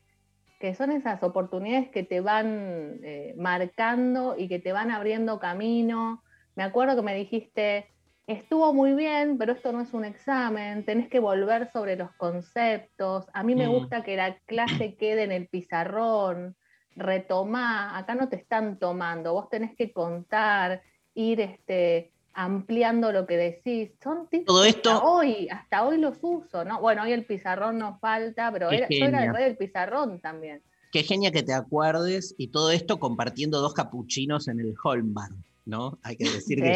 que 0.60 0.76
son 0.76 0.92
esas 0.92 1.24
oportunidades 1.24 1.90
que 1.90 2.04
te 2.04 2.22
van 2.22 3.00
eh, 3.04 3.34
marcando 3.38 4.36
y 4.38 4.48
que 4.50 4.60
te 4.60 4.74
van 4.74 4.92
abriendo 4.92 5.40
camino. 5.40 6.24
Me 6.56 6.64
acuerdo 6.64 6.96
que 6.98 7.02
me 7.02 7.16
dijiste, 7.16 7.88
estuvo 8.28 8.74
muy 8.74 8.94
bien, 8.94 9.38
pero 9.38 9.54
esto 9.54 9.72
no 9.72 9.82
es 9.82 9.94
un 9.94 10.06
examen, 10.06 10.86
tenés 10.86 11.10
que 11.10 11.20
volver 11.20 11.72
sobre 11.72 11.96
los 11.96 12.12
conceptos. 12.18 13.28
A 13.34 13.44
mí 13.44 13.56
me 13.56 13.68
Mm. 13.68 13.72
gusta 13.72 14.04
que 14.04 14.18
la 14.18 14.38
clase 14.46 14.96
quede 14.98 15.24
en 15.24 15.32
el 15.32 15.48
pizarrón, 15.48 16.56
retomá, 16.96 17.98
acá 17.98 18.16
no 18.16 18.28
te 18.28 18.36
están 18.36 18.78
tomando, 18.78 19.34
vos 19.34 19.50
tenés 19.50 19.76
que 19.76 19.94
contar, 19.94 20.82
ir 21.14 21.40
este, 21.40 22.12
ampliando 22.34 23.12
lo 23.12 23.26
que 23.26 23.38
decís. 23.38 23.92
Son 24.04 24.28
tips 24.30 24.46
Todo 24.46 24.64
esto- 24.66 24.92
hasta 24.92 25.06
hoy, 25.06 25.48
hasta 25.50 25.86
hoy 25.86 25.98
los 25.98 26.18
uso, 26.22 26.64
¿no? 26.66 26.80
Bueno, 26.80 27.04
hoy 27.04 27.12
el 27.12 27.26
pizarrón 27.26 27.78
nos 27.78 28.00
falta, 28.00 28.52
pero 28.52 28.72
era- 28.72 28.88
yo 28.90 29.06
era 29.06 29.26
el 29.26 29.34
rey 29.34 29.44
del 29.46 29.58
pizarrón 29.58 30.20
también. 30.20 30.62
Qué 30.92 31.04
genia 31.04 31.32
que 31.32 31.44
te 31.44 31.54
acuerdes 31.54 32.34
y 32.38 32.48
todo 32.48 32.72
esto 32.72 33.00
compartiendo 33.00 33.60
dos 33.62 33.74
capuchinos 33.74 34.48
en 34.48 34.60
el 34.60 34.74
Holmbar, 34.84 35.30
¿no? 35.66 36.00
Hay 36.04 36.16
que 36.16 36.24
decir 36.26 36.62
que 36.62 36.72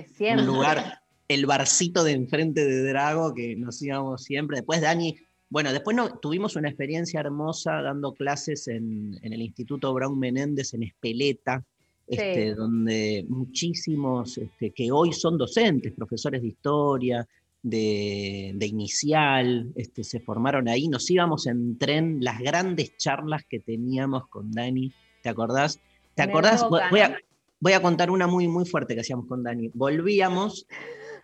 es 0.00 0.06
Sí, 0.06 0.10
un- 0.12 0.16
siempre. 0.16 0.46
un 0.48 0.54
lugar, 0.54 1.00
el 1.26 1.46
barcito 1.46 2.04
de 2.04 2.12
enfrente 2.12 2.64
de 2.64 2.82
Drago 2.88 3.34
que 3.34 3.56
nos 3.56 3.80
íbamos 3.82 4.22
siempre. 4.22 4.58
Después 4.58 4.80
Dani, 4.80 5.16
bueno, 5.48 5.72
después 5.72 5.96
no, 5.96 6.18
tuvimos 6.18 6.54
una 6.54 6.68
experiencia 6.68 7.18
hermosa 7.18 7.82
dando 7.82 8.14
clases 8.14 8.68
en, 8.68 9.18
en 9.22 9.32
el 9.32 9.42
Instituto 9.42 9.92
Brown 9.94 10.16
Menéndez 10.16 10.74
en 10.74 10.84
Espeleta, 10.84 11.64
este, 12.10 12.50
Sí. 12.50 12.54
donde 12.54 13.24
muchísimos 13.28 14.36
este, 14.38 14.70
que 14.72 14.90
hoy 14.90 15.12
son 15.12 15.38
docentes, 15.38 15.92
profesores 15.92 16.42
de 16.42 16.48
historia, 16.48 17.26
de, 17.62 18.52
de 18.54 18.66
inicial, 18.66 19.70
este, 19.76 20.02
se 20.02 20.20
formaron 20.20 20.68
ahí. 20.68 20.88
Nos 20.88 21.10
íbamos 21.10 21.46
en 21.46 21.78
tren, 21.78 22.18
las 22.20 22.38
grandes 22.40 22.96
charlas 22.96 23.44
que 23.48 23.60
teníamos 23.60 24.26
con 24.28 24.50
Dani, 24.50 24.92
¿te 25.22 25.28
acordás? 25.28 25.78
¿Te 26.14 26.22
el 26.24 26.30
acordás? 26.30 26.66
Voy- 26.68 27.00
a, 27.00 27.16
voy 27.60 27.72
a 27.72 27.82
contar 27.82 28.10
una 28.10 28.26
muy, 28.26 28.48
muy 28.48 28.64
fuerte 28.64 28.94
que 28.94 29.02
hacíamos 29.02 29.26
con 29.26 29.42
Dani. 29.42 29.70
Volvíamos 29.74 30.66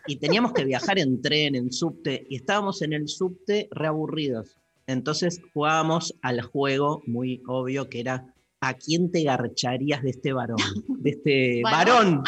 y 0.07 0.17
teníamos 0.17 0.53
que 0.53 0.65
viajar 0.65 0.99
en 0.99 1.21
tren, 1.21 1.55
en 1.57 1.73
subte, 1.73 2.27
y 2.29 2.37
estábamos 2.37 2.81
en 2.83 2.93
el 2.93 3.09
subte 3.09 3.69
reaburridos. 3.73 4.57
Entonces 4.87 5.41
jugábamos 5.53 6.15
al 6.23 6.43
juego 6.43 7.03
muy 7.07 7.43
obvio 7.49 7.89
que 7.89 7.99
era 8.01 8.33
¿a 8.69 8.75
quién 8.75 9.11
te 9.11 9.23
garcharías 9.23 10.03
de 10.03 10.11
este 10.11 10.33
varón? 10.33 10.59
De 10.89 11.11
este 11.11 11.63
Varón. 11.65 12.23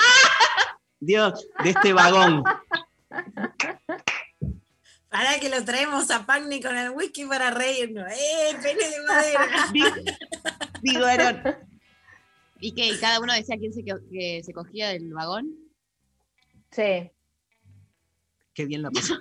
Dios, 1.00 1.48
de 1.62 1.70
este 1.70 1.92
vagón. 1.92 2.42
Para 5.08 5.38
que 5.40 5.48
lo 5.48 5.64
traemos 5.64 6.10
a 6.10 6.26
Pagni 6.26 6.60
con 6.60 6.76
el 6.76 6.90
whisky 6.90 7.24
para 7.24 7.50
reírnos. 7.50 8.10
¡Eh, 8.10 8.56
pene 8.62 8.88
de 8.88 9.02
madera! 9.06 9.72
Digo, 10.82 11.00
varón. 11.02 11.42
¿Y 12.60 12.74
que 12.74 12.98
cada 12.98 13.20
uno 13.20 13.32
decía 13.32 13.56
quién 13.58 13.72
se, 13.72 13.84
que, 13.84 13.94
que 14.10 14.42
se 14.44 14.52
cogía 14.52 14.88
del 14.88 15.12
vagón? 15.12 15.54
Sí. 16.72 17.10
Qué 18.52 18.66
bien 18.66 18.82
la 18.82 18.90
pasó. 18.90 19.14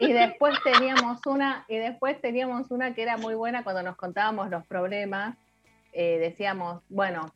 Y 0.00 0.12
después 0.12 0.58
teníamos 0.64 1.24
una, 1.26 1.64
y 1.68 1.76
después 1.76 2.20
teníamos 2.20 2.70
una 2.72 2.94
que 2.94 3.02
era 3.02 3.16
muy 3.16 3.34
buena 3.34 3.62
cuando 3.62 3.84
nos 3.84 3.96
contábamos 3.96 4.50
los 4.50 4.66
problemas. 4.66 5.38
Eh, 5.92 6.18
decíamos, 6.18 6.82
bueno, 6.88 7.34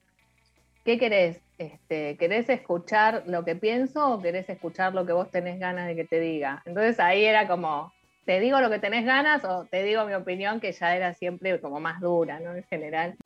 ¿qué 0.84 0.98
querés? 0.98 1.40
Este, 1.58 2.16
¿Querés 2.18 2.48
escuchar 2.48 3.24
lo 3.26 3.44
que 3.44 3.56
pienso 3.56 4.14
o 4.14 4.20
querés 4.22 4.48
escuchar 4.48 4.94
lo 4.94 5.06
que 5.06 5.12
vos 5.12 5.30
tenés 5.30 5.58
ganas 5.58 5.86
de 5.86 5.96
que 5.96 6.04
te 6.04 6.20
diga? 6.20 6.62
Entonces 6.66 6.98
ahí 7.00 7.24
era 7.24 7.46
como, 7.48 7.92
¿te 8.24 8.40
digo 8.40 8.60
lo 8.60 8.70
que 8.70 8.78
tenés 8.78 9.04
ganas 9.04 9.44
o 9.44 9.66
te 9.70 9.82
digo 9.82 10.04
mi 10.04 10.14
opinión 10.14 10.60
que 10.60 10.72
ya 10.72 10.96
era 10.96 11.14
siempre 11.14 11.60
como 11.60 11.80
más 11.80 12.00
dura, 12.00 12.40
¿no? 12.40 12.54
En 12.54 12.64
general. 12.64 13.16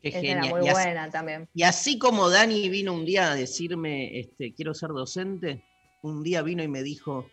Qué 0.00 0.08
Esa 0.10 0.20
genial. 0.20 0.44
era 0.46 0.54
muy 0.56 0.66
Y 0.66 0.68
así- 0.68 0.84
buena 0.84 1.10
también. 1.10 1.48
Y 1.54 1.62
así 1.64 1.98
como 1.98 2.28
Dani 2.28 2.68
vino 2.68 2.92
un 2.94 3.04
día 3.04 3.32
a 3.32 3.34
decirme, 3.34 4.18
este, 4.18 4.54
quiero 4.54 4.72
ser 4.74 4.90
docente, 4.90 5.62
un 6.02 6.22
día 6.22 6.42
vino 6.42 6.62
y 6.62 6.68
me 6.68 6.82
dijo, 6.82 7.30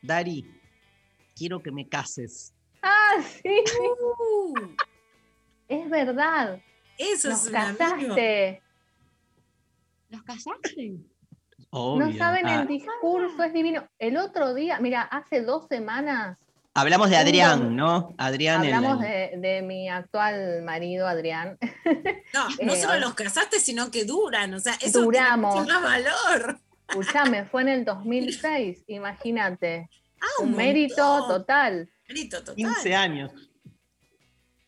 Dari, 0.00 0.44
quiero 1.36 1.62
que 1.62 1.70
me 1.70 1.88
cases. 1.88 2.54
Ah, 2.82 3.22
sí. 3.22 3.62
Es 5.68 5.88
verdad. 5.90 6.60
Eso 6.98 7.30
Nos 7.30 7.42
es 7.44 7.48
un 7.50 7.56
amigo. 7.56 7.78
casaste. 7.78 8.62
¿Los 10.10 10.22
casaste? 10.22 10.92
No 11.72 12.12
saben 12.18 12.46
Ah, 12.46 12.60
el 12.62 12.68
discurso, 12.68 13.42
es 13.42 13.52
divino. 13.54 13.88
El 13.98 14.18
otro 14.18 14.52
día, 14.52 14.78
mira, 14.80 15.02
hace 15.02 15.40
dos 15.42 15.66
semanas 15.68 16.36
hablamos 16.74 17.08
de 17.10 17.16
Adrián, 17.16 17.74
¿no? 17.76 18.14
Adrián. 18.18 18.62
hablamos 18.62 19.02
el- 19.04 19.40
de, 19.40 19.48
de 19.48 19.62
mi 19.62 19.88
actual 19.88 20.62
marido, 20.64 21.06
Adrián. 21.06 21.58
No, 22.34 22.48
no 22.62 22.72
Eh, 22.74 22.80
solo 22.80 22.94
hoy- 22.94 23.00
los 23.00 23.14
casaste, 23.14 23.58
sino 23.58 23.90
que 23.90 24.04
duran. 24.04 24.52
O 24.54 24.60
sea, 24.60 24.74
eso 24.74 25.00
tiene 25.00 25.04
Duramos. 25.04 25.66
más 25.66 25.82
valor. 25.82 26.58
Escuchame, 26.88 27.46
fue 27.46 27.62
en 27.62 27.68
el 27.68 27.84
2006, 27.86 28.84
imagínate. 28.88 29.88
Ah, 30.20 30.42
un 30.42 30.50
un 30.50 30.56
mérito 30.56 31.26
total. 31.26 31.88
Mérito 32.06 32.38
total. 32.40 32.54
15 32.56 32.94
años. 32.94 33.32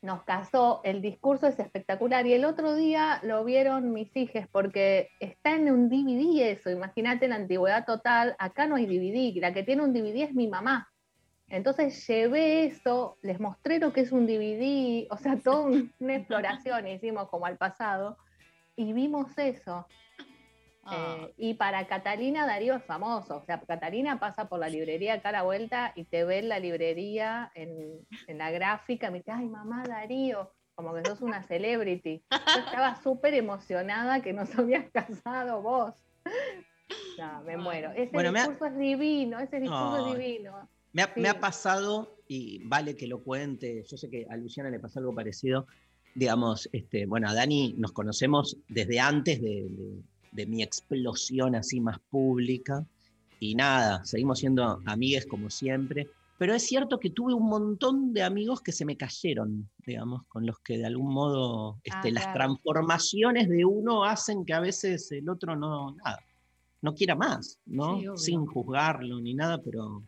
Nos 0.04 0.22
casó, 0.24 0.82
el 0.84 1.00
discurso 1.00 1.46
es 1.46 1.58
espectacular. 1.58 2.26
Y 2.26 2.34
el 2.34 2.44
otro 2.44 2.74
día 2.74 3.20
lo 3.22 3.42
vieron 3.42 3.90
mis 3.94 4.14
hijas, 4.14 4.46
porque 4.52 5.08
está 5.18 5.52
en 5.52 5.72
un 5.72 5.88
DVD 5.88 6.50
eso. 6.50 6.68
Imagínate 6.70 7.26
la 7.26 7.36
antigüedad 7.36 7.86
total. 7.86 8.36
Acá 8.38 8.66
no 8.66 8.76
hay 8.76 8.84
DVD, 8.84 9.40
la 9.40 9.54
que 9.54 9.62
tiene 9.62 9.82
un 9.82 9.94
DVD 9.94 10.24
es 10.24 10.34
mi 10.34 10.46
mamá. 10.46 10.90
Entonces 11.48 12.06
llevé 12.06 12.66
eso, 12.66 13.16
les 13.22 13.40
mostré 13.40 13.78
lo 13.78 13.94
que 13.94 14.02
es 14.02 14.12
un 14.12 14.26
DVD, 14.26 15.06
o 15.10 15.16
sea, 15.16 15.38
toda 15.38 15.62
un- 15.62 15.90
una 15.98 16.16
exploración 16.16 16.86
hicimos 16.86 17.30
como 17.30 17.46
al 17.46 17.56
pasado, 17.56 18.18
y 18.76 18.92
vimos 18.92 19.38
eso. 19.38 19.86
Eh, 20.92 21.34
y 21.38 21.54
para 21.54 21.86
Catalina 21.86 22.46
Darío 22.46 22.74
es 22.74 22.84
famoso, 22.84 23.36
o 23.38 23.44
sea, 23.44 23.60
Catalina 23.60 24.18
pasa 24.20 24.48
por 24.48 24.58
la 24.58 24.68
librería 24.68 25.14
acá 25.14 25.30
a 25.30 25.32
la 25.32 25.42
vuelta 25.42 25.92
y 25.96 26.04
te 26.04 26.24
ve 26.24 26.38
en 26.40 26.48
la 26.48 26.58
librería, 26.58 27.50
en, 27.54 28.06
en 28.26 28.38
la 28.38 28.50
gráfica, 28.50 29.10
me 29.10 29.18
dice, 29.18 29.30
ay 29.32 29.46
mamá 29.46 29.82
Darío, 29.86 30.52
como 30.74 30.92
que 30.94 31.02
sos 31.04 31.20
una 31.20 31.42
celebrity. 31.42 32.24
Yo 32.30 32.60
estaba 32.60 32.96
súper 33.02 33.34
emocionada 33.34 34.20
que 34.20 34.32
nos 34.32 34.56
habías 34.58 34.90
casado 34.90 35.62
vos. 35.62 35.94
No, 37.18 37.42
me 37.44 37.56
muero. 37.56 37.90
Ese 37.92 38.10
Bueno, 38.12 38.32
me 38.32 38.40
ha- 38.40 38.48
discurso 38.48 38.66
es 38.66 38.78
divino, 38.78 39.38
ese 39.38 39.60
discurso 39.60 39.98
es 40.06 40.18
divino. 40.18 40.68
Me 40.92 41.02
ha, 41.02 41.12
me 41.16 41.28
ha 41.28 41.32
Sí. 41.34 41.38
pasado, 41.40 42.16
y 42.28 42.66
vale 42.66 42.96
que 42.96 43.06
lo 43.06 43.22
cuente, 43.22 43.82
yo 43.88 43.96
sé 43.96 44.08
que 44.10 44.26
a 44.28 44.36
Luciana 44.36 44.70
le 44.70 44.80
pasó 44.80 44.98
algo 45.00 45.14
parecido, 45.14 45.66
digamos, 46.14 46.68
este, 46.72 47.06
bueno, 47.06 47.28
a 47.28 47.34
Dani 47.34 47.74
nos 47.78 47.92
conocemos 47.92 48.56
desde 48.68 49.00
antes 49.00 49.40
de, 49.40 49.66
de- 49.68 50.02
de 50.34 50.46
mi 50.46 50.62
explosión 50.62 51.54
así 51.54 51.80
más 51.80 51.98
pública, 52.10 52.84
y 53.40 53.54
nada, 53.54 54.04
seguimos 54.04 54.38
siendo 54.40 54.80
amigues 54.84 55.26
como 55.26 55.48
siempre, 55.50 56.08
pero 56.38 56.54
es 56.54 56.64
cierto 56.64 56.98
que 56.98 57.10
tuve 57.10 57.32
un 57.32 57.46
montón 57.46 58.12
de 58.12 58.22
amigos 58.22 58.60
que 58.60 58.72
se 58.72 58.84
me 58.84 58.96
cayeron, 58.96 59.70
digamos, 59.86 60.24
con 60.26 60.44
los 60.44 60.58
que 60.60 60.78
de 60.78 60.86
algún 60.86 61.12
modo 61.12 61.78
este, 61.84 62.08
Ah, 62.08 62.10
las 62.12 62.24
claro. 62.24 62.38
transformaciones 62.38 63.48
de 63.48 63.64
uno 63.64 64.04
hacen 64.04 64.44
que 64.44 64.52
a 64.52 64.60
veces 64.60 65.10
el 65.12 65.28
otro 65.28 65.54
no, 65.56 65.94
nada, 65.94 66.20
no 66.82 66.94
quiera 66.94 67.14
más, 67.14 67.58
¿no? 67.66 67.98
Sí. 68.16 68.32
Sin 68.32 68.46
juzgarlo 68.46 69.20
ni 69.20 69.34
nada, 69.34 69.62
pero 69.62 70.02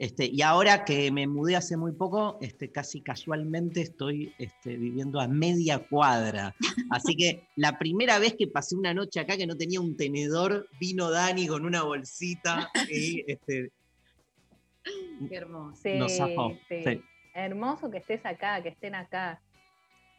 este, 0.00 0.24
y 0.24 0.40
ahora 0.40 0.86
que 0.86 1.12
me 1.12 1.26
mudé 1.26 1.56
hace 1.56 1.76
muy 1.76 1.92
poco, 1.92 2.38
este, 2.40 2.72
casi 2.72 3.02
casualmente 3.02 3.82
estoy 3.82 4.32
este, 4.38 4.78
viviendo 4.78 5.20
a 5.20 5.28
media 5.28 5.78
cuadra. 5.78 6.56
Así 6.88 7.14
que 7.14 7.46
la 7.56 7.78
primera 7.78 8.18
vez 8.18 8.34
que 8.34 8.46
pasé 8.46 8.76
una 8.76 8.94
noche 8.94 9.20
acá 9.20 9.36
que 9.36 9.46
no 9.46 9.58
tenía 9.58 9.78
un 9.78 9.98
tenedor, 9.98 10.66
vino 10.80 11.10
Dani 11.10 11.46
con 11.46 11.66
una 11.66 11.82
bolsita 11.82 12.70
y 12.90 13.22
este, 13.30 13.72
Qué 15.28 15.36
hermoso. 15.36 15.82
Nos 15.96 16.16
zafó. 16.16 16.56
sí. 16.66 16.82
Sí. 16.82 17.02
Hermoso 17.34 17.90
que 17.90 17.98
estés 17.98 18.24
acá, 18.24 18.62
que 18.62 18.70
estén 18.70 18.94
acá. 18.94 19.42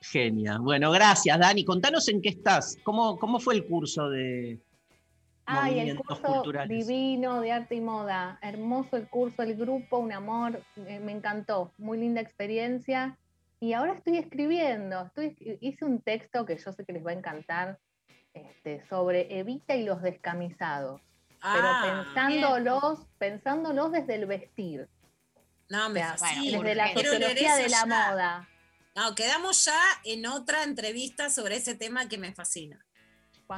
Genia. 0.02 0.60
Bueno, 0.60 0.92
gracias, 0.92 1.40
Dani. 1.40 1.66
Contanos 1.66 2.08
en 2.08 2.22
qué 2.22 2.30
estás. 2.30 2.78
¿Cómo, 2.84 3.18
cómo 3.18 3.40
fue 3.40 3.56
el 3.56 3.66
curso 3.66 4.12
de 4.12 4.60
Ay, 5.60 5.80
el 5.90 5.98
curso 5.98 6.22
culturales? 6.22 6.88
divino 6.88 7.42
de 7.42 7.52
arte 7.52 7.76
y 7.76 7.82
moda. 7.82 8.40
Hermoso 8.42 8.98
el 8.98 9.08
curso, 9.08 9.44
el 9.44 9.56
grupo, 9.56 9.98
un 10.00 10.12
amor. 10.12 10.64
eh, 10.88 11.00
me 11.00 11.12
encantó. 11.12 11.74
Muy 11.78 11.98
linda 11.98 12.22
experiencia. 12.22 13.18
Y 13.60 13.74
ahora 13.74 13.94
estoy 13.94 14.18
escribiendo. 14.18 15.02
Estoy, 15.06 15.58
hice 15.62 15.86
un 15.86 16.02
texto 16.02 16.46
que 16.46 16.58
yo 16.58 16.72
sé 16.74 16.84
que 16.86 16.94
les 16.94 17.06
va 17.06 17.12
a 17.12 17.16
encantar 17.16 17.80
este, 18.34 18.84
sobre 18.88 19.38
Evita 19.40 19.76
y 19.76 19.84
los 19.84 20.02
descamisados. 20.02 21.02
Ah, 21.42 21.54
pero 21.84 21.96
pensándolos, 22.04 23.08
pensándolos 23.18 23.92
desde 23.92 24.16
el 24.16 24.26
vestir. 24.26 24.88
No, 25.70 25.90
me 25.90 26.02
O 26.02 26.04
sea, 26.04 26.18
fascina. 26.18 26.58
desde 26.60 26.76
la 26.76 26.94
sociología 26.94 27.56
de 27.56 27.70
la 27.70 27.78
ya. 27.80 27.86
moda. 27.86 28.50
No, 28.96 29.16
quedamos 29.16 29.64
ya 29.66 29.80
en 30.04 30.26
otra 30.28 30.64
entrevista 30.64 31.30
sobre 31.30 31.56
ese 31.56 31.76
tema 31.76 32.10
que 32.10 32.18
me 32.18 32.34
fascina. 32.34 32.86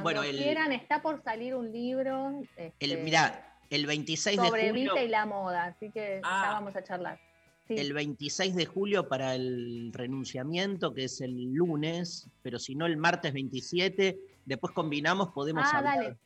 Cuando 0.02 0.20
Bueno, 0.20 0.22
el- 0.24 0.42
quieran, 0.42 0.72
está 0.72 1.00
por 1.00 1.22
salir 1.22 1.54
un 1.54 1.70
libro 1.70 2.40
El, 2.56 2.66
este, 2.66 2.96
mirá, 2.96 3.58
el 3.70 3.86
26 3.86 4.40
de 4.40 4.48
sobre 4.48 4.68
julio. 4.70 4.90
Evita 4.90 5.02
y 5.04 5.08
la 5.08 5.24
moda, 5.24 5.66
así 5.66 5.88
que 5.92 6.20
Ah. 6.24 6.42
ya 6.46 6.52
vamos 6.54 6.74
a 6.74 6.82
charlar. 6.82 7.20
Sí. 7.68 7.74
El 7.78 7.92
26 7.92 8.56
de 8.56 8.66
julio 8.66 9.08
para 9.08 9.36
el 9.36 9.92
renunciamiento, 9.92 10.92
que 10.92 11.04
es 11.04 11.20
el 11.20 11.52
lunes, 11.54 12.28
pero 12.42 12.58
si 12.58 12.74
no 12.74 12.86
el 12.86 12.96
martes 12.96 13.32
27, 13.32 14.18
después 14.44 14.72
combinamos, 14.74 15.28
podemos 15.30 15.64
Ah, 15.72 15.78
hablar. 15.78 15.96
dale. 15.98 16.16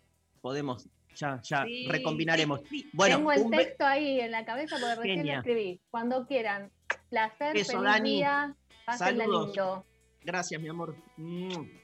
Podemos, 0.41 0.89
ya, 1.15 1.39
ya 1.43 1.65
Sí, 1.67 1.87
recombinaremos. 1.91 2.63
sí, 2.71 2.89
Bueno, 2.95 3.17
Tengo 3.19 3.33
el 3.33 3.51
texto 3.51 3.85
ahí 3.85 4.19
en 4.19 4.31
la 4.31 4.47
cabeza 4.47 4.77
porque 4.81 4.95
recién 4.95 5.27
lo 5.27 5.33
escribí. 5.35 5.81
Cuando 5.91 6.27
quieran. 6.27 6.71
Placer, 7.11 7.53
Beso, 7.53 7.73
feliz 7.73 7.85
Dani. 7.85 8.11
día. 8.17 8.57
Pásenla 8.87 9.25
lindo. 9.25 9.85
Gracias, 10.25 10.61
mi 10.61 10.69
amor. 10.69 10.97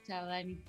Chao, 0.06 0.24
Dani. 0.26 0.62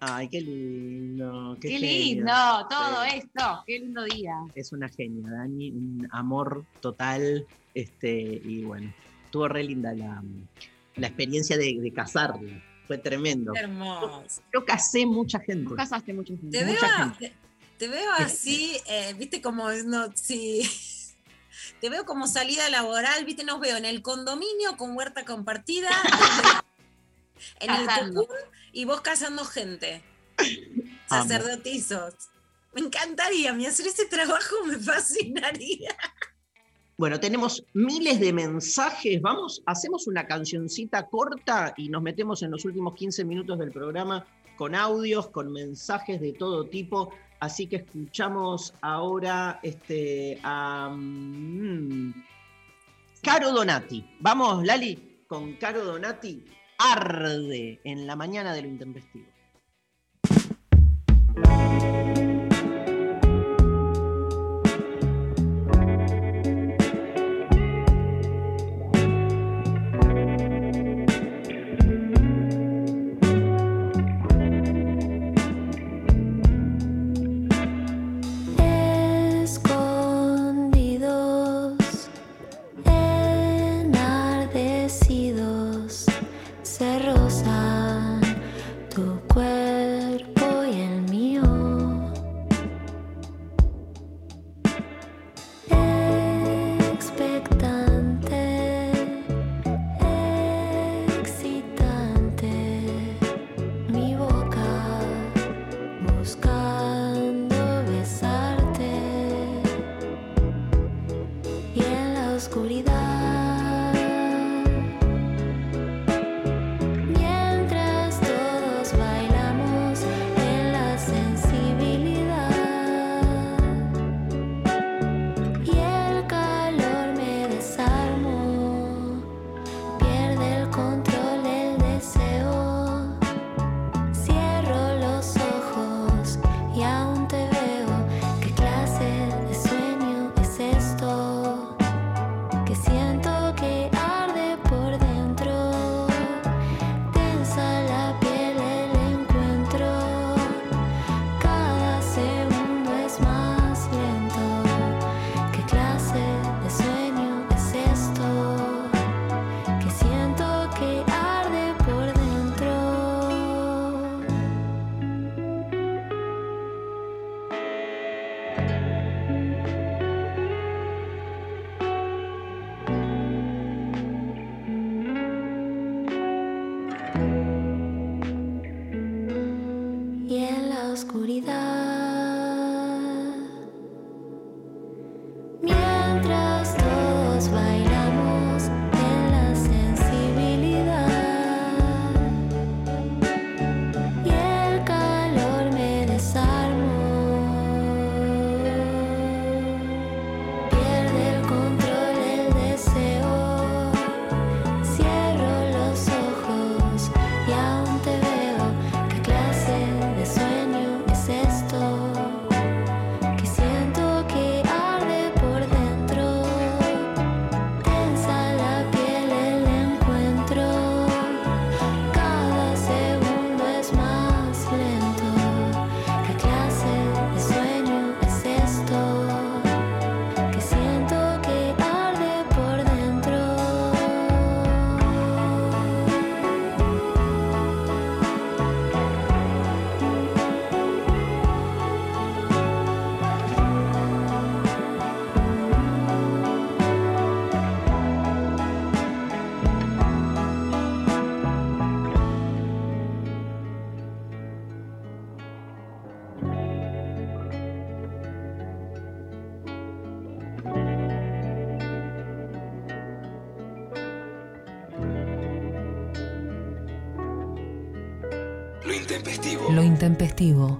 Ay, 0.00 0.28
qué 0.28 0.40
lindo. 0.40 1.56
Qué, 1.60 1.68
Qué, 1.68 1.78
lindo, 1.78 2.32
todo 2.68 3.04
Sí. 3.04 3.16
esto. 3.16 3.62
Qué 3.66 3.78
lindo 3.78 4.04
día. 4.04 4.34
Es 4.54 4.72
una 4.72 4.88
genia, 4.88 5.30
Dani, 5.30 5.70
un 5.70 6.08
amor 6.12 6.64
total. 6.80 7.46
Este, 7.74 8.10
y 8.44 8.62
bueno, 8.64 8.92
estuvo 9.24 9.48
re 9.48 9.64
linda 9.64 9.92
la, 9.94 10.22
la 10.96 11.06
experiencia 11.06 11.56
de, 11.56 11.78
de 11.80 11.92
casarla. 11.92 12.62
Fue 12.86 12.98
tremendo. 12.98 13.52
Hermoso. 13.54 14.42
Yo 14.52 14.64
casé 14.64 15.06
mucha 15.06 15.40
gente. 15.40 15.68
Vos 15.68 15.76
casaste 15.76 16.12
mucho. 16.12 16.34
Te 16.50 16.62
veo, 16.64 16.74
Mucha 16.74 17.02
a- 17.04 17.16
te, 17.18 17.32
te 17.78 17.88
veo 17.88 18.12
así, 18.18 18.76
eh, 18.88 19.14
viste 19.18 19.40
como 19.42 19.70
no, 19.72 20.08
sí. 20.14 20.62
Te 21.80 21.88
veo 21.90 22.04
como 22.04 22.26
salida 22.26 22.68
laboral, 22.70 23.24
viste, 23.24 23.42
nos 23.42 23.60
veo 23.60 23.76
en 23.78 23.86
el 23.86 24.02
condominio 24.02 24.76
con 24.76 24.94
huerta 24.96 25.24
compartida, 25.24 25.88
en 27.60 27.70
el 27.70 28.14
cocún 28.14 28.36
y 28.72 28.84
vos 28.84 29.00
cazando 29.00 29.44
gente. 29.44 30.02
Amo. 31.08 31.22
Sacerdotizos. 31.22 32.14
Me 32.74 32.82
encantaría, 32.82 33.52
mi 33.52 33.64
hacer 33.66 33.86
ese 33.86 34.06
trabajo 34.06 34.56
me 34.66 34.78
fascinaría. 34.78 35.96
Bueno, 36.98 37.20
tenemos 37.20 37.64
miles 37.74 38.20
de 38.20 38.32
mensajes. 38.32 39.20
Vamos, 39.20 39.62
hacemos 39.66 40.06
una 40.06 40.26
cancioncita 40.26 41.06
corta 41.06 41.74
y 41.76 41.88
nos 41.88 42.02
metemos 42.02 42.42
en 42.42 42.50
los 42.50 42.64
últimos 42.64 42.94
15 42.94 43.24
minutos 43.24 43.58
del 43.58 43.70
programa 43.70 44.26
con 44.56 44.74
audios, 44.74 45.28
con 45.28 45.52
mensajes 45.52 46.20
de 46.20 46.32
todo 46.32 46.66
tipo. 46.66 47.12
Así 47.38 47.66
que 47.66 47.76
escuchamos 47.76 48.72
ahora 48.80 49.60
este, 49.62 50.40
a 50.42 50.88
mm, 50.90 52.14
Caro 53.22 53.52
Donati. 53.52 54.16
Vamos, 54.20 54.64
Lali, 54.64 55.22
con 55.26 55.54
Caro 55.56 55.84
Donati. 55.84 56.44
Arde 56.78 57.80
en 57.84 58.06
la 58.06 58.16
mañana 58.16 58.54
de 58.54 58.62
lo 58.62 58.68
intempestivo. 58.68 59.26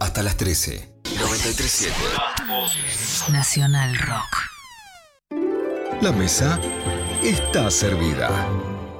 Hasta 0.00 0.22
las 0.22 0.36
13. 0.36 0.88
937. 1.18 1.92
Nacional 3.32 3.98
Rock. 3.98 4.36
La 6.00 6.12
mesa 6.12 6.60
está 7.24 7.68
servida. 7.72 8.30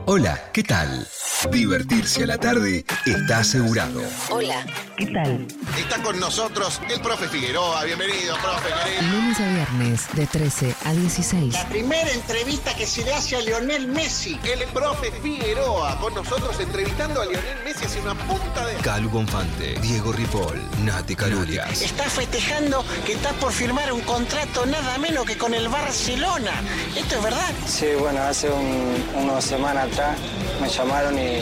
Hola, 0.07 0.51
¿qué 0.53 0.65
tal? 0.65 1.07
Divertirse 1.53 2.25
a 2.25 2.27
la 2.27 2.39
tarde 2.39 2.85
está 3.05 3.39
asegurado. 3.39 4.01
Hola, 4.31 4.65
¿qué 4.97 5.07
tal? 5.07 5.47
Está 5.79 6.03
con 6.03 6.19
nosotros 6.19 6.81
el 6.89 7.01
profe 7.01 7.29
Figueroa. 7.29 7.85
Bienvenido, 7.85 8.37
profe. 8.37 8.69
querido. 8.85 9.13
Lunes 9.13 9.41
a 9.41 9.49
viernes 9.49 10.07
de 10.15 10.27
13 10.27 10.75
a 10.85 10.93
16. 10.93 11.55
La 11.55 11.69
primera 11.69 12.11
entrevista 12.11 12.75
que 12.75 12.87
se 12.87 13.05
le 13.05 13.15
hace 13.15 13.37
a 13.37 13.41
Lionel 13.41 13.89
Messi. 13.89 14.39
El 14.45 14.65
profe 14.69 15.13
Figueroa 15.23 15.99
con 16.01 16.15
nosotros 16.15 16.59
entrevistando 16.61 17.21
a 17.21 17.27
Lionel 17.27 17.59
Messi 17.65 17.66
hacia 17.85 18.01
una 18.03 18.15
punta 18.15 18.67
de... 18.67 18.75
Calu 18.77 19.09
Bonfante, 19.11 19.75
Diego 19.81 20.13
Ripoll, 20.13 20.61
Nati 20.85 21.15
Calurias. 21.17 21.83
Está 21.83 22.05
festejando 22.05 22.85
que 23.05 23.13
está 23.15 23.33
por 23.35 23.53
firmar 23.53 23.93
un 23.93 24.01
contrato 24.03 24.65
nada 24.67 24.97
menos 24.99 25.25
que 25.27 25.37
con 25.37 25.55
el 25.55 25.69
Barcelona. 25.69 26.53
¿Esto 26.97 27.17
es 27.17 27.23
verdad? 27.23 27.51
Sí, 27.67 27.87
bueno, 27.99 28.23
hace 28.23 28.49
un- 28.51 29.05
unas 29.17 29.45
semanas 29.45 29.87
atrás 29.93 30.17
me 30.61 30.69
llamaron 30.69 31.19
y 31.19 31.39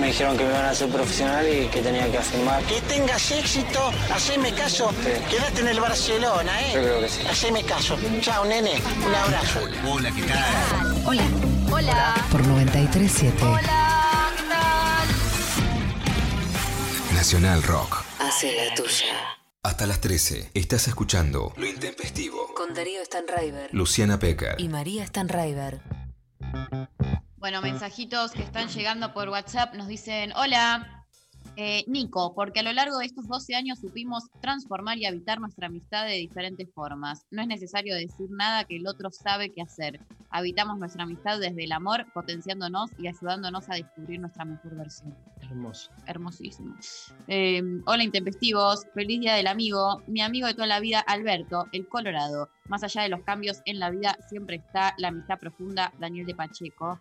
me 0.00 0.06
dijeron 0.08 0.36
que 0.36 0.44
me 0.44 0.50
iban 0.50 0.64
a 0.66 0.70
hacer 0.70 0.88
profesional 0.90 1.46
y 1.48 1.66
que 1.68 1.80
tenía 1.80 2.10
que 2.10 2.18
firmar. 2.18 2.62
Que 2.64 2.80
tengas 2.82 3.30
éxito, 3.30 3.90
haceme 4.14 4.52
caso. 4.52 4.92
Quédate 5.30 5.60
en 5.62 5.68
el 5.68 5.80
Barcelona, 5.80 6.60
¿eh? 6.62 6.72
Yo 6.74 6.82
creo 6.82 7.00
que 7.00 7.08
sí. 7.08 7.20
Haceme 7.28 7.62
caso. 7.64 7.96
Chao, 8.20 8.44
nene. 8.44 8.80
Un 9.06 9.14
abrazo. 9.14 9.60
Hola, 9.86 10.10
¿qué 10.10 10.22
tal? 10.22 11.02
Hola. 11.06 11.22
Hola. 11.70 12.14
Por 12.30 12.46
937. 12.46 13.44
Hola, 13.44 13.77
Nacional 17.28 17.62
Rock. 17.62 18.06
Hace 18.20 18.56
la 18.56 18.74
tuya. 18.74 19.14
Hasta 19.62 19.86
las 19.86 20.00
13. 20.00 20.52
Estás 20.54 20.88
escuchando 20.88 21.52
Lo 21.58 21.66
Intempestivo. 21.66 22.54
Con 22.54 22.72
Darío 22.72 23.04
Stanraiver. 23.04 23.68
Luciana 23.74 24.18
Pecker. 24.18 24.58
Y 24.58 24.70
María 24.70 25.06
Stanraiver. 25.06 25.82
Bueno, 27.36 27.60
mensajitos 27.60 28.30
que 28.30 28.42
están 28.42 28.68
llegando 28.68 29.12
por 29.12 29.28
WhatsApp 29.28 29.74
nos 29.74 29.88
dicen, 29.88 30.32
hola, 30.36 31.04
eh, 31.56 31.84
Nico, 31.86 32.34
porque 32.34 32.60
a 32.60 32.62
lo 32.62 32.72
largo 32.72 32.96
de 32.96 33.04
estos 33.04 33.28
12 33.28 33.56
años 33.56 33.78
supimos 33.78 34.30
transformar 34.40 34.96
y 34.96 35.04
habitar 35.04 35.38
nuestra 35.38 35.66
amistad 35.66 36.06
de 36.06 36.14
diferentes 36.14 36.72
formas. 36.72 37.26
No 37.30 37.42
es 37.42 37.48
necesario 37.48 37.94
decir 37.94 38.30
nada 38.30 38.64
que 38.64 38.76
el 38.76 38.86
otro 38.86 39.10
sabe 39.10 39.50
qué 39.50 39.60
hacer. 39.60 40.00
Habitamos 40.30 40.78
nuestra 40.78 41.02
amistad 41.02 41.38
desde 41.38 41.64
el 41.64 41.72
amor, 41.72 42.06
potenciándonos 42.14 42.88
y 42.98 43.06
ayudándonos 43.06 43.68
a 43.68 43.74
descubrir 43.74 44.18
nuestra 44.18 44.46
mejor 44.46 44.76
versión. 44.76 45.14
Hermoso. 45.50 45.90
Hermosísimo. 46.06 46.74
Eh, 47.26 47.62
hola, 47.86 48.04
intempestivos. 48.04 48.86
Feliz 48.94 49.20
día 49.20 49.34
del 49.34 49.46
amigo. 49.46 50.02
Mi 50.06 50.20
amigo 50.20 50.46
de 50.46 50.52
toda 50.54 50.66
la 50.66 50.78
vida, 50.80 51.00
Alberto, 51.00 51.66
el 51.72 51.88
Colorado. 51.88 52.50
Más 52.66 52.82
allá 52.84 53.02
de 53.02 53.08
los 53.08 53.22
cambios 53.22 53.62
en 53.64 53.78
la 53.78 53.88
vida, 53.90 54.18
siempre 54.28 54.56
está 54.56 54.94
la 54.98 55.08
amistad 55.08 55.38
profunda, 55.38 55.92
Daniel 55.98 56.26
de 56.26 56.34
Pacheco. 56.34 57.00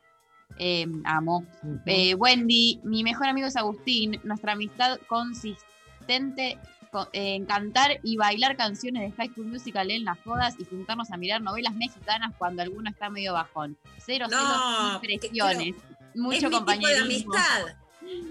Eh, 0.57 0.87
amo. 1.03 1.45
Eh, 1.85 2.15
Wendy, 2.15 2.79
mi 2.83 3.03
mejor 3.03 3.27
amigo 3.27 3.47
es 3.47 3.57
Agustín. 3.57 4.17
Nuestra 4.23 4.53
amistad 4.53 4.97
consistente 5.07 6.57
co- 6.89 7.09
en 7.11 7.45
cantar 7.45 7.99
y 8.01 8.15
bailar 8.15 8.55
canciones 8.55 9.01
de 9.03 9.11
High 9.11 9.33
School 9.33 9.47
Musical 9.47 9.91
en 9.91 10.05
las 10.05 10.17
jodas 10.23 10.55
y 10.57 10.63
juntarnos 10.63 11.11
a 11.11 11.17
mirar 11.17 11.41
novelas 11.41 11.75
mexicanas 11.75 12.33
cuando 12.37 12.61
alguno 12.61 12.89
está 12.89 13.09
medio 13.09 13.33
bajón. 13.33 13.77
Cero 13.97 14.27
No, 14.31 14.37
celos 14.37 15.01
ni 15.01 15.01
que- 15.01 15.17
presiones. 15.19 15.75
pero 15.75 16.23
Mucho 16.23 16.37
es 16.37 16.43
mi 16.43 16.49
tipo 16.49 16.49
de 16.49 16.57
compañerismo. 16.77 17.33
amistad. 17.33 17.75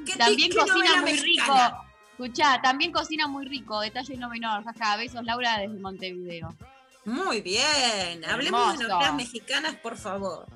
¿Qué 0.07 0.12
ti- 0.12 0.19
También 0.19 0.51
qué 0.51 0.57
cocina 0.59 1.03
muy 1.03 1.12
mexicana? 1.12 1.69
rico. 1.69 1.82
Escuchá, 2.12 2.61
también 2.62 2.93
cocina 2.93 3.27
muy 3.27 3.47
rico. 3.47 3.81
Detalle 3.81 4.16
no 4.16 4.28
menor. 4.28 4.65
Jaja, 4.65 4.97
besos 4.97 5.24
Laura 5.24 5.59
desde 5.59 5.78
Montevideo. 5.78 6.55
Muy 7.05 7.40
bien. 7.43 8.24
Hablemos 8.24 8.78
de 8.78 8.89
novelas 8.89 9.15
mexicanas, 9.15 9.74
por 9.77 9.97
favor. 9.97 10.47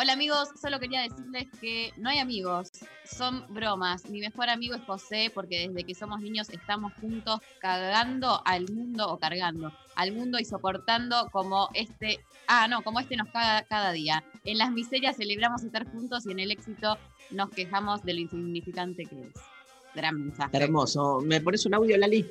Hola 0.00 0.12
amigos, 0.12 0.48
solo 0.62 0.78
quería 0.78 1.02
decirles 1.02 1.48
que 1.60 1.92
no 1.96 2.08
hay 2.08 2.20
amigos, 2.20 2.70
son 3.04 3.44
bromas. 3.52 4.04
Mi 4.08 4.20
mejor 4.20 4.48
amigo 4.48 4.76
es 4.76 4.82
José 4.84 5.32
porque 5.34 5.66
desde 5.68 5.82
que 5.82 5.92
somos 5.96 6.20
niños 6.20 6.48
estamos 6.50 6.92
juntos 7.00 7.40
cagando 7.58 8.40
al 8.44 8.70
mundo 8.70 9.08
o 9.10 9.18
cargando 9.18 9.72
al 9.96 10.12
mundo 10.12 10.38
y 10.38 10.44
soportando 10.44 11.28
como 11.32 11.68
este, 11.74 12.24
ah 12.46 12.68
no, 12.68 12.82
como 12.82 13.00
este 13.00 13.16
nos 13.16 13.26
caga 13.32 13.62
cada 13.64 13.90
día. 13.90 14.22
En 14.48 14.56
las 14.56 14.72
miserias 14.72 15.18
celebramos 15.18 15.62
estar 15.62 15.86
juntos 15.92 16.24
y 16.26 16.32
en 16.32 16.38
el 16.38 16.50
éxito 16.50 16.96
nos 17.32 17.50
quejamos 17.50 18.02
de 18.02 18.14
lo 18.14 18.20
insignificante 18.20 19.04
que 19.04 19.20
es. 19.20 19.34
Gran 19.94 20.18
mensaje. 20.18 20.56
Hermoso. 20.56 21.20
¿Me 21.20 21.42
pones 21.42 21.66
un 21.66 21.74
audio, 21.74 21.98
Lali? 21.98 22.24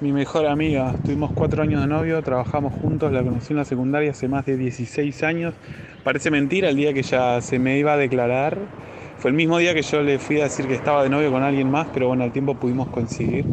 Mi 0.00 0.10
mejor 0.10 0.46
amiga, 0.46 0.92
tuvimos 1.04 1.30
cuatro 1.34 1.62
años 1.62 1.82
de 1.82 1.86
novio, 1.86 2.20
trabajamos 2.24 2.74
juntos, 2.82 3.12
la 3.12 3.22
conocí 3.22 3.52
en 3.52 3.58
la 3.58 3.64
secundaria 3.64 4.10
hace 4.10 4.26
más 4.26 4.44
de 4.44 4.56
16 4.56 5.22
años. 5.22 5.54
Parece 6.02 6.32
mentira, 6.32 6.70
el 6.70 6.74
día 6.76 6.92
que 6.92 7.04
ya 7.04 7.40
se 7.40 7.60
me 7.60 7.78
iba 7.78 7.92
a 7.92 7.96
declarar, 7.96 8.58
fue 9.18 9.30
el 9.30 9.36
mismo 9.36 9.58
día 9.58 9.72
que 9.72 9.82
yo 9.82 10.02
le 10.02 10.18
fui 10.18 10.40
a 10.40 10.44
decir 10.44 10.66
que 10.66 10.74
estaba 10.74 11.04
de 11.04 11.10
novio 11.10 11.30
con 11.30 11.44
alguien 11.44 11.70
más, 11.70 11.86
pero 11.94 12.08
bueno, 12.08 12.24
al 12.24 12.32
tiempo 12.32 12.56
pudimos 12.56 12.88
coincidir. 12.88 13.44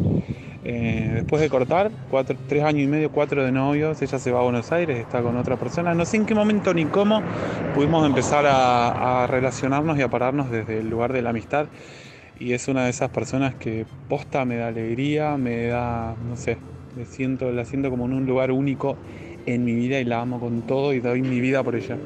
Eh, 0.64 1.10
después 1.14 1.40
de 1.40 1.48
cortar, 1.48 1.90
tres 2.48 2.64
años 2.64 2.82
y 2.82 2.86
medio, 2.86 3.10
cuatro 3.10 3.44
de 3.44 3.52
novios, 3.52 4.02
ella 4.02 4.18
se 4.18 4.32
va 4.32 4.40
a 4.40 4.42
Buenos 4.42 4.72
Aires, 4.72 4.98
está 4.98 5.22
con 5.22 5.36
otra 5.36 5.56
persona. 5.56 5.94
No 5.94 6.04
sé 6.04 6.16
en 6.16 6.26
qué 6.26 6.34
momento 6.34 6.74
ni 6.74 6.84
cómo 6.86 7.22
pudimos 7.74 8.04
empezar 8.04 8.44
a, 8.46 9.26
relacionarnos 9.28 9.98
y 9.98 10.02
a 10.02 10.08
pararnos 10.08 10.50
desde 10.50 10.80
el 10.80 10.90
lugar 10.90 11.12
de 11.12 11.22
la 11.22 11.30
amistad. 11.30 11.66
Y 12.40 12.52
es 12.52 12.68
una 12.68 12.84
de 12.84 12.90
esas 12.90 13.10
personas 13.10 13.54
que 13.54 13.86
posta 14.08 14.44
me 14.44 14.56
da 14.56 14.68
alegría, 14.68 15.36
me 15.36 15.66
da, 15.66 16.14
no 16.28 16.36
sé, 16.36 16.56
me 16.96 17.04
siento, 17.04 17.50
la 17.50 17.64
siento 17.64 17.90
como 17.90 18.06
en 18.06 18.12
un 18.12 18.26
lugar 18.26 18.52
único 18.52 18.96
en 19.46 19.64
mi 19.64 19.74
vida 19.74 19.98
y 19.98 20.04
la 20.04 20.20
amo 20.20 20.38
con 20.38 20.62
todo 20.62 20.92
y 20.92 21.00
doy 21.00 21.22
mi 21.22 21.40
vida 21.40 21.62
por 21.64 21.74
ella. 21.74 21.96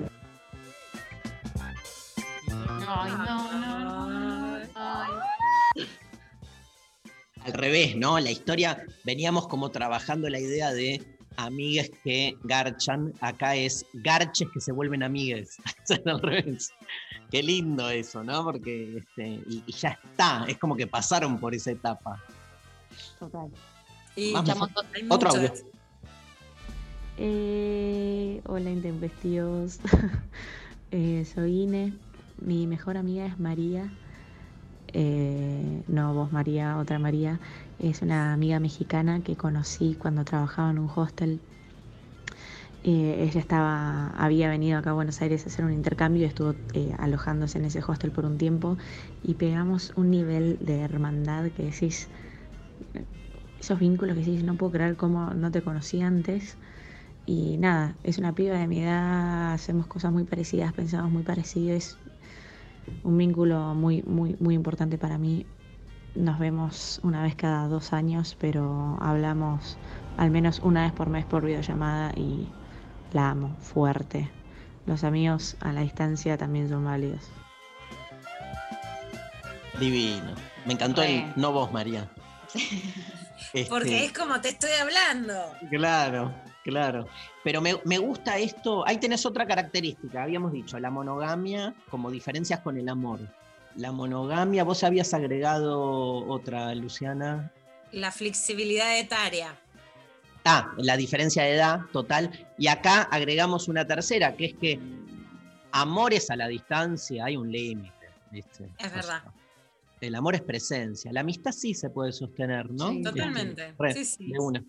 Al 7.45 7.53
revés, 7.53 7.97
¿no? 7.97 8.19
La 8.21 8.31
historia, 8.31 8.85
veníamos 9.05 9.49
como 9.49 9.71
trabajando 9.71 10.29
la 10.29 10.39
idea 10.39 10.73
de 10.73 11.05
amigues 11.37 11.91
que 12.05 12.37
garchan, 12.45 13.13
acá 13.21 13.57
es 13.57 13.85
garches 13.95 14.49
que 14.53 14.61
se 14.61 14.73
vuelven 14.73 15.03
amigues. 15.03 15.57
Es 15.89 16.01
al 16.07 16.21
revés. 16.21 16.73
Qué 17.31 17.43
lindo 17.43 17.89
eso, 17.91 18.23
¿no? 18.23 18.45
Porque 18.45 18.99
este, 18.99 19.27
y, 19.47 19.63
y 19.67 19.73
ya 19.73 19.99
está, 20.05 20.45
es 20.47 20.59
como 20.59 20.77
que 20.77 20.87
pasaron 20.87 21.39
por 21.39 21.55
esa 21.55 21.71
etapa. 21.71 22.23
Total. 23.19 23.51
Y 24.17 24.33
Vamos, 24.33 24.71
otro 25.09 25.31
audio. 25.31 25.53
Eh, 27.19 28.41
hola 28.47 28.71
intempestivos. 28.71 29.79
Eh, 30.95 31.25
soy 31.25 31.63
Ine. 31.63 31.95
Mi 32.39 32.67
mejor 32.67 32.99
amiga 32.99 33.25
es 33.25 33.41
María. 33.41 33.91
Eh, 34.93 35.83
no 35.89 36.15
vos 36.15 36.33
María, 36.33 36.79
otra 36.79 36.99
María. 36.99 37.41
Es 37.79 38.03
una 38.03 38.33
amiga 38.33 38.61
mexicana 38.61 39.23
que 39.23 39.37
conocí 39.37 39.95
cuando 39.95 40.25
trabajaba 40.25 40.71
en 40.71 40.79
un 40.79 40.91
hostel. 40.95 41.41
Eh, 42.85 43.29
ella 43.29 43.41
estaba, 43.41 44.09
había 44.09 44.49
venido 44.49 44.79
acá 44.79 44.91
a 44.91 44.95
Buenos 44.95 45.23
Aires 45.23 45.45
a 45.45 45.49
hacer 45.49 45.65
un 45.65 45.73
intercambio 45.73 46.23
y 46.23 46.27
estuvo 46.27 46.57
eh, 46.75 46.93
alojándose 46.99 47.59
en 47.59 47.67
ese 47.67 47.81
hostel 47.87 48.11
por 48.11 48.25
un 48.27 48.39
tiempo 48.39 48.77
y 49.23 49.35
pegamos 49.35 49.93
un 49.95 50.11
nivel 50.11 50.59
de 50.61 50.81
hermandad 50.81 51.53
que 51.53 51.63
decís, 51.65 52.11
esos 53.61 53.79
vínculos 53.79 54.17
que 54.17 54.25
decís, 54.25 54.43
no 54.45 54.57
puedo 54.57 54.73
creer 54.73 54.97
cómo 54.97 55.31
no 55.35 55.51
te 55.51 55.63
conocí 55.63 56.01
antes. 56.03 56.59
Y 57.27 57.59
nada, 57.59 57.97
es 58.03 58.19
una 58.19 58.35
piba 58.35 58.59
de 58.59 58.67
mi 58.67 58.83
edad, 58.83 59.53
hacemos 59.55 59.87
cosas 59.87 60.13
muy 60.13 60.25
parecidas, 60.25 60.73
pensamos 60.73 61.13
muy 61.13 61.23
parecido, 61.23 61.77
es 61.77 61.99
un 63.03 63.19
vínculo 63.19 63.75
muy, 63.75 64.03
muy, 64.03 64.37
muy 64.41 64.55
importante 64.55 64.99
para 64.99 65.19
mí. 65.19 65.47
Nos 66.15 66.39
vemos 66.39 67.01
una 67.03 67.23
vez 67.23 67.35
cada 67.37 67.69
dos 67.69 67.93
años, 67.93 68.37
pero 68.39 68.99
hablamos 69.01 69.79
al 70.17 70.31
menos 70.31 70.61
una 70.61 70.83
vez 70.83 70.93
por 70.93 71.09
mes 71.09 71.25
por 71.25 71.45
videollamada 71.45 72.13
y 72.17 72.49
la 73.13 73.31
amo 73.31 73.57
fuerte. 73.61 74.31
Los 74.87 75.05
amigos 75.05 75.57
a 75.61 75.73
la 75.73 75.83
distancia 75.83 76.37
también 76.37 76.69
son 76.69 76.85
válidos. 76.85 77.31
Divino. 79.79 80.35
Me 80.67 80.75
encantó 80.75 81.03
el 81.03 81.33
no 81.37 81.53
vos, 81.53 81.73
María. 81.73 82.11
Porque 83.69 84.03
Este, 84.03 84.05
es 84.07 84.13
como 84.13 84.41
te 84.41 84.51
estoy 84.51 84.71
hablando. 84.81 85.35
Claro, 85.71 86.33
claro. 86.65 87.07
Pero 87.45 87.61
me, 87.61 87.75
me 87.85 87.99
gusta 87.99 88.39
esto. 88.39 88.87
Ahí 88.87 88.99
tenés 88.99 89.25
otra 89.27 89.47
característica. 89.47 90.23
Habíamos 90.23 90.53
dicho 90.53 90.79
la 90.79 90.91
monogamia 90.91 91.75
como 91.91 92.11
diferencias 92.11 92.61
con 92.61 92.77
el 92.77 92.89
amor. 92.89 93.21
La 93.77 93.91
monogamia, 93.93 94.65
vos 94.65 94.85
habías 94.85 95.15
agregado 95.15 96.27
otra, 96.29 96.75
Luciana. 96.75 97.51
La 97.91 98.11
flexibilidad 98.11 98.99
etaria. 98.99 99.55
Ah, 100.45 100.73
la 100.77 100.97
diferencia 100.97 101.45
de 101.45 101.55
edad 101.55 101.81
total. 101.93 102.31
Y 102.59 102.67
acá 102.67 103.03
agregamos 103.03 103.69
una 103.69 103.87
tercera, 103.87 104.35
que 104.37 104.47
es 104.47 104.55
que 104.55 104.79
amores 105.71 106.31
a 106.31 106.37
la 106.37 106.49
distancia 106.49 107.25
hay 107.27 107.37
un 107.37 107.51
límite. 107.51 107.93
¿viste? 108.31 108.69
Es 108.79 108.93
verdad. 108.95 109.23
El 110.01 110.15
amor 110.17 110.35
es 110.35 110.43
presencia. 110.43 111.13
La 111.13 111.21
amistad 111.21 111.53
sí 111.53 111.75
se 111.75 111.91
puede 111.91 112.13
sostener, 112.13 112.71
¿no? 112.73 112.89
Sí, 112.91 112.97
Este, 112.99 113.11
totalmente. 113.11 113.75
re, 113.79 113.93
Sí, 113.95 114.05
sí. 114.05 114.33
de 114.33 114.39
una. 114.41 114.65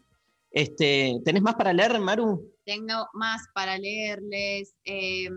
Este, 0.53 1.19
¿Tenés 1.25 1.41
más 1.41 1.55
para 1.55 1.73
leer, 1.73 1.99
Maru? 1.99 2.51
Tengo 2.65 3.07
más 3.13 3.41
para 3.53 3.77
leerles. 3.77 4.75
eh, 4.85 5.27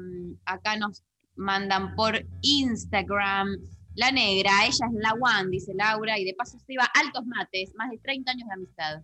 acá 0.44 0.76
nos 0.76 1.02
mandan 1.36 1.94
por 1.96 2.24
Instagram. 2.42 3.48
La 3.94 4.12
negra, 4.12 4.50
ella 4.66 4.86
es 4.86 4.92
la 5.00 5.12
one, 5.14 5.50
dice 5.50 5.72
Laura, 5.74 6.18
y 6.18 6.24
de 6.24 6.34
paso 6.34 6.58
se 6.58 6.74
iba 6.74 6.84
altos 6.84 7.24
mates, 7.26 7.72
más 7.76 7.90
de 7.90 7.98
30 7.98 8.30
años 8.32 8.46
de 8.46 8.54
amistad. 8.54 9.02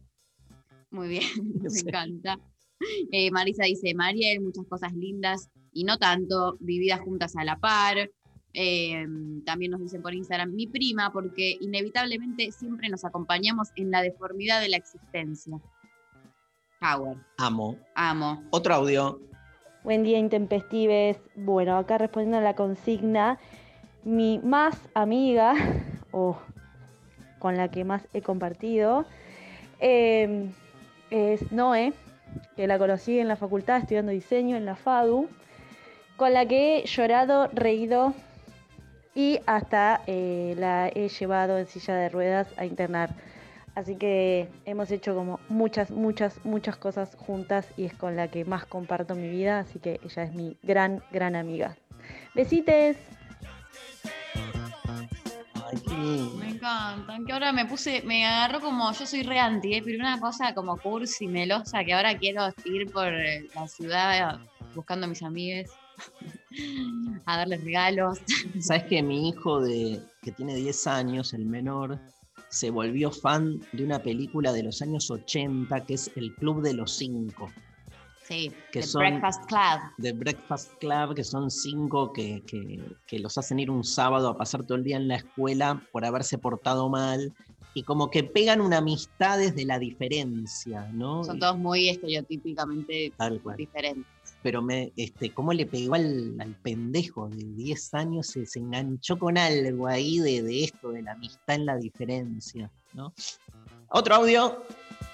Muy 0.90 1.08
bien, 1.08 1.22
me 1.62 1.70
Sí. 1.70 1.80
encanta. 1.86 2.38
Eh, 3.10 3.30
Marisa 3.30 3.64
dice, 3.64 3.94
Mariel, 3.94 4.40
muchas 4.42 4.66
cosas 4.66 4.92
lindas 4.92 5.48
y 5.72 5.84
no 5.84 5.96
tanto, 5.98 6.56
vividas 6.60 7.00
juntas 7.00 7.36
a 7.36 7.44
la 7.44 7.58
par. 7.58 8.10
Eh, 8.54 9.06
también 9.46 9.70
nos 9.70 9.80
dicen 9.80 10.02
por 10.02 10.12
Instagram, 10.12 10.52
mi 10.52 10.66
prima, 10.66 11.10
porque 11.10 11.56
inevitablemente 11.60 12.52
siempre 12.52 12.90
nos 12.90 13.04
acompañamos 13.06 13.68
en 13.76 13.90
la 13.90 14.02
deformidad 14.02 14.60
de 14.60 14.68
la 14.68 14.76
existencia. 14.76 15.58
Power, 16.82 17.16
Amo. 17.38 17.76
amo. 17.94 18.42
Otro 18.50 18.74
audio. 18.74 19.20
Buen 19.84 20.02
día, 20.02 20.18
intempestives. 20.18 21.16
Bueno, 21.36 21.78
acá 21.78 21.96
respondiendo 21.96 22.38
a 22.38 22.40
la 22.40 22.56
consigna, 22.56 23.38
mi 24.02 24.40
más 24.40 24.76
amiga, 24.92 25.54
o 26.10 26.36
con 27.38 27.56
la 27.56 27.70
que 27.70 27.84
más 27.84 28.08
he 28.12 28.20
compartido, 28.20 29.04
eh, 29.78 30.50
es 31.10 31.52
Noé, 31.52 31.92
que 32.56 32.66
la 32.66 32.78
conocí 32.78 33.16
en 33.20 33.28
la 33.28 33.36
facultad 33.36 33.76
estudiando 33.76 34.10
diseño 34.10 34.56
en 34.56 34.64
la 34.64 34.74
FADU, 34.74 35.28
con 36.16 36.32
la 36.32 36.46
que 36.46 36.78
he 36.78 36.86
llorado, 36.86 37.46
reído 37.52 38.12
y 39.14 39.38
hasta 39.46 40.00
eh, 40.08 40.56
la 40.58 40.88
he 40.88 41.08
llevado 41.08 41.58
en 41.58 41.68
silla 41.68 41.94
de 41.94 42.08
ruedas 42.08 42.48
a 42.56 42.64
internar. 42.64 43.10
Así 43.74 43.96
que 43.96 44.48
hemos 44.66 44.90
hecho 44.90 45.14
como 45.14 45.40
muchas, 45.48 45.90
muchas, 45.90 46.44
muchas 46.44 46.76
cosas 46.76 47.16
juntas 47.16 47.66
y 47.76 47.86
es 47.86 47.94
con 47.94 48.16
la 48.16 48.28
que 48.28 48.44
más 48.44 48.66
comparto 48.66 49.14
mi 49.14 49.30
vida, 49.30 49.60
así 49.60 49.78
que 49.78 49.98
ella 50.04 50.24
es 50.24 50.34
mi 50.34 50.56
gran, 50.62 51.02
gran 51.10 51.36
amiga. 51.36 51.76
Besites. 52.34 52.98
Me 56.38 56.50
encantan, 56.50 57.24
que 57.24 57.32
ahora 57.32 57.50
me 57.50 57.64
puse, 57.64 58.02
me 58.02 58.26
agarró 58.26 58.60
como, 58.60 58.92
yo 58.92 59.06
soy 59.06 59.22
re 59.22 59.38
anti, 59.38 59.74
¿eh? 59.74 59.82
pero 59.82 59.98
una 59.98 60.20
cosa 60.20 60.52
como 60.54 60.76
cursi, 60.76 61.26
melosa, 61.28 61.82
que 61.82 61.94
ahora 61.94 62.18
quiero 62.18 62.48
ir 62.66 62.92
por 62.92 63.08
eh, 63.08 63.48
la 63.54 63.66
ciudad 63.66 64.38
buscando 64.74 65.06
a 65.06 65.08
mis 65.08 65.22
amigues, 65.22 65.70
a 67.26 67.38
darles 67.38 67.64
regalos. 67.64 68.18
¿Sabes 68.60 68.84
que 68.84 69.02
mi 69.02 69.30
hijo 69.30 69.62
de, 69.62 70.02
que 70.20 70.32
tiene 70.32 70.54
10 70.56 70.86
años, 70.88 71.32
el 71.32 71.46
menor, 71.46 71.98
se 72.52 72.70
volvió 72.70 73.10
fan 73.10 73.58
de 73.72 73.82
una 73.84 73.98
película 74.02 74.52
de 74.52 74.62
los 74.62 74.82
años 74.82 75.10
80 75.10 75.86
que 75.86 75.94
es 75.94 76.10
El 76.16 76.34
Club 76.34 76.62
de 76.62 76.74
los 76.74 76.92
Cinco? 76.96 77.50
Sí, 78.28 78.52
Que 78.70 78.80
The 78.80 78.86
son- 78.86 79.00
Breakfast 79.00 79.46
Club. 79.46 79.80
The 80.00 80.12
Breakfast 80.12 80.72
Club, 80.78 81.14
que 81.14 81.24
son 81.24 81.50
cinco 81.50 82.12
que, 82.12 82.42
que- 82.46 82.78
que 83.06 83.18
los 83.18 83.36
hacen 83.38 83.58
ir 83.58 83.70
un 83.70 83.82
sábado 83.82 84.28
a 84.28 84.36
pasar 84.36 84.64
todo 84.64 84.76
el 84.76 84.84
día 84.84 84.96
en 84.98 85.08
la 85.08 85.16
escuela 85.16 85.82
por 85.92 86.04
haberse 86.04 86.36
portado 86.38 86.88
mal. 86.88 87.32
Y 87.74 87.84
como 87.84 88.10
que 88.10 88.22
pegan 88.22 88.60
una 88.60 88.78
amistad 88.78 89.38
desde 89.38 89.64
la 89.64 89.78
diferencia, 89.78 90.86
¿no? 90.92 91.24
Son 91.24 91.38
todos 91.38 91.58
muy 91.58 91.88
estereotípicamente 91.88 93.12
diferentes. 93.56 94.11
Pero 94.42 94.62
me, 94.62 94.92
este, 94.96 95.32
cómo 95.32 95.52
le 95.52 95.66
pegó 95.66 95.94
al, 95.94 96.56
pendejo 96.62 97.28
de 97.28 97.44
10 97.44 97.94
años, 97.94 98.26
se, 98.26 98.58
enganchó 98.58 99.18
con 99.18 99.38
algo 99.38 99.86
ahí 99.86 100.18
de, 100.18 100.64
esto, 100.64 100.90
de 100.90 101.02
la 101.02 101.12
amistad 101.12 101.56
en 101.56 101.66
la 101.66 101.76
diferencia, 101.76 102.70
¿no? 102.92 103.12
Otro 103.88 104.16
audio. 104.16 104.62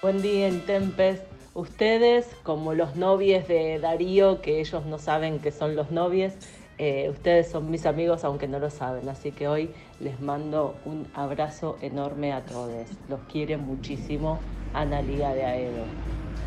Buen 0.01 0.21
día, 0.21 0.47
Intempes. 0.47 1.21
Ustedes, 1.53 2.27
como 2.43 2.73
los 2.73 2.95
novios 2.95 3.47
de 3.47 3.79
Darío, 3.79 4.41
que 4.41 4.61
ellos 4.61 4.85
no 4.85 4.97
saben 4.97 5.39
que 5.39 5.51
son 5.51 5.75
los 5.75 5.91
novios, 5.91 6.33
eh, 6.77 7.09
ustedes 7.09 7.51
son 7.51 7.69
mis 7.69 7.85
amigos 7.85 8.23
aunque 8.23 8.47
no 8.47 8.59
lo 8.59 8.69
saben. 8.69 9.09
Así 9.09 9.31
que 9.31 9.47
hoy 9.47 9.69
les 9.99 10.19
mando 10.21 10.75
un 10.85 11.07
abrazo 11.13 11.77
enorme 11.81 12.31
a 12.31 12.45
todos. 12.45 12.87
Los 13.09 13.19
quiere 13.31 13.57
muchísimo 13.57 14.39
Analia 14.73 15.33
de 15.33 15.43
Aedo. 15.43 15.83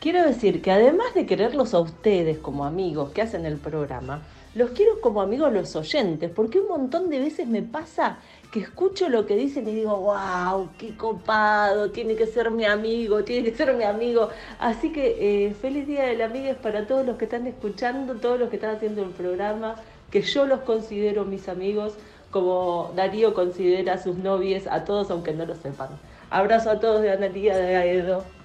Quiero 0.02 0.24
decir 0.24 0.62
que 0.62 0.72
además 0.72 1.14
de 1.14 1.26
quererlos 1.26 1.74
a 1.74 1.78
ustedes 1.78 2.36
como 2.36 2.64
amigos 2.64 3.12
que 3.12 3.22
hacen 3.22 3.46
el 3.46 3.56
programa, 3.56 4.20
los 4.56 4.70
quiero 4.70 5.00
como 5.00 5.22
amigos 5.22 5.52
los 5.52 5.76
oyentes, 5.76 6.28
porque 6.28 6.58
un 6.58 6.66
montón 6.66 7.08
de 7.08 7.20
veces 7.20 7.46
me 7.46 7.62
pasa 7.62 8.18
que 8.50 8.58
escucho 8.58 9.08
lo 9.08 9.26
que 9.26 9.36
dicen 9.36 9.68
y 9.68 9.76
digo, 9.76 9.96
wow, 9.96 10.70
qué 10.76 10.96
copado, 10.96 11.92
tiene 11.92 12.16
que 12.16 12.26
ser 12.26 12.50
mi 12.50 12.64
amigo, 12.64 13.22
tiene 13.22 13.48
que 13.48 13.56
ser 13.56 13.76
mi 13.76 13.84
amigo. 13.84 14.30
Así 14.58 14.90
que 14.90 15.46
eh, 15.46 15.54
feliz 15.54 15.86
día 15.86 16.02
del 16.06 16.22
amigo 16.22 16.52
para 16.60 16.84
todos 16.88 17.06
los 17.06 17.16
que 17.16 17.26
están 17.26 17.46
escuchando, 17.46 18.16
todos 18.16 18.40
los 18.40 18.50
que 18.50 18.56
están 18.56 18.74
haciendo 18.74 19.04
el 19.04 19.10
programa, 19.10 19.76
que 20.10 20.22
yo 20.22 20.48
los 20.48 20.62
considero 20.62 21.24
mis 21.24 21.48
amigos, 21.48 21.94
como 22.32 22.90
Darío 22.96 23.34
considera 23.34 23.92
a 23.92 23.98
sus 23.98 24.16
novias, 24.16 24.66
a 24.66 24.84
todos 24.84 25.12
aunque 25.12 25.32
no 25.32 25.46
lo 25.46 25.54
sepan. 25.54 25.90
Abrazo 26.28 26.70
a 26.72 26.80
todos 26.80 27.02
de 27.02 27.12
Analía 27.12 27.56
de 27.56 27.76
Aedo. 27.76 28.41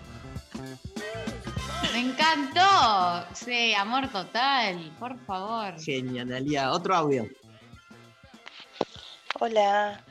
Me 1.97 2.03
encantó. 2.03 3.25
Sí, 3.33 3.73
amor 3.73 4.07
total, 4.09 4.95
por 4.99 5.17
favor. 5.25 5.81
Genial, 5.81 6.27
Analia. 6.27 6.71
Otro 6.71 6.93
audio. 6.93 7.27
Hola, 9.39 10.03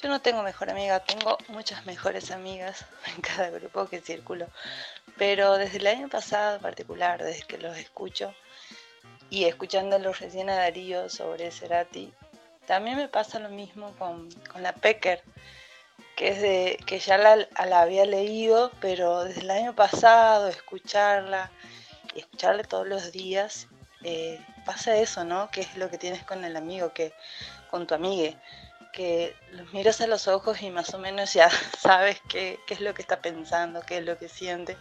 yo 0.00 0.08
no 0.08 0.20
tengo 0.20 0.44
mejor 0.44 0.70
amiga, 0.70 1.00
tengo 1.00 1.36
muchas 1.48 1.84
mejores 1.86 2.30
amigas 2.30 2.86
en 3.16 3.20
cada 3.20 3.50
grupo 3.50 3.88
que 3.88 4.00
circulo, 4.00 4.46
pero 5.18 5.58
desde 5.58 5.78
el 5.78 5.88
año 5.88 6.08
pasado 6.08 6.54
en 6.54 6.62
particular, 6.62 7.20
desde 7.20 7.42
que 7.42 7.58
los 7.58 7.76
escucho 7.78 8.32
y 9.28 9.46
escuchándolo 9.46 10.12
recién 10.12 10.48
a 10.50 10.54
Darío 10.54 11.08
sobre 11.08 11.50
Cerati, 11.50 12.12
también 12.64 12.96
me 12.96 13.08
pasa 13.08 13.40
lo 13.40 13.48
mismo 13.48 13.90
con, 13.98 14.28
con 14.52 14.62
la 14.62 14.72
Pecker. 14.72 15.20
Que 16.16 16.28
es 16.28 16.40
de 16.40 16.78
que 16.86 16.98
ya 16.98 17.18
la, 17.18 17.46
había 17.80 18.04
leído, 18.04 18.70
pero 18.80 19.24
desde 19.24 19.40
el 19.42 19.50
año 19.50 19.74
pasado 19.74 20.48
escucharla 20.48 21.50
y 22.14 22.20
escucharla 22.20 22.62
todos 22.62 22.86
los 22.86 23.12
días, 23.12 23.66
eh, 24.02 24.40
pasa 24.64 24.96
eso, 24.96 25.24
¿no? 25.24 25.50
Que 25.50 25.62
es 25.62 25.76
lo 25.76 25.90
que 25.90 25.98
tienes 25.98 26.22
con 26.24 26.44
el 26.44 26.56
amigo, 26.56 26.92
que 26.92 27.12
con 27.70 27.86
tu 27.86 27.94
amigue, 27.94 28.36
que 28.92 29.34
los 29.50 29.72
miras 29.72 30.00
a 30.00 30.06
los 30.06 30.28
ojos 30.28 30.62
y 30.62 30.70
más 30.70 30.94
o 30.94 30.98
menos 30.98 31.32
ya 31.32 31.50
sabes 31.78 32.20
qué, 32.28 32.60
qué 32.66 32.74
es 32.74 32.80
lo 32.80 32.94
que 32.94 33.02
está 33.02 33.20
pensando, 33.20 33.80
qué 33.82 33.98
es 33.98 34.04
lo 34.04 34.18
que 34.18 34.28
siente. 34.28 34.76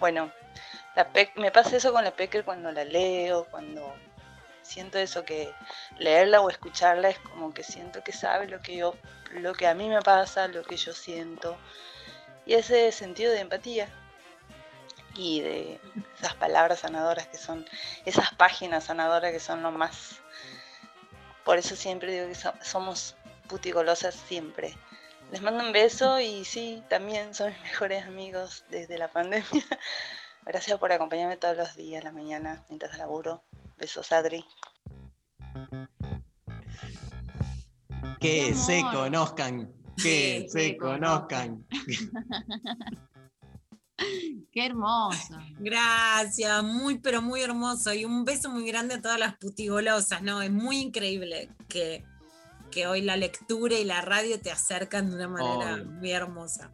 Bueno, 0.00 0.32
la 0.96 1.08
me 1.36 1.50
pasa 1.50 1.76
eso 1.76 1.92
con 1.92 2.04
la 2.04 2.12
Pecker 2.12 2.44
cuando 2.44 2.72
la 2.72 2.84
leo, 2.84 3.46
cuando 3.50 3.94
siento 4.64 4.98
eso 4.98 5.24
que 5.24 5.52
leerla 5.98 6.40
o 6.40 6.50
escucharla 6.50 7.10
es 7.10 7.18
como 7.20 7.54
que 7.54 7.62
siento 7.62 8.02
que 8.02 8.12
sabe 8.12 8.48
lo 8.48 8.60
que 8.60 8.76
yo, 8.76 8.94
lo 9.32 9.54
que 9.54 9.66
a 9.68 9.74
mí 9.74 9.88
me 9.88 10.02
pasa, 10.02 10.48
lo 10.48 10.64
que 10.64 10.76
yo 10.76 10.92
siento. 10.92 11.56
Y 12.46 12.54
ese 12.54 12.90
sentido 12.92 13.32
de 13.32 13.40
empatía 13.40 13.88
y 15.14 15.40
de 15.40 15.80
esas 16.18 16.34
palabras 16.34 16.80
sanadoras 16.80 17.28
que 17.28 17.38
son, 17.38 17.64
esas 18.04 18.34
páginas 18.34 18.84
sanadoras 18.84 19.32
que 19.32 19.40
son 19.40 19.62
lo 19.62 19.70
más. 19.70 20.20
Por 21.44 21.58
eso 21.58 21.76
siempre 21.76 22.12
digo 22.12 22.26
que 22.26 22.34
so- 22.34 22.54
somos 22.62 23.16
putigolosas 23.48 24.14
siempre. 24.14 24.76
Les 25.30 25.42
mando 25.42 25.64
un 25.64 25.72
beso 25.72 26.20
y 26.20 26.44
sí, 26.44 26.82
también 26.88 27.34
son 27.34 27.52
mis 27.52 27.60
mejores 27.62 28.04
amigos 28.04 28.64
desde 28.70 28.98
la 28.98 29.08
pandemia. 29.08 29.46
Gracias 30.44 30.78
por 30.78 30.92
acompañarme 30.92 31.36
todos 31.36 31.56
los 31.56 31.76
días, 31.76 32.04
la 32.04 32.12
mañana, 32.12 32.64
mientras 32.68 32.98
laburo. 32.98 33.42
Besos, 33.76 34.12
Adri. 34.12 34.44
Que 38.20 38.54
se 38.54 38.82
conozcan, 38.92 39.72
que 39.96 40.42
Sí, 40.42 40.48
se 40.48 40.68
se 40.68 40.76
conozcan. 40.76 41.66
Qué 44.52 44.66
hermoso. 44.66 45.36
Gracias, 45.58 46.62
muy 46.62 46.98
pero 46.98 47.22
muy 47.22 47.42
hermoso. 47.42 47.92
Y 47.92 48.04
un 48.04 48.24
beso 48.24 48.50
muy 48.50 48.66
grande 48.66 48.94
a 48.94 49.02
todas 49.02 49.18
las 49.18 49.36
putigolosas, 49.36 50.22
¿no? 50.22 50.42
Es 50.42 50.50
muy 50.50 50.78
increíble 50.78 51.50
que, 51.68 52.04
que 52.70 52.86
hoy 52.86 53.02
la 53.02 53.16
lectura 53.16 53.76
y 53.76 53.84
la 53.84 54.00
radio 54.00 54.40
te 54.40 54.50
acercan 54.50 55.10
de 55.10 55.16
una 55.16 55.28
manera 55.28 55.84
muy 55.84 56.10
hermosa. 56.10 56.72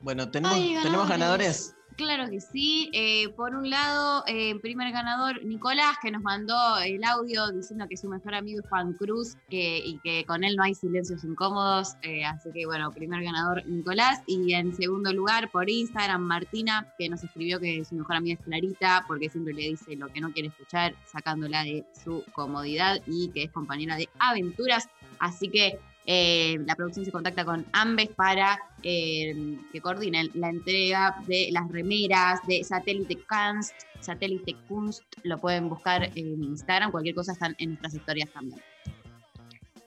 Bueno, 0.00 0.30
tenemos, 0.30 0.56
Ay, 0.56 0.76
tenemos 0.82 1.08
ganadores. 1.08 1.74
Claro 2.00 2.30
que 2.30 2.40
sí. 2.40 2.88
Eh, 2.94 3.28
por 3.36 3.54
un 3.54 3.68
lado, 3.68 4.24
eh, 4.26 4.58
primer 4.60 4.90
ganador, 4.90 5.44
Nicolás, 5.44 5.98
que 6.02 6.10
nos 6.10 6.22
mandó 6.22 6.78
el 6.78 7.04
audio 7.04 7.52
diciendo 7.52 7.84
que 7.90 7.98
su 7.98 8.08
mejor 8.08 8.34
amigo 8.34 8.60
es 8.60 8.68
Juan 8.70 8.94
Cruz 8.94 9.36
y 9.50 10.00
que 10.02 10.24
con 10.24 10.42
él 10.42 10.56
no 10.56 10.62
hay 10.62 10.74
silencios 10.74 11.24
incómodos. 11.24 11.96
eh, 12.00 12.24
así 12.24 12.48
que, 12.54 12.64
bueno, 12.64 12.90
primer 12.90 13.22
ganador, 13.22 13.66
Nicolás. 13.66 14.22
Y 14.26 14.54
en 14.54 14.74
segundo 14.74 15.12
lugar, 15.12 15.50
por 15.50 15.68
Instagram, 15.68 16.22
Martina, 16.22 16.90
que 16.98 17.10
nos 17.10 17.22
escribió 17.22 17.60
que 17.60 17.84
su 17.84 17.96
mejor 17.96 18.16
amiga 18.16 18.38
es 18.40 18.46
Clarita, 18.46 19.04
porque 19.06 19.28
siempre 19.28 19.52
le 19.52 19.68
dice 19.68 19.94
lo 19.94 20.08
que 20.08 20.22
no 20.22 20.32
quiere 20.32 20.48
escuchar, 20.48 20.94
sacándola 21.04 21.64
de 21.64 21.84
su 22.02 22.24
comodidad 22.32 23.02
y 23.06 23.28
que 23.28 23.42
es 23.42 23.50
compañera 23.50 23.96
de 23.96 24.08
aventuras. 24.18 24.88
Así 25.18 25.50
que 25.50 25.78
eh, 26.06 26.58
la 26.66 26.74
producción 26.74 27.04
se 27.04 27.12
contacta 27.12 27.44
con 27.44 27.66
Ambes 27.72 28.08
para 28.08 28.58
eh, 28.82 29.56
que 29.72 29.80
coordinen 29.80 30.30
la 30.34 30.48
entrega 30.48 31.16
de 31.26 31.48
las 31.52 31.70
remeras 31.70 32.40
de 32.46 32.64
Satélite 32.64 33.18
Kunst. 33.28 33.74
Satélite 34.00 34.56
Kunst 34.66 35.04
lo 35.24 35.38
pueden 35.38 35.68
buscar 35.68 36.10
en 36.16 36.42
Instagram, 36.42 36.90
cualquier 36.90 37.14
cosa 37.14 37.32
están 37.32 37.54
en 37.58 37.70
nuestras 37.70 37.94
historias 37.94 38.30
también. 38.30 38.60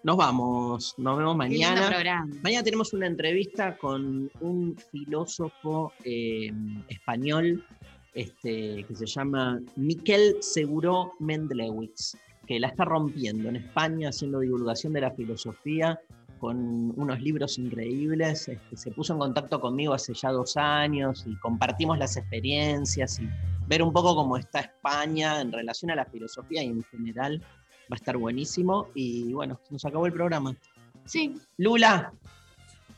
Nos 0.04 0.18
vamos, 0.18 0.96
nos 0.98 1.18
vemos 1.18 1.36
mañana. 1.36 2.26
Mañana 2.42 2.64
tenemos 2.64 2.92
una 2.94 3.08
entrevista 3.08 3.78
con 3.78 4.30
un 4.42 4.78
filósofo 4.92 5.94
eh, 6.04 6.52
español 6.90 7.66
este, 8.14 8.84
que 8.84 8.96
se 8.96 9.06
llama 9.06 9.62
Miquel 9.78 10.36
Seguro 10.42 11.14
Mendelewitz, 11.20 12.18
que 12.48 12.60
la 12.60 12.68
está 12.68 12.86
rompiendo 12.86 13.50
en 13.50 13.58
España 13.58 14.10
haciendo 14.10 14.40
divulgación 14.40 14.94
de 14.94 15.02
la 15.02 15.12
filosofía 15.12 16.00
con 16.40 16.94
unos 17.00 17.22
libros 17.22 17.58
increíbles. 17.58 18.50
Este, 18.50 18.76
se 18.76 18.92
puso 18.92 19.14
en 19.14 19.20
contacto 19.20 19.62
conmigo 19.62 19.94
hace 19.94 20.14
ya 20.14 20.30
dos 20.30 20.58
años 20.58 21.24
y 21.26 21.36
compartimos 21.38 21.98
las 21.98 22.18
experiencias 22.18 23.20
y 23.20 23.30
ver 23.68 23.82
un 23.82 23.94
poco 23.94 24.14
cómo 24.14 24.36
está 24.38 24.60
España 24.60 25.40
en 25.40 25.52
relación 25.54 25.92
a 25.92 25.96
la 25.96 26.06
filosofía 26.06 26.62
y 26.62 26.68
en 26.68 26.84
general 26.84 27.42
va 27.84 27.92
a 27.92 27.96
estar 27.96 28.18
buenísimo. 28.18 28.90
Y 28.94 29.32
bueno, 29.32 29.60
nos 29.70 29.86
acabó 29.86 30.06
el 30.06 30.12
programa. 30.12 30.54
Sí. 31.06 31.34
Lula, 31.58 32.12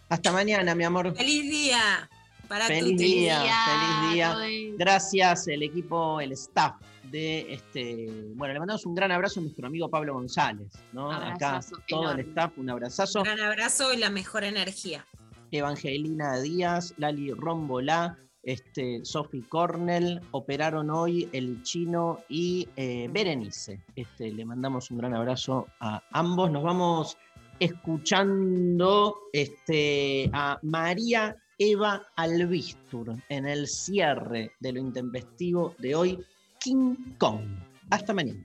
hasta 0.09 0.31
mañana, 0.31 0.73
mi 0.73 0.83
amor. 0.83 1.15
¡Feliz 1.15 1.43
día! 1.43 2.09
Para 2.47 2.65
Feliz 2.65 2.91
tutti. 2.91 3.03
día, 3.03 3.39
feliz 3.39 4.13
día. 4.13 4.31
Todo 4.33 4.43
Gracias, 4.77 5.47
el 5.47 5.63
equipo, 5.63 6.21
el 6.21 6.31
staff 6.33 6.75
de 7.15 7.53
este. 7.53 8.07
Bueno, 8.35 8.53
le 8.53 8.59
mandamos 8.59 8.85
un 8.85 8.93
gran 8.93 9.09
abrazo 9.09 9.39
a 9.39 9.43
nuestro 9.43 9.67
amigo 9.67 9.89
Pablo 9.89 10.13
González, 10.15 10.67
¿no? 10.91 11.09
Acá, 11.09 11.61
todo 11.87 12.11
el 12.11 12.19
staff, 12.19 12.51
un 12.57 12.69
abrazazo. 12.69 13.19
Un 13.19 13.25
gran 13.25 13.39
abrazo 13.39 13.93
y 13.93 13.97
la 13.97 14.09
mejor 14.09 14.43
energía. 14.43 15.05
Evangelina 15.49 16.41
Díaz, 16.41 16.93
Lali 16.97 17.31
Rombolá, 17.31 18.17
este, 18.43 18.99
Sophie 19.05 19.47
Cornell, 19.47 20.19
operaron 20.31 20.89
hoy 20.89 21.29
el 21.31 21.63
chino 21.63 22.19
y 22.27 22.67
eh, 22.75 23.07
Berenice. 23.09 23.79
Este, 23.95 24.33
le 24.33 24.43
mandamos 24.43 24.91
un 24.91 24.97
gran 24.97 25.13
abrazo 25.13 25.67
a 25.79 26.03
ambos. 26.11 26.51
Nos 26.51 26.63
vamos 26.63 27.17
escuchando 27.59 29.15
este, 29.31 30.29
a 30.33 30.59
María 30.63 31.37
Eva 31.57 32.05
Albistur 32.17 33.15
en 33.29 33.45
el 33.45 33.67
cierre 33.67 34.51
de 34.59 34.73
lo 34.73 34.79
intempestivo 34.81 35.73
de 35.79 35.95
hoy, 35.95 36.19
King 36.65 36.95
Kong. 37.19 37.45
Hasta 37.91 38.11
mañana. 38.11 38.43